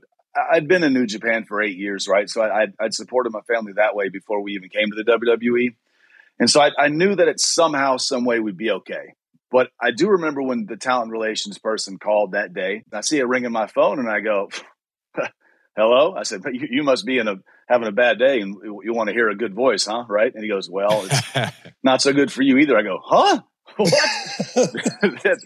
I'd 0.52 0.68
been 0.68 0.84
in 0.84 0.94
New 0.94 1.06
Japan 1.06 1.46
for 1.46 1.62
eight 1.62 1.78
years, 1.78 2.08
right? 2.10 2.30
So 2.30 2.42
I, 2.42 2.64
I'd, 2.64 2.74
I'd 2.80 2.94
supported 2.94 3.32
my 3.32 3.42
family 3.42 3.74
that 3.78 3.96
way 3.96 4.10
before 4.10 4.42
we 4.42 4.54
even 4.54 4.70
came 4.70 4.90
to 4.92 5.02
the 5.02 5.10
WWE, 5.10 5.76
and 6.40 6.50
so 6.50 6.62
I, 6.62 6.72
I 6.78 6.88
knew 6.90 7.16
that 7.16 7.28
it 7.28 7.40
somehow, 7.40 7.98
some 7.98 8.26
way, 8.26 8.40
we'd 8.40 8.58
be 8.58 8.72
okay. 8.72 9.14
But 9.52 9.70
I 9.82 9.92
do 9.92 10.10
remember 10.10 10.42
when 10.42 10.66
the 10.66 10.78
talent 10.78 11.12
relations 11.12 11.58
person 11.58 11.98
called 11.98 12.34
that 12.34 12.54
day. 12.54 12.84
I 12.94 13.02
see 13.02 13.18
it 13.18 13.28
ringing 13.28 13.52
my 13.52 13.68
phone, 13.68 14.00
and 14.00 14.10
I 14.10 14.20
go, 14.20 14.50
"Hello." 15.76 16.16
I 16.16 16.24
said, 16.24 16.44
"But 16.44 16.54
you, 16.56 16.68
you 16.70 16.84
must 16.84 17.06
be 17.06 17.18
in 17.18 17.28
a." 17.28 17.36
having 17.70 17.88
a 17.88 17.92
bad 17.92 18.18
day 18.18 18.42
and 18.42 18.58
you 18.64 18.94
want 18.94 19.08
to 19.08 19.14
hear 19.14 19.30
a 19.30 19.36
good 19.36 19.54
voice, 19.54 19.86
huh? 19.86 20.06
Right? 20.10 20.34
And 20.34 20.44
he 20.44 20.50
goes, 20.50 20.70
well, 20.70 21.06
it's 21.06 21.56
not 21.84 22.02
so 22.02 22.12
good 22.12 22.32
for 22.32 22.42
you 22.42 22.58
either. 22.58 22.78
I 22.78 22.82
go, 22.82 23.00
huh? 23.04 23.42
What? 23.78 23.94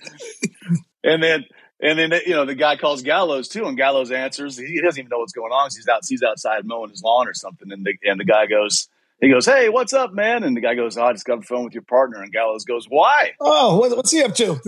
and 1.03 1.21
then, 1.21 1.45
and 1.81 1.99
then, 1.99 2.13
you 2.25 2.33
know, 2.33 2.45
the 2.45 2.55
guy 2.55 2.77
calls 2.77 3.03
Gallows 3.03 3.49
too, 3.49 3.65
and 3.65 3.75
Gallows 3.75 4.11
answers. 4.11 4.57
He 4.57 4.81
doesn't 4.81 4.99
even 4.99 5.09
know 5.09 5.19
what's 5.19 5.33
going 5.33 5.51
on. 5.51 5.69
He's 5.69 5.87
out, 5.87 6.01
he's 6.07 6.23
outside 6.23 6.65
mowing 6.65 6.89
his 6.89 7.03
lawn 7.03 7.27
or 7.27 7.33
something. 7.33 7.71
And 7.71 7.85
the, 7.85 7.93
and 8.03 8.19
the 8.19 8.25
guy 8.25 8.45
goes, 8.45 8.87
he 9.19 9.29
goes, 9.29 9.45
Hey, 9.45 9.67
what's 9.67 9.93
up, 9.93 10.13
man? 10.13 10.43
And 10.43 10.55
the 10.55 10.61
guy 10.61 10.75
goes, 10.75 10.97
oh, 10.97 11.03
I 11.03 11.13
just 11.13 11.25
got 11.25 11.33
on 11.33 11.39
the 11.41 11.45
phone 11.45 11.65
with 11.65 11.73
your 11.73 11.83
partner. 11.83 12.21
And 12.21 12.31
Gallows 12.31 12.63
goes, 12.63 12.85
Why? 12.87 13.31
Oh, 13.39 13.77
what's 13.77 14.11
he 14.11 14.23
up 14.23 14.33
to? 14.35 14.59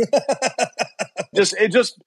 just, 1.35 1.55
it 1.57 1.71
just, 1.71 2.01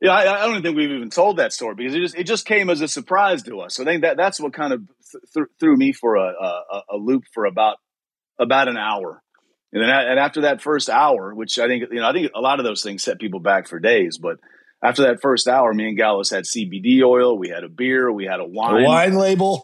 yeah, 0.00 0.12
I, 0.12 0.44
I, 0.44 0.46
don't 0.46 0.62
think 0.62 0.76
we've 0.76 0.90
even 0.90 1.10
told 1.10 1.36
that 1.36 1.52
story 1.52 1.74
because 1.74 1.94
it 1.94 2.00
just 2.00 2.14
it 2.14 2.24
just 2.24 2.46
came 2.46 2.70
as 2.70 2.80
a 2.80 2.88
surprise 2.88 3.42
to 3.44 3.60
us. 3.60 3.74
So 3.74 3.82
I 3.82 3.86
think 3.86 4.02
that 4.02 4.16
that's 4.16 4.40
what 4.40 4.54
kind 4.54 4.72
of 4.72 4.82
th- 5.34 5.46
threw 5.58 5.76
me 5.76 5.92
for 5.92 6.16
a, 6.16 6.32
a, 6.32 6.82
a 6.92 6.96
loop 6.96 7.24
for 7.34 7.44
about 7.44 7.76
about 8.38 8.68
an 8.68 8.78
hour, 8.78 9.22
and 9.72 9.82
then 9.82 9.90
and 9.90 10.18
after 10.18 10.42
that 10.42 10.62
first 10.62 10.88
hour, 10.88 11.34
which 11.34 11.58
I 11.58 11.66
think 11.66 11.84
you 11.90 12.00
know 12.00 12.08
I 12.08 12.12
think 12.12 12.30
a 12.34 12.40
lot 12.40 12.60
of 12.60 12.64
those 12.64 12.82
things 12.82 13.02
set 13.02 13.18
people 13.18 13.40
back 13.40 13.68
for 13.68 13.78
days, 13.78 14.16
but 14.16 14.38
after 14.82 15.02
that 15.02 15.20
first 15.20 15.46
hour, 15.46 15.74
me 15.74 15.88
and 15.88 15.96
Gallows 15.96 16.30
had 16.30 16.44
CBD 16.44 17.02
oil, 17.02 17.38
we 17.38 17.50
had 17.50 17.64
a 17.64 17.68
beer, 17.68 18.10
we 18.10 18.24
had 18.24 18.40
a 18.40 18.46
wine, 18.46 18.84
a 18.84 18.86
wine 18.86 19.14
label. 19.14 19.62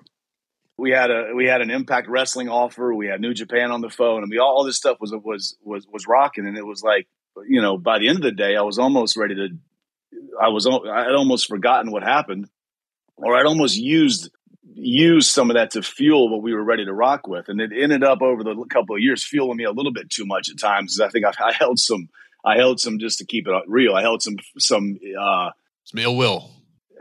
we 0.76 0.90
had 0.90 1.12
a 1.12 1.32
we 1.34 1.46
had 1.46 1.60
an 1.60 1.70
Impact 1.70 2.08
Wrestling 2.08 2.48
offer, 2.48 2.92
we 2.92 3.06
had 3.06 3.20
New 3.20 3.34
Japan 3.34 3.70
on 3.70 3.80
the 3.80 3.90
phone, 3.90 4.22
and 4.22 4.30
we 4.30 4.38
all, 4.38 4.56
all 4.56 4.64
this 4.64 4.76
stuff 4.76 4.96
was 5.00 5.12
was 5.12 5.56
was 5.62 5.86
was 5.86 6.06
rocking, 6.08 6.46
and 6.46 6.58
it 6.58 6.66
was 6.66 6.82
like 6.82 7.06
you 7.46 7.60
know, 7.60 7.78
by 7.78 7.98
the 7.98 8.08
end 8.08 8.18
of 8.18 8.22
the 8.22 8.32
day, 8.32 8.56
I 8.56 8.62
was 8.62 8.78
almost 8.78 9.16
ready 9.16 9.34
to. 9.34 9.48
I 10.40 10.48
was. 10.48 10.66
I 10.66 11.04
had 11.04 11.14
almost 11.14 11.48
forgotten 11.48 11.90
what 11.90 12.02
happened, 12.02 12.48
or 13.16 13.36
I'd 13.36 13.46
almost 13.46 13.76
used 13.76 14.30
used 14.76 15.30
some 15.30 15.50
of 15.50 15.54
that 15.54 15.70
to 15.72 15.82
fuel 15.82 16.28
what 16.28 16.42
we 16.42 16.52
were 16.52 16.64
ready 16.64 16.84
to 16.84 16.92
rock 16.92 17.26
with, 17.26 17.48
and 17.48 17.60
it 17.60 17.70
ended 17.72 18.02
up 18.02 18.22
over 18.22 18.42
the 18.42 18.54
couple 18.70 18.96
of 18.96 19.02
years 19.02 19.24
fueling 19.24 19.56
me 19.56 19.64
a 19.64 19.72
little 19.72 19.92
bit 19.92 20.10
too 20.10 20.26
much 20.26 20.48
at 20.50 20.58
times. 20.58 21.00
I 21.00 21.08
think 21.08 21.24
I, 21.24 21.32
I 21.42 21.52
held 21.52 21.78
some. 21.78 22.08
I 22.44 22.56
held 22.56 22.78
some 22.78 22.98
just 22.98 23.18
to 23.18 23.24
keep 23.24 23.46
it 23.48 23.64
real. 23.66 23.94
I 23.94 24.02
held 24.02 24.22
some 24.22 24.36
some 24.58 24.98
uh, 25.18 25.50
some 25.84 25.98
ill 25.98 26.16
will, 26.16 26.50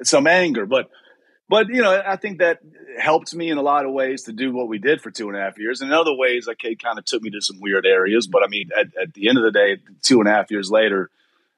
some 0.03 0.27
anger, 0.27 0.65
but 0.65 0.89
but 1.49 1.67
you 1.69 1.81
know, 1.81 2.01
I 2.05 2.15
think 2.15 2.39
that 2.39 2.59
helped 2.97 3.33
me 3.33 3.49
in 3.49 3.57
a 3.57 3.61
lot 3.61 3.85
of 3.85 3.91
ways 3.91 4.23
to 4.23 4.33
do 4.33 4.51
what 4.51 4.67
we 4.67 4.77
did 4.77 5.01
for 5.01 5.11
two 5.11 5.29
and 5.29 5.37
a 5.37 5.41
half 5.41 5.57
years. 5.57 5.81
And 5.81 5.89
in 5.89 5.97
other 5.97 6.13
ways, 6.13 6.47
like 6.47 6.63
it 6.63 6.81
kind 6.81 6.97
of 6.97 7.05
took 7.05 7.21
me 7.21 7.29
to 7.31 7.41
some 7.41 7.59
weird 7.59 7.85
areas. 7.85 8.27
But 8.27 8.43
I 8.43 8.47
mean, 8.47 8.69
at, 8.77 8.87
at, 9.01 9.13
the 9.13 9.29
end 9.29 9.37
of 9.37 9.43
the 9.43 9.51
day, 9.51 9.77
two 10.01 10.19
and 10.19 10.27
a 10.27 10.31
half 10.31 10.51
years 10.51 10.69
later, 10.69 11.09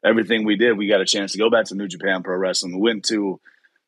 everything 0.03 0.45
we 0.45 0.55
did, 0.55 0.77
we 0.77 0.87
got 0.87 1.01
a 1.01 1.05
chance 1.05 1.31
to 1.33 1.37
go 1.37 1.49
back 1.49 1.65
to 1.65 1.75
New 1.75 1.87
Japan 1.87 2.23
Pro 2.23 2.37
Wrestling. 2.37 2.75
We 2.75 2.81
went 2.81 3.05
to, 3.05 3.39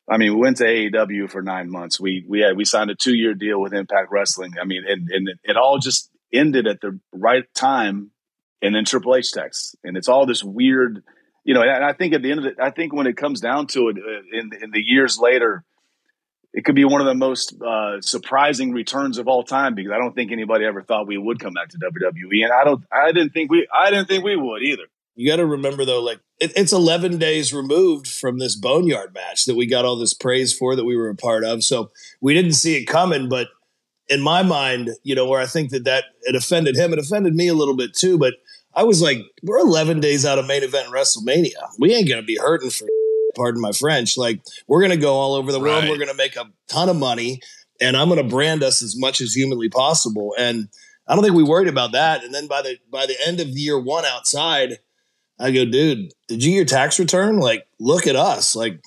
I 0.08 0.16
mean, 0.16 0.34
we 0.34 0.40
went 0.40 0.58
to 0.58 0.64
AEW 0.64 1.30
for 1.30 1.42
nine 1.42 1.70
months. 1.70 2.00
We 2.00 2.24
we 2.26 2.40
had 2.40 2.56
we 2.56 2.64
signed 2.64 2.90
a 2.90 2.94
two 2.94 3.14
year 3.14 3.34
deal 3.34 3.60
with 3.60 3.74
Impact 3.74 4.10
Wrestling. 4.10 4.54
I 4.60 4.64
mean, 4.64 4.84
and, 4.86 5.08
and 5.10 5.28
it, 5.44 5.56
all 5.56 5.78
just 5.78 6.10
ended 6.32 6.66
at 6.66 6.80
the 6.80 6.98
right 7.12 7.44
time. 7.54 8.10
And 8.60 8.74
then 8.74 8.84
Triple 8.84 9.14
H 9.14 9.32
text, 9.32 9.76
and 9.84 9.96
it's 9.96 10.08
all 10.08 10.26
this 10.26 10.42
weird, 10.42 11.04
you 11.44 11.54
know. 11.54 11.62
And 11.62 11.84
I 11.84 11.92
think 11.92 12.12
at 12.12 12.22
the 12.22 12.32
end 12.32 12.40
of 12.40 12.46
it, 12.46 12.56
I 12.60 12.70
think 12.70 12.92
when 12.92 13.06
it 13.06 13.16
comes 13.16 13.40
down 13.40 13.68
to 13.68 13.90
it, 13.90 13.98
uh, 13.98 14.36
in 14.36 14.50
in 14.60 14.70
the 14.72 14.82
years 14.82 15.16
later 15.16 15.64
it 16.52 16.64
could 16.64 16.74
be 16.74 16.84
one 16.84 17.00
of 17.00 17.06
the 17.06 17.14
most 17.14 17.54
uh, 17.62 18.00
surprising 18.00 18.72
returns 18.72 19.18
of 19.18 19.28
all 19.28 19.44
time 19.44 19.74
because 19.74 19.92
I 19.92 19.98
don't 19.98 20.14
think 20.14 20.32
anybody 20.32 20.64
ever 20.64 20.82
thought 20.82 21.06
we 21.06 21.18
would 21.18 21.38
come 21.38 21.52
back 21.52 21.68
to 21.70 21.78
WWE, 21.78 22.44
and 22.44 22.52
I 22.52 22.64
don't, 22.64 22.82
I 22.90 23.12
didn't 23.12 23.30
think 23.30 23.50
we, 23.50 23.68
I 23.72 23.90
didn't 23.90 24.08
think 24.08 24.24
we 24.24 24.36
would 24.36 24.62
either. 24.62 24.84
You 25.14 25.28
got 25.28 25.36
to 25.36 25.46
remember 25.46 25.84
though, 25.84 26.00
like 26.00 26.20
it, 26.38 26.52
it's 26.56 26.72
11 26.72 27.18
days 27.18 27.52
removed 27.52 28.06
from 28.06 28.38
this 28.38 28.54
Boneyard 28.54 29.12
match 29.12 29.46
that 29.46 29.56
we 29.56 29.66
got 29.66 29.84
all 29.84 29.96
this 29.96 30.14
praise 30.14 30.56
for 30.56 30.76
that 30.76 30.84
we 30.84 30.96
were 30.96 31.08
a 31.08 31.16
part 31.16 31.44
of, 31.44 31.64
so 31.64 31.90
we 32.20 32.34
didn't 32.34 32.52
see 32.52 32.76
it 32.76 32.84
coming. 32.84 33.28
But 33.28 33.48
in 34.08 34.20
my 34.20 34.42
mind, 34.42 34.90
you 35.02 35.14
know, 35.14 35.26
where 35.26 35.40
I 35.40 35.46
think 35.46 35.70
that 35.70 35.84
that 35.84 36.04
it 36.22 36.36
offended 36.36 36.76
him, 36.76 36.92
it 36.92 36.98
offended 37.00 37.34
me 37.34 37.48
a 37.48 37.54
little 37.54 37.76
bit 37.76 37.94
too. 37.94 38.16
But 38.16 38.34
I 38.74 38.84
was 38.84 39.02
like, 39.02 39.18
we're 39.42 39.58
11 39.58 40.00
days 40.00 40.24
out 40.24 40.38
of 40.38 40.46
main 40.46 40.62
event 40.62 40.88
WrestleMania. 40.88 41.68
We 41.78 41.94
ain't 41.94 42.08
gonna 42.08 42.22
be 42.22 42.38
hurting 42.40 42.70
for 42.70 42.86
pardon 43.38 43.62
my 43.62 43.72
French. 43.72 44.18
Like 44.18 44.42
we're 44.66 44.80
going 44.80 44.90
to 44.90 44.96
go 44.96 45.14
all 45.14 45.34
over 45.34 45.52
the 45.52 45.60
world. 45.60 45.84
Right. 45.84 45.90
We're 45.90 45.96
going 45.96 46.08
to 46.08 46.14
make 46.14 46.36
a 46.36 46.50
ton 46.68 46.88
of 46.88 46.96
money 46.96 47.40
and 47.80 47.96
I'm 47.96 48.08
going 48.08 48.22
to 48.22 48.28
brand 48.28 48.62
us 48.62 48.82
as 48.82 48.98
much 48.98 49.20
as 49.20 49.32
humanly 49.32 49.68
possible. 49.68 50.34
And 50.38 50.68
I 51.06 51.14
don't 51.14 51.24
think 51.24 51.36
we 51.36 51.44
worried 51.44 51.68
about 51.68 51.92
that. 51.92 52.24
And 52.24 52.34
then 52.34 52.46
by 52.46 52.62
the, 52.62 52.76
by 52.90 53.06
the 53.06 53.16
end 53.26 53.40
of 53.40 53.48
year 53.48 53.78
one 53.78 54.04
outside, 54.04 54.78
I 55.38 55.52
go, 55.52 55.64
dude, 55.64 56.12
did 56.26 56.42
you 56.42 56.50
get 56.50 56.56
your 56.56 56.64
tax 56.64 56.98
return? 56.98 57.38
Like, 57.38 57.66
look 57.78 58.06
at 58.06 58.16
us. 58.16 58.56
Like 58.56 58.82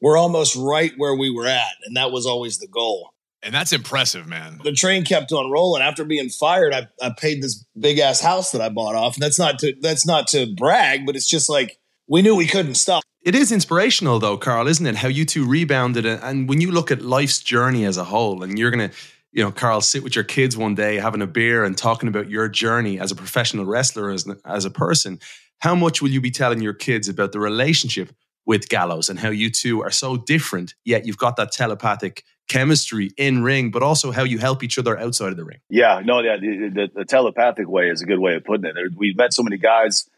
we're 0.00 0.16
almost 0.16 0.56
right 0.56 0.92
where 0.96 1.14
we 1.14 1.30
were 1.30 1.46
at. 1.46 1.72
And 1.84 1.96
that 1.96 2.12
was 2.12 2.26
always 2.26 2.58
the 2.58 2.66
goal. 2.66 3.12
And 3.42 3.54
that's 3.54 3.72
impressive, 3.72 4.26
man. 4.26 4.60
The 4.64 4.72
train 4.72 5.04
kept 5.04 5.30
on 5.30 5.50
rolling. 5.50 5.82
After 5.82 6.04
being 6.04 6.30
fired, 6.30 6.74
I, 6.74 6.88
I 7.00 7.10
paid 7.16 7.42
this 7.42 7.64
big 7.78 8.00
ass 8.00 8.20
house 8.20 8.50
that 8.50 8.60
I 8.60 8.68
bought 8.70 8.96
off. 8.96 9.14
And 9.14 9.22
that's 9.22 9.38
not 9.38 9.60
to 9.60 9.72
that's 9.80 10.04
not 10.04 10.26
to 10.28 10.52
brag, 10.56 11.06
but 11.06 11.14
it's 11.14 11.28
just 11.28 11.48
like 11.48 11.78
we 12.08 12.22
knew 12.22 12.34
we 12.34 12.46
couldn't 12.46 12.74
stop. 12.74 13.04
It 13.26 13.34
is 13.34 13.50
inspirational, 13.50 14.20
though, 14.20 14.38
Karl, 14.38 14.68
isn't 14.68 14.86
it? 14.86 14.94
How 14.94 15.08
you 15.08 15.24
two 15.24 15.44
rebounded, 15.44 16.06
and 16.06 16.48
when 16.48 16.60
you 16.60 16.70
look 16.70 16.92
at 16.92 17.02
life's 17.02 17.40
journey 17.40 17.84
as 17.84 17.96
a 17.96 18.04
whole, 18.04 18.44
and 18.44 18.56
you're 18.56 18.70
gonna, 18.70 18.92
you 19.32 19.42
know, 19.42 19.50
Karl, 19.50 19.80
sit 19.80 20.04
with 20.04 20.14
your 20.14 20.22
kids 20.22 20.56
one 20.56 20.76
day, 20.76 20.94
having 20.94 21.20
a 21.20 21.26
beer, 21.26 21.64
and 21.64 21.76
talking 21.76 22.08
about 22.08 22.30
your 22.30 22.48
journey 22.48 23.00
as 23.00 23.10
a 23.10 23.16
professional 23.16 23.64
wrestler, 23.64 24.12
as 24.12 24.28
as 24.44 24.64
a 24.64 24.70
person. 24.70 25.18
How 25.58 25.74
much 25.74 26.00
will 26.00 26.10
you 26.10 26.20
be 26.20 26.30
telling 26.30 26.60
your 26.60 26.72
kids 26.72 27.08
about 27.08 27.32
the 27.32 27.40
relationship 27.40 28.12
with 28.44 28.68
Gallows 28.68 29.08
and 29.08 29.18
how 29.18 29.30
you 29.30 29.50
two 29.50 29.82
are 29.82 29.90
so 29.90 30.16
different, 30.16 30.76
yet 30.84 31.04
you've 31.04 31.18
got 31.18 31.34
that 31.34 31.50
telepathic 31.50 32.22
chemistry 32.48 33.10
in 33.16 33.42
ring, 33.42 33.72
but 33.72 33.82
also 33.82 34.12
how 34.12 34.22
you 34.22 34.38
help 34.38 34.62
each 34.62 34.78
other 34.78 34.96
outside 35.00 35.30
of 35.30 35.36
the 35.36 35.44
ring? 35.44 35.58
Yeah, 35.68 36.00
no, 36.04 36.20
yeah, 36.20 36.36
the, 36.40 36.70
the, 36.72 36.90
the 36.94 37.04
telepathic 37.04 37.68
way 37.68 37.90
is 37.90 38.02
a 38.02 38.06
good 38.06 38.20
way 38.20 38.36
of 38.36 38.44
putting 38.44 38.66
it. 38.66 38.76
We've 38.96 39.16
met 39.16 39.32
so 39.32 39.42
many 39.42 39.58
guys 39.58 40.08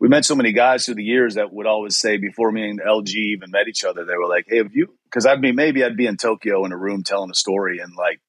we 0.00 0.08
met 0.08 0.24
so 0.24 0.34
many 0.34 0.52
guys 0.52 0.84
through 0.84 0.94
the 0.94 1.04
years 1.04 1.34
that 1.34 1.52
would 1.52 1.66
always 1.66 1.96
say 1.96 2.18
before 2.18 2.52
me 2.52 2.68
and 2.68 2.80
LG 2.80 3.14
even 3.14 3.50
met 3.50 3.68
each 3.68 3.84
other, 3.84 4.04
they 4.04 4.16
were 4.16 4.28
like, 4.28 4.46
"Hey, 4.48 4.58
have 4.58 4.74
you?" 4.74 4.94
Because 5.04 5.26
I'd 5.26 5.42
be 5.42 5.52
maybe 5.52 5.84
I'd 5.84 5.96
be 5.96 6.06
in 6.06 6.16
Tokyo 6.16 6.64
in 6.64 6.72
a 6.72 6.76
room 6.76 7.02
telling 7.02 7.30
a 7.30 7.34
story, 7.34 7.78
and 7.78 7.92
like, 7.96 8.20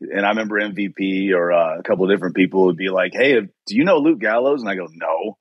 and 0.00 0.26
I 0.26 0.30
remember 0.30 0.60
MVP 0.60 1.32
or 1.32 1.52
uh, 1.52 1.78
a 1.78 1.82
couple 1.82 2.04
of 2.04 2.10
different 2.10 2.36
people 2.36 2.66
would 2.66 2.76
be 2.76 2.90
like, 2.90 3.12
"Hey, 3.14 3.40
do 3.40 3.76
you 3.76 3.84
know 3.84 3.98
Luke 3.98 4.20
Gallows?" 4.20 4.60
And 4.60 4.68
I 4.68 4.74
go, 4.74 4.88
"No," 4.92 5.38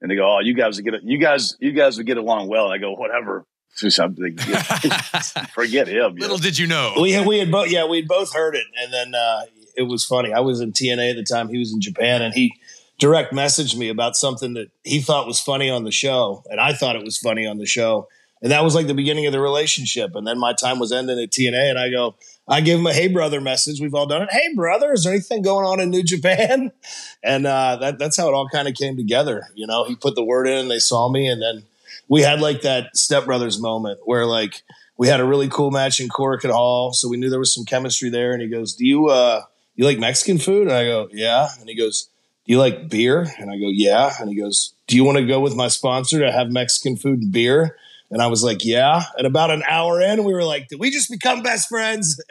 and 0.00 0.10
they 0.10 0.16
go, 0.16 0.36
"Oh, 0.36 0.40
you 0.40 0.54
guys 0.54 0.76
would 0.76 0.84
get 0.84 0.94
it. 0.94 1.02
You 1.04 1.18
guys, 1.18 1.56
you 1.60 1.72
guys 1.72 1.98
would 1.98 2.06
get 2.06 2.16
along 2.16 2.48
well." 2.48 2.64
And 2.64 2.74
I 2.74 2.78
go, 2.78 2.92
"Whatever." 2.92 3.44
Something. 3.76 4.38
Forget 5.54 5.86
him. 5.86 6.14
Little 6.14 6.38
did 6.38 6.58
you 6.58 6.66
know. 6.66 6.94
We 6.98 7.12
had, 7.12 7.26
we 7.26 7.38
had 7.38 7.50
both, 7.50 7.70
yeah, 7.70 7.84
we'd 7.84 8.08
both 8.08 8.32
heard 8.32 8.54
it, 8.54 8.64
and 8.82 8.90
then 8.90 9.14
uh, 9.14 9.42
it 9.76 9.82
was 9.82 10.02
funny. 10.02 10.32
I 10.32 10.40
was 10.40 10.62
in 10.62 10.72
TNA 10.72 11.10
at 11.10 11.16
the 11.16 11.22
time; 11.22 11.50
he 11.50 11.58
was 11.58 11.74
in 11.74 11.82
Japan, 11.82 12.22
and 12.22 12.32
he 12.32 12.54
direct 12.98 13.32
messaged 13.32 13.76
me 13.76 13.88
about 13.88 14.16
something 14.16 14.54
that 14.54 14.70
he 14.84 15.00
thought 15.00 15.26
was 15.26 15.40
funny 15.40 15.70
on 15.70 15.84
the 15.84 15.92
show, 15.92 16.42
and 16.50 16.60
I 16.60 16.72
thought 16.72 16.96
it 16.96 17.04
was 17.04 17.18
funny 17.18 17.46
on 17.46 17.58
the 17.58 17.66
show. 17.66 18.08
And 18.42 18.52
that 18.52 18.64
was 18.64 18.74
like 18.74 18.86
the 18.86 18.94
beginning 18.94 19.26
of 19.26 19.32
the 19.32 19.40
relationship. 19.40 20.14
And 20.14 20.26
then 20.26 20.38
my 20.38 20.52
time 20.52 20.78
was 20.78 20.92
ending 20.92 21.18
at 21.18 21.30
TNA, 21.30 21.70
and 21.70 21.78
I 21.78 21.90
go, 21.90 22.16
I 22.46 22.60
give 22.60 22.78
him 22.78 22.86
a 22.86 22.92
hey 22.92 23.08
brother 23.08 23.40
message. 23.40 23.80
We've 23.80 23.94
all 23.94 24.06
done 24.06 24.22
it. 24.22 24.30
Hey 24.30 24.54
brother, 24.54 24.92
is 24.92 25.04
there 25.04 25.12
anything 25.12 25.42
going 25.42 25.66
on 25.66 25.80
in 25.80 25.90
New 25.90 26.02
Japan? 26.02 26.72
And 27.22 27.44
uh, 27.44 27.76
that, 27.80 27.98
that's 27.98 28.16
how 28.16 28.28
it 28.28 28.34
all 28.34 28.48
kind 28.48 28.68
of 28.68 28.74
came 28.74 28.96
together. 28.96 29.48
You 29.56 29.66
know, 29.66 29.82
he 29.84 29.96
put 29.96 30.14
the 30.14 30.22
word 30.22 30.46
in, 30.46 30.58
and 30.58 30.70
they 30.70 30.78
saw 30.78 31.08
me, 31.08 31.26
and 31.26 31.42
then 31.42 31.64
we 32.06 32.22
had 32.22 32.40
like 32.40 32.62
that 32.62 32.94
stepbrothers 32.94 33.60
moment 33.60 33.98
where 34.04 34.26
like 34.26 34.62
we 34.96 35.08
had 35.08 35.18
a 35.18 35.24
really 35.24 35.48
cool 35.48 35.72
match 35.72 35.98
in 35.98 36.08
Korakuen 36.08 36.52
Hall, 36.52 36.92
so 36.92 37.08
we 37.08 37.16
knew 37.16 37.28
there 37.28 37.40
was 37.40 37.52
some 37.52 37.64
chemistry 37.64 38.10
there. 38.10 38.32
And 38.32 38.40
he 38.40 38.46
goes, 38.46 38.74
"Do 38.74 38.86
you 38.86 39.08
uh, 39.08 39.42
you 39.74 39.84
like 39.84 39.98
Mexican 39.98 40.38
food?" 40.38 40.68
And 40.68 40.76
I 40.76 40.84
go, 40.84 41.08
"Yeah." 41.10 41.48
And 41.58 41.68
he 41.68 41.74
goes, 41.74 42.10
do 42.46 42.52
you 42.52 42.58
like 42.60 42.88
beer? 42.88 43.26
And 43.38 43.50
I 43.50 43.58
go, 43.58 43.68
yeah. 43.68 44.12
And 44.20 44.28
he 44.30 44.36
goes, 44.36 44.72
do 44.86 44.94
you 44.94 45.02
want 45.02 45.18
to 45.18 45.26
go 45.26 45.40
with 45.40 45.56
my 45.56 45.66
sponsor 45.66 46.20
to 46.20 46.30
have 46.30 46.48
Mexican 46.50 46.96
food 46.96 47.22
and 47.22 47.32
beer? 47.32 47.76
And 48.08 48.22
I 48.22 48.28
was 48.28 48.44
like, 48.44 48.64
yeah. 48.64 49.02
And 49.18 49.26
about 49.26 49.50
an 49.50 49.64
hour 49.68 50.00
in, 50.00 50.22
we 50.22 50.32
were 50.32 50.44
like, 50.44 50.68
did 50.68 50.78
we 50.78 50.92
just 50.92 51.10
become 51.10 51.42
best 51.42 51.68
friends? 51.68 52.22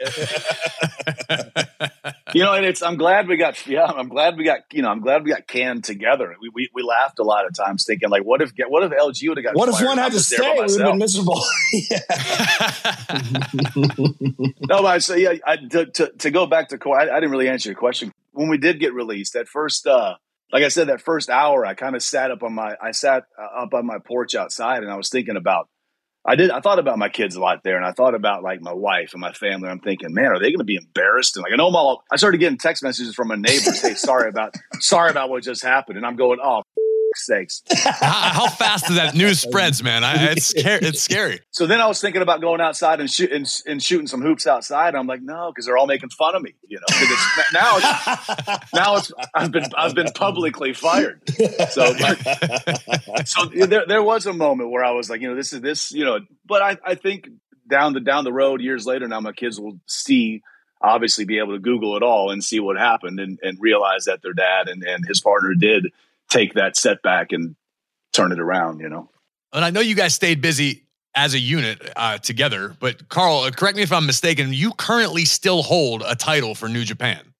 you 2.32 2.42
know, 2.42 2.54
and 2.54 2.64
it's, 2.64 2.82
I'm 2.82 2.96
glad 2.96 3.28
we 3.28 3.36
got, 3.36 3.66
yeah, 3.66 3.84
I'm 3.84 4.08
glad 4.08 4.38
we 4.38 4.44
got, 4.44 4.60
you 4.72 4.80
know, 4.80 4.88
I'm 4.88 5.00
glad 5.00 5.22
we 5.22 5.32
got 5.32 5.46
canned 5.46 5.84
together. 5.84 6.34
We, 6.40 6.48
we, 6.48 6.70
we 6.72 6.82
laughed 6.82 7.18
a 7.18 7.24
lot 7.24 7.44
of 7.44 7.54
times 7.54 7.84
thinking 7.84 8.08
like, 8.08 8.24
what 8.24 8.40
if, 8.40 8.52
what 8.68 8.84
if 8.84 8.92
LG 8.92 9.28
would 9.28 9.36
have 9.36 9.44
got, 9.44 9.54
what 9.54 9.68
if 9.68 9.84
one 9.84 9.98
had 9.98 10.12
to 10.12 10.20
stay? 10.20 10.50
We 10.50 10.60
would 10.60 10.70
have 10.70 10.78
been 10.78 10.98
miserable. 10.98 11.34
no, 14.66 14.80
but 14.80 14.86
I 14.86 14.96
say, 14.96 15.24
yeah, 15.24 15.34
I, 15.46 15.56
to, 15.56 15.84
to, 15.84 16.08
to, 16.08 16.30
go 16.30 16.46
back 16.46 16.70
to 16.70 16.78
I, 16.90 17.02
I 17.02 17.20
didn't 17.20 17.32
really 17.32 17.50
answer 17.50 17.68
your 17.68 17.78
question 17.78 18.14
when 18.36 18.48
we 18.48 18.58
did 18.58 18.78
get 18.80 18.94
released, 18.94 19.32
that 19.32 19.48
first, 19.48 19.86
uh, 19.86 20.14
like 20.52 20.62
I 20.62 20.68
said, 20.68 20.88
that 20.88 21.00
first 21.00 21.30
hour, 21.30 21.66
I 21.66 21.74
kind 21.74 21.96
of 21.96 22.02
sat 22.02 22.30
up 22.30 22.42
on 22.42 22.54
my, 22.54 22.74
I 22.80 22.92
sat 22.92 23.24
uh, 23.38 23.62
up 23.62 23.74
on 23.74 23.86
my 23.86 23.98
porch 23.98 24.34
outside, 24.34 24.82
and 24.82 24.92
I 24.92 24.96
was 24.96 25.08
thinking 25.08 25.36
about, 25.36 25.68
I 26.24 26.36
did, 26.36 26.50
I 26.50 26.60
thought 26.60 26.78
about 26.78 26.98
my 26.98 27.08
kids 27.08 27.36
a 27.36 27.40
lot 27.40 27.62
there, 27.64 27.76
and 27.76 27.84
I 27.84 27.92
thought 27.92 28.14
about 28.14 28.42
like 28.42 28.60
my 28.60 28.72
wife 28.72 29.12
and 29.12 29.20
my 29.20 29.32
family. 29.32 29.68
I'm 29.68 29.80
thinking, 29.80 30.12
man, 30.12 30.26
are 30.26 30.38
they 30.38 30.50
going 30.50 30.58
to 30.58 30.64
be 30.64 30.76
embarrassed? 30.76 31.36
And 31.36 31.42
like, 31.42 31.52
I 31.52 31.56
know, 31.56 31.74
all, 31.74 32.02
I 32.10 32.16
started 32.16 32.38
getting 32.38 32.58
text 32.58 32.82
messages 32.82 33.14
from 33.14 33.28
my 33.28 33.36
neighbors, 33.36 33.80
hey, 33.80 33.94
sorry 33.94 34.28
about, 34.28 34.54
sorry 34.80 35.10
about 35.10 35.30
what 35.30 35.42
just 35.42 35.62
happened, 35.62 35.96
and 35.96 36.06
I'm 36.06 36.16
going, 36.16 36.38
oh, 36.42 36.62
sakes. 37.18 37.62
how, 37.74 38.10
how, 38.10 38.48
fast 38.48 38.86
does 38.86 38.96
that 38.96 39.14
news 39.14 39.40
spreads, 39.40 39.82
man? 39.82 40.04
I, 40.04 40.32
it's 40.32 40.46
scary. 40.46 40.80
It's 40.86 41.02
scary. 41.02 41.40
So 41.50 41.66
then 41.66 41.80
I 41.80 41.86
was 41.86 42.00
thinking 42.00 42.22
about 42.22 42.40
going 42.40 42.60
outside 42.60 43.00
and, 43.00 43.10
shoot, 43.10 43.32
and, 43.32 43.46
and 43.66 43.82
shooting 43.82 44.06
some 44.06 44.22
hoops 44.22 44.46
outside. 44.46 44.94
I'm 44.94 45.06
like, 45.06 45.22
no, 45.22 45.50
because 45.50 45.66
they're 45.66 45.76
all 45.76 45.86
making 45.86 46.10
fun 46.10 46.36
of 46.36 46.42
me. 46.42 46.54
You 46.68 46.78
know, 46.78 46.84
it's, 46.88 47.52
now 47.52 47.76
it's, 47.76 48.72
now 48.74 48.96
it's 48.96 49.12
I've 49.34 49.50
been 49.50 49.64
I've 49.76 49.94
been 49.94 50.12
publicly 50.14 50.74
fired. 50.74 51.20
So 51.70 51.94
so 53.24 53.46
there 53.46 53.84
there 53.86 54.02
was 54.02 54.26
a 54.26 54.32
moment 54.32 54.70
where 54.70 54.84
I 54.84 54.92
was 54.92 55.10
like, 55.10 55.20
you 55.20 55.28
know, 55.28 55.34
this 55.34 55.52
is 55.52 55.60
this, 55.60 55.92
you 55.92 56.04
know, 56.04 56.20
but 56.44 56.62
I 56.62 56.78
I 56.84 56.94
think 56.94 57.28
down 57.66 57.94
the 57.94 58.00
down 58.00 58.24
the 58.24 58.32
road 58.32 58.60
years 58.60 58.86
later 58.86 59.08
now 59.08 59.20
my 59.20 59.32
kids 59.32 59.60
will 59.60 59.78
see 59.86 60.42
obviously 60.80 61.24
be 61.24 61.38
able 61.38 61.54
to 61.54 61.58
google 61.58 61.96
it 61.96 62.02
all 62.02 62.30
and 62.30 62.44
see 62.44 62.60
what 62.60 62.76
happened 62.76 63.18
and, 63.18 63.38
and 63.42 63.58
realize 63.60 64.04
that 64.04 64.22
their 64.22 64.34
dad 64.34 64.68
and, 64.68 64.82
and 64.82 65.06
his 65.06 65.20
partner 65.20 65.54
did 65.54 65.86
take 66.36 66.54
that 66.54 66.76
setback 66.76 67.32
and 67.32 67.56
turn 68.12 68.32
it 68.32 68.40
around, 68.40 68.80
you 68.80 68.88
know. 68.88 69.10
And 69.52 69.64
I 69.64 69.70
know 69.70 69.80
you 69.80 69.94
guys 69.94 70.14
stayed 70.14 70.40
busy 70.40 70.84
as 71.14 71.34
a 71.34 71.38
unit 71.38 71.90
uh, 71.96 72.18
together, 72.18 72.76
but 72.78 73.08
Karl, 73.08 73.40
uh, 73.40 73.50
correct 73.50 73.76
me 73.76 73.82
if 73.82 73.92
I'm 73.92 74.06
mistaken. 74.06 74.52
You 74.52 74.72
currently 74.72 75.24
still 75.24 75.62
hold 75.62 76.02
a 76.06 76.14
title 76.14 76.54
for 76.54 76.68
New 76.68 76.84
Japan. 76.84 77.32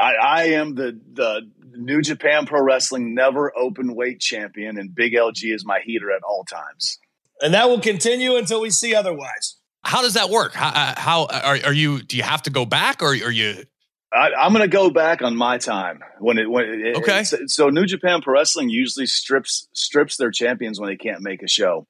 I, 0.00 0.14
I 0.14 0.44
am 0.44 0.74
the 0.74 0.98
the 1.12 1.50
New 1.76 2.00
Japan 2.00 2.46
Pro 2.46 2.62
Wrestling 2.62 3.14
never 3.14 3.56
open 3.56 3.94
weight 3.94 4.20
champion, 4.20 4.78
and 4.78 4.94
Big 4.94 5.14
LG 5.14 5.52
is 5.52 5.64
my 5.64 5.80
heater 5.84 6.10
at 6.10 6.22
all 6.22 6.44
times. 6.44 6.98
And 7.42 7.54
that 7.54 7.68
will 7.68 7.80
continue 7.80 8.36
until 8.36 8.60
we 8.60 8.70
see 8.70 8.94
otherwise. 8.94 9.56
How 9.82 10.02
does 10.02 10.14
that 10.14 10.28
work? 10.28 10.52
How, 10.52 10.68
uh, 10.68 10.94
how 10.96 11.26
are, 11.26 11.58
are 11.64 11.72
you? 11.72 12.02
Do 12.02 12.16
you 12.16 12.22
have 12.22 12.42
to 12.42 12.50
go 12.50 12.64
back, 12.64 13.02
or 13.02 13.08
are 13.08 13.30
you 13.30 13.64
I, 14.12 14.46
am 14.46 14.52
going 14.52 14.62
to 14.62 14.68
go 14.68 14.90
back 14.90 15.22
on 15.22 15.36
my 15.36 15.58
time 15.58 16.00
when 16.18 16.38
it 16.38 16.50
when 16.50 16.64
it, 16.64 16.96
okay. 16.96 17.20
It, 17.20 17.50
so 17.50 17.68
New 17.68 17.86
Japan 17.86 18.22
Pro 18.22 18.34
Wrestling 18.34 18.68
usually 18.68 19.06
strips 19.06 19.68
strips 19.72 20.16
their 20.16 20.30
champions 20.30 20.80
when 20.80 20.88
they 20.88 20.96
can't 20.96 21.22
make 21.22 21.42
a 21.42 21.48
show, 21.48 21.86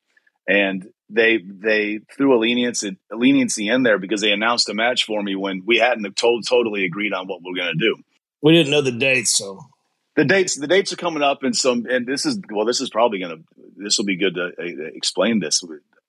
and 0.46 0.86
they 1.08 1.38
they 1.38 2.00
threw 2.16 2.36
a 2.36 2.38
leniency 2.38 2.98
a 3.10 3.16
leniency 3.16 3.68
in 3.68 3.84
there 3.84 3.98
because 3.98 4.20
they 4.20 4.32
announced 4.32 4.68
a 4.68 4.74
match 4.74 5.04
for 5.04 5.22
me 5.22 5.34
when 5.34 5.62
we 5.64 5.78
hadn't 5.78 6.14
told, 6.14 6.46
totally 6.46 6.84
agreed 6.84 7.14
on 7.14 7.26
what 7.26 7.40
we 7.42 7.52
are 7.52 7.64
going 7.64 7.78
to 7.78 7.84
do. 7.84 7.96
We 8.42 8.52
didn't 8.52 8.70
know 8.70 8.82
the 8.82 8.92
dates, 8.92 9.30
so 9.30 9.60
the 10.16 10.24
dates 10.24 10.56
the 10.56 10.66
dates 10.66 10.92
are 10.92 10.96
coming 10.96 11.22
up, 11.22 11.42
and 11.42 11.56
so 11.56 11.72
and 11.72 12.06
this 12.06 12.26
is 12.26 12.38
well, 12.50 12.66
this 12.66 12.82
is 12.82 12.90
probably 12.90 13.20
going 13.20 13.38
to 13.38 13.44
this 13.76 13.96
will 13.96 14.04
be 14.04 14.16
good 14.16 14.34
to 14.34 14.52
uh, 14.58 14.90
explain 14.94 15.40
this. 15.40 15.62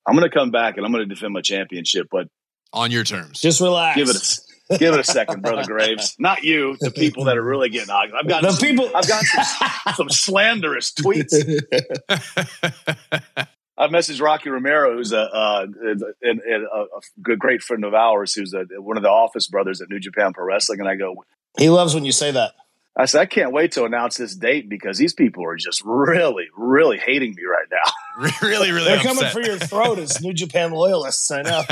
I'm 0.05 0.15
going 0.15 0.29
to 0.29 0.33
come 0.33 0.51
back 0.51 0.75
and 0.75 0.85
I'm 0.85 0.91
going 0.91 1.07
to 1.07 1.13
defend 1.13 1.33
my 1.33 1.41
championship, 1.41 2.07
but 2.11 2.27
on 2.73 2.91
your 2.91 3.05
terms. 3.05 3.39
Just 3.39 3.61
relax. 3.61 3.95
Give 3.95 4.09
it 4.09 4.15
a 4.15 4.50
Give 4.77 4.93
it 4.93 4.99
a 4.99 5.03
second, 5.03 5.41
brother 5.41 5.63
Graves. 5.65 6.15
Not 6.19 6.43
you, 6.43 6.77
the 6.79 6.91
people 6.91 7.25
that 7.25 7.37
are 7.37 7.43
really 7.43 7.69
getting 7.69 7.89
ugly. 7.89 8.17
I've 8.17 8.27
got 8.27 8.41
the 8.41 8.51
some, 8.51 8.67
people. 8.67 8.89
I've 8.95 9.07
got 9.07 9.23
some, 9.23 9.93
some 9.95 10.09
slanderous 10.09 10.93
tweets. 10.93 11.33
I 13.77 13.87
messaged 13.87 14.21
Rocky 14.21 14.49
Romero, 14.49 14.95
who's 14.95 15.11
a, 15.11 15.21
uh, 15.21 15.65
a, 15.83 16.29
a, 16.29 16.81
a, 16.81 16.85
good, 17.21 17.39
great 17.39 17.63
friend 17.63 17.83
of 17.83 17.95
ours, 17.95 18.33
who's 18.33 18.53
a, 18.53 18.65
one 18.79 18.97
of 18.97 19.03
the 19.03 19.09
office 19.09 19.47
brothers 19.47 19.81
at 19.81 19.89
New 19.89 19.99
Japan 19.99 20.33
Pro 20.33 20.45
Wrestling, 20.45 20.79
and 20.79 20.87
I 20.87 20.95
go, 20.95 21.25
he 21.57 21.69
loves 21.69 21.95
when 21.95 22.05
you 22.05 22.11
say 22.11 22.31
that. 22.31 22.53
I 22.95 23.05
said, 23.05 23.21
I 23.21 23.25
can't 23.25 23.53
wait 23.53 23.71
to 23.73 23.85
announce 23.85 24.17
this 24.17 24.35
date 24.35 24.69
because 24.69 24.97
these 24.97 25.13
people 25.13 25.45
are 25.45 25.55
just 25.55 25.81
really, 25.85 26.49
really 26.55 26.97
hating 26.97 27.35
me 27.35 27.43
right 27.43 27.67
now. 27.71 27.91
Really, 28.17 28.71
really, 28.71 28.85
they're 28.85 28.97
upset. 28.97 29.15
coming 29.15 29.31
for 29.31 29.41
your 29.41 29.57
throat 29.57 29.99
as 29.99 30.21
New 30.21 30.33
Japan 30.33 30.71
loyalists. 30.71 31.29
I 31.31 31.41
know. 31.41 31.63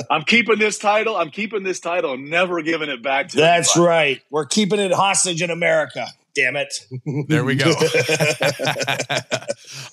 I'm 0.10 0.22
keeping 0.22 0.58
this 0.58 0.78
title. 0.78 1.16
I'm 1.16 1.30
keeping 1.30 1.62
this 1.62 1.80
title. 1.80 2.12
I'm 2.12 2.28
never 2.28 2.62
giving 2.62 2.88
it 2.88 3.02
back 3.02 3.28
to. 3.28 3.36
That's 3.36 3.76
anybody. 3.76 3.90
right. 3.90 4.22
We're 4.30 4.46
keeping 4.46 4.80
it 4.80 4.92
hostage 4.92 5.42
in 5.42 5.50
America. 5.50 6.06
Damn 6.34 6.56
it. 6.56 6.86
There 7.28 7.44
we 7.44 7.56
go. 7.56 7.66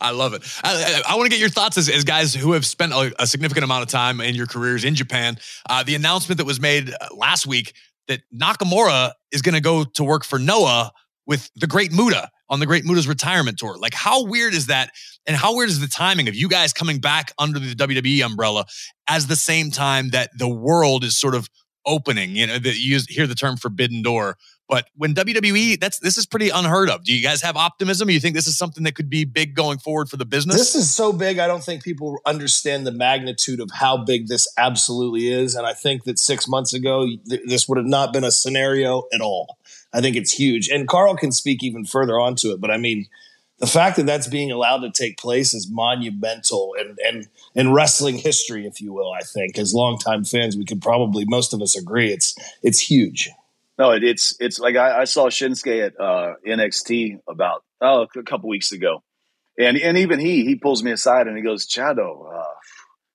I 0.02 0.12
love 0.12 0.34
it. 0.34 0.44
I, 0.62 1.02
I, 1.06 1.14
I 1.14 1.16
want 1.16 1.28
to 1.28 1.30
get 1.30 1.40
your 1.40 1.50
thoughts 1.50 1.78
as, 1.78 1.88
as, 1.88 2.04
guys 2.04 2.34
who 2.34 2.52
have 2.52 2.66
spent 2.66 2.92
a, 2.92 3.14
a, 3.18 3.26
significant 3.26 3.64
amount 3.64 3.84
of 3.84 3.88
time 3.88 4.20
in 4.20 4.36
your 4.36 4.46
careers 4.46 4.84
in 4.84 4.94
Japan. 4.94 5.38
Uh, 5.70 5.84
the 5.84 5.96
announcement 5.96 6.40
that 6.40 6.46
was 6.46 6.60
made 6.60 6.90
uh, 6.90 7.16
last 7.16 7.48
week 7.48 7.72
that 8.10 8.24
Nakamura 8.36 9.14
is 9.32 9.42
going 9.42 9.56
to 9.56 9.62
go 9.62 9.86
to 9.86 10.04
work 10.04 10.26
for 10.26 10.38
Noah 10.38 10.92
with 11.26 11.50
the 11.56 11.68
Great 11.68 11.94
Muta 11.94 12.30
on 12.54 12.60
the 12.60 12.68
Great 12.68 12.86
Muta's 12.86 13.08
retirement 13.08 13.58
tour. 13.58 13.76
Like, 13.80 13.95
how 13.95 14.26
weird 14.26 14.54
is 14.54 14.68
that? 14.68 14.91
And 15.26 15.36
how 15.36 15.56
weird 15.56 15.70
is 15.70 15.80
the 15.80 15.88
timing 15.88 16.28
of 16.28 16.36
you 16.36 16.47
guys 16.47 16.72
coming 16.72 16.99
back 16.99 17.34
under 17.39 17.58
the 17.58 17.74
WWE 17.74 18.24
umbrella 18.24 18.66
as 19.08 19.26
the 19.26 19.36
same 19.36 19.72
time 19.72 20.10
that 20.10 20.30
the 20.38 20.47
world 20.47 21.04
is 21.04 21.18
sort 21.18 21.34
of 21.34 21.49
opening? 21.84 22.36
You 22.36 22.45
know, 22.45 22.60
that 22.60 22.78
you 22.78 22.99
hear 23.10 23.26
the 23.26 23.34
term 23.34 23.58
forbidden 23.58 24.04
door 24.04 24.38
But 24.70 24.88
when 24.95 25.14
WWE, 25.14 25.80
that's 25.80 25.99
this 25.99 26.18
is 26.18 26.26
pretty 26.26 26.49
unheard 26.49 26.89
of. 26.89 27.04
Do 27.04 27.14
you 27.14 27.24
guys 27.24 27.41
have 27.41 27.58
optimism? 27.58 28.10
You 28.10 28.20
think 28.20 28.34
this 28.36 28.47
is 28.47 28.58
something 28.58 28.84
that 28.86 28.95
could 28.95 29.10
be 29.10 29.26
big 29.26 29.56
going 29.56 29.78
forward 29.78 30.10
for 30.10 30.18
the 30.18 30.26
business? 30.26 30.58
This 30.58 30.76
is 30.76 30.93
so 30.93 31.12
big. 31.12 31.38
I 31.38 31.47
don't 31.47 31.64
think 31.64 31.84
people 31.84 32.20
understand 32.26 32.88
the 32.88 32.91
magnitude 32.91 33.60
of 33.60 33.70
how 33.72 33.97
big 33.97 34.28
this 34.28 34.47
absolutely 34.58 35.28
is. 35.30 35.56
And 35.56 35.68
I 35.68 35.74
think 35.74 36.06
that 36.06 36.18
six 36.18 36.47
months 36.47 36.74
ago, 36.74 37.06
th- 37.30 37.41
this 37.45 37.68
would 37.68 37.78
have 37.78 37.88
not 37.88 38.14
been 38.14 38.24
a 38.24 38.32
scenario 38.32 39.04
at 39.14 39.22
all. 39.22 39.58
I 39.94 40.02
think 40.02 40.16
it's 40.16 40.34
huge. 40.34 40.70
And 40.70 40.88
Karl 40.88 41.16
can 41.16 41.32
speak 41.32 41.64
even 41.64 41.86
further 41.86 42.20
onto 42.20 42.52
it. 42.52 42.60
But 42.60 42.72
I 42.72 42.78
mean, 42.78 43.08
the 43.60 43.68
fact 43.68 43.98
that 43.98 44.06
that's 44.06 44.28
being 44.28 44.52
allowed 44.52 44.80
to 44.80 44.91
take 44.91 45.18
place 45.18 45.54
is 45.54 45.70
monumental 45.70 46.76
and 46.78 47.00
and 47.06 47.28
in 47.56 47.72
wrestling 47.72 48.18
history, 48.18 48.66
if 48.66 48.82
you 48.82 48.94
will. 48.94 49.12
I 49.14 49.22
think 49.22 49.58
as 49.58 49.74
longtime 49.74 50.26
fans, 50.26 50.58
we 50.58 50.66
could 50.66 50.82
probably 50.82 51.26
most 51.26 51.54
of 51.54 51.62
us 51.62 51.78
agree 51.78 52.12
it's 52.12 52.36
it's 52.62 52.80
huge. 52.80 53.30
No, 53.78 53.91
it, 53.91 54.04
it's 54.04 54.36
it's 54.39 54.60
like 54.60 54.76
I, 54.76 55.02
I 55.02 55.04
saw 55.06 55.30
Shinsuke 55.30 55.86
at 55.86 56.00
uh, 56.00 56.34
NXT 56.46 57.22
about 57.28 57.64
oh 57.82 58.08
a 58.16 58.24
couple 58.24 58.50
weeks 58.50 58.72
ago, 58.72 59.04
and 59.58 59.78
and 59.78 59.98
even 59.98 60.20
he 60.20 60.46
he 60.46 60.56
pulls 60.56 60.84
me 60.84 60.91
aside 60.91 61.28
and 61.28 61.38
he 61.38 61.44
goes, 61.44 61.68
Chado, 61.68 62.34
uh, 62.36 62.44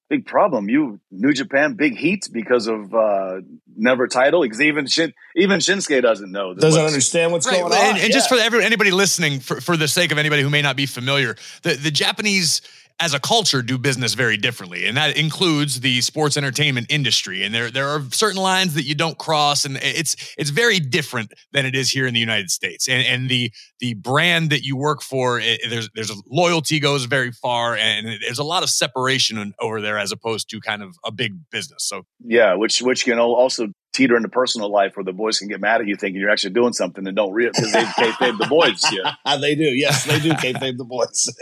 big 0.09 0.27
problem. 0.27 0.69
You 0.69 1.01
New 1.11 1.33
Japan 1.33 1.75
big 1.75 1.97
heat 1.97 2.29
because 2.33 2.67
of 2.67 2.95
uh, 2.95 3.41
never 3.77 4.07
title. 4.09 4.43
Because 4.43 4.61
even 4.61 4.87
Shin, 4.87 5.13
even 5.37 5.61
Shinsuke 5.61 6.01
doesn't 6.03 6.31
know. 6.31 6.55
Doesn't 6.55 6.85
understand 6.85 7.33
what's 7.33 7.47
Right, 7.47 7.61
going 7.61 7.73
and, 7.73 7.83
on. 7.83 7.95
and 7.97 8.09
Yeah. 8.09 8.15
just 8.15 8.29
for 8.29 8.37
every, 8.37 8.65
anybody 8.65 8.91
listening, 8.91 9.41
for, 9.41 9.61
for 9.61 9.77
the 9.77 9.89
sake 9.89 10.13
of 10.13 10.19
anybody 10.19 10.43
who 10.43 10.51
may 10.51 10.63
not 10.63 10.77
be 10.77 10.87
familiar, 10.87 11.37
the, 11.63 11.75
the 11.75 11.91
Japanese 11.91 12.63
as 13.01 13.15
a 13.15 13.21
culture 13.21 13.63
do 13.63 13.79
business 13.79 14.15
very 14.15 14.37
differently, 14.37 14.87
and 14.87 14.97
that 14.97 15.17
includes 15.17 15.81
the 15.81 16.01
sports 16.01 16.37
entertainment 16.37 16.87
industry. 16.91 17.45
And 17.45 17.55
there 17.55 17.71
there 17.71 17.89
are 17.89 18.03
certain 18.11 18.41
lines 18.41 18.75
that 18.75 18.85
you 18.85 18.95
don't 18.95 19.17
cross, 19.17 19.65
and 19.65 19.79
it's 19.81 20.35
it's 20.37 20.51
very 20.51 20.81
different 20.81 21.33
than 21.53 21.65
it 21.65 21.75
is 21.75 21.91
here 21.91 22.07
in 22.07 22.15
the 22.15 22.21
United 22.21 22.51
States. 22.51 22.89
And 22.89 23.07
and 23.07 23.29
the 23.29 23.53
the 23.81 23.95
brand 23.95 24.51
that 24.51 24.63
you 24.63 24.77
work 24.77 25.03
for, 25.03 25.39
it, 25.39 25.61
there's 25.69 25.89
there's 25.95 26.11
a 26.11 26.17
loyalty 26.29 26.81
goes 26.81 27.05
very 27.05 27.31
far, 27.31 27.77
and 27.77 28.07
there's 28.23 28.41
a 28.41 28.45
lot 28.45 28.63
of 28.63 28.71
separation 28.71 29.55
over 29.61 29.81
there 29.81 29.99
as 29.99 30.11
opposed 30.11 30.51
to 30.51 30.61
kind 30.61 30.83
of 30.83 30.97
a 31.05 31.13
big 31.13 31.35
business. 31.51 31.85
So 31.85 32.03
Yeah, 32.25 32.55
which 32.55 32.83
which 32.83 33.05
can 33.05 33.19
also 33.19 33.69
teeter 33.93 34.17
into 34.17 34.29
personal 34.29 34.71
life 34.71 34.97
where 34.97 35.05
the 35.05 35.13
boys 35.13 35.39
can 35.39 35.49
get 35.49 35.61
mad 35.61 35.81
at 35.81 35.87
you 35.87 35.97
thinking 35.97 36.21
you're 36.21 36.31
actually 36.31 36.53
doing 36.53 36.73
something 36.73 37.07
and 37.07 37.17
don't 37.17 37.33
realize 37.33 37.57
because 37.57 37.73
they've 37.73 37.87
kayfabe 37.87 38.39
the 38.39 38.47
boys. 38.47 38.83
Yeah. 38.93 39.15
they 39.41 39.55
do. 39.55 39.65
Yes, 39.65 40.05
they 40.05 40.21
do. 40.21 40.33
Kayfabe 40.33 40.77
the 40.77 40.85
boys. 40.85 41.29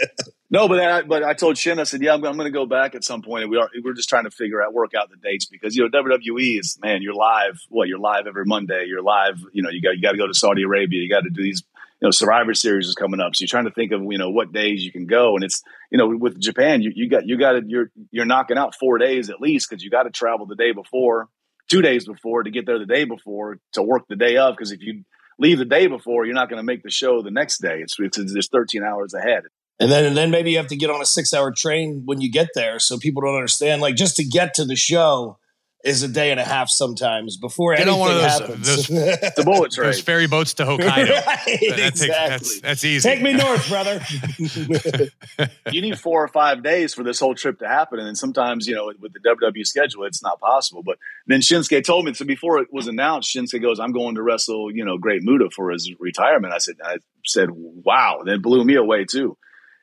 No, 0.49 0.68
but 0.68 0.78
I, 0.78 1.03
but 1.03 1.24
I 1.24 1.34
told 1.34 1.59
Shin, 1.59 1.80
I 1.80 1.82
said, 1.84 2.03
yeah, 2.03 2.14
I'm, 2.14 2.24
I'm 2.24 2.36
going 2.36 2.47
to 2.47 2.57
go 2.57 2.66
back 2.66 2.94
at 2.94 3.03
some 3.03 3.20
point, 3.20 3.42
and 3.42 3.51
we 3.51 3.59
are 3.59 3.68
we're 3.82 3.94
just 3.94 4.09
trying 4.09 4.24
to 4.24 4.30
figure 4.30 4.62
out 4.62 4.72
work 4.72 4.92
out 4.94 5.11
the 5.11 5.16
dates 5.16 5.47
because 5.47 5.74
you 5.74 5.82
know 5.82 6.03
WWE 6.03 6.61
is 6.61 6.78
man, 6.80 7.03
you're 7.03 7.14
live. 7.14 7.61
What 7.68 7.88
you're 7.88 7.99
live 7.99 8.28
every 8.28 8.44
Monday. 8.44 8.84
You're 8.86 9.03
live. 9.03 9.40
You 9.53 9.64
know, 9.64 9.70
you 9.70 9.82
got 9.82 9.97
you 9.97 10.03
got 10.03 10.12
to 10.12 10.18
go 10.18 10.26
to 10.28 10.34
Saudi 10.34 10.62
Arabia. 10.62 11.03
You 11.03 11.09
got 11.09 11.22
to 11.22 11.30
do 11.30 11.42
these. 11.42 11.64
You 12.01 12.07
know, 12.07 12.11
Survivor 12.11 12.53
Series 12.53 12.86
is 12.86 12.94
coming 12.94 13.20
up, 13.20 13.34
so 13.34 13.42
you're 13.42 13.49
trying 13.49 13.64
to 13.64 13.70
think 13.70 13.90
of 13.90 14.03
you 14.03 14.18
know 14.18 14.30
what 14.30 14.53
days 14.53 14.84
you 14.84 14.92
can 14.92 15.07
go, 15.07 15.34
and 15.34 15.42
it's 15.42 15.64
you 15.90 15.99
know 15.99 16.14
with 16.16 16.38
Japan, 16.38 16.82
you, 16.82 16.92
you 16.94 17.09
got 17.09 17.26
you 17.26 17.38
got 17.38 17.53
to 17.53 17.62
you're 17.66 17.90
you're 18.12 18.26
knocking 18.26 18.59
out 18.59 18.76
four 18.78 18.99
days 18.99 19.30
at 19.30 19.40
least 19.40 19.68
because 19.68 19.82
you 19.82 19.90
got 19.90 20.05
to 20.05 20.11
travel 20.11 20.47
the 20.47 20.57
day 20.57 20.72
before, 20.72 21.28
two 21.69 21.83
days 21.83 22.07
before 22.07 22.43
to 22.43 22.51
get 22.51 22.67
there 22.67 22.79
the 22.79 22.87
day 22.87 23.05
before 23.05 23.59
to 23.73 23.83
work 23.83 24.03
the 24.09 24.17
day 24.17 24.37
of 24.37 24.55
because 24.55 24.73
if 24.73 24.83
you 24.83 25.05
leave 25.39 25.59
the 25.59 25.64
day 25.64 25.87
before, 25.87 26.25
you're 26.25 26.35
not 26.35 26.49
going 26.49 26.59
to 26.59 26.64
make 26.64 26.83
the 26.83 26.91
show 26.91 27.23
the 27.23 27.31
next 27.31 27.59
day. 27.59 27.81
It's 27.81 27.97
it's, 27.99 28.19
it's 28.19 28.49
13 28.49 28.83
hours 28.83 29.14
ahead. 29.14 29.45
And 29.79 29.91
then 29.91 30.05
and 30.05 30.17
then 30.17 30.31
maybe 30.31 30.51
you 30.53 30.57
have 30.57 30.69
to 30.69 30.77
get 30.77 30.91
on 30.91 31.03
a 31.03 31.07
six 31.07 31.35
hour 31.35 31.53
train 31.53 32.03
when 32.07 32.21
you 32.21 32.31
get 32.31 32.49
there, 32.55 32.79
so 32.79 32.99
people 32.99 33.23
don't 33.23 33.35
understand. 33.35 33.83
Like 33.83 33.97
just 33.97 34.17
to 34.17 34.25
get 34.25 34.55
to 34.55 34.64
the 34.64 34.77
show 34.77 35.39
is 35.87 36.03
a 36.03 36.09
day 36.09 36.30
and 36.32 36.41
a 36.41 36.45
half 36.45 36.68
sometimes 36.68 37.37
before 37.37 37.74
Get 37.76 37.87
anything 37.89 37.95
on 37.95 38.01
one 38.01 38.11
of 38.11 38.16
those- 38.22 38.41
uh, 38.41 38.47
happens. 38.47 38.66
those- 38.66 38.87
The 39.37 39.43
bullet 39.45 39.72
train. 39.72 39.87
those 39.87 40.01
ferry 40.01 40.26
boats 40.26 40.55
to 40.55 40.64
Hokkaido. 40.66 40.80
right, 40.89 41.07
That 41.07 41.45
takes- 41.47 42.03
exactly. 42.03 42.09
that's 42.28 42.61
that's 42.61 42.84
easy. 42.84 43.09
Take 43.09 43.22
me 43.22 43.32
north, 43.34 43.68
brother. 43.68 44.01
you 45.72 45.82
need 45.82 45.99
four 45.99 46.22
or 46.24 46.28
five 46.28 46.62
days 46.62 46.95
for 46.95 47.03
this 47.03 47.20
whole 47.20 47.34
trip 47.34 47.59
to 47.61 47.68
happen. 47.68 47.99
And 47.99 48.09
then 48.09 48.14
sometimes, 48.16 48.66
you 48.66 48.74
know, 48.74 48.93
with 49.01 49.12
the 49.12 49.20
WWE 49.20 49.64
schedule, 49.66 50.05
it's 50.05 50.22
not 50.22 50.41
possible. 50.41 50.82
But 50.82 50.99
then 51.26 51.41
Shinsuke 51.41 51.84
told 51.84 52.05
me, 52.05 52.14
so 52.14 52.24
before 52.24 52.59
it 52.61 52.68
was 52.72 52.89
announced, 52.89 53.34
Shinsuke 53.34 53.62
goes, 53.62 53.78
I'm 53.80 53.93
going 53.93 54.14
to 54.16 54.22
wrestle, 54.22 54.70
you 54.74 54.84
know, 54.84 54.99
Great 54.99 55.22
Muta 55.22 55.51
for 55.55 55.70
his 55.70 55.91
retirement. 55.99 56.53
I 56.53 56.59
said, 56.59 56.76
I 56.84 56.97
said, 57.24 57.49
wow. 57.51 58.18
And 58.20 58.28
it 58.28 58.43
blew 58.43 58.64
me 58.64 58.74
away 58.76 59.05
too. 59.05 59.37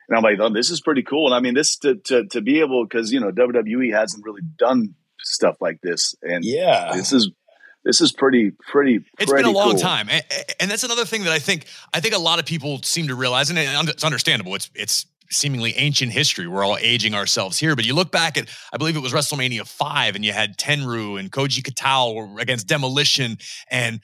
And 0.08 0.16
I'm 0.18 0.22
like, 0.22 0.38
oh, 0.40 0.52
this 0.52 0.70
is 0.70 0.80
pretty 0.82 1.02
cool. 1.02 1.26
And 1.26 1.34
I 1.34 1.40
mean, 1.40 1.54
this 1.54 1.76
to, 1.78 1.94
to, 1.94 2.26
to 2.28 2.40
be 2.42 2.60
able, 2.60 2.86
cause 2.86 3.10
you 3.10 3.20
know, 3.20 3.30
WWE 3.30 3.94
hasn't 3.94 4.24
really 4.24 4.42
done 4.58 4.94
stuff 5.24 5.56
like 5.60 5.80
this. 5.82 6.14
And 6.22 6.44
yeah. 6.44 6.92
this 6.94 7.12
is, 7.12 7.30
this 7.84 8.00
is 8.00 8.12
pretty, 8.12 8.50
pretty, 8.50 9.04
It's 9.18 9.30
pretty 9.30 9.44
been 9.44 9.54
a 9.54 9.56
long 9.56 9.72
cool. 9.72 9.80
time, 9.80 10.08
and, 10.08 10.24
and 10.58 10.70
that's 10.70 10.84
another 10.84 11.04
thing 11.04 11.24
that 11.24 11.32
I 11.32 11.38
think 11.38 11.66
I 11.92 12.00
think 12.00 12.14
a 12.14 12.18
lot 12.18 12.38
of 12.38 12.46
people 12.46 12.80
seem 12.82 13.08
to 13.08 13.14
realize, 13.14 13.50
and 13.50 13.58
it's 13.58 14.04
understandable. 14.04 14.54
It's 14.54 14.70
it's 14.74 15.06
seemingly 15.30 15.74
ancient 15.76 16.12
history. 16.12 16.46
We're 16.46 16.64
all 16.64 16.78
aging 16.80 17.14
ourselves 17.14 17.58
here, 17.58 17.76
but 17.76 17.84
you 17.84 17.94
look 17.94 18.10
back 18.10 18.38
at 18.38 18.48
I 18.72 18.78
believe 18.78 18.96
it 18.96 19.00
was 19.00 19.12
WrestleMania 19.12 19.66
five, 19.66 20.16
and 20.16 20.24
you 20.24 20.32
had 20.32 20.56
Tenryu 20.56 21.20
and 21.20 21.30
Koji 21.30 21.62
Kitao 21.62 22.40
against 22.40 22.66
Demolition, 22.66 23.36
and 23.70 24.00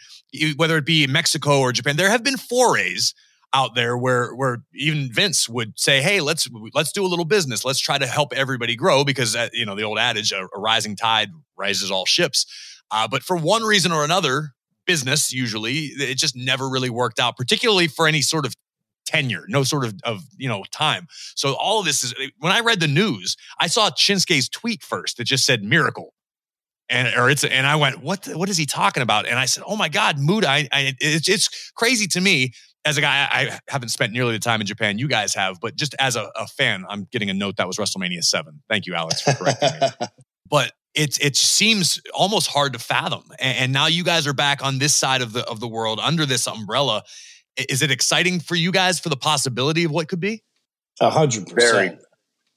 whether 0.57 0.77
it 0.77 0.85
be 0.85 1.07
Mexico 1.07 1.61
or 1.61 1.73
Japan, 1.73 1.97
there 1.97 2.11
have 2.11 2.23
been 2.23 2.37
forays 2.37 3.15
out 3.53 3.75
there 3.75 3.97
where 3.97 4.35
where 4.35 4.63
even 4.75 5.13
Vince 5.13 5.49
would 5.49 5.79
say, 5.79 6.03
"Hey, 6.03 6.21
let's 6.21 6.49
let's 6.73 6.93
do 6.93 7.05
a 7.05 7.09
little 7.09 7.25
business. 7.25 7.65
Let's 7.65 7.81
try 7.81 7.99
to 7.99 8.07
help 8.07 8.33
everybody 8.33 8.77
grow 8.77 9.05
because 9.05 9.35
uh, 9.35 9.49
you 9.53 9.67
know 9.67 9.75
the 9.75 9.83
old 9.83 9.99
adage, 9.99 10.33
a, 10.33 10.47
a 10.55 10.59
rising 10.59 10.97
tide 10.97 11.31
rises 11.57 11.91
all 11.91 12.07
ships." 12.07 12.47
Uh, 12.91 13.07
but 13.09 13.23
for 13.23 13.37
one 13.37 13.63
reason 13.63 13.93
or 13.93 14.05
another, 14.05 14.51
business 14.87 15.33
usually 15.33 15.91
it 15.99 16.17
just 16.17 16.37
never 16.37 16.69
really 16.69 16.91
worked 16.91 17.21
out, 17.21 17.37
particularly 17.37 17.87
for 17.89 18.07
any 18.07 18.23
sort 18.23 18.47
of 18.47 18.55
tenure, 19.07 19.45
no 19.49 19.65
sort 19.65 19.85
of 19.85 19.95
of 20.05 20.23
you 20.37 20.49
know 20.49 20.65
time. 20.71 21.07
So 21.35 21.55
all 21.55 21.81
of 21.81 21.87
this 21.87 22.05
is 22.05 22.15
when 22.39 22.53
I 22.53 22.61
read 22.61 22.81
the 22.81 22.89
news, 22.89 23.37
I 23.59 23.67
saw 23.67 23.91
Shinsuke's 23.91 24.49
tweet 24.49 24.83
first 24.83 25.17
that 25.17 25.25
just 25.25 25.45
said 25.45 25.63
miracle. 25.63 26.15
And 26.89 27.15
or 27.17 27.31
it's 27.31 27.45
and 27.45 27.69
I 27.69 27.77
went, 27.77 28.03
what 28.03 28.27
what 28.35 28.49
is 28.49 28.57
he 28.57 28.67
talking 28.67 29.03
about? 29.03 29.27
And 29.27 29.39
I 29.39 29.45
said, 29.45 29.63
oh 29.65 29.77
my 29.77 29.89
God, 29.89 30.19
Muta, 30.19 30.49
I, 30.49 30.69
I 30.73 30.95
it's 31.01 31.29
it's 31.29 31.71
crazy 31.77 32.09
to 32.09 32.21
me 32.21 32.53
as 32.85 32.97
a 32.97 33.01
guy. 33.01 33.29
I 33.31 33.41
I 33.41 33.59
haven't 33.69 33.91
spent 33.91 34.13
nearly 34.13 34.33
the 34.33 34.39
time 34.39 34.61
in 34.61 34.67
Japan 34.67 34.99
you 34.99 35.09
guys 35.09 35.35
have, 35.35 35.61
but 35.61 35.77
just 35.77 35.95
as 35.99 36.17
a, 36.17 36.31
a 36.37 36.47
fan, 36.47 36.85
I'm 36.89 37.07
getting 37.11 37.31
a 37.31 37.35
note 37.35 37.57
that 37.57 37.67
was 37.67 37.77
WrestleMania 37.77 38.25
seven. 38.25 38.63
Thank 38.69 38.87
you, 38.87 38.95
Alex, 38.95 39.23
for 39.23 39.33
correcting 39.35 39.71
me 39.81 39.89
but 40.51 40.73
it 40.95 41.25
it 41.25 41.37
seems 41.37 42.01
almost 42.13 42.49
hard 42.49 42.73
to 42.75 42.79
fathom. 42.79 43.23
And, 43.39 43.59
and 43.59 43.73
now 43.73 43.87
you 43.87 44.05
guys 44.05 44.27
are 44.27 44.35
back 44.35 44.63
on 44.63 44.79
this 44.79 44.95
side 44.95 45.23
of 45.23 45.33
the 45.33 45.49
of 45.49 45.61
the 45.61 45.69
world 45.69 46.01
under 46.03 46.27
this 46.27 46.47
umbrella. 46.47 47.05
Is 47.69 47.83
it 47.83 47.91
exciting 47.91 48.41
for 48.41 48.55
you 48.55 48.73
guys 48.73 49.01
for 49.01 49.09
the 49.09 49.17
possibility 49.17 49.85
of 49.85 49.91
what 49.93 50.09
could 50.09 50.21
be? 50.21 50.43
A 51.01 51.11
hundred 51.11 51.47
percent. 51.47 52.01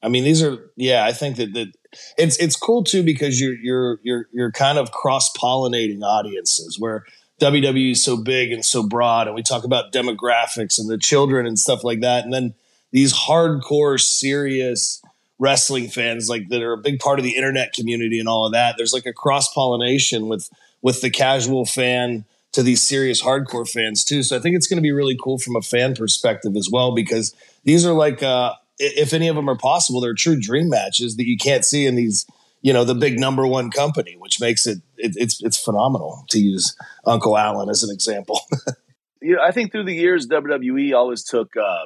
I 0.02 0.10
mean, 0.10 0.24
these 0.24 0.44
are 0.44 0.72
yeah. 0.76 1.06
I 1.06 1.14
think 1.14 1.38
that 1.38 1.54
that 1.54 1.72
it's 2.18 2.38
it's 2.38 2.56
cool 2.56 2.84
too 2.84 3.04
because 3.04 3.40
you're 3.40 3.56
you're 3.56 4.00
you're 4.04 4.26
you're 4.34 4.52
kind 4.52 4.78
of 4.78 4.92
cross 4.92 5.32
pollinating 5.34 6.02
audiences 6.02 6.78
where 6.80 7.06
WWE 7.44 7.92
is 7.92 8.04
so 8.04 8.16
big 8.16 8.52
and 8.52 8.64
so 8.64 8.88
broad, 8.88 9.28
and 9.28 9.36
we 9.36 9.44
talk 9.44 9.66
about 9.66 9.92
demographics 9.92 10.80
and 10.80 10.90
the 10.90 10.98
children 10.98 11.46
and 11.46 11.60
stuff 11.60 11.84
like 11.84 12.00
that, 12.00 12.24
and 12.24 12.34
then 12.34 12.54
these 12.92 13.14
hardcore, 13.14 14.00
serious 14.00 15.02
wrestling 15.40 15.90
fans 15.90 16.30
like 16.30 16.48
that 16.48 16.62
are 16.62 16.72
a 16.72 16.78
big 16.78 17.00
part 17.00 17.20
of 17.20 17.26
the 17.26 17.36
internet 17.36 17.74
community 17.74 18.18
and 18.18 18.30
all 18.30 18.46
of 18.46 18.54
that. 18.54 18.76
There's 18.78 18.94
like 18.94 19.06
a 19.06 19.12
cross 19.12 19.54
pollination 19.54 20.30
with 20.30 20.50
with 20.82 21.02
the 21.02 21.10
casual 21.10 21.66
fan 21.66 22.24
to 22.54 22.64
these 22.64 22.82
serious 22.82 23.22
hardcore 23.22 23.70
fans 23.70 24.06
too. 24.06 24.24
So 24.24 24.38
I 24.38 24.40
think 24.40 24.56
it's 24.56 24.68
going 24.68 24.78
to 24.78 24.82
be 24.82 24.92
really 24.92 25.18
cool 25.22 25.38
from 25.38 25.56
a 25.56 25.62
fan 25.62 25.96
perspective 25.96 26.56
as 26.56 26.70
well 26.72 26.94
because 26.94 27.36
these 27.66 27.86
are 27.86 27.94
like 27.94 28.24
uh, 28.24 28.54
if 28.80 29.12
any 29.12 29.28
of 29.28 29.36
them 29.36 29.50
are 29.50 29.58
possible, 29.58 30.00
they're 30.00 30.14
true 30.14 30.40
dream 30.40 30.70
matches 30.70 31.18
that 31.18 31.28
you 31.28 31.38
can't 31.38 31.66
see 31.66 31.86
in 31.86 31.96
these 31.96 32.26
you 32.64 32.72
know 32.72 32.86
the 32.86 32.96
big 32.96 33.20
number 33.20 33.46
one 33.46 33.70
company, 33.70 34.16
which 34.18 34.42
makes 34.42 34.66
it, 34.66 34.80
it 34.98 35.14
it's 35.18 35.44
it's 35.44 35.58
phenomenal 35.58 36.26
to 36.30 36.40
use 36.40 36.76
Uncle 37.06 37.38
Allen 37.38 37.70
as 37.70 37.84
an 37.84 37.94
example. 37.94 38.40
you 39.22 39.36
know, 39.36 39.44
I 39.44 39.52
think 39.52 39.72
through 39.72 39.84
the 39.84 39.94
years, 39.94 40.28
WWE 40.28 40.96
always 40.96 41.24
took 41.24 41.56
uh, 41.58 41.86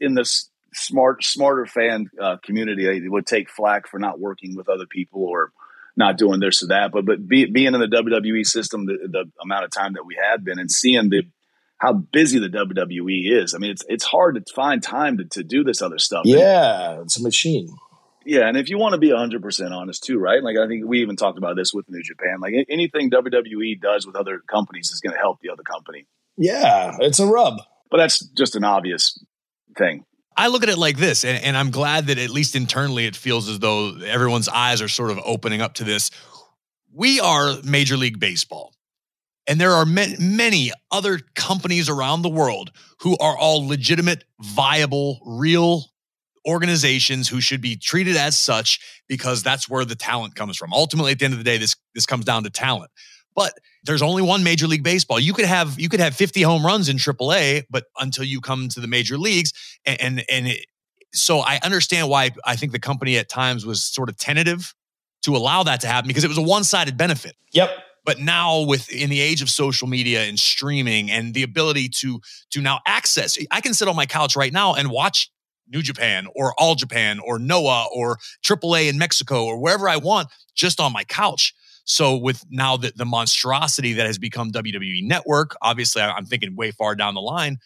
in 0.00 0.14
this 0.14 0.48
smart, 0.72 1.24
smarter 1.24 1.66
fan 1.66 2.08
uh, 2.20 2.36
community. 2.42 3.00
They 3.00 3.08
would 3.08 3.26
take 3.26 3.50
flack 3.50 3.88
for 3.88 3.98
not 3.98 4.20
working 4.20 4.56
with 4.56 4.68
other 4.68 4.86
people 4.86 5.24
or 5.24 5.52
not 5.96 6.18
doing 6.18 6.38
this 6.38 6.62
or 6.62 6.68
that. 6.68 6.92
But 6.92 7.04
but 7.04 7.26
be, 7.26 7.46
being 7.46 7.74
in 7.74 7.80
the 7.80 7.86
WWE 7.88 8.46
system, 8.46 8.86
the, 8.86 8.98
the 9.10 9.24
amount 9.42 9.64
of 9.64 9.72
time 9.72 9.94
that 9.94 10.06
we 10.06 10.16
had 10.16 10.44
been, 10.44 10.60
and 10.60 10.70
seeing 10.70 11.10
the 11.10 11.22
how 11.78 11.94
busy 11.94 12.38
the 12.38 12.48
WWE 12.48 13.42
is. 13.42 13.54
I 13.54 13.58
mean, 13.58 13.72
it's 13.72 13.84
it's 13.88 14.04
hard 14.04 14.36
to 14.36 14.54
find 14.54 14.80
time 14.80 15.18
to, 15.18 15.24
to 15.24 15.42
do 15.42 15.64
this 15.64 15.82
other 15.82 15.98
stuff. 15.98 16.22
And- 16.24 16.34
yeah, 16.34 17.00
it's 17.00 17.18
a 17.18 17.22
machine. 17.24 17.76
Yeah, 18.24 18.48
and 18.48 18.56
if 18.56 18.68
you 18.68 18.78
want 18.78 18.92
to 18.92 18.98
be 18.98 19.10
100% 19.10 19.70
honest 19.70 20.04
too, 20.04 20.18
right? 20.18 20.42
Like 20.42 20.56
I 20.56 20.66
think 20.66 20.86
we 20.86 21.02
even 21.02 21.16
talked 21.16 21.38
about 21.38 21.56
this 21.56 21.72
with 21.72 21.88
New 21.88 22.02
Japan. 22.02 22.40
Like 22.40 22.54
anything 22.68 23.10
WWE 23.10 23.80
does 23.80 24.06
with 24.06 24.16
other 24.16 24.40
companies 24.50 24.90
is 24.90 25.00
going 25.00 25.14
to 25.14 25.18
help 25.18 25.40
the 25.40 25.50
other 25.50 25.62
company. 25.62 26.06
Yeah, 26.36 26.96
it's 27.00 27.18
a 27.18 27.26
rub. 27.26 27.58
But 27.90 27.98
that's 27.98 28.20
just 28.20 28.56
an 28.56 28.64
obvious 28.64 29.22
thing. 29.76 30.04
I 30.36 30.48
look 30.48 30.62
at 30.62 30.70
it 30.70 30.78
like 30.78 30.96
this, 30.96 31.24
and, 31.24 31.42
and 31.44 31.56
I'm 31.56 31.70
glad 31.70 32.06
that 32.06 32.18
at 32.18 32.30
least 32.30 32.56
internally 32.56 33.06
it 33.06 33.16
feels 33.16 33.48
as 33.48 33.58
though 33.58 33.96
everyone's 33.98 34.48
eyes 34.48 34.80
are 34.80 34.88
sort 34.88 35.10
of 35.10 35.20
opening 35.24 35.60
up 35.60 35.74
to 35.74 35.84
this. 35.84 36.10
We 36.92 37.20
are 37.20 37.56
Major 37.64 37.96
League 37.96 38.18
Baseball. 38.18 38.72
And 39.46 39.60
there 39.60 39.72
are 39.72 39.84
ma- 39.84 40.06
many 40.20 40.70
other 40.90 41.18
companies 41.34 41.88
around 41.88 42.22
the 42.22 42.28
world 42.28 42.70
who 43.00 43.16
are 43.18 43.36
all 43.36 43.66
legitimate, 43.66 44.24
viable, 44.40 45.20
real 45.26 45.91
organizations 46.46 47.28
who 47.28 47.40
should 47.40 47.60
be 47.60 47.76
treated 47.76 48.16
as 48.16 48.38
such 48.38 48.80
because 49.08 49.42
that's 49.42 49.68
where 49.68 49.84
the 49.84 49.94
talent 49.94 50.34
comes 50.34 50.56
from. 50.56 50.72
Ultimately, 50.72 51.12
at 51.12 51.18
the 51.18 51.24
end 51.24 51.34
of 51.34 51.38
the 51.38 51.44
day, 51.44 51.58
this 51.58 51.76
this 51.94 52.06
comes 52.06 52.24
down 52.24 52.44
to 52.44 52.50
talent. 52.50 52.90
But 53.34 53.54
there's 53.84 54.02
only 54.02 54.22
one 54.22 54.44
Major 54.44 54.66
League 54.66 54.82
Baseball. 54.82 55.18
You 55.18 55.32
could 55.32 55.44
have 55.44 55.78
you 55.78 55.88
could 55.88 56.00
have 56.00 56.14
50 56.14 56.42
home 56.42 56.64
runs 56.64 56.88
in 56.88 56.96
AAA, 56.96 57.64
but 57.70 57.84
until 57.98 58.24
you 58.24 58.40
come 58.40 58.68
to 58.68 58.80
the 58.80 58.88
major 58.88 59.18
leagues, 59.18 59.52
and 59.84 60.00
and, 60.00 60.24
and 60.30 60.48
it, 60.48 60.66
so 61.14 61.40
I 61.40 61.58
understand 61.62 62.08
why 62.08 62.30
I 62.44 62.56
think 62.56 62.72
the 62.72 62.78
company 62.78 63.18
at 63.18 63.28
times 63.28 63.66
was 63.66 63.82
sort 63.82 64.08
of 64.08 64.16
tentative 64.16 64.74
to 65.22 65.36
allow 65.36 65.62
that 65.62 65.80
to 65.82 65.86
happen 65.86 66.08
because 66.08 66.24
it 66.24 66.28
was 66.28 66.38
a 66.38 66.42
one 66.42 66.64
sided 66.64 66.96
benefit. 66.96 67.36
Yep. 67.52 67.70
But 68.04 68.18
now, 68.18 68.62
with 68.62 68.90
in 68.90 69.10
the 69.10 69.20
age 69.20 69.42
of 69.42 69.50
social 69.50 69.86
media 69.86 70.24
and 70.24 70.38
streaming 70.38 71.10
and 71.10 71.34
the 71.34 71.42
ability 71.42 71.88
to 72.00 72.20
to 72.50 72.60
now 72.60 72.80
access, 72.86 73.38
I 73.50 73.60
can 73.60 73.74
sit 73.74 73.88
on 73.88 73.96
my 73.96 74.06
couch 74.06 74.36
right 74.36 74.52
now 74.52 74.74
and 74.74 74.90
watch 74.90 75.30
New 75.72 75.82
Japan 75.82 76.26
or 76.34 76.54
All 76.58 76.74
Japan 76.74 77.18
or 77.18 77.38
Noah 77.38 77.88
or 77.94 78.18
AAA 78.44 78.88
in 78.88 78.98
Mexico 78.98 79.44
or 79.44 79.58
wherever 79.58 79.88
I 79.88 79.96
want 79.96 80.28
just 80.54 80.80
on 80.80 80.92
my 80.92 81.04
couch. 81.04 81.54
So 81.84 82.16
with 82.16 82.44
now 82.50 82.76
the, 82.76 82.92
the 82.94 83.04
monstrosity 83.04 83.94
that 83.94 84.06
has 84.06 84.18
become 84.18 84.50
WWE 84.52 85.02
Network, 85.04 85.56
obviously 85.62 86.02
I'm 86.02 86.26
thinking 86.26 86.54
way 86.54 86.70
far 86.70 86.94
down 86.94 87.14
the 87.14 87.20
line. 87.20 87.58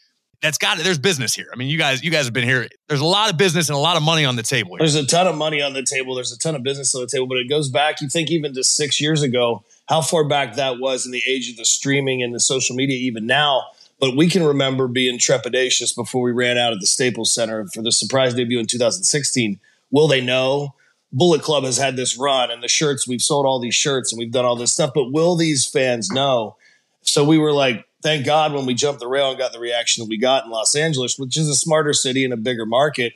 That's 0.43 0.59
got 0.59 0.79
it. 0.79 0.85
There's 0.85 0.99
business 0.99 1.35
here. 1.35 1.49
I 1.53 1.57
mean, 1.57 1.69
you 1.69 1.79
guys, 1.79 2.05
you 2.05 2.11
guys 2.11 2.27
have 2.27 2.35
been 2.35 2.45
here. 2.45 2.69
There's 2.89 3.01
a 3.01 3.07
lot 3.07 3.31
of 3.31 3.39
business 3.39 3.69
and 3.69 3.77
a 3.77 3.81
lot 3.81 3.97
of 3.97 4.03
money 4.03 4.25
on 4.25 4.37
the 4.37 4.43
table. 4.43 4.73
Here. 4.73 4.79
There's 4.81 4.95
a 4.95 5.07
ton 5.07 5.27
of 5.27 5.35
money 5.35 5.63
on 5.63 5.73
the 5.73 5.83
table. 5.83 6.15
There's 6.15 6.33
a 6.33 6.39
ton 6.39 6.55
of 6.55 6.63
business 6.63 6.95
on 6.95 7.01
the 7.01 7.07
table, 7.07 7.27
but 7.27 7.39
it 7.39 7.49
goes 7.49 7.71
back. 7.71 8.01
You 8.01 8.09
think 8.09 8.31
even 8.31 8.55
to 8.55 8.63
six 8.63 9.01
years 9.01 9.23
ago, 9.23 9.65
how 9.89 10.03
far 10.03 10.25
back 10.25 10.57
that 10.57 10.79
was 10.79 11.07
in 11.07 11.13
the 11.13 11.23
age 11.27 11.51
of 11.51 11.57
the 11.57 11.65
streaming 11.65 12.23
and 12.23 12.35
the 12.35 12.41
social 12.41 12.77
media. 12.77 12.99
Even 12.99 13.27
now, 13.27 13.63
but 13.99 14.17
we 14.17 14.29
can 14.29 14.43
remember 14.43 14.89
being 14.89 15.19
trepidatious 15.19 15.95
before 15.95 16.23
we 16.23 16.33
ran 16.33 16.59
out 16.59 16.73
at 16.73 16.81
the 16.81 16.87
Staples 16.87 17.33
Center 17.33 17.67
for 17.73 17.83
the 17.83 17.93
surprise 17.93 18.35
debut 18.35 18.59
in 18.59 18.67
2016. 18.67 19.61
Will 19.91 20.09
they 20.09 20.21
know? 20.21 20.75
Bullet 21.13 21.43
Club 21.43 21.65
has 21.65 21.79
had 21.79 21.97
this 21.97 22.19
run 22.19 22.51
and 22.51 22.63
the 22.63 22.69
shirts, 22.69 23.09
we've 23.09 23.23
sold 23.23 23.47
all 23.47 23.59
these 23.59 23.75
shirts 23.75 24.13
and 24.13 24.19
we've 24.19 24.33
done 24.33 24.45
all 24.45 24.57
this 24.57 24.73
stuff, 24.73 24.91
but 24.95 25.13
will 25.13 25.37
these 25.37 25.67
fans 25.67 26.11
know? 26.11 26.57
So 27.03 27.25
we 27.25 27.39
were 27.39 27.53
like, 27.53 27.87
thank 28.03 28.27
God 28.27 28.53
when 28.53 28.67
we 28.67 28.75
jumped 28.75 29.01
the 29.01 29.09
rail 29.09 29.31
and 29.31 29.39
got 29.39 29.53
the 29.53 29.61
reaction 29.61 30.03
that 30.03 30.09
we 30.11 30.19
got 30.19 30.45
in 30.45 30.51
Los 30.51 30.75
Angeles, 30.75 31.19
which 31.19 31.37
is 31.37 31.49
a 31.49 31.55
smarter 31.55 31.93
city 31.93 32.25
and 32.25 32.35
a 32.35 32.37
bigger 32.37 32.67
market, 32.67 33.15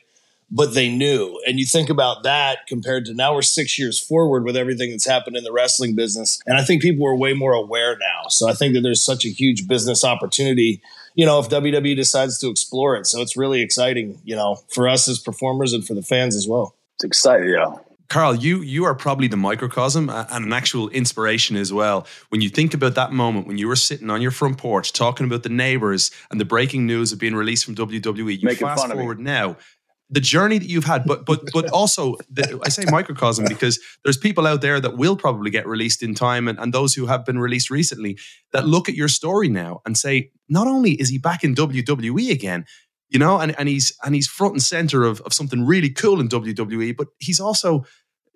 but 0.50 0.74
they 0.74 0.90
knew. 0.90 1.40
And 1.46 1.58
you 1.58 1.66
think 1.66 1.90
about 1.90 2.24
that 2.24 2.66
compared 2.66 3.04
to 3.06 3.14
now 3.14 3.34
we're 3.34 3.42
six 3.42 3.78
years 3.78 4.00
forward 4.00 4.44
with 4.44 4.56
everything 4.56 4.90
that's 4.90 5.06
happened 5.06 5.36
in 5.36 5.44
the 5.44 5.52
wrestling 5.52 5.94
business. 5.94 6.42
And 6.46 6.58
I 6.58 6.64
think 6.64 6.82
people 6.82 7.06
are 7.06 7.16
way 7.16 7.32
more 7.34 7.52
aware 7.52 7.96
now. 7.96 8.28
So 8.28 8.48
I 8.48 8.52
think 8.54 8.74
that 8.74 8.80
there's 8.80 9.02
such 9.02 9.24
a 9.24 9.28
huge 9.28 9.68
business 9.68 10.04
opportunity, 10.04 10.82
you 11.14 11.24
know, 11.24 11.38
if 11.38 11.48
WWE 11.48 11.94
decides 11.94 12.38
to 12.38 12.48
explore 12.48 12.96
it. 12.96 13.06
So 13.06 13.20
it's 13.20 13.36
really 13.36 13.62
exciting, 13.62 14.20
you 14.24 14.34
know, 14.34 14.56
for 14.68 14.88
us 14.88 15.08
as 15.08 15.18
performers 15.18 15.72
and 15.72 15.86
for 15.86 15.94
the 15.94 16.02
fans 16.02 16.34
as 16.34 16.48
well. 16.48 16.74
It's 16.96 17.04
exciting, 17.04 17.50
yeah. 17.50 17.76
Karl, 18.08 18.34
you 18.34 18.60
you 18.62 18.84
are 18.86 18.94
probably 18.96 19.28
the 19.28 19.36
microcosm 19.36 20.10
and 20.10 20.44
an 20.44 20.52
actual 20.52 20.88
inspiration 20.88 21.56
as 21.56 21.72
well. 21.72 22.08
When 22.30 22.40
you 22.40 22.48
think 22.48 22.74
about 22.74 22.96
that 22.96 23.12
moment 23.12 23.46
when 23.46 23.56
you 23.56 23.68
were 23.68 23.76
sitting 23.76 24.10
on 24.10 24.20
your 24.20 24.32
front 24.32 24.58
porch 24.58 24.92
talking 24.92 25.26
about 25.26 25.44
the 25.44 25.48
neighbors 25.48 26.10
and 26.28 26.40
the 26.40 26.44
breaking 26.44 26.86
news 26.86 27.12
of 27.12 27.20
being 27.20 27.36
released 27.36 27.64
from 27.64 27.76
WWE, 27.76 28.40
you 28.40 28.46
Making 28.46 28.66
fast 28.66 28.82
fun 28.82 28.90
of 28.90 28.96
me. 28.96 29.02
forward 29.02 29.20
now. 29.20 29.56
The 30.10 30.20
journey 30.20 30.58
that 30.58 30.68
you've 30.68 30.84
had, 30.84 31.04
but 31.04 31.24
but 31.24 31.40
but 31.52 31.70
also 31.70 32.16
the, 32.30 32.60
I 32.64 32.68
say 32.68 32.84
microcosm 32.90 33.44
because 33.48 33.78
there's 34.02 34.16
people 34.16 34.46
out 34.46 34.60
there 34.60 34.80
that 34.80 34.96
will 34.96 35.16
probably 35.16 35.50
get 35.50 35.66
released 35.66 36.02
in 36.02 36.14
time, 36.14 36.48
and, 36.48 36.58
and 36.58 36.72
those 36.72 36.94
who 36.94 37.06
have 37.06 37.24
been 37.24 37.38
released 37.38 37.70
recently 37.70 38.18
that 38.52 38.66
look 38.66 38.88
at 38.88 38.96
your 38.96 39.08
story 39.08 39.48
now 39.48 39.80
and 39.86 39.96
say, 39.96 40.30
not 40.48 40.66
only 40.66 40.92
is 40.92 41.08
he 41.08 41.18
back 41.18 41.44
in 41.44 41.54
WWE 41.54 42.30
again, 42.30 42.64
you 43.08 43.18
know, 43.18 43.38
and, 43.38 43.56
and 43.58 43.68
he's 43.68 43.92
and 44.04 44.14
he's 44.14 44.26
front 44.26 44.54
and 44.54 44.62
center 44.62 45.04
of, 45.04 45.20
of 45.22 45.32
something 45.32 45.64
really 45.64 45.90
cool 45.90 46.20
in 46.20 46.28
WWE, 46.28 46.96
but 46.96 47.08
he's 47.18 47.40
also 47.40 47.84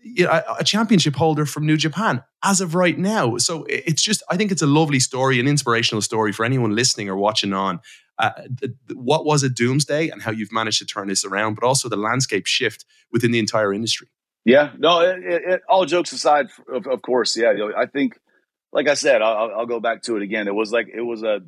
you 0.04 0.24
know, 0.24 0.42
a, 0.58 0.62
championship 0.62 1.16
holder 1.16 1.46
from 1.46 1.66
New 1.66 1.76
Japan 1.76 2.22
as 2.44 2.60
of 2.60 2.74
right 2.74 2.98
now. 2.98 3.38
So 3.38 3.64
it's 3.68 4.02
just, 4.02 4.22
I 4.30 4.36
think 4.36 4.52
it's 4.52 4.62
a 4.62 4.66
lovely 4.66 5.00
story, 5.00 5.40
an 5.40 5.48
inspirational 5.48 6.02
story 6.02 6.32
for 6.32 6.44
anyone 6.44 6.74
listening 6.74 7.08
or 7.08 7.16
watching 7.16 7.52
on. 7.52 7.80
Uh, 8.18 8.30
th- 8.36 8.58
th- 8.60 8.72
what 8.94 9.24
was 9.24 9.42
a 9.42 9.48
doomsday 9.48 10.08
and 10.08 10.22
how 10.22 10.30
you've 10.30 10.52
managed 10.52 10.78
to 10.78 10.86
turn 10.86 11.08
this 11.08 11.24
around, 11.24 11.54
but 11.54 11.64
also 11.64 11.88
the 11.88 11.96
landscape 11.96 12.46
shift 12.46 12.84
within 13.10 13.32
the 13.32 13.40
entire 13.40 13.72
industry. 13.72 14.06
Yeah, 14.44 14.70
no. 14.78 15.00
It, 15.00 15.18
it, 15.24 15.62
all 15.68 15.84
jokes 15.86 16.12
aside, 16.12 16.46
of, 16.72 16.86
of 16.86 17.02
course, 17.02 17.36
yeah. 17.36 17.52
I 17.76 17.86
think, 17.86 18.20
like 18.72 18.88
I 18.88 18.94
said, 18.94 19.22
I'll, 19.22 19.50
I'll 19.56 19.66
go 19.66 19.80
back 19.80 20.02
to 20.02 20.16
it 20.16 20.22
again. 20.22 20.46
It 20.46 20.54
was 20.54 20.70
like 20.70 20.88
it 20.94 21.00
was 21.00 21.22
a 21.22 21.40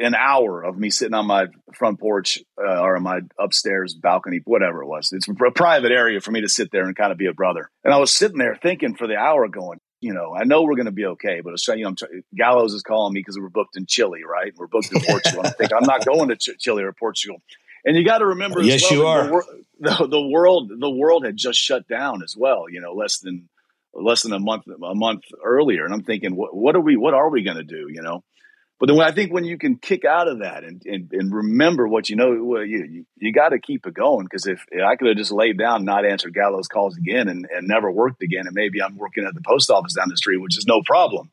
an 0.00 0.14
hour 0.14 0.62
of 0.62 0.76
me 0.76 0.90
sitting 0.90 1.14
on 1.14 1.26
my 1.26 1.46
front 1.74 2.00
porch 2.00 2.38
uh, 2.58 2.80
or 2.80 2.96
on 2.96 3.02
my 3.02 3.20
upstairs 3.38 3.94
balcony, 3.94 4.40
whatever 4.44 4.82
it 4.82 4.86
was. 4.86 5.12
It's 5.12 5.28
a 5.28 5.34
private 5.52 5.92
area 5.92 6.20
for 6.20 6.32
me 6.32 6.40
to 6.40 6.48
sit 6.48 6.70
there 6.72 6.84
and 6.84 6.96
kind 6.96 7.12
of 7.12 7.18
be 7.18 7.26
a 7.26 7.32
brother. 7.32 7.70
And 7.84 7.94
I 7.94 7.98
was 7.98 8.12
sitting 8.12 8.38
there 8.38 8.58
thinking 8.60 8.96
for 8.96 9.06
the 9.06 9.16
hour, 9.16 9.46
going, 9.48 9.78
you 10.00 10.12
know, 10.12 10.34
I 10.34 10.44
know 10.44 10.62
we're 10.62 10.74
going 10.74 10.86
to 10.86 10.92
be 10.92 11.06
okay, 11.06 11.40
but 11.42 11.52
it's, 11.54 11.66
you 11.68 11.76
know, 11.78 11.88
I'm 11.88 11.96
try- 11.96 12.08
Gallows 12.36 12.74
is 12.74 12.82
calling 12.82 13.14
me 13.14 13.20
because 13.20 13.38
we're 13.38 13.48
booked 13.48 13.76
in 13.76 13.86
Chile, 13.86 14.22
right? 14.28 14.52
We're 14.56 14.66
booked 14.66 14.92
in 14.92 15.00
Portugal. 15.06 15.42
I'm 15.44 15.52
thinking 15.52 15.76
I'm 15.76 15.86
not 15.86 16.04
going 16.04 16.28
to 16.28 16.36
Ch- 16.36 16.58
Chile 16.58 16.82
or 16.82 16.92
Portugal. 16.92 17.40
And 17.84 17.96
you 17.96 18.04
got 18.04 18.18
to 18.18 18.26
remember, 18.26 18.60
as 18.60 18.66
Yes, 18.66 18.82
well, 18.82 18.92
you 18.92 19.06
are. 19.06 19.24
The, 19.24 19.30
wor- 19.30 19.44
the, 19.78 20.06
the 20.08 20.28
world, 20.28 20.72
the 20.76 20.90
world 20.90 21.24
had 21.24 21.36
just 21.36 21.60
shut 21.60 21.86
down 21.86 22.22
as 22.22 22.36
well. 22.36 22.64
You 22.68 22.80
know, 22.80 22.92
less 22.92 23.18
than 23.18 23.48
less 23.94 24.22
than 24.24 24.32
a 24.32 24.40
month 24.40 24.64
a 24.66 24.94
month 24.94 25.22
earlier, 25.42 25.84
and 25.84 25.94
I'm 25.94 26.02
thinking, 26.02 26.34
what, 26.34 26.54
what 26.54 26.74
are 26.74 26.80
we? 26.80 26.96
What 26.96 27.14
are 27.14 27.30
we 27.30 27.44
going 27.44 27.56
to 27.56 27.62
do? 27.62 27.86
You 27.88 28.02
know. 28.02 28.24
But 28.78 28.88
then 28.88 28.96
when 28.96 29.06
I 29.06 29.12
think 29.12 29.32
when 29.32 29.44
you 29.44 29.56
can 29.56 29.76
kick 29.76 30.04
out 30.04 30.28
of 30.28 30.40
that 30.40 30.62
and, 30.62 30.82
and, 30.84 31.10
and 31.10 31.34
remember 31.34 31.88
what 31.88 32.10
you 32.10 32.16
know, 32.16 32.36
well, 32.42 32.64
you 32.64 32.84
you, 32.84 33.06
you 33.16 33.32
got 33.32 33.50
to 33.50 33.58
keep 33.58 33.86
it 33.86 33.94
going 33.94 34.24
because 34.24 34.46
if 34.46 34.66
I 34.72 34.96
could 34.96 35.08
have 35.08 35.16
just 35.16 35.32
laid 35.32 35.56
down, 35.56 35.84
not 35.84 36.04
answered 36.04 36.34
Gallows 36.34 36.68
calls 36.68 36.96
again, 36.96 37.28
and, 37.28 37.46
and 37.50 37.66
never 37.66 37.90
worked 37.90 38.22
again, 38.22 38.46
and 38.46 38.54
maybe 38.54 38.82
I'm 38.82 38.98
working 38.98 39.24
at 39.24 39.34
the 39.34 39.40
post 39.40 39.70
office 39.70 39.94
down 39.94 40.10
the 40.10 40.16
street, 40.16 40.38
which 40.38 40.58
is 40.58 40.66
no 40.66 40.82
problem. 40.84 41.30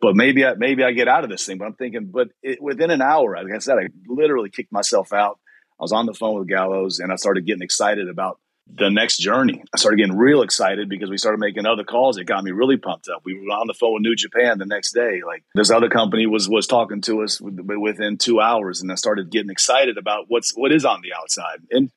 But 0.00 0.16
maybe 0.16 0.44
I, 0.44 0.54
maybe 0.54 0.84
I 0.84 0.92
get 0.92 1.08
out 1.08 1.24
of 1.24 1.30
this 1.30 1.44
thing. 1.44 1.58
But 1.58 1.66
I'm 1.66 1.74
thinking, 1.74 2.06
but 2.06 2.30
it, 2.42 2.62
within 2.62 2.90
an 2.90 3.02
hour, 3.02 3.36
like 3.42 3.52
I 3.52 3.58
said, 3.58 3.76
I 3.76 3.88
literally 4.06 4.50
kicked 4.50 4.72
myself 4.72 5.12
out. 5.12 5.38
I 5.78 5.82
was 5.82 5.92
on 5.92 6.06
the 6.06 6.14
phone 6.14 6.38
with 6.38 6.48
Gallows, 6.48 7.00
and 7.00 7.12
I 7.12 7.16
started 7.16 7.44
getting 7.44 7.62
excited 7.62 8.08
about 8.08 8.38
the 8.72 8.90
next 8.90 9.18
journey. 9.18 9.62
I 9.72 9.78
started 9.78 9.98
getting 9.98 10.16
real 10.16 10.42
excited 10.42 10.88
because 10.88 11.08
we 11.08 11.18
started 11.18 11.38
making 11.38 11.66
other 11.66 11.84
calls. 11.84 12.18
It 12.18 12.24
got 12.24 12.42
me 12.42 12.50
really 12.50 12.76
pumped 12.76 13.08
up. 13.08 13.22
We 13.24 13.34
were 13.34 13.54
on 13.54 13.66
the 13.68 13.74
phone 13.74 13.94
with 13.94 14.02
New 14.02 14.16
Japan 14.16 14.58
the 14.58 14.66
next 14.66 14.92
day. 14.92 15.20
Like 15.24 15.44
this 15.54 15.70
other 15.70 15.88
company 15.88 16.26
was 16.26 16.48
was 16.48 16.66
talking 16.66 17.00
to 17.02 17.22
us 17.22 17.40
within 17.40 18.18
two 18.18 18.40
hours, 18.40 18.82
and 18.82 18.90
I 18.90 18.96
started 18.96 19.30
getting 19.30 19.50
excited 19.50 19.98
about 19.98 20.24
what's 20.28 20.50
what 20.50 20.72
is 20.72 20.84
on 20.84 21.00
the 21.02 21.14
outside. 21.14 21.60
And 21.70 21.90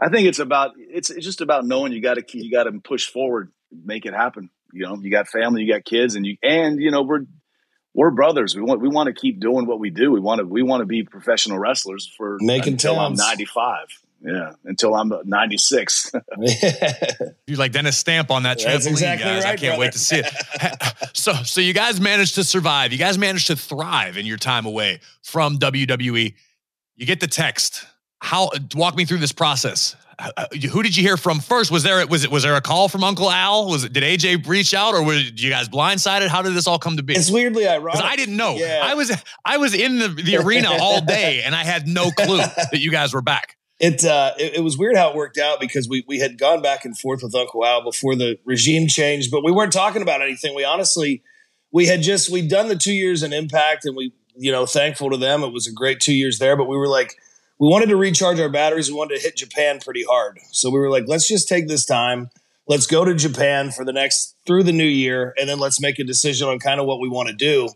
I 0.00 0.08
think 0.08 0.26
it's 0.26 0.40
about 0.40 0.72
it's 0.76 1.10
it's 1.10 1.24
just 1.24 1.40
about 1.40 1.64
knowing 1.64 1.92
you 1.92 2.02
got 2.02 2.14
to 2.14 2.38
you 2.38 2.50
got 2.50 2.64
to 2.64 2.72
push 2.80 3.06
forward, 3.06 3.52
make 3.70 4.04
it 4.04 4.14
happen. 4.14 4.50
You 4.72 4.86
know, 4.86 4.98
you 5.00 5.10
got 5.10 5.28
family, 5.28 5.62
you 5.62 5.72
got 5.72 5.84
kids, 5.84 6.16
and 6.16 6.26
you 6.26 6.36
and 6.42 6.80
you 6.80 6.90
know 6.90 7.02
we're 7.02 7.26
we're 7.94 8.10
brothers. 8.10 8.56
We 8.56 8.62
want 8.62 8.80
we 8.80 8.88
want 8.88 9.06
to 9.06 9.12
keep 9.12 9.38
doing 9.38 9.66
what 9.66 9.78
we 9.78 9.90
do. 9.90 10.10
We 10.10 10.20
want 10.20 10.40
to 10.40 10.46
we 10.46 10.62
want 10.62 10.80
to 10.80 10.86
be 10.86 11.04
professional 11.04 11.58
wrestlers 11.58 12.10
for 12.16 12.38
Making 12.40 12.74
until 12.74 12.98
I'm 12.98 13.14
95. 13.14 13.86
Yeah, 14.24 14.52
until 14.64 14.94
I'm 14.94 15.12
96. 15.24 16.12
You 17.46 17.56
like 17.56 17.72
Dennis 17.72 17.98
Stamp 17.98 18.30
on 18.30 18.44
that 18.44 18.58
That's 18.60 18.86
trampoline, 18.86 18.90
exactly 18.92 19.24
guys. 19.24 19.44
I 19.44 19.48
can't 19.56 19.60
brother. 19.60 19.80
wait 19.80 19.92
to 19.92 19.98
see 19.98 20.22
it. 20.24 21.10
so, 21.12 21.32
so 21.34 21.60
you 21.60 21.74
guys 21.74 22.00
managed 22.00 22.36
to 22.36 22.44
survive. 22.44 22.92
You 22.92 22.98
guys 22.98 23.18
managed 23.18 23.48
to 23.48 23.56
thrive 23.56 24.16
in 24.16 24.24
your 24.26 24.38
time 24.38 24.64
away 24.64 25.00
from 25.22 25.58
WWE. 25.58 26.34
You 26.96 27.06
get 27.06 27.20
the 27.20 27.26
text. 27.26 27.84
How? 28.20 28.50
Walk 28.74 28.96
me 28.96 29.04
through 29.04 29.18
this 29.18 29.32
process. 29.32 29.96
Uh, 30.18 30.46
Who 30.70 30.82
did 30.82 30.96
you 30.96 31.02
hear 31.02 31.16
from 31.16 31.40
first? 31.40 31.70
Was 31.72 31.82
there 31.82 32.06
was 32.06 32.22
it 32.22 32.30
was 32.30 32.44
there 32.44 32.54
a 32.54 32.60
call 32.60 32.88
from 32.88 33.02
Uncle 33.02 33.30
Al? 33.30 33.66
Was 33.68 33.84
it 33.84 33.92
did 33.92 34.04
AJ 34.04 34.46
reach 34.46 34.72
out 34.72 34.94
or 34.94 35.02
were 35.04 35.14
you 35.14 35.50
guys 35.50 35.68
blindsided? 35.68 36.28
How 36.28 36.42
did 36.42 36.54
this 36.54 36.66
all 36.68 36.78
come 36.78 36.96
to 36.96 37.02
be? 37.02 37.14
it's 37.14 37.30
weirdly 37.30 37.66
ironic. 37.66 38.02
I 38.02 38.14
didn't 38.14 38.36
know. 38.36 38.54
Yeah. 38.54 38.80
I 38.84 38.94
was 38.94 39.10
I 39.44 39.56
was 39.56 39.74
in 39.74 39.98
the, 39.98 40.08
the 40.08 40.36
arena 40.36 40.68
all 40.80 41.00
day 41.00 41.42
and 41.42 41.54
I 41.54 41.64
had 41.64 41.88
no 41.88 42.10
clue 42.12 42.36
that 42.70 42.78
you 42.78 42.90
guys 42.92 43.12
were 43.12 43.22
back. 43.22 43.56
It, 43.82 44.04
uh, 44.04 44.32
it 44.38 44.54
it 44.54 44.60
was 44.60 44.78
weird 44.78 44.96
how 44.96 45.10
it 45.10 45.16
worked 45.16 45.38
out 45.38 45.58
because 45.58 45.88
we 45.88 46.04
we 46.06 46.20
had 46.20 46.38
gone 46.38 46.62
back 46.62 46.84
and 46.84 46.96
forth 46.96 47.20
with 47.20 47.34
Uncle 47.34 47.66
Al 47.66 47.82
before 47.82 48.14
the 48.14 48.38
regime 48.44 48.86
changed, 48.86 49.32
but 49.32 49.42
we 49.42 49.50
weren't 49.50 49.72
talking 49.72 50.02
about 50.02 50.22
anything. 50.22 50.54
We 50.54 50.64
honestly 50.64 51.22
we 51.72 51.86
had 51.86 52.00
just 52.00 52.30
we'd 52.30 52.48
done 52.48 52.68
the 52.68 52.76
two 52.76 52.92
years 52.92 53.24
in 53.24 53.32
Impact, 53.32 53.84
and 53.84 53.96
we 53.96 54.12
you 54.36 54.52
know 54.52 54.66
thankful 54.66 55.10
to 55.10 55.16
them. 55.16 55.42
It 55.42 55.52
was 55.52 55.66
a 55.66 55.72
great 55.72 55.98
two 55.98 56.14
years 56.14 56.38
there, 56.38 56.56
but 56.56 56.68
we 56.68 56.76
were 56.76 56.86
like 56.86 57.16
we 57.58 57.66
wanted 57.66 57.88
to 57.88 57.96
recharge 57.96 58.38
our 58.38 58.48
batteries. 58.48 58.88
We 58.88 58.96
wanted 58.96 59.16
to 59.16 59.22
hit 59.22 59.36
Japan 59.36 59.80
pretty 59.80 60.04
hard, 60.04 60.38
so 60.52 60.70
we 60.70 60.78
were 60.78 60.90
like, 60.90 61.04
let's 61.08 61.26
just 61.26 61.48
take 61.48 61.66
this 61.66 61.84
time. 61.84 62.30
Let's 62.68 62.86
go 62.86 63.04
to 63.04 63.14
Japan 63.14 63.72
for 63.72 63.84
the 63.84 63.92
next 63.92 64.36
through 64.46 64.62
the 64.62 64.72
new 64.72 64.84
year, 64.84 65.34
and 65.36 65.48
then 65.48 65.58
let's 65.58 65.80
make 65.80 65.98
a 65.98 66.04
decision 66.04 66.46
on 66.46 66.60
kind 66.60 66.78
of 66.78 66.86
what 66.86 67.00
we 67.00 67.08
want 67.08 67.30
to 67.30 67.34
do. 67.34 67.68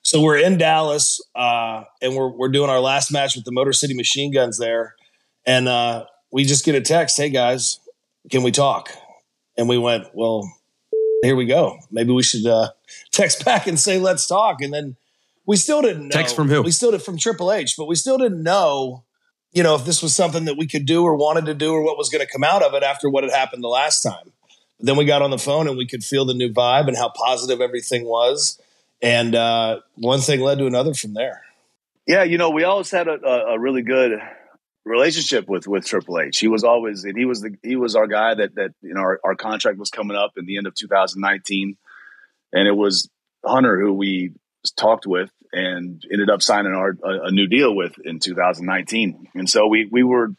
So 0.00 0.22
we're 0.22 0.38
in 0.38 0.56
Dallas, 0.56 1.20
uh, 1.34 1.84
and 2.00 2.16
we're 2.16 2.30
we're 2.30 2.48
doing 2.48 2.70
our 2.70 2.80
last 2.80 3.12
match 3.12 3.36
with 3.36 3.44
the 3.44 3.52
Motor 3.52 3.74
City 3.74 3.92
Machine 3.92 4.32
Guns 4.32 4.56
there, 4.56 4.94
and 5.46 5.68
uh, 5.68 6.06
we 6.32 6.44
just 6.44 6.64
get 6.64 6.74
a 6.74 6.80
text, 6.80 7.16
"Hey 7.16 7.30
guys, 7.30 7.80
can 8.30 8.42
we 8.42 8.50
talk?" 8.50 8.90
And 9.56 9.68
we 9.68 9.78
went, 9.78 10.06
"Well, 10.14 10.50
here 11.22 11.36
we 11.36 11.46
go. 11.46 11.78
Maybe 11.90 12.12
we 12.12 12.22
should 12.22 12.46
uh, 12.46 12.70
text 13.12 13.44
back 13.44 13.66
and 13.66 13.78
say 13.78 13.98
let's 13.98 14.26
talk." 14.26 14.60
And 14.60 14.72
then 14.72 14.96
we 15.46 15.56
still 15.56 15.82
didn't 15.82 16.04
know. 16.04 16.10
Text 16.10 16.36
from 16.36 16.48
who? 16.48 16.62
We 16.62 16.70
still 16.70 16.92
did 16.92 17.02
from 17.02 17.18
Triple 17.18 17.52
H, 17.52 17.74
but 17.76 17.86
we 17.86 17.96
still 17.96 18.18
didn't 18.18 18.42
know, 18.42 19.02
you 19.52 19.62
know, 19.62 19.74
if 19.74 19.84
this 19.84 20.02
was 20.02 20.14
something 20.14 20.44
that 20.44 20.56
we 20.56 20.66
could 20.66 20.86
do 20.86 21.02
or 21.02 21.16
wanted 21.16 21.46
to 21.46 21.54
do 21.54 21.72
or 21.72 21.82
what 21.82 21.98
was 21.98 22.08
going 22.08 22.24
to 22.24 22.30
come 22.30 22.44
out 22.44 22.62
of 22.62 22.74
it 22.74 22.82
after 22.82 23.10
what 23.10 23.24
had 23.24 23.32
happened 23.32 23.64
the 23.64 23.68
last 23.68 24.02
time. 24.02 24.32
Then 24.78 24.96
we 24.96 25.04
got 25.04 25.22
on 25.22 25.30
the 25.30 25.38
phone 25.38 25.68
and 25.68 25.76
we 25.76 25.86
could 25.86 26.04
feel 26.04 26.24
the 26.24 26.34
new 26.34 26.52
vibe 26.52 26.88
and 26.88 26.96
how 26.96 27.10
positive 27.10 27.60
everything 27.60 28.04
was. 28.04 28.60
And 29.02 29.34
uh, 29.34 29.80
one 29.96 30.20
thing 30.20 30.40
led 30.40 30.58
to 30.58 30.66
another 30.66 30.94
from 30.94 31.14
there. 31.14 31.42
Yeah, 32.06 32.22
you 32.22 32.38
know, 32.38 32.50
we 32.50 32.64
always 32.64 32.90
had 32.90 33.08
a, 33.08 33.20
a, 33.24 33.54
a 33.54 33.58
really 33.58 33.82
good 33.82 34.20
relationship 34.84 35.48
with 35.48 35.66
with 35.66 35.86
Triple 35.86 36.20
H. 36.20 36.38
He 36.38 36.48
was 36.48 36.64
always 36.64 37.04
and 37.04 37.16
he 37.16 37.24
was 37.24 37.40
the 37.40 37.56
he 37.62 37.76
was 37.76 37.96
our 37.96 38.06
guy 38.06 38.34
that 38.34 38.54
that 38.54 38.72
you 38.82 38.94
know 38.94 39.00
our, 39.00 39.20
our 39.24 39.34
contract 39.34 39.78
was 39.78 39.90
coming 39.90 40.16
up 40.16 40.32
in 40.36 40.46
the 40.46 40.56
end 40.56 40.66
of 40.66 40.74
2019, 40.74 41.76
and 42.52 42.68
it 42.68 42.76
was 42.76 43.08
Hunter 43.44 43.78
who 43.78 43.92
we 43.92 44.32
talked 44.76 45.06
with 45.06 45.30
and 45.52 46.04
ended 46.12 46.30
up 46.30 46.42
signing 46.42 46.72
our 46.72 46.96
a, 47.04 47.26
a 47.26 47.30
new 47.30 47.46
deal 47.46 47.74
with 47.74 47.94
in 48.04 48.18
2019. 48.18 49.28
And 49.34 49.48
so 49.48 49.66
we 49.66 49.88
we 49.90 50.02
were, 50.02 50.34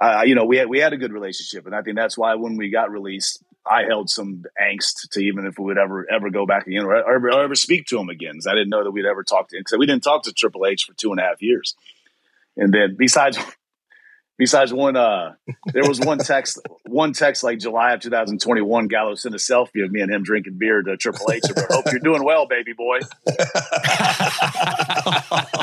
uh, 0.00 0.22
you 0.24 0.34
know, 0.34 0.44
we 0.44 0.58
had 0.58 0.68
we 0.68 0.78
had 0.78 0.92
a 0.92 0.98
good 0.98 1.12
relationship, 1.12 1.66
and 1.66 1.74
I 1.74 1.82
think 1.82 1.96
that's 1.96 2.18
why 2.18 2.34
when 2.34 2.56
we 2.56 2.70
got 2.70 2.90
released, 2.90 3.42
I 3.64 3.84
held 3.84 4.10
some 4.10 4.44
angst 4.60 5.10
to 5.12 5.20
even 5.20 5.46
if 5.46 5.58
we 5.58 5.66
would 5.66 5.78
ever 5.78 6.06
ever 6.10 6.30
go 6.30 6.46
back 6.46 6.66
again 6.66 6.84
or 6.84 6.96
ever, 6.96 7.30
or 7.30 7.42
ever 7.42 7.54
speak 7.54 7.86
to 7.86 7.98
him 7.98 8.08
again. 8.08 8.38
I 8.46 8.52
didn't 8.52 8.70
know 8.70 8.84
that 8.84 8.90
we'd 8.90 9.06
ever 9.06 9.22
talk 9.22 9.48
to 9.48 9.56
him 9.56 9.60
because 9.60 9.78
we 9.78 9.86
didn't 9.86 10.02
talk 10.02 10.24
to 10.24 10.32
Triple 10.32 10.66
H 10.66 10.84
for 10.84 10.94
two 10.94 11.10
and 11.12 11.20
a 11.20 11.22
half 11.22 11.42
years. 11.42 11.74
And 12.56 12.74
then 12.74 12.96
besides 12.98 13.38
besides 14.40 14.72
one 14.72 14.96
uh 14.96 15.34
there 15.66 15.86
was 15.86 16.00
one 16.00 16.16
text 16.18 16.58
one 16.86 17.12
text 17.12 17.44
like 17.44 17.58
july 17.58 17.92
of 17.92 18.00
2021 18.00 18.88
gallows 18.88 19.20
sent 19.22 19.34
a 19.34 19.38
selfie 19.38 19.84
of 19.84 19.92
me 19.92 20.00
and 20.00 20.10
him 20.12 20.22
drinking 20.22 20.56
beer 20.58 20.80
to 20.82 20.96
triple 20.96 21.30
h. 21.30 21.42
And 21.46 21.58
hope 21.70 21.84
you're 21.92 22.00
doing 22.00 22.24
well 22.24 22.46
baby 22.46 22.72
boy. 22.72 22.98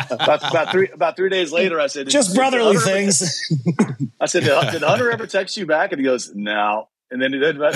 About, 0.09 0.49
about 0.49 0.71
three 0.71 0.89
about 0.89 1.15
three 1.17 1.29
days 1.29 1.51
later 1.51 1.79
i 1.79 1.87
said 1.87 2.07
Just 2.07 2.35
brotherly 2.35 2.75
Hunter 2.75 2.89
ever- 2.89 2.97
things. 2.97 3.51
i 4.21 4.25
said 4.27 4.43
did, 4.43 4.71
did 4.71 4.83
hunter 4.83 5.11
ever 5.11 5.25
text 5.27 5.57
you 5.57 5.65
back? 5.65 5.91
And 5.91 5.99
he 5.99 6.05
goes 6.05 6.31
no. 6.33 6.87
And 7.09 7.21
then 7.21 7.31
he 7.31 7.39
did 7.39 7.55
about, 7.55 7.73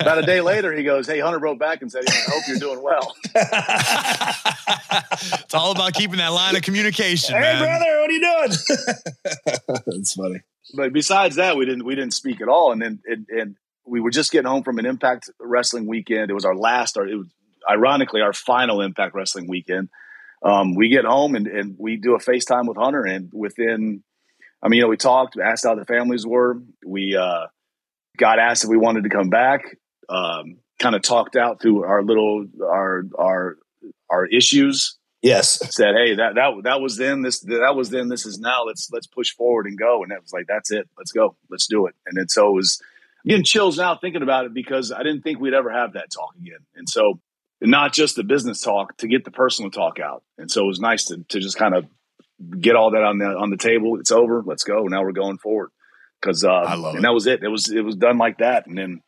about 0.00 0.18
a 0.18 0.22
day 0.22 0.40
later 0.40 0.72
he 0.72 0.82
goes 0.84 1.06
hey 1.06 1.20
hunter 1.20 1.38
wrote 1.38 1.58
back 1.58 1.82
and 1.82 1.92
said 1.92 2.02
i 2.08 2.12
hope 2.28 2.42
you're 2.48 2.58
doing 2.58 2.82
well. 2.82 3.14
It's 5.32 5.54
all 5.54 5.72
about 5.72 5.92
keeping 5.94 6.18
that 6.18 6.28
line 6.32 6.54
of 6.56 6.62
communication, 6.62 7.34
hey, 7.34 7.40
man. 7.40 7.62
brother, 7.62 7.99
what 8.10 8.22
are 8.22 8.46
you 8.46 8.46
doing? 8.46 9.82
That's 9.86 10.14
funny. 10.14 10.40
but 10.74 10.92
besides 10.92 11.36
that, 11.36 11.56
we 11.56 11.64
didn't 11.64 11.84
we 11.84 11.94
didn't 11.94 12.14
speak 12.14 12.40
at 12.40 12.48
all. 12.48 12.72
And 12.72 12.82
then 12.82 13.00
and, 13.06 13.26
and 13.28 13.56
we 13.86 14.00
were 14.00 14.10
just 14.10 14.32
getting 14.32 14.50
home 14.50 14.62
from 14.62 14.78
an 14.78 14.86
Impact 14.86 15.30
Wrestling 15.40 15.86
weekend. 15.86 16.30
It 16.30 16.34
was 16.34 16.44
our 16.44 16.56
last, 16.56 16.96
or 16.96 17.06
it 17.06 17.16
was 17.16 17.28
ironically 17.68 18.20
our 18.20 18.32
final 18.32 18.80
Impact 18.80 19.14
Wrestling 19.14 19.48
weekend. 19.48 19.88
Um, 20.42 20.74
we 20.74 20.88
get 20.88 21.04
home 21.04 21.34
and, 21.34 21.46
and 21.46 21.76
we 21.78 21.96
do 21.96 22.14
a 22.14 22.18
FaceTime 22.18 22.66
with 22.66 22.78
Hunter, 22.78 23.04
and 23.04 23.30
within, 23.32 24.02
I 24.62 24.68
mean, 24.68 24.78
you 24.78 24.84
know, 24.84 24.88
we 24.88 24.96
talked, 24.96 25.36
we 25.36 25.42
asked 25.42 25.64
how 25.64 25.74
the 25.74 25.84
families 25.84 26.26
were. 26.26 26.62
We 26.86 27.14
uh, 27.14 27.46
got 28.16 28.38
asked 28.38 28.64
if 28.64 28.70
we 28.70 28.78
wanted 28.78 29.04
to 29.04 29.10
come 29.10 29.28
back. 29.28 29.76
Um, 30.08 30.58
kind 30.78 30.94
of 30.94 31.02
talked 31.02 31.36
out 31.36 31.60
through 31.60 31.84
our 31.84 32.02
little 32.02 32.46
our 32.64 33.04
our 33.18 33.56
our 34.08 34.26
issues 34.26 34.98
Yes. 35.22 35.58
said, 35.74 35.94
"Hey, 35.94 36.14
that 36.16 36.34
that 36.36 36.62
that 36.64 36.80
was 36.80 36.96
then. 36.96 37.22
This 37.22 37.40
that 37.40 37.76
was 37.76 37.90
then. 37.90 38.08
This 38.08 38.24
is 38.24 38.38
now. 38.38 38.64
Let's 38.64 38.90
let's 38.90 39.06
push 39.06 39.34
forward 39.34 39.66
and 39.66 39.78
go." 39.78 40.02
And 40.02 40.12
it 40.12 40.22
was 40.22 40.32
like, 40.32 40.46
"That's 40.48 40.70
it. 40.70 40.88
Let's 40.96 41.12
go. 41.12 41.36
Let's 41.50 41.66
do 41.66 41.86
it." 41.86 41.94
And 42.06 42.16
then 42.16 42.28
so 42.28 42.48
it 42.48 42.54
was 42.54 42.80
I'm 43.24 43.28
getting 43.28 43.44
chills 43.44 43.76
now 43.76 43.96
thinking 43.96 44.22
about 44.22 44.46
it 44.46 44.54
because 44.54 44.92
I 44.92 45.02
didn't 45.02 45.22
think 45.22 45.40
we'd 45.40 45.54
ever 45.54 45.70
have 45.70 45.92
that 45.92 46.10
talk 46.10 46.34
again. 46.40 46.60
And 46.74 46.88
so 46.88 47.20
not 47.60 47.92
just 47.92 48.16
the 48.16 48.24
business 48.24 48.62
talk 48.62 48.96
to 48.98 49.08
get 49.08 49.24
the 49.24 49.30
personal 49.30 49.70
talk 49.70 49.98
out. 50.00 50.22
And 50.38 50.50
so 50.50 50.64
it 50.64 50.68
was 50.68 50.80
nice 50.80 51.06
to 51.06 51.22
to 51.28 51.40
just 51.40 51.58
kind 51.58 51.74
of 51.74 51.86
get 52.58 52.76
all 52.76 52.92
that 52.92 53.02
on 53.02 53.18
the 53.18 53.26
on 53.26 53.50
the 53.50 53.58
table. 53.58 53.98
It's 54.00 54.12
over. 54.12 54.42
Let's 54.44 54.64
go. 54.64 54.84
Now 54.84 55.02
we're 55.02 55.12
going 55.12 55.38
forward. 55.38 55.70
Because 56.20 56.44
uh, 56.44 56.50
I 56.50 56.74
love 56.74 56.94
and 56.94 57.04
it. 57.04 57.08
that 57.08 57.12
was 57.12 57.26
it. 57.26 57.42
It 57.42 57.48
was 57.48 57.70
it 57.70 57.82
was 57.82 57.96
done 57.96 58.18
like 58.18 58.38
that. 58.38 58.66
And 58.66 58.76
then 58.76 59.02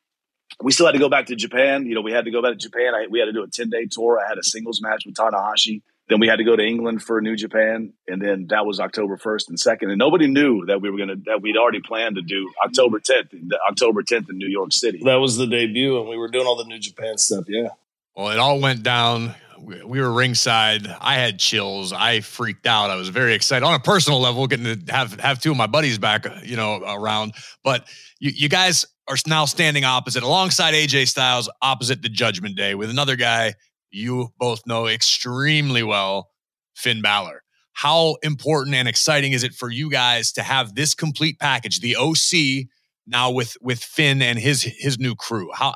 we 0.60 0.72
still 0.72 0.86
had 0.86 0.92
to 0.92 0.98
go 0.98 1.08
back 1.08 1.26
to 1.26 1.36
Japan. 1.36 1.86
You 1.86 1.94
know, 1.94 2.00
we 2.02 2.12
had 2.12 2.26
to 2.26 2.30
go 2.30 2.42
back 2.42 2.52
to 2.52 2.58
Japan. 2.58 2.94
I, 2.94 3.06
we 3.08 3.18
had 3.18 3.26
to 3.26 3.32
do 3.32 3.42
a 3.42 3.48
10 3.48 3.70
day 3.70 3.86
tour. 3.90 4.20
I 4.22 4.28
had 4.28 4.38
a 4.38 4.42
singles 4.42 4.80
match 4.82 5.04
with 5.06 5.14
Tanahashi. 5.14 5.82
Then 6.08 6.20
we 6.20 6.26
had 6.26 6.36
to 6.36 6.44
go 6.44 6.56
to 6.56 6.62
England 6.62 7.02
for 7.02 7.20
New 7.20 7.36
Japan. 7.36 7.92
And 8.08 8.20
then 8.20 8.46
that 8.50 8.66
was 8.66 8.80
October 8.80 9.16
1st 9.16 9.48
and 9.48 9.58
2nd. 9.58 9.88
And 9.88 9.98
nobody 9.98 10.26
knew 10.26 10.66
that 10.66 10.80
we 10.80 10.90
were 10.90 10.96
going 10.96 11.08
to, 11.08 11.16
that 11.26 11.40
we'd 11.40 11.56
already 11.56 11.80
planned 11.80 12.16
to 12.16 12.22
do 12.22 12.50
October 12.64 12.98
10th, 12.98 13.32
October 13.70 14.02
10th 14.02 14.28
in 14.28 14.38
New 14.38 14.48
York 14.48 14.72
City. 14.72 15.00
That 15.04 15.16
was 15.16 15.36
the 15.36 15.46
debut, 15.46 15.98
and 16.00 16.08
we 16.08 16.16
were 16.16 16.28
doing 16.28 16.46
all 16.46 16.56
the 16.56 16.64
New 16.64 16.78
Japan 16.78 17.18
stuff. 17.18 17.44
Yeah. 17.48 17.68
Well, 18.16 18.30
it 18.30 18.38
all 18.38 18.60
went 18.60 18.82
down. 18.82 19.34
We 19.58 19.82
we 19.84 20.00
were 20.00 20.12
ringside. 20.12 20.86
I 21.00 21.14
had 21.14 21.38
chills. 21.38 21.92
I 21.92 22.20
freaked 22.20 22.66
out. 22.66 22.90
I 22.90 22.96
was 22.96 23.08
very 23.08 23.32
excited 23.32 23.64
on 23.64 23.74
a 23.74 23.78
personal 23.78 24.20
level, 24.20 24.46
getting 24.46 24.84
to 24.86 24.92
have 24.92 25.18
have 25.20 25.40
two 25.40 25.52
of 25.52 25.56
my 25.56 25.68
buddies 25.68 25.98
back, 25.98 26.26
you 26.44 26.56
know, 26.56 26.82
around. 26.84 27.34
But 27.62 27.86
you, 28.18 28.32
you 28.34 28.48
guys 28.48 28.84
are 29.08 29.16
now 29.26 29.44
standing 29.44 29.84
opposite, 29.84 30.24
alongside 30.24 30.74
AJ 30.74 31.08
Styles, 31.08 31.48
opposite 31.62 32.02
the 32.02 32.08
Judgment 32.08 32.56
Day, 32.56 32.74
with 32.74 32.90
another 32.90 33.16
guy 33.16 33.54
you 33.92 34.32
both 34.38 34.66
know 34.66 34.86
extremely 34.86 35.82
well, 35.82 36.30
Finn 36.74 37.02
Balor. 37.02 37.42
How 37.74 38.16
important 38.22 38.74
and 38.76 38.88
exciting 38.88 39.32
is 39.32 39.42
it 39.42 39.54
for 39.54 39.70
you 39.70 39.90
guys 39.90 40.32
to 40.32 40.42
have 40.42 40.74
this 40.74 40.94
complete 40.94 41.38
package, 41.38 41.80
the 41.80 41.96
OC 41.96 42.68
now 43.06 43.30
with 43.30 43.56
with 43.60 43.82
Finn 43.82 44.22
and 44.22 44.38
his 44.38 44.62
his 44.62 44.98
new 44.98 45.14
crew? 45.14 45.50
How 45.54 45.74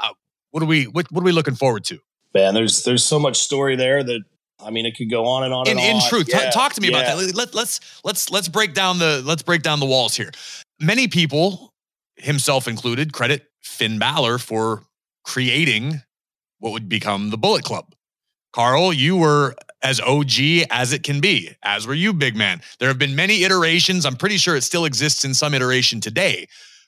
what 0.50 0.62
are 0.62 0.66
we 0.66 0.84
what, 0.84 1.10
what 1.10 1.22
are 1.22 1.24
we 1.24 1.32
looking 1.32 1.54
forward 1.54 1.84
to? 1.84 1.98
Man, 2.34 2.54
there's 2.54 2.84
there's 2.84 3.04
so 3.04 3.18
much 3.18 3.38
story 3.38 3.76
there 3.76 4.02
that 4.02 4.22
I 4.60 4.70
mean, 4.70 4.86
it 4.86 4.96
could 4.96 5.10
go 5.10 5.26
on 5.26 5.44
and 5.44 5.52
on 5.52 5.66
in, 5.68 5.78
and 5.78 5.80
in 5.80 5.96
on. 5.96 6.08
truth 6.08 6.28
Yeah, 6.28 6.46
t- 6.46 6.50
talk 6.50 6.72
to 6.74 6.80
me 6.80 6.90
yeah. 6.90 6.98
about 6.98 7.18
that 7.18 7.34
Let, 7.34 7.54
let's 7.54 7.80
let's 8.04 8.30
let's 8.30 8.48
break 8.48 8.74
down 8.74 8.98
the 8.98 9.22
let's 9.24 9.42
break 9.42 9.62
down 9.62 9.80
the 9.80 9.86
walls 9.86 10.16
here 10.16 10.30
many 10.80 11.08
people 11.08 11.74
himself 12.16 12.68
included 12.68 13.12
credit 13.12 13.46
finn 13.62 13.98
Balor 13.98 14.38
for 14.38 14.82
creating 15.24 16.00
what 16.58 16.72
would 16.72 16.88
become 16.88 17.30
the 17.30 17.38
bullet 17.38 17.64
club 17.64 17.94
karl 18.56 18.92
you 18.92 19.16
were 19.16 19.54
as 19.82 20.00
og 20.00 20.32
as 20.70 20.92
it 20.92 21.02
can 21.02 21.20
be 21.20 21.50
as 21.62 21.86
were 21.86 21.94
you 21.94 22.12
big 22.12 22.34
man 22.34 22.60
there 22.80 22.88
have 22.88 22.98
been 22.98 23.14
many 23.14 23.44
iterations 23.44 24.06
i'm 24.06 24.16
pretty 24.16 24.38
sure 24.38 24.56
it 24.56 24.62
still 24.62 24.86
exists 24.86 25.24
in 25.24 25.34
some 25.34 25.52
iteration 25.54 26.00
today 26.00 26.46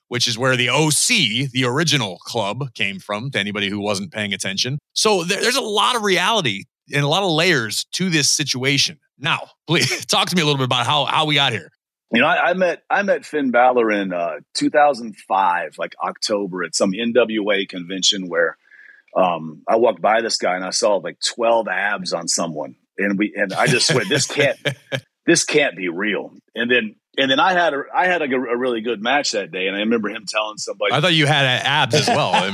which 0.08 0.26
is 0.26 0.38
where 0.38 0.56
the 0.56 0.70
OC, 0.70 1.50
the 1.52 1.64
original 1.64 2.18
club, 2.18 2.72
came 2.74 2.98
from 2.98 3.30
to 3.30 3.38
anybody 3.38 3.68
who 3.68 3.80
wasn't 3.80 4.10
paying 4.10 4.32
attention. 4.32 4.78
So 4.94 5.22
there's 5.22 5.56
a 5.56 5.60
lot 5.60 5.96
of 5.96 6.02
reality 6.02 6.64
and 6.92 7.04
a 7.04 7.08
lot 7.08 7.22
of 7.22 7.30
layers 7.30 7.84
to 7.92 8.10
this 8.10 8.30
situation. 8.30 8.98
Now, 9.18 9.50
please 9.66 10.06
talk 10.06 10.28
to 10.30 10.36
me 10.36 10.42
a 10.42 10.44
little 10.44 10.58
bit 10.58 10.64
about 10.64 10.86
how, 10.86 11.04
how 11.04 11.26
we 11.26 11.34
got 11.34 11.52
here. 11.52 11.70
You 12.10 12.22
know, 12.22 12.26
I, 12.26 12.50
I 12.50 12.54
met 12.54 12.82
I 12.88 13.02
met 13.02 13.26
Finn 13.26 13.50
Balor 13.50 13.90
in 13.90 14.14
uh, 14.14 14.36
2005, 14.54 15.74
like 15.76 15.94
October, 16.02 16.64
at 16.64 16.74
some 16.74 16.92
NWA 16.92 17.68
convention 17.68 18.30
where 18.30 18.56
um, 19.16 19.62
I 19.68 19.76
walked 19.76 20.00
by 20.00 20.20
this 20.20 20.36
guy 20.36 20.56
and 20.56 20.64
I 20.64 20.70
saw 20.70 20.96
like 20.96 21.18
12 21.34 21.68
abs 21.68 22.12
on 22.12 22.28
someone, 22.28 22.76
and 22.96 23.18
we 23.18 23.32
and 23.36 23.52
I 23.52 23.66
just 23.66 23.88
swear 23.88 24.04
this 24.04 24.26
can't 24.26 24.58
this 25.26 25.44
can't 25.44 25.76
be 25.76 25.88
real. 25.88 26.32
And 26.54 26.70
then 26.70 26.96
and 27.18 27.28
then 27.30 27.40
I 27.40 27.52
had 27.52 27.74
a 27.74 27.82
I 27.92 28.06
had 28.06 28.22
a, 28.22 28.26
a 28.26 28.56
really 28.56 28.80
good 28.80 29.02
match 29.02 29.32
that 29.32 29.50
day, 29.50 29.66
and 29.66 29.76
I 29.76 29.80
remember 29.80 30.08
him 30.08 30.24
telling 30.26 30.56
somebody 30.56 30.92
I 30.92 31.00
thought 31.00 31.14
you 31.14 31.26
had 31.26 31.44
abs 31.44 31.94
as 31.96 32.06
well. 32.06 32.30
I 32.32 32.50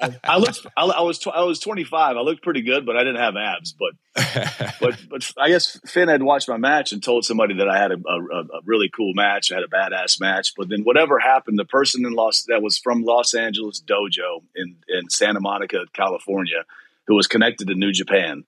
mean, 0.00 0.14
I 0.24 0.38
looked 0.38 0.66
I, 0.76 0.84
I 0.86 1.02
was 1.02 1.18
tw- 1.18 1.28
I 1.28 1.42
was 1.42 1.60
25. 1.60 2.16
I 2.16 2.20
looked 2.20 2.42
pretty 2.42 2.62
good, 2.62 2.86
but 2.86 2.96
I 2.96 3.04
didn't 3.04 3.20
have 3.20 3.36
abs. 3.36 3.74
But 3.74 3.92
but 4.80 4.98
but 5.10 5.32
I 5.38 5.50
guess 5.50 5.78
Finn 5.86 6.08
had 6.08 6.22
watched 6.22 6.48
my 6.48 6.56
match 6.56 6.92
and 6.92 7.02
told 7.02 7.26
somebody 7.26 7.54
that 7.58 7.68
I 7.68 7.78
had 7.78 7.92
a, 7.92 7.96
a, 7.96 8.40
a 8.40 8.60
really 8.64 8.88
cool 8.88 9.12
match. 9.14 9.52
I 9.52 9.56
had 9.56 9.64
a 9.64 9.68
badass 9.68 10.18
match. 10.18 10.54
But 10.56 10.70
then 10.70 10.82
whatever 10.82 11.18
happened, 11.18 11.58
the 11.58 11.66
person 11.66 12.06
in 12.06 12.14
Los 12.14 12.44
that 12.44 12.62
was 12.62 12.78
from 12.78 13.04
Los 13.04 13.34
Angeles 13.34 13.82
Dojo 13.86 14.42
in 14.56 14.76
in 14.88 15.10
Santa 15.10 15.40
Monica, 15.40 15.84
California, 15.92 16.64
who 17.06 17.14
was 17.14 17.26
connected 17.26 17.68
to 17.68 17.74
New 17.74 17.92
Japan, 17.92 18.44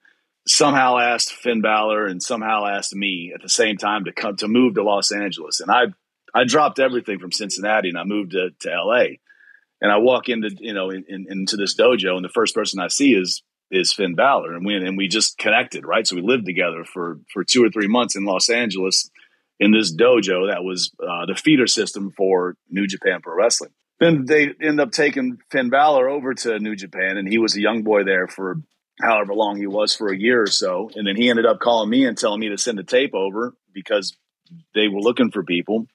somehow 0.46 0.98
asked 0.98 1.32
Finn 1.32 1.60
Balor 1.60 2.06
and 2.06 2.22
somehow 2.22 2.66
asked 2.66 2.94
me 2.94 3.32
at 3.34 3.42
the 3.42 3.48
same 3.48 3.76
time 3.76 4.04
to 4.04 4.12
come 4.12 4.36
to 4.36 4.48
move 4.48 4.74
to 4.74 4.82
Los 4.82 5.12
Angeles, 5.12 5.60
and 5.60 5.70
I 5.70 5.86
I 6.34 6.44
dropped 6.44 6.78
everything 6.78 7.20
from 7.20 7.32
Cincinnati 7.32 7.88
and 7.88 7.98
I 7.98 8.04
moved 8.04 8.32
to, 8.32 8.50
to 8.60 8.72
L.A. 8.72 9.20
And 9.80 9.92
I 9.92 9.98
walk 9.98 10.28
into 10.28 10.50
you 10.58 10.74
know 10.74 10.90
in, 10.90 11.04
in, 11.08 11.26
into 11.28 11.56
this 11.56 11.76
dojo, 11.76 12.16
and 12.16 12.24
the 12.24 12.30
first 12.30 12.54
person 12.54 12.80
I 12.80 12.88
see 12.88 13.12
is 13.12 13.42
is 13.70 13.92
Finn 13.92 14.14
Balor, 14.14 14.54
and 14.54 14.64
we 14.64 14.76
and 14.76 14.96
we 14.96 15.08
just 15.08 15.38
connected, 15.38 15.84
right? 15.84 16.06
So 16.06 16.16
we 16.16 16.22
lived 16.22 16.46
together 16.46 16.84
for 16.84 17.20
for 17.32 17.44
two 17.44 17.64
or 17.64 17.70
three 17.70 17.88
months 17.88 18.16
in 18.16 18.24
Los 18.24 18.48
Angeles 18.48 19.10
in 19.60 19.70
this 19.70 19.94
dojo 19.94 20.50
that 20.50 20.64
was 20.64 20.90
uh, 21.00 21.26
the 21.26 21.34
feeder 21.34 21.66
system 21.66 22.10
for 22.16 22.56
New 22.68 22.86
Japan 22.86 23.20
Pro 23.22 23.36
Wrestling. 23.36 23.70
Then 24.00 24.24
they 24.26 24.50
end 24.60 24.80
up 24.80 24.90
taking 24.90 25.38
Finn 25.50 25.70
Balor 25.70 26.08
over 26.08 26.34
to 26.34 26.58
New 26.58 26.76
Japan, 26.76 27.16
and 27.16 27.28
he 27.28 27.38
was 27.38 27.56
a 27.56 27.60
young 27.60 27.82
boy 27.82 28.04
there 28.04 28.26
for 28.26 28.56
however 29.00 29.34
long 29.34 29.56
he 29.56 29.66
was 29.66 29.94
for 29.94 30.12
a 30.12 30.18
year 30.18 30.42
or 30.42 30.46
so, 30.46 30.90
and 30.94 31.06
then 31.06 31.16
he 31.16 31.28
ended 31.30 31.46
up 31.46 31.60
calling 31.60 31.90
me 31.90 32.06
and 32.06 32.16
telling 32.16 32.40
me 32.40 32.48
to 32.48 32.58
send 32.58 32.78
a 32.78 32.84
tape 32.84 33.14
over 33.14 33.54
because 33.72 34.16
they 34.74 34.88
were 34.88 35.00
looking 35.00 35.30
for 35.30 35.42
people. 35.42 35.86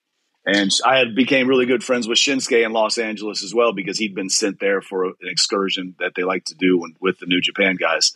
And 0.45 0.71
I 0.85 0.97
had 0.97 1.15
became 1.15 1.47
really 1.47 1.65
good 1.65 1.83
friends 1.83 2.07
with 2.07 2.17
Shinsuke 2.17 2.65
in 2.65 2.71
Los 2.71 2.97
Angeles 2.97 3.43
as 3.43 3.53
well 3.53 3.73
because 3.73 3.99
he'd 3.99 4.15
been 4.15 4.29
sent 4.29 4.59
there 4.59 4.81
for 4.81 5.05
an 5.05 5.13
excursion 5.23 5.95
that 5.99 6.13
they 6.15 6.23
like 6.23 6.45
to 6.45 6.55
do 6.55 6.79
when, 6.79 6.95
with 6.99 7.19
the 7.19 7.25
New 7.27 7.41
Japan 7.41 7.75
guys. 7.75 8.15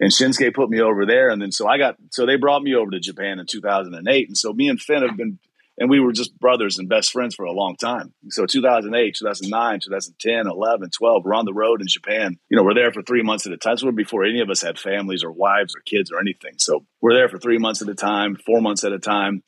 and 0.00 0.10
Shinsuke 0.10 0.54
put 0.54 0.70
me 0.70 0.80
over 0.80 1.06
there. 1.06 1.28
And 1.30 1.40
then 1.40 1.52
so 1.52 1.66
I 1.66 1.78
got 1.78 1.96
so 2.10 2.26
they 2.26 2.36
brought 2.36 2.62
me 2.62 2.74
over 2.74 2.90
to 2.90 3.00
Japan 3.00 3.38
in 3.38 3.46
2008. 3.46 4.28
And 4.28 4.36
so 4.36 4.52
me 4.52 4.68
and 4.68 4.80
Finn 4.80 5.06
have 5.06 5.16
been 5.16 5.38
and 5.78 5.90
we 5.90 6.00
were 6.00 6.12
just 6.12 6.38
brothers 6.38 6.78
and 6.78 6.88
best 6.88 7.12
friends 7.12 7.34
for 7.34 7.44
a 7.44 7.52
long 7.52 7.76
time. 7.76 8.14
So 8.30 8.46
2008, 8.46 9.14
2009, 9.14 9.80
2010, 9.80 10.46
11, 10.46 10.90
12, 10.90 11.24
we're 11.24 11.34
on 11.34 11.44
the 11.44 11.52
road 11.52 11.80
in 11.80 11.86
Japan. 11.86 12.38
You 12.48 12.56
know, 12.56 12.64
we're 12.64 12.74
there 12.74 12.92
for 12.92 13.02
three 13.02 13.22
months 13.22 13.46
at 13.46 13.52
a 13.52 13.56
time. 13.56 13.76
So 13.76 13.90
before 13.92 14.24
any 14.24 14.40
of 14.40 14.50
us 14.50 14.62
had 14.62 14.78
families 14.78 15.22
or 15.22 15.32
wives 15.32 15.74
or 15.76 15.80
kids 15.80 16.10
or 16.10 16.20
anything. 16.20 16.54
So 16.58 16.84
we're 17.00 17.14
there 17.14 17.28
for 17.28 17.38
three 17.38 17.58
months 17.58 17.82
at 17.82 17.88
a 17.88 17.94
time, 17.94 18.36
four 18.36 18.60
months 18.60 18.84
at 18.84 18.92
a 18.92 18.98
time 18.98 19.42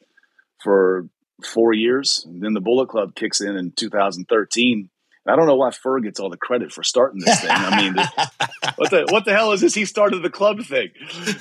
for 0.63 1.09
four 1.45 1.73
years. 1.73 2.25
And 2.27 2.43
then 2.43 2.55
the 2.55 2.61
Bullet 2.61 2.89
Club 2.89 3.15
kicks 3.15 3.41
in 3.41 3.57
in 3.57 3.73
2013 3.73 4.91
I 5.29 5.37
don't 5.37 5.47
know 5.47 5.57
why 5.57 5.71
Ferg 5.71 6.05
gets 6.05 6.19
all 6.19 6.31
the 6.31 6.37
credit 6.37 6.73
for 6.73 6.83
starting 6.83 7.21
this 7.21 7.41
thing. 7.41 7.51
I 7.53 7.83
mean, 7.83 7.95
what 8.77 8.91
the 8.91 9.07
what 9.11 9.25
the 9.25 9.33
hell 9.33 9.53
is 9.53 9.61
this? 9.61 9.75
He 9.75 9.85
started 9.85 10.23
the 10.23 10.31
club 10.31 10.63
thing. 10.63 10.89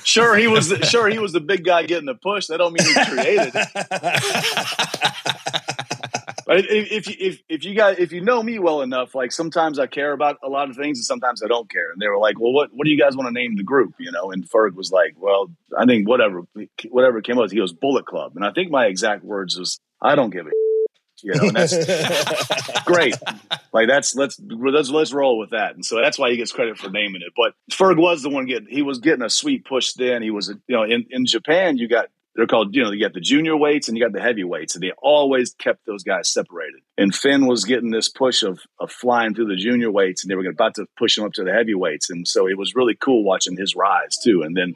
Sure, 0.04 0.36
he 0.36 0.46
was 0.46 0.68
the, 0.68 0.84
sure 0.84 1.08
he 1.08 1.18
was 1.18 1.32
the 1.32 1.40
big 1.40 1.64
guy 1.64 1.84
getting 1.84 2.06
the 2.06 2.14
push. 2.14 2.48
That 2.48 2.58
don't 2.58 2.72
mean 2.74 2.86
he 2.86 2.94
created 3.04 3.52
it. 3.54 3.68
but 6.46 6.58
if, 6.58 7.06
if 7.06 7.08
if 7.08 7.42
if 7.48 7.64
you 7.64 7.74
guys 7.74 7.98
if 7.98 8.12
you 8.12 8.20
know 8.20 8.42
me 8.42 8.58
well 8.58 8.82
enough, 8.82 9.14
like 9.14 9.32
sometimes 9.32 9.78
I 9.78 9.86
care 9.86 10.12
about 10.12 10.36
a 10.44 10.48
lot 10.48 10.68
of 10.68 10.76
things 10.76 10.98
and 10.98 11.06
sometimes 11.06 11.42
I 11.42 11.48
don't 11.48 11.70
care. 11.70 11.90
And 11.92 12.00
they 12.00 12.08
were 12.08 12.18
like, 12.18 12.38
"Well, 12.38 12.52
what 12.52 12.68
what 12.72 12.84
do 12.84 12.90
you 12.90 12.98
guys 12.98 13.16
want 13.16 13.28
to 13.28 13.32
name 13.32 13.56
the 13.56 13.64
group?" 13.64 13.94
You 13.98 14.12
know, 14.12 14.30
and 14.32 14.48
Ferg 14.48 14.74
was 14.74 14.90
like, 14.92 15.14
"Well, 15.16 15.50
I 15.78 15.86
think 15.86 16.06
whatever 16.06 16.42
whatever 16.90 17.22
came 17.22 17.38
out." 17.38 17.50
He 17.50 17.56
goes 17.56 17.72
Bullet 17.72 18.04
Club, 18.04 18.32
and 18.36 18.44
I 18.44 18.52
think 18.52 18.70
my 18.70 18.84
exact 18.84 19.24
words 19.24 19.58
was, 19.58 19.80
"I 20.02 20.14
don't 20.14 20.30
give 20.30 20.46
a." 20.46 20.50
you 21.22 21.34
know, 21.34 21.48
and 21.48 21.56
that's 21.56 22.82
great. 22.84 23.14
Like 23.72 23.88
that's 23.88 24.14
let's 24.14 24.40
let's 24.40 24.90
let's 24.90 25.12
roll 25.12 25.38
with 25.38 25.50
that. 25.50 25.74
And 25.74 25.84
so 25.84 26.00
that's 26.00 26.18
why 26.18 26.30
he 26.30 26.36
gets 26.36 26.52
credit 26.52 26.78
for 26.78 26.90
naming 26.90 27.22
it. 27.22 27.32
But 27.36 27.54
Ferg 27.70 27.98
was 27.98 28.22
the 28.22 28.30
one 28.30 28.46
getting 28.46 28.68
he 28.68 28.82
was 28.82 28.98
getting 28.98 29.24
a 29.24 29.30
sweet 29.30 29.64
push 29.64 29.92
then. 29.94 30.22
He 30.22 30.30
was 30.30 30.48
you 30.48 30.76
know 30.76 30.84
in 30.84 31.06
in 31.10 31.26
Japan 31.26 31.78
you 31.78 31.88
got 31.88 32.06
they're 32.34 32.46
called 32.46 32.74
you 32.74 32.84
know 32.84 32.92
you 32.92 33.04
got 33.04 33.14
the 33.14 33.20
junior 33.20 33.56
weights 33.56 33.88
and 33.88 33.96
you 33.96 34.04
got 34.04 34.12
the 34.12 34.22
heavyweights 34.22 34.74
and 34.74 34.82
they 34.82 34.92
always 35.02 35.54
kept 35.54 35.84
those 35.86 36.04
guys 36.04 36.28
separated. 36.28 36.80
And 36.96 37.14
Finn 37.14 37.46
was 37.46 37.64
getting 37.64 37.90
this 37.90 38.08
push 38.08 38.42
of 38.42 38.60
of 38.78 38.92
flying 38.92 39.34
through 39.34 39.48
the 39.48 39.56
junior 39.56 39.90
weights 39.90 40.22
and 40.22 40.30
they 40.30 40.36
were 40.36 40.48
about 40.48 40.76
to 40.76 40.86
push 40.96 41.18
him 41.18 41.24
up 41.24 41.32
to 41.34 41.44
the 41.44 41.52
heavyweights. 41.52 42.10
And 42.10 42.26
so 42.26 42.46
it 42.48 42.56
was 42.56 42.74
really 42.74 42.94
cool 42.94 43.24
watching 43.24 43.56
his 43.56 43.74
rise 43.74 44.18
too. 44.18 44.42
And 44.42 44.56
then 44.56 44.74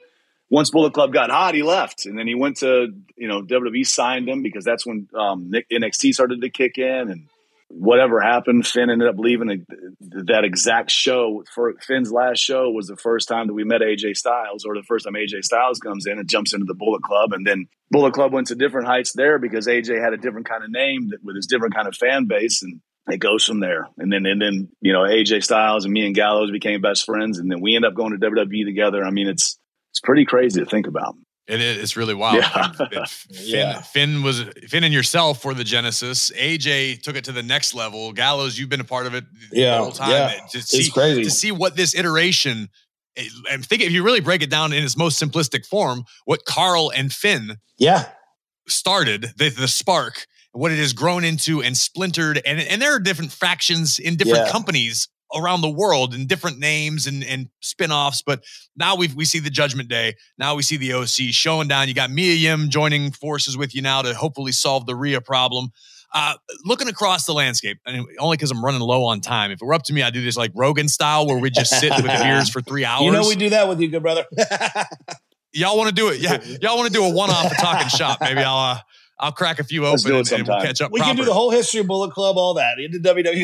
once 0.53 0.69
Bullet 0.69 0.93
Club 0.93 1.15
got 1.15 1.31
hot, 1.31 1.55
he 1.55 1.63
left, 1.63 2.05
and 2.05 2.19
then 2.19 2.27
he 2.27 2.35
went 2.35 2.59
to 2.59 2.89
you 3.17 3.27
know 3.27 3.41
WWE 3.41 3.87
signed 3.87 4.29
him 4.29 4.43
because 4.43 4.67
that's 4.67 4.85
when 4.85 5.09
um, 5.19 5.51
NXT 5.73 6.13
started 6.13 6.43
to 6.43 6.51
kick 6.51 6.77
in, 6.77 7.09
and 7.09 7.29
whatever 7.71 8.21
happened, 8.21 8.67
Finn 8.67 8.91
ended 8.91 9.09
up 9.09 9.15
leaving 9.17 9.65
that 10.01 10.45
exact 10.45 10.91
show. 10.91 11.43
For 11.55 11.73
Finn's 11.81 12.13
last 12.13 12.39
show 12.39 12.69
was 12.69 12.87
the 12.87 12.99
first 12.99 13.29
time 13.29 13.47
that 13.47 13.55
we 13.55 13.65
met 13.65 13.81
AJ 13.81 14.15
Styles, 14.15 14.67
or 14.67 14.75
the 14.75 14.83
first 14.83 15.07
time 15.07 15.15
AJ 15.15 15.43
Styles 15.43 15.79
comes 15.79 16.05
in 16.05 16.19
and 16.19 16.29
jumps 16.29 16.53
into 16.53 16.67
the 16.67 16.75
Bullet 16.75 17.03
Club, 17.03 17.33
and 17.33 17.47
then 17.47 17.67
Bullet 17.91 18.13
Club 18.13 18.35
went 18.35 18.49
to 18.49 18.55
different 18.55 18.89
heights 18.89 19.15
there 19.15 19.39
because 19.39 19.67
AJ 19.67 20.05
had 20.05 20.13
a 20.13 20.19
different 20.19 20.47
kind 20.47 20.63
of 20.63 20.71
name 20.71 21.11
with 21.25 21.35
his 21.35 21.47
different 21.47 21.75
kind 21.75 21.89
of 21.89 21.97
fan 21.97 22.27
base, 22.27 22.63
and 22.63 22.83
it 23.09 23.21
goes 23.21 23.47
from 23.47 23.61
there. 23.61 23.89
And 23.97 24.13
then 24.13 24.27
and 24.27 24.43
then 24.43 24.69
you 24.83 24.93
know 24.93 25.05
AJ 25.05 25.45
Styles 25.45 25.87
and 25.87 25.95
me 25.95 26.05
and 26.05 26.15
Gallows 26.15 26.51
became 26.51 26.83
best 26.83 27.07
friends, 27.07 27.39
and 27.39 27.51
then 27.51 27.63
we 27.63 27.75
end 27.75 27.87
up 27.87 27.95
going 27.95 28.13
to 28.13 28.19
WWE 28.19 28.67
together. 28.67 29.03
I 29.03 29.11
mean, 29.11 29.29
it's 29.29 29.59
it's 29.93 30.01
pretty 30.01 30.25
crazy 30.25 30.61
to 30.61 30.67
think 30.67 30.87
about. 30.87 31.15
It 31.49 31.61
is. 31.61 31.79
It's 31.79 31.97
really 31.97 32.15
wild. 32.15 32.37
Yeah. 32.37 32.69
Finn, 32.73 33.07
yeah. 33.31 33.81
Finn 33.83 34.23
was 34.23 34.45
Finn 34.69 34.85
and 34.85 34.95
yourself 34.95 35.45
were 35.45 35.55
the 35.55 35.65
genesis. 35.65 36.31
AJ 36.31 37.03
took 37.03 37.17
it 37.17 37.25
to 37.25 37.33
the 37.33 37.43
next 37.43 37.75
level. 37.75 38.13
Gallows, 38.13 38.59
you've 38.59 38.69
been 38.69 38.81
a 38.81 38.85
part 38.85 39.07
of 39.07 39.15
it 39.15 39.25
yeah. 39.51 39.77
the 39.77 39.83
whole 39.83 39.93
time. 39.93 40.11
Yeah. 40.11 40.29
To 40.51 40.59
it's 40.59 40.71
see, 40.71 40.91
crazy 40.91 41.25
to 41.25 41.31
see 41.31 41.53
what 41.53 41.77
this 41.77 41.95
iteration. 41.95 42.69
And 43.51 43.67
think 43.67 43.83
if 43.83 43.93
you 43.93 44.03
really 44.03 44.21
break 44.21 44.43
it 44.43 44.49
down 44.49 44.73
in 44.73 44.83
its 44.83 44.97
most 44.97 45.21
simplistic 45.23 45.67
form, 45.67 46.05
what 46.25 46.45
Karl 46.47 46.91
and 46.95 47.13
Finn 47.13 47.59
yeah 47.77 48.09
started 48.69 49.33
the, 49.37 49.51
the 49.51 49.69
spark, 49.69 50.27
what 50.53 50.71
it 50.73 50.79
has 50.79 50.93
grown 50.93 51.25
into 51.25 51.61
and 51.61 51.77
splintered, 51.77 52.41
and 52.47 52.61
and 52.61 52.81
there 52.81 52.95
are 52.95 53.01
different 53.01 53.33
factions 53.33 53.99
in 53.99 54.17
different 54.17 54.47
Yeah. 54.47 54.53
companies 54.53 55.09
around 55.35 55.61
the 55.61 55.71
world 55.71 56.15
and 56.15 56.29
different 56.29 56.59
names 56.59 57.07
and, 57.07 57.25
and 57.25 57.49
spin-offs 57.61 58.23
but 58.23 58.43
now 58.77 58.95
we 58.97 59.09
we 59.17 59.25
see 59.25 59.39
the 59.39 59.51
judgment 59.51 59.89
day 59.89 60.15
now 60.39 60.55
we 60.55 60.63
see 60.63 60.77
the 60.77 60.93
oc 60.93 61.09
showing 61.09 61.69
down 61.69 61.89
you 61.89 61.95
got 61.95 62.11
mia 62.11 62.35
yim 62.35 62.69
joining 62.69 63.11
forces 63.11 63.57
with 63.57 63.75
you 63.75 63.83
now 63.83 64.03
to 64.03 64.15
hopefully 64.15 64.53
solve 64.53 64.87
the 64.87 64.95
Rhea 64.95 65.21
problem 65.21 65.71
uh, 66.15 66.35
looking 66.65 66.89
across 66.89 67.25
the 67.25 67.33
landscape, 67.33 67.79
and 67.87 68.07
only 68.19 68.37
because 68.37 68.51
I'm 68.51 68.63
running 68.63 68.81
low 68.81 69.05
on 69.05 69.21
time. 69.21 69.51
If 69.51 69.63
it 69.63 69.65
were 69.65 69.75
up 69.75 69.85
to 69.85 69.95
me, 69.95 70.03
I'd 70.03 70.13
do 70.13 70.23
this 70.23 70.37
like 70.37 70.53
Rogan 70.55 70.89
style, 70.89 71.27
where 71.27 71.39
we 71.39 71.51
just 71.51 71.71
sit 71.81 71.91
with 71.91 72.05
beers 72.23 72.51
for 72.51 72.61
three 72.61 72.85
hours. 72.85 73.05
You 73.05 73.13
know 73.13 73.27
we 73.27 73.35
do 73.35 73.49
that 73.51 73.69
with 73.69 73.81
you, 73.81 73.89
good 73.89 74.03
brother. 74.03 74.27
Y'all 75.55 75.77
want 75.77 75.89
to 75.89 75.95
do 75.95 76.09
it? 76.09 76.19
Yeah, 76.21 76.43
y'all 76.63 76.79
want 76.79 76.91
to 76.91 76.93
do 76.93 77.05
a 77.05 77.11
one-off 77.11 77.51
of 77.51 77.57
talking 77.59 77.89
shop? 77.89 78.19
Maybe 78.23 78.41
I'll 78.41 78.57
uh, 78.57 78.79
I'll 79.23 79.31
crack 79.33 79.61
a 79.61 79.65
few 79.65 79.85
Let's 79.85 80.05
open 80.05 80.19
and, 80.19 80.33
and 80.33 80.49
we'll 80.49 80.61
catch 80.61 80.81
up. 80.83 80.91
we 80.91 81.01
can 81.01 81.15
do 81.15 81.25
the 81.25 81.33
whole 81.33 81.53
history 81.53 81.81
of 81.81 81.87
Bullet 81.87 82.11
Club, 82.13 82.37
all 82.37 82.55
that 82.55 82.81
into 82.81 82.99
WWE. 82.99 83.39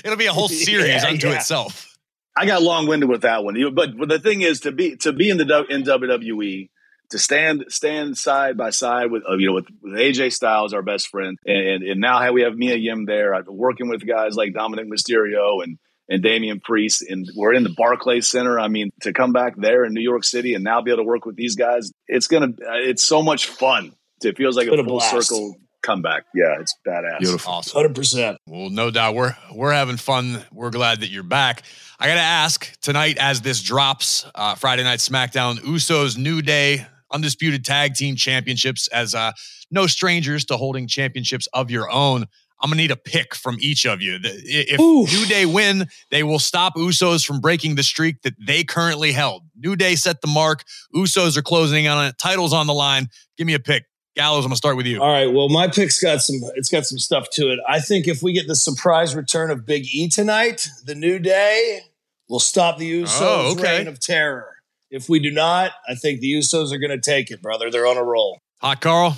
It'll 0.04 0.18
be 0.18 0.26
a 0.26 0.32
whole 0.32 0.48
series 0.66 1.02
Yeah, 1.02 1.08
unto 1.08 1.28
yeah. 1.28 1.36
itself. 1.36 1.96
I 2.36 2.44
got 2.46 2.62
long 2.62 2.86
winded 2.86 3.08
with 3.08 3.22
that 3.22 3.42
one, 3.42 3.56
but, 3.74 3.96
but 3.96 4.08
the 4.10 4.18
thing 4.18 4.42
is 4.42 4.60
to 4.60 4.72
be 4.72 4.96
to 4.96 5.12
be 5.12 5.30
in 5.30 5.38
the 5.38 5.64
in 5.70 5.82
WWE 5.84 6.68
to 7.10 7.18
stand 7.18 7.64
stand 7.68 8.16
side 8.18 8.56
by 8.56 8.70
side 8.70 9.10
with 9.10 9.22
uh, 9.28 9.36
you 9.36 9.46
know 9.48 9.54
with, 9.54 9.66
with 9.82 9.94
AJ 9.94 10.32
Styles, 10.34 10.72
our 10.74 10.82
best 10.82 11.08
friend, 11.08 11.38
and 11.46 11.82
and 11.82 12.00
now 12.00 12.30
we 12.30 12.42
have 12.42 12.54
Mia 12.56 12.76
Yim 12.76 13.06
there. 13.06 13.34
I've 13.34 13.46
been 13.46 13.56
working 13.56 13.88
with 13.88 14.06
guys 14.06 14.36
like 14.36 14.52
Dominik 14.52 14.86
Mysterio 14.86 15.64
and 15.64 15.78
and 16.08 16.22
Damian 16.22 16.60
Priest, 16.60 17.04
and 17.08 17.28
we're 17.36 17.54
in 17.54 17.64
the 17.64 17.74
Barclays 17.76 18.28
Center. 18.28 18.58
I 18.58 18.68
mean, 18.68 18.90
to 19.02 19.12
come 19.12 19.32
back 19.32 19.56
there 19.56 19.84
in 19.84 19.92
New 19.92 20.02
York 20.02 20.24
City 20.24 20.54
and 20.54 20.64
now 20.64 20.80
be 20.80 20.90
able 20.90 21.02
to 21.02 21.06
work 21.06 21.26
with 21.26 21.36
these 21.36 21.56
guys, 21.56 21.92
it's 22.06 22.26
gonna 22.26 22.52
it's 22.58 23.02
so 23.02 23.22
much 23.22 23.46
fun. 23.46 23.92
It 24.22 24.36
feels 24.36 24.56
like 24.56 24.66
a 24.66 24.70
Been 24.70 24.80
a 24.80 24.84
full 24.84 25.00
circle 25.00 25.56
comeback. 25.82 26.24
Yeah, 26.34 26.60
it's 26.60 26.74
badass. 26.86 27.20
Beautiful. 27.20 27.52
Awesome. 27.52 27.76
Hundred 27.76 27.94
percent. 27.94 28.38
Well, 28.46 28.70
no 28.70 28.90
doubt 28.90 29.14
we're 29.14 29.36
we're 29.54 29.72
having 29.72 29.96
fun. 29.96 30.44
We're 30.52 30.70
glad 30.70 31.00
that 31.00 31.08
you're 31.08 31.22
back. 31.22 31.62
I 32.00 32.06
got 32.06 32.14
to 32.14 32.20
ask 32.20 32.80
tonight 32.80 33.18
as 33.18 33.40
this 33.40 33.60
drops 33.60 34.24
uh, 34.34 34.54
Friday 34.54 34.84
night 34.84 35.00
SmackDown, 35.00 35.58
Usos 35.58 36.16
New 36.16 36.42
Day 36.42 36.86
undisputed 37.10 37.64
tag 37.64 37.94
team 37.94 38.16
championships 38.16 38.88
as 38.88 39.14
uh, 39.14 39.32
no 39.70 39.86
strangers 39.86 40.44
to 40.46 40.56
holding 40.56 40.86
championships 40.86 41.48
of 41.52 41.70
your 41.70 41.90
own. 41.90 42.26
I'm 42.60 42.70
gonna 42.70 42.80
need 42.82 42.90
a 42.90 42.96
pick 42.96 43.34
from 43.34 43.56
each 43.60 43.86
of 43.86 44.00
you. 44.02 44.18
The- 44.18 44.30
i- 44.30 44.66
If 44.74 44.80
Oof. 44.80 45.12
New 45.12 45.26
Day 45.26 45.46
win, 45.46 45.88
they 46.10 46.22
will 46.22 46.38
stop 46.38 46.74
Usos 46.76 47.24
from 47.24 47.40
breaking 47.40 47.76
the 47.76 47.82
streak 47.82 48.22
that 48.22 48.34
they 48.44 48.64
currently 48.64 49.12
held. 49.12 49.44
New 49.56 49.76
Day 49.76 49.94
set 49.96 50.20
the 50.20 50.26
mark. 50.26 50.64
Usos 50.94 51.36
are 51.36 51.42
closing 51.42 51.86
on 51.86 52.04
it. 52.06 52.16
Titles 52.18 52.52
on 52.52 52.66
the 52.66 52.74
line. 52.74 53.08
Give 53.36 53.46
me 53.46 53.54
a 53.54 53.60
pick. 53.60 53.84
Gallows, 54.16 54.44
I'm 54.44 54.48
gonna 54.48 54.56
start 54.56 54.76
with 54.76 54.86
you. 54.86 55.00
All 55.00 55.12
right. 55.12 55.32
Well, 55.32 55.48
my 55.48 55.68
pick's 55.68 56.00
got 56.02 56.20
some. 56.22 56.40
It's 56.56 56.68
got 56.68 56.84
some 56.86 56.98
stuff 56.98 57.28
to 57.34 57.52
it. 57.52 57.60
I 57.68 57.78
think 57.80 58.08
if 58.08 58.22
we 58.22 58.32
get 58.32 58.48
the 58.48 58.56
surprise 58.56 59.14
return 59.14 59.50
of 59.52 59.64
Big 59.64 59.84
E 59.92 60.08
tonight, 60.08 60.66
the 60.84 60.96
New 60.96 61.20
Day 61.20 61.82
will 62.28 62.40
stop 62.40 62.78
the 62.78 63.00
oh, 63.00 63.04
Usos' 63.04 63.18
Oh, 63.20 63.52
okay. 63.52 63.78
reign 63.78 63.86
of 63.88 64.00
terror. 64.00 64.56
If 64.90 65.08
we 65.08 65.20
do 65.20 65.30
not, 65.30 65.72
I 65.88 65.94
think 65.94 66.18
the 66.20 66.32
Usos 66.32 66.72
are 66.72 66.78
going 66.78 66.90
to 66.90 66.98
take 67.00 67.30
it, 67.30 67.40
brother. 67.42 67.70
They're 67.70 67.86
on 67.86 67.96
a 67.98 68.02
roll. 68.02 68.40
Hot 68.60 68.80
Karl. 68.80 69.16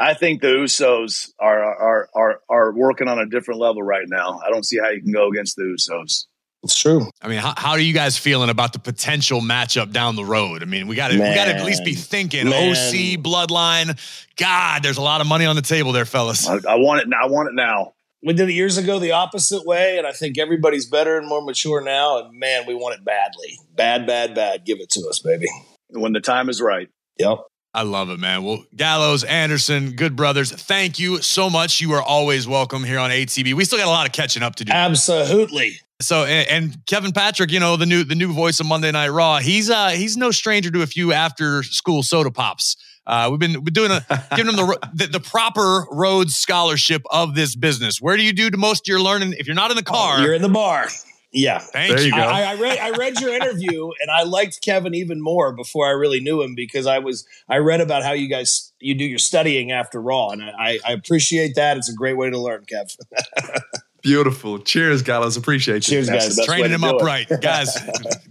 I 0.00 0.14
think 0.14 0.40
the 0.40 0.48
Usos 0.48 1.30
are 1.38 1.62
are 1.62 2.08
are 2.14 2.40
are 2.48 2.72
working 2.74 3.08
on 3.08 3.18
a 3.18 3.26
different 3.26 3.60
level 3.60 3.82
right 3.82 4.06
now. 4.06 4.40
I 4.44 4.50
don't 4.50 4.64
see 4.64 4.78
how 4.78 4.88
you 4.90 5.02
can 5.02 5.12
go 5.12 5.28
against 5.28 5.56
the 5.56 5.62
Usos. 5.62 6.26
It's 6.62 6.78
true. 6.78 7.08
I 7.22 7.28
mean, 7.28 7.38
how, 7.38 7.54
how 7.56 7.70
are 7.70 7.78
you 7.78 7.94
guys 7.94 8.18
feeling 8.18 8.50
about 8.50 8.74
the 8.74 8.78
potential 8.78 9.40
matchup 9.40 9.92
down 9.92 10.16
the 10.16 10.24
road? 10.24 10.62
I 10.62 10.66
mean, 10.66 10.88
we 10.88 10.94
got 10.94 11.08
to 11.08 11.14
we 11.14 11.34
got 11.34 11.46
to 11.46 11.56
at 11.56 11.64
least 11.64 11.84
be 11.84 11.94
thinking 11.94 12.50
Man. 12.50 12.70
OC 12.70 13.22
bloodline. 13.22 13.98
God, 14.36 14.82
there's 14.82 14.98
a 14.98 15.02
lot 15.02 15.20
of 15.20 15.26
money 15.26 15.46
on 15.46 15.56
the 15.56 15.62
table 15.62 15.92
there, 15.92 16.04
fellas. 16.04 16.46
I, 16.46 16.56
I 16.68 16.74
want 16.76 17.00
it 17.00 17.08
now. 17.08 17.18
I 17.22 17.26
want 17.28 17.48
it 17.48 17.54
now. 17.54 17.94
We 18.22 18.34
did 18.34 18.50
it 18.50 18.52
years 18.52 18.76
ago 18.76 18.98
the 18.98 19.12
opposite 19.12 19.64
way, 19.64 19.96
and 19.96 20.06
I 20.06 20.12
think 20.12 20.36
everybody's 20.38 20.84
better 20.84 21.16
and 21.16 21.26
more 21.26 21.42
mature 21.42 21.80
now. 21.80 22.18
And 22.18 22.38
man, 22.38 22.66
we 22.66 22.74
want 22.74 22.94
it 22.94 23.04
badly. 23.04 23.58
Bad, 23.74 24.06
bad, 24.06 24.34
bad. 24.34 24.66
Give 24.66 24.80
it 24.80 24.90
to 24.90 25.06
us, 25.08 25.20
baby. 25.20 25.46
When 25.88 26.12
the 26.12 26.20
time 26.20 26.50
is 26.50 26.60
right. 26.60 26.88
Yep. 27.18 27.38
I 27.72 27.82
love 27.82 28.10
it, 28.10 28.18
man. 28.18 28.42
Well, 28.42 28.64
Gallows, 28.74 29.22
Anderson, 29.22 29.92
good 29.92 30.16
brothers. 30.16 30.50
Thank 30.50 30.98
you 30.98 31.22
so 31.22 31.48
much. 31.48 31.80
You 31.80 31.92
are 31.92 32.02
always 32.02 32.48
welcome 32.48 32.82
here 32.82 32.98
on 32.98 33.10
ATB. 33.10 33.54
We 33.54 33.64
still 33.64 33.78
got 33.78 33.86
a 33.86 33.90
lot 33.90 34.06
of 34.06 34.12
catching 34.12 34.42
up 34.42 34.56
to 34.56 34.64
do. 34.64 34.72
Absolutely. 34.72 35.78
So, 36.00 36.24
and, 36.24 36.48
and 36.48 36.86
Kevin 36.86 37.12
Patrick, 37.12 37.52
you 37.52 37.60
know 37.60 37.76
the 37.76 37.86
new 37.86 38.02
the 38.02 38.14
new 38.16 38.32
voice 38.32 38.58
of 38.58 38.66
Monday 38.66 38.90
Night 38.90 39.10
Raw. 39.10 39.38
He's 39.38 39.70
uh 39.70 39.90
he's 39.90 40.16
no 40.16 40.30
stranger 40.30 40.70
to 40.70 40.82
a 40.82 40.86
few 40.86 41.12
after 41.12 41.62
school 41.62 42.02
soda 42.02 42.30
pops. 42.30 42.76
Uh, 43.06 43.28
we've 43.30 43.38
been 43.38 43.62
we're 43.62 43.70
doing 43.70 43.90
a 43.90 44.04
giving 44.36 44.52
him 44.52 44.56
the, 44.56 44.88
the 44.94 45.06
the 45.06 45.20
proper 45.20 45.86
Rhodes 45.92 46.34
scholarship 46.34 47.02
of 47.10 47.34
this 47.34 47.54
business. 47.54 48.00
Where 48.00 48.16
do 48.16 48.24
you 48.24 48.32
do 48.32 48.50
the 48.50 48.56
most 48.56 48.88
of 48.88 48.90
your 48.90 49.00
learning 49.00 49.34
if 49.38 49.46
you're 49.46 49.54
not 49.54 49.70
in 49.70 49.76
the 49.76 49.84
car? 49.84 50.20
You're 50.20 50.34
in 50.34 50.42
the 50.42 50.48
bar. 50.48 50.88
Yeah. 51.32 51.58
Thank 51.60 51.90
There 51.90 52.00
you. 52.00 52.06
you 52.06 52.12
go. 52.12 52.18
I, 52.22 52.42
I 52.42 52.54
read 52.56 52.78
I 52.78 52.90
read 52.90 53.20
your 53.20 53.32
interview 53.34 53.90
and 54.00 54.10
I 54.10 54.24
liked 54.24 54.60
Kevin 54.62 54.94
even 54.94 55.20
more 55.20 55.52
before 55.52 55.86
I 55.86 55.90
really 55.90 56.18
knew 56.20 56.42
him 56.42 56.54
because 56.56 56.86
I 56.86 56.98
was 56.98 57.24
I 57.48 57.58
read 57.58 57.80
about 57.80 58.02
how 58.02 58.12
you 58.12 58.28
guys 58.28 58.72
you 58.80 58.94
do 58.96 59.04
your 59.04 59.18
studying 59.18 59.70
after 59.70 60.00
Raw 60.00 60.30
and 60.30 60.42
I, 60.42 60.78
I 60.84 60.92
appreciate 60.92 61.54
that. 61.54 61.76
It's 61.76 61.88
a 61.88 61.94
great 61.94 62.16
way 62.16 62.30
to 62.30 62.38
learn, 62.38 62.64
Kev. 62.64 62.96
Beautiful. 64.02 64.58
Cheers, 64.58 65.02
Gallows. 65.02 65.36
Appreciate 65.36 65.86
you. 65.86 66.02
Cheers, 66.02 66.08
guys. 66.08 66.22
the 66.34 66.40
best 66.40 66.48
way 66.48 66.56
Training 66.62 66.68
to 66.70 66.74
him 66.76 66.80
do 66.80 66.96
up 66.96 67.02
right, 67.02 67.28
guys. 67.42 67.74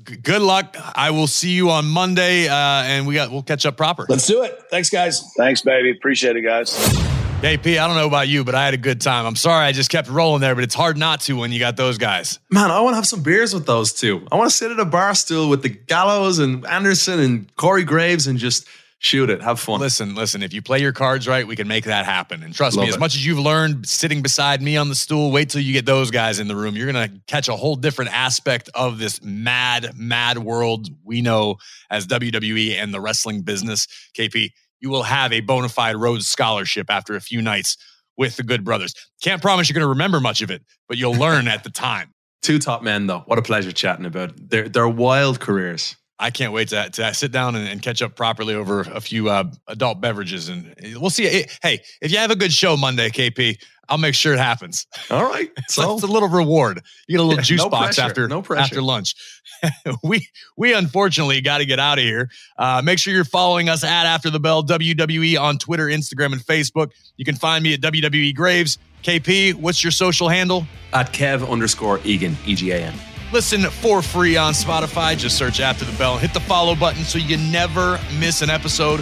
g- 0.04 0.16
good 0.18 0.42
luck. 0.42 0.76
I 0.96 1.12
will 1.12 1.28
see 1.28 1.52
you 1.52 1.70
on 1.70 1.86
Monday, 1.86 2.48
uh, 2.48 2.54
and 2.56 3.06
we 3.06 3.14
got 3.14 3.30
we'll 3.32 3.44
catch 3.44 3.68
up 3.68 3.78
proper. 3.78 4.08
Let's 4.10 4.26
do 4.26 4.42
it. 4.42 4.60
Thanks, 4.72 4.90
guys. 4.90 5.32
Thanks, 5.38 5.62
baby. 5.62 5.92
Appreciate 5.92 6.36
it, 6.38 6.42
guys. 6.42 7.09
KP, 7.40 7.80
I 7.80 7.88
don't 7.88 7.96
know 7.96 8.06
about 8.06 8.28
you, 8.28 8.44
but 8.44 8.54
I 8.54 8.66
had 8.66 8.74
a 8.74 8.78
good 8.78 9.00
time. 9.00 9.26
I'm 9.26 9.38
sorry 9.38 9.66
I 9.66 9.72
just 9.72 9.90
kept 9.90 10.10
rolling 10.10 10.42
there, 10.42 10.56
but 10.56 10.66
it's 10.66 10.76
hard 10.76 10.98
not 10.98 11.22
to 11.22 11.38
when 11.38 11.54
you 11.54 11.60
got 11.60 11.78
those 11.78 11.98
guys. 11.98 12.38
Man, 12.50 12.70
I 12.70 12.82
want 12.82 12.92
to 12.92 12.96
have 12.96 13.08
some 13.08 13.24
beers 13.24 13.54
with 13.54 13.66
those 13.66 13.94
two. 13.94 14.28
I 14.30 14.36
want 14.36 14.50
to 14.50 14.56
sit 14.56 14.72
at 14.72 14.78
a 14.78 14.84
bar 14.84 15.16
stool 15.16 15.48
with 15.48 15.64
the 15.64 15.70
Gallows 15.70 16.40
and 16.40 16.68
Anderson 16.68 17.22
and 17.22 17.56
Corey 17.56 17.86
Graves 17.86 18.28
and 18.28 18.38
just 18.38 18.68
shoot 18.98 19.30
it. 19.30 19.42
Have 19.42 19.58
fun. 19.58 19.80
Listen, 19.80 20.16
listen, 20.16 20.44
if 20.44 20.54
you 20.54 20.62
play 20.62 20.80
your 20.80 20.92
cards 20.92 21.30
right, 21.30 21.48
we 21.48 21.56
can 21.56 21.70
make 21.70 21.86
that 21.86 22.04
happen. 22.04 22.44
And 22.44 22.54
trust 22.54 22.76
Love 22.76 22.88
me, 22.88 22.90
as 22.90 23.00
much 23.00 23.16
as 23.16 23.26
you've 23.26 23.40
learned 23.40 23.88
sitting 23.88 24.22
beside 24.22 24.62
me 24.62 24.76
on 24.76 24.90
the 24.90 24.96
stool, 24.96 25.32
wait 25.32 25.50
till 25.50 25.62
you 25.62 25.72
get 25.72 25.86
those 25.86 26.12
guys 26.12 26.40
in 26.40 26.50
the 26.50 26.58
room. 26.58 26.76
You're 26.76 26.92
going 26.92 27.10
to 27.10 27.22
catch 27.26 27.48
a 27.48 27.56
whole 27.56 27.78
different 27.78 28.14
aspect 28.14 28.70
of 28.76 29.00
this 29.00 29.24
mad, 29.24 29.94
mad 29.96 30.40
world 30.40 30.90
we 31.06 31.22
know 31.22 31.56
as 31.90 32.06
WWE 32.06 32.74
and 32.74 32.94
the 32.94 33.00
wrestling 33.00 33.44
business. 33.44 33.88
KP, 34.14 34.50
you 34.80 34.90
will 34.90 35.04
have 35.04 35.32
a 35.32 35.42
bona 35.42 35.70
fide 35.70 35.96
Rhodes 35.96 36.28
Scholarship 36.28 36.90
after 36.90 37.16
a 37.16 37.22
few 37.22 37.42
nights 37.42 37.78
with 38.18 38.36
the 38.36 38.44
Good 38.44 38.64
Brothers. 38.64 38.94
Can't 39.22 39.42
promise 39.42 39.70
you're 39.70 39.76
going 39.76 39.86
to 39.86 39.90
remember 39.90 40.20
much 40.20 40.42
of 40.42 40.52
it, 40.52 40.62
but 40.88 40.98
you'll 40.98 41.16
learn 41.28 41.48
at 41.48 41.64
the 41.64 41.70
time. 41.70 42.14
Two 42.42 42.60
top 42.60 42.84
men, 42.84 43.08
though. 43.08 43.24
What 43.26 43.40
a 43.40 43.42
pleasure 43.42 43.72
chatting 43.72 44.06
about 44.06 44.32
their 44.38 44.70
their 44.70 44.88
wild 44.88 45.40
careers. 45.40 45.96
I 46.22 46.32
can't 46.32 46.52
wait 46.52 46.68
to, 46.70 46.90
to 46.90 47.14
sit 47.14 47.32
down 47.32 47.56
and, 47.56 47.68
and 47.68 47.82
catch 47.82 48.02
up 48.02 48.16
properly 48.16 48.54
over 48.54 48.82
a 48.82 49.00
few 49.00 49.30
uh, 49.30 49.46
adult 49.68 50.02
beverages, 50.02 50.50
and 50.50 50.74
we'll 50.96 51.10
see. 51.10 51.46
Hey, 51.62 51.82
if 52.02 52.12
you 52.12 52.18
have 52.18 52.32
a 52.32 52.36
good 52.36 52.52
show 52.52 52.76
Monday, 52.76 53.10
KP, 53.10 53.58
I'll 53.90 53.98
make 53.98 54.16
sure 54.16 54.34
it 54.34 54.40
happens. 54.40 54.86
All 55.10 55.24
right. 55.24 55.50
So 55.68 55.82
So 55.90 55.94
it's 55.96 56.04
a 56.04 56.08
little 56.08 56.30
reward. 56.30 56.82
You 57.08 57.18
get 57.18 57.22
a 57.22 57.24
little 57.24 57.40
Yeah, 57.40 57.44
juice 57.44 57.58
no 57.64 57.70
box 57.70 57.96
pressure, 57.96 58.10
after 58.10 58.28
no 58.28 58.42
pressure. 58.42 58.62
after 58.64 58.82
lunch. 58.82 59.16
we 60.04 60.28
we 60.58 60.74
unfortunately 60.74 61.42
got 61.42 61.58
to 61.58 61.66
get 61.66 61.80
out 61.80 61.98
of 61.98 62.04
here. 62.04 62.30
Uh, 62.58 62.82
make 62.84 63.00
sure 63.00 63.14
you're 63.14 63.26
following 63.26 63.68
us 63.68 63.84
at 63.84 64.06
After 64.06 64.30
the 64.30 64.40
Bell 64.40 64.64
WWE 64.64 65.40
on 65.40 65.58
Twitter, 65.58 65.88
Instagram, 65.88 66.32
and 66.34 66.42
Facebook. 66.42 66.92
You 67.18 67.26
can 67.26 67.36
find 67.36 67.64
me 67.64 67.74
at 67.74 67.82
WWE 67.82 68.34
Graves. 68.36 68.78
KP, 69.04 69.54
what's 69.56 69.84
your 69.84 69.92
social 69.92 70.30
handle? 70.30 70.66
at 70.94 71.12
Kev 71.14 71.48
underscore 71.50 72.00
Egan, 72.04 72.36
E 72.46 72.56
G 72.56 72.72
A 72.72 72.78
N. 72.78 72.94
Listen 73.32 73.62
for 73.64 74.02
free 74.02 74.38
on 74.38 74.54
Spotify. 74.54 75.18
Just 75.18 75.38
search 75.38 75.60
After 75.60 75.86
the 75.86 75.96
Bell 75.98 76.18
hit 76.18 76.34
the 76.34 76.40
follow 76.40 76.76
button 76.76 77.04
so 77.04 77.18
you 77.20 77.38
never 77.38 78.00
miss 78.20 78.42
an 78.42 78.50
episode. 78.50 79.00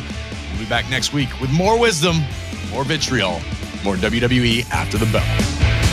We'll 0.52 0.60
be 0.64 0.70
back 0.70 0.90
next 0.90 1.14
week 1.14 1.30
with 1.40 1.52
more 1.52 1.80
wisdom, 1.80 2.18
more 2.72 2.84
vitriol, 2.84 3.40
more 3.84 3.96
WWE 3.96 4.70
After 4.72 4.98
the 4.98 5.06
Bell. 5.08 5.87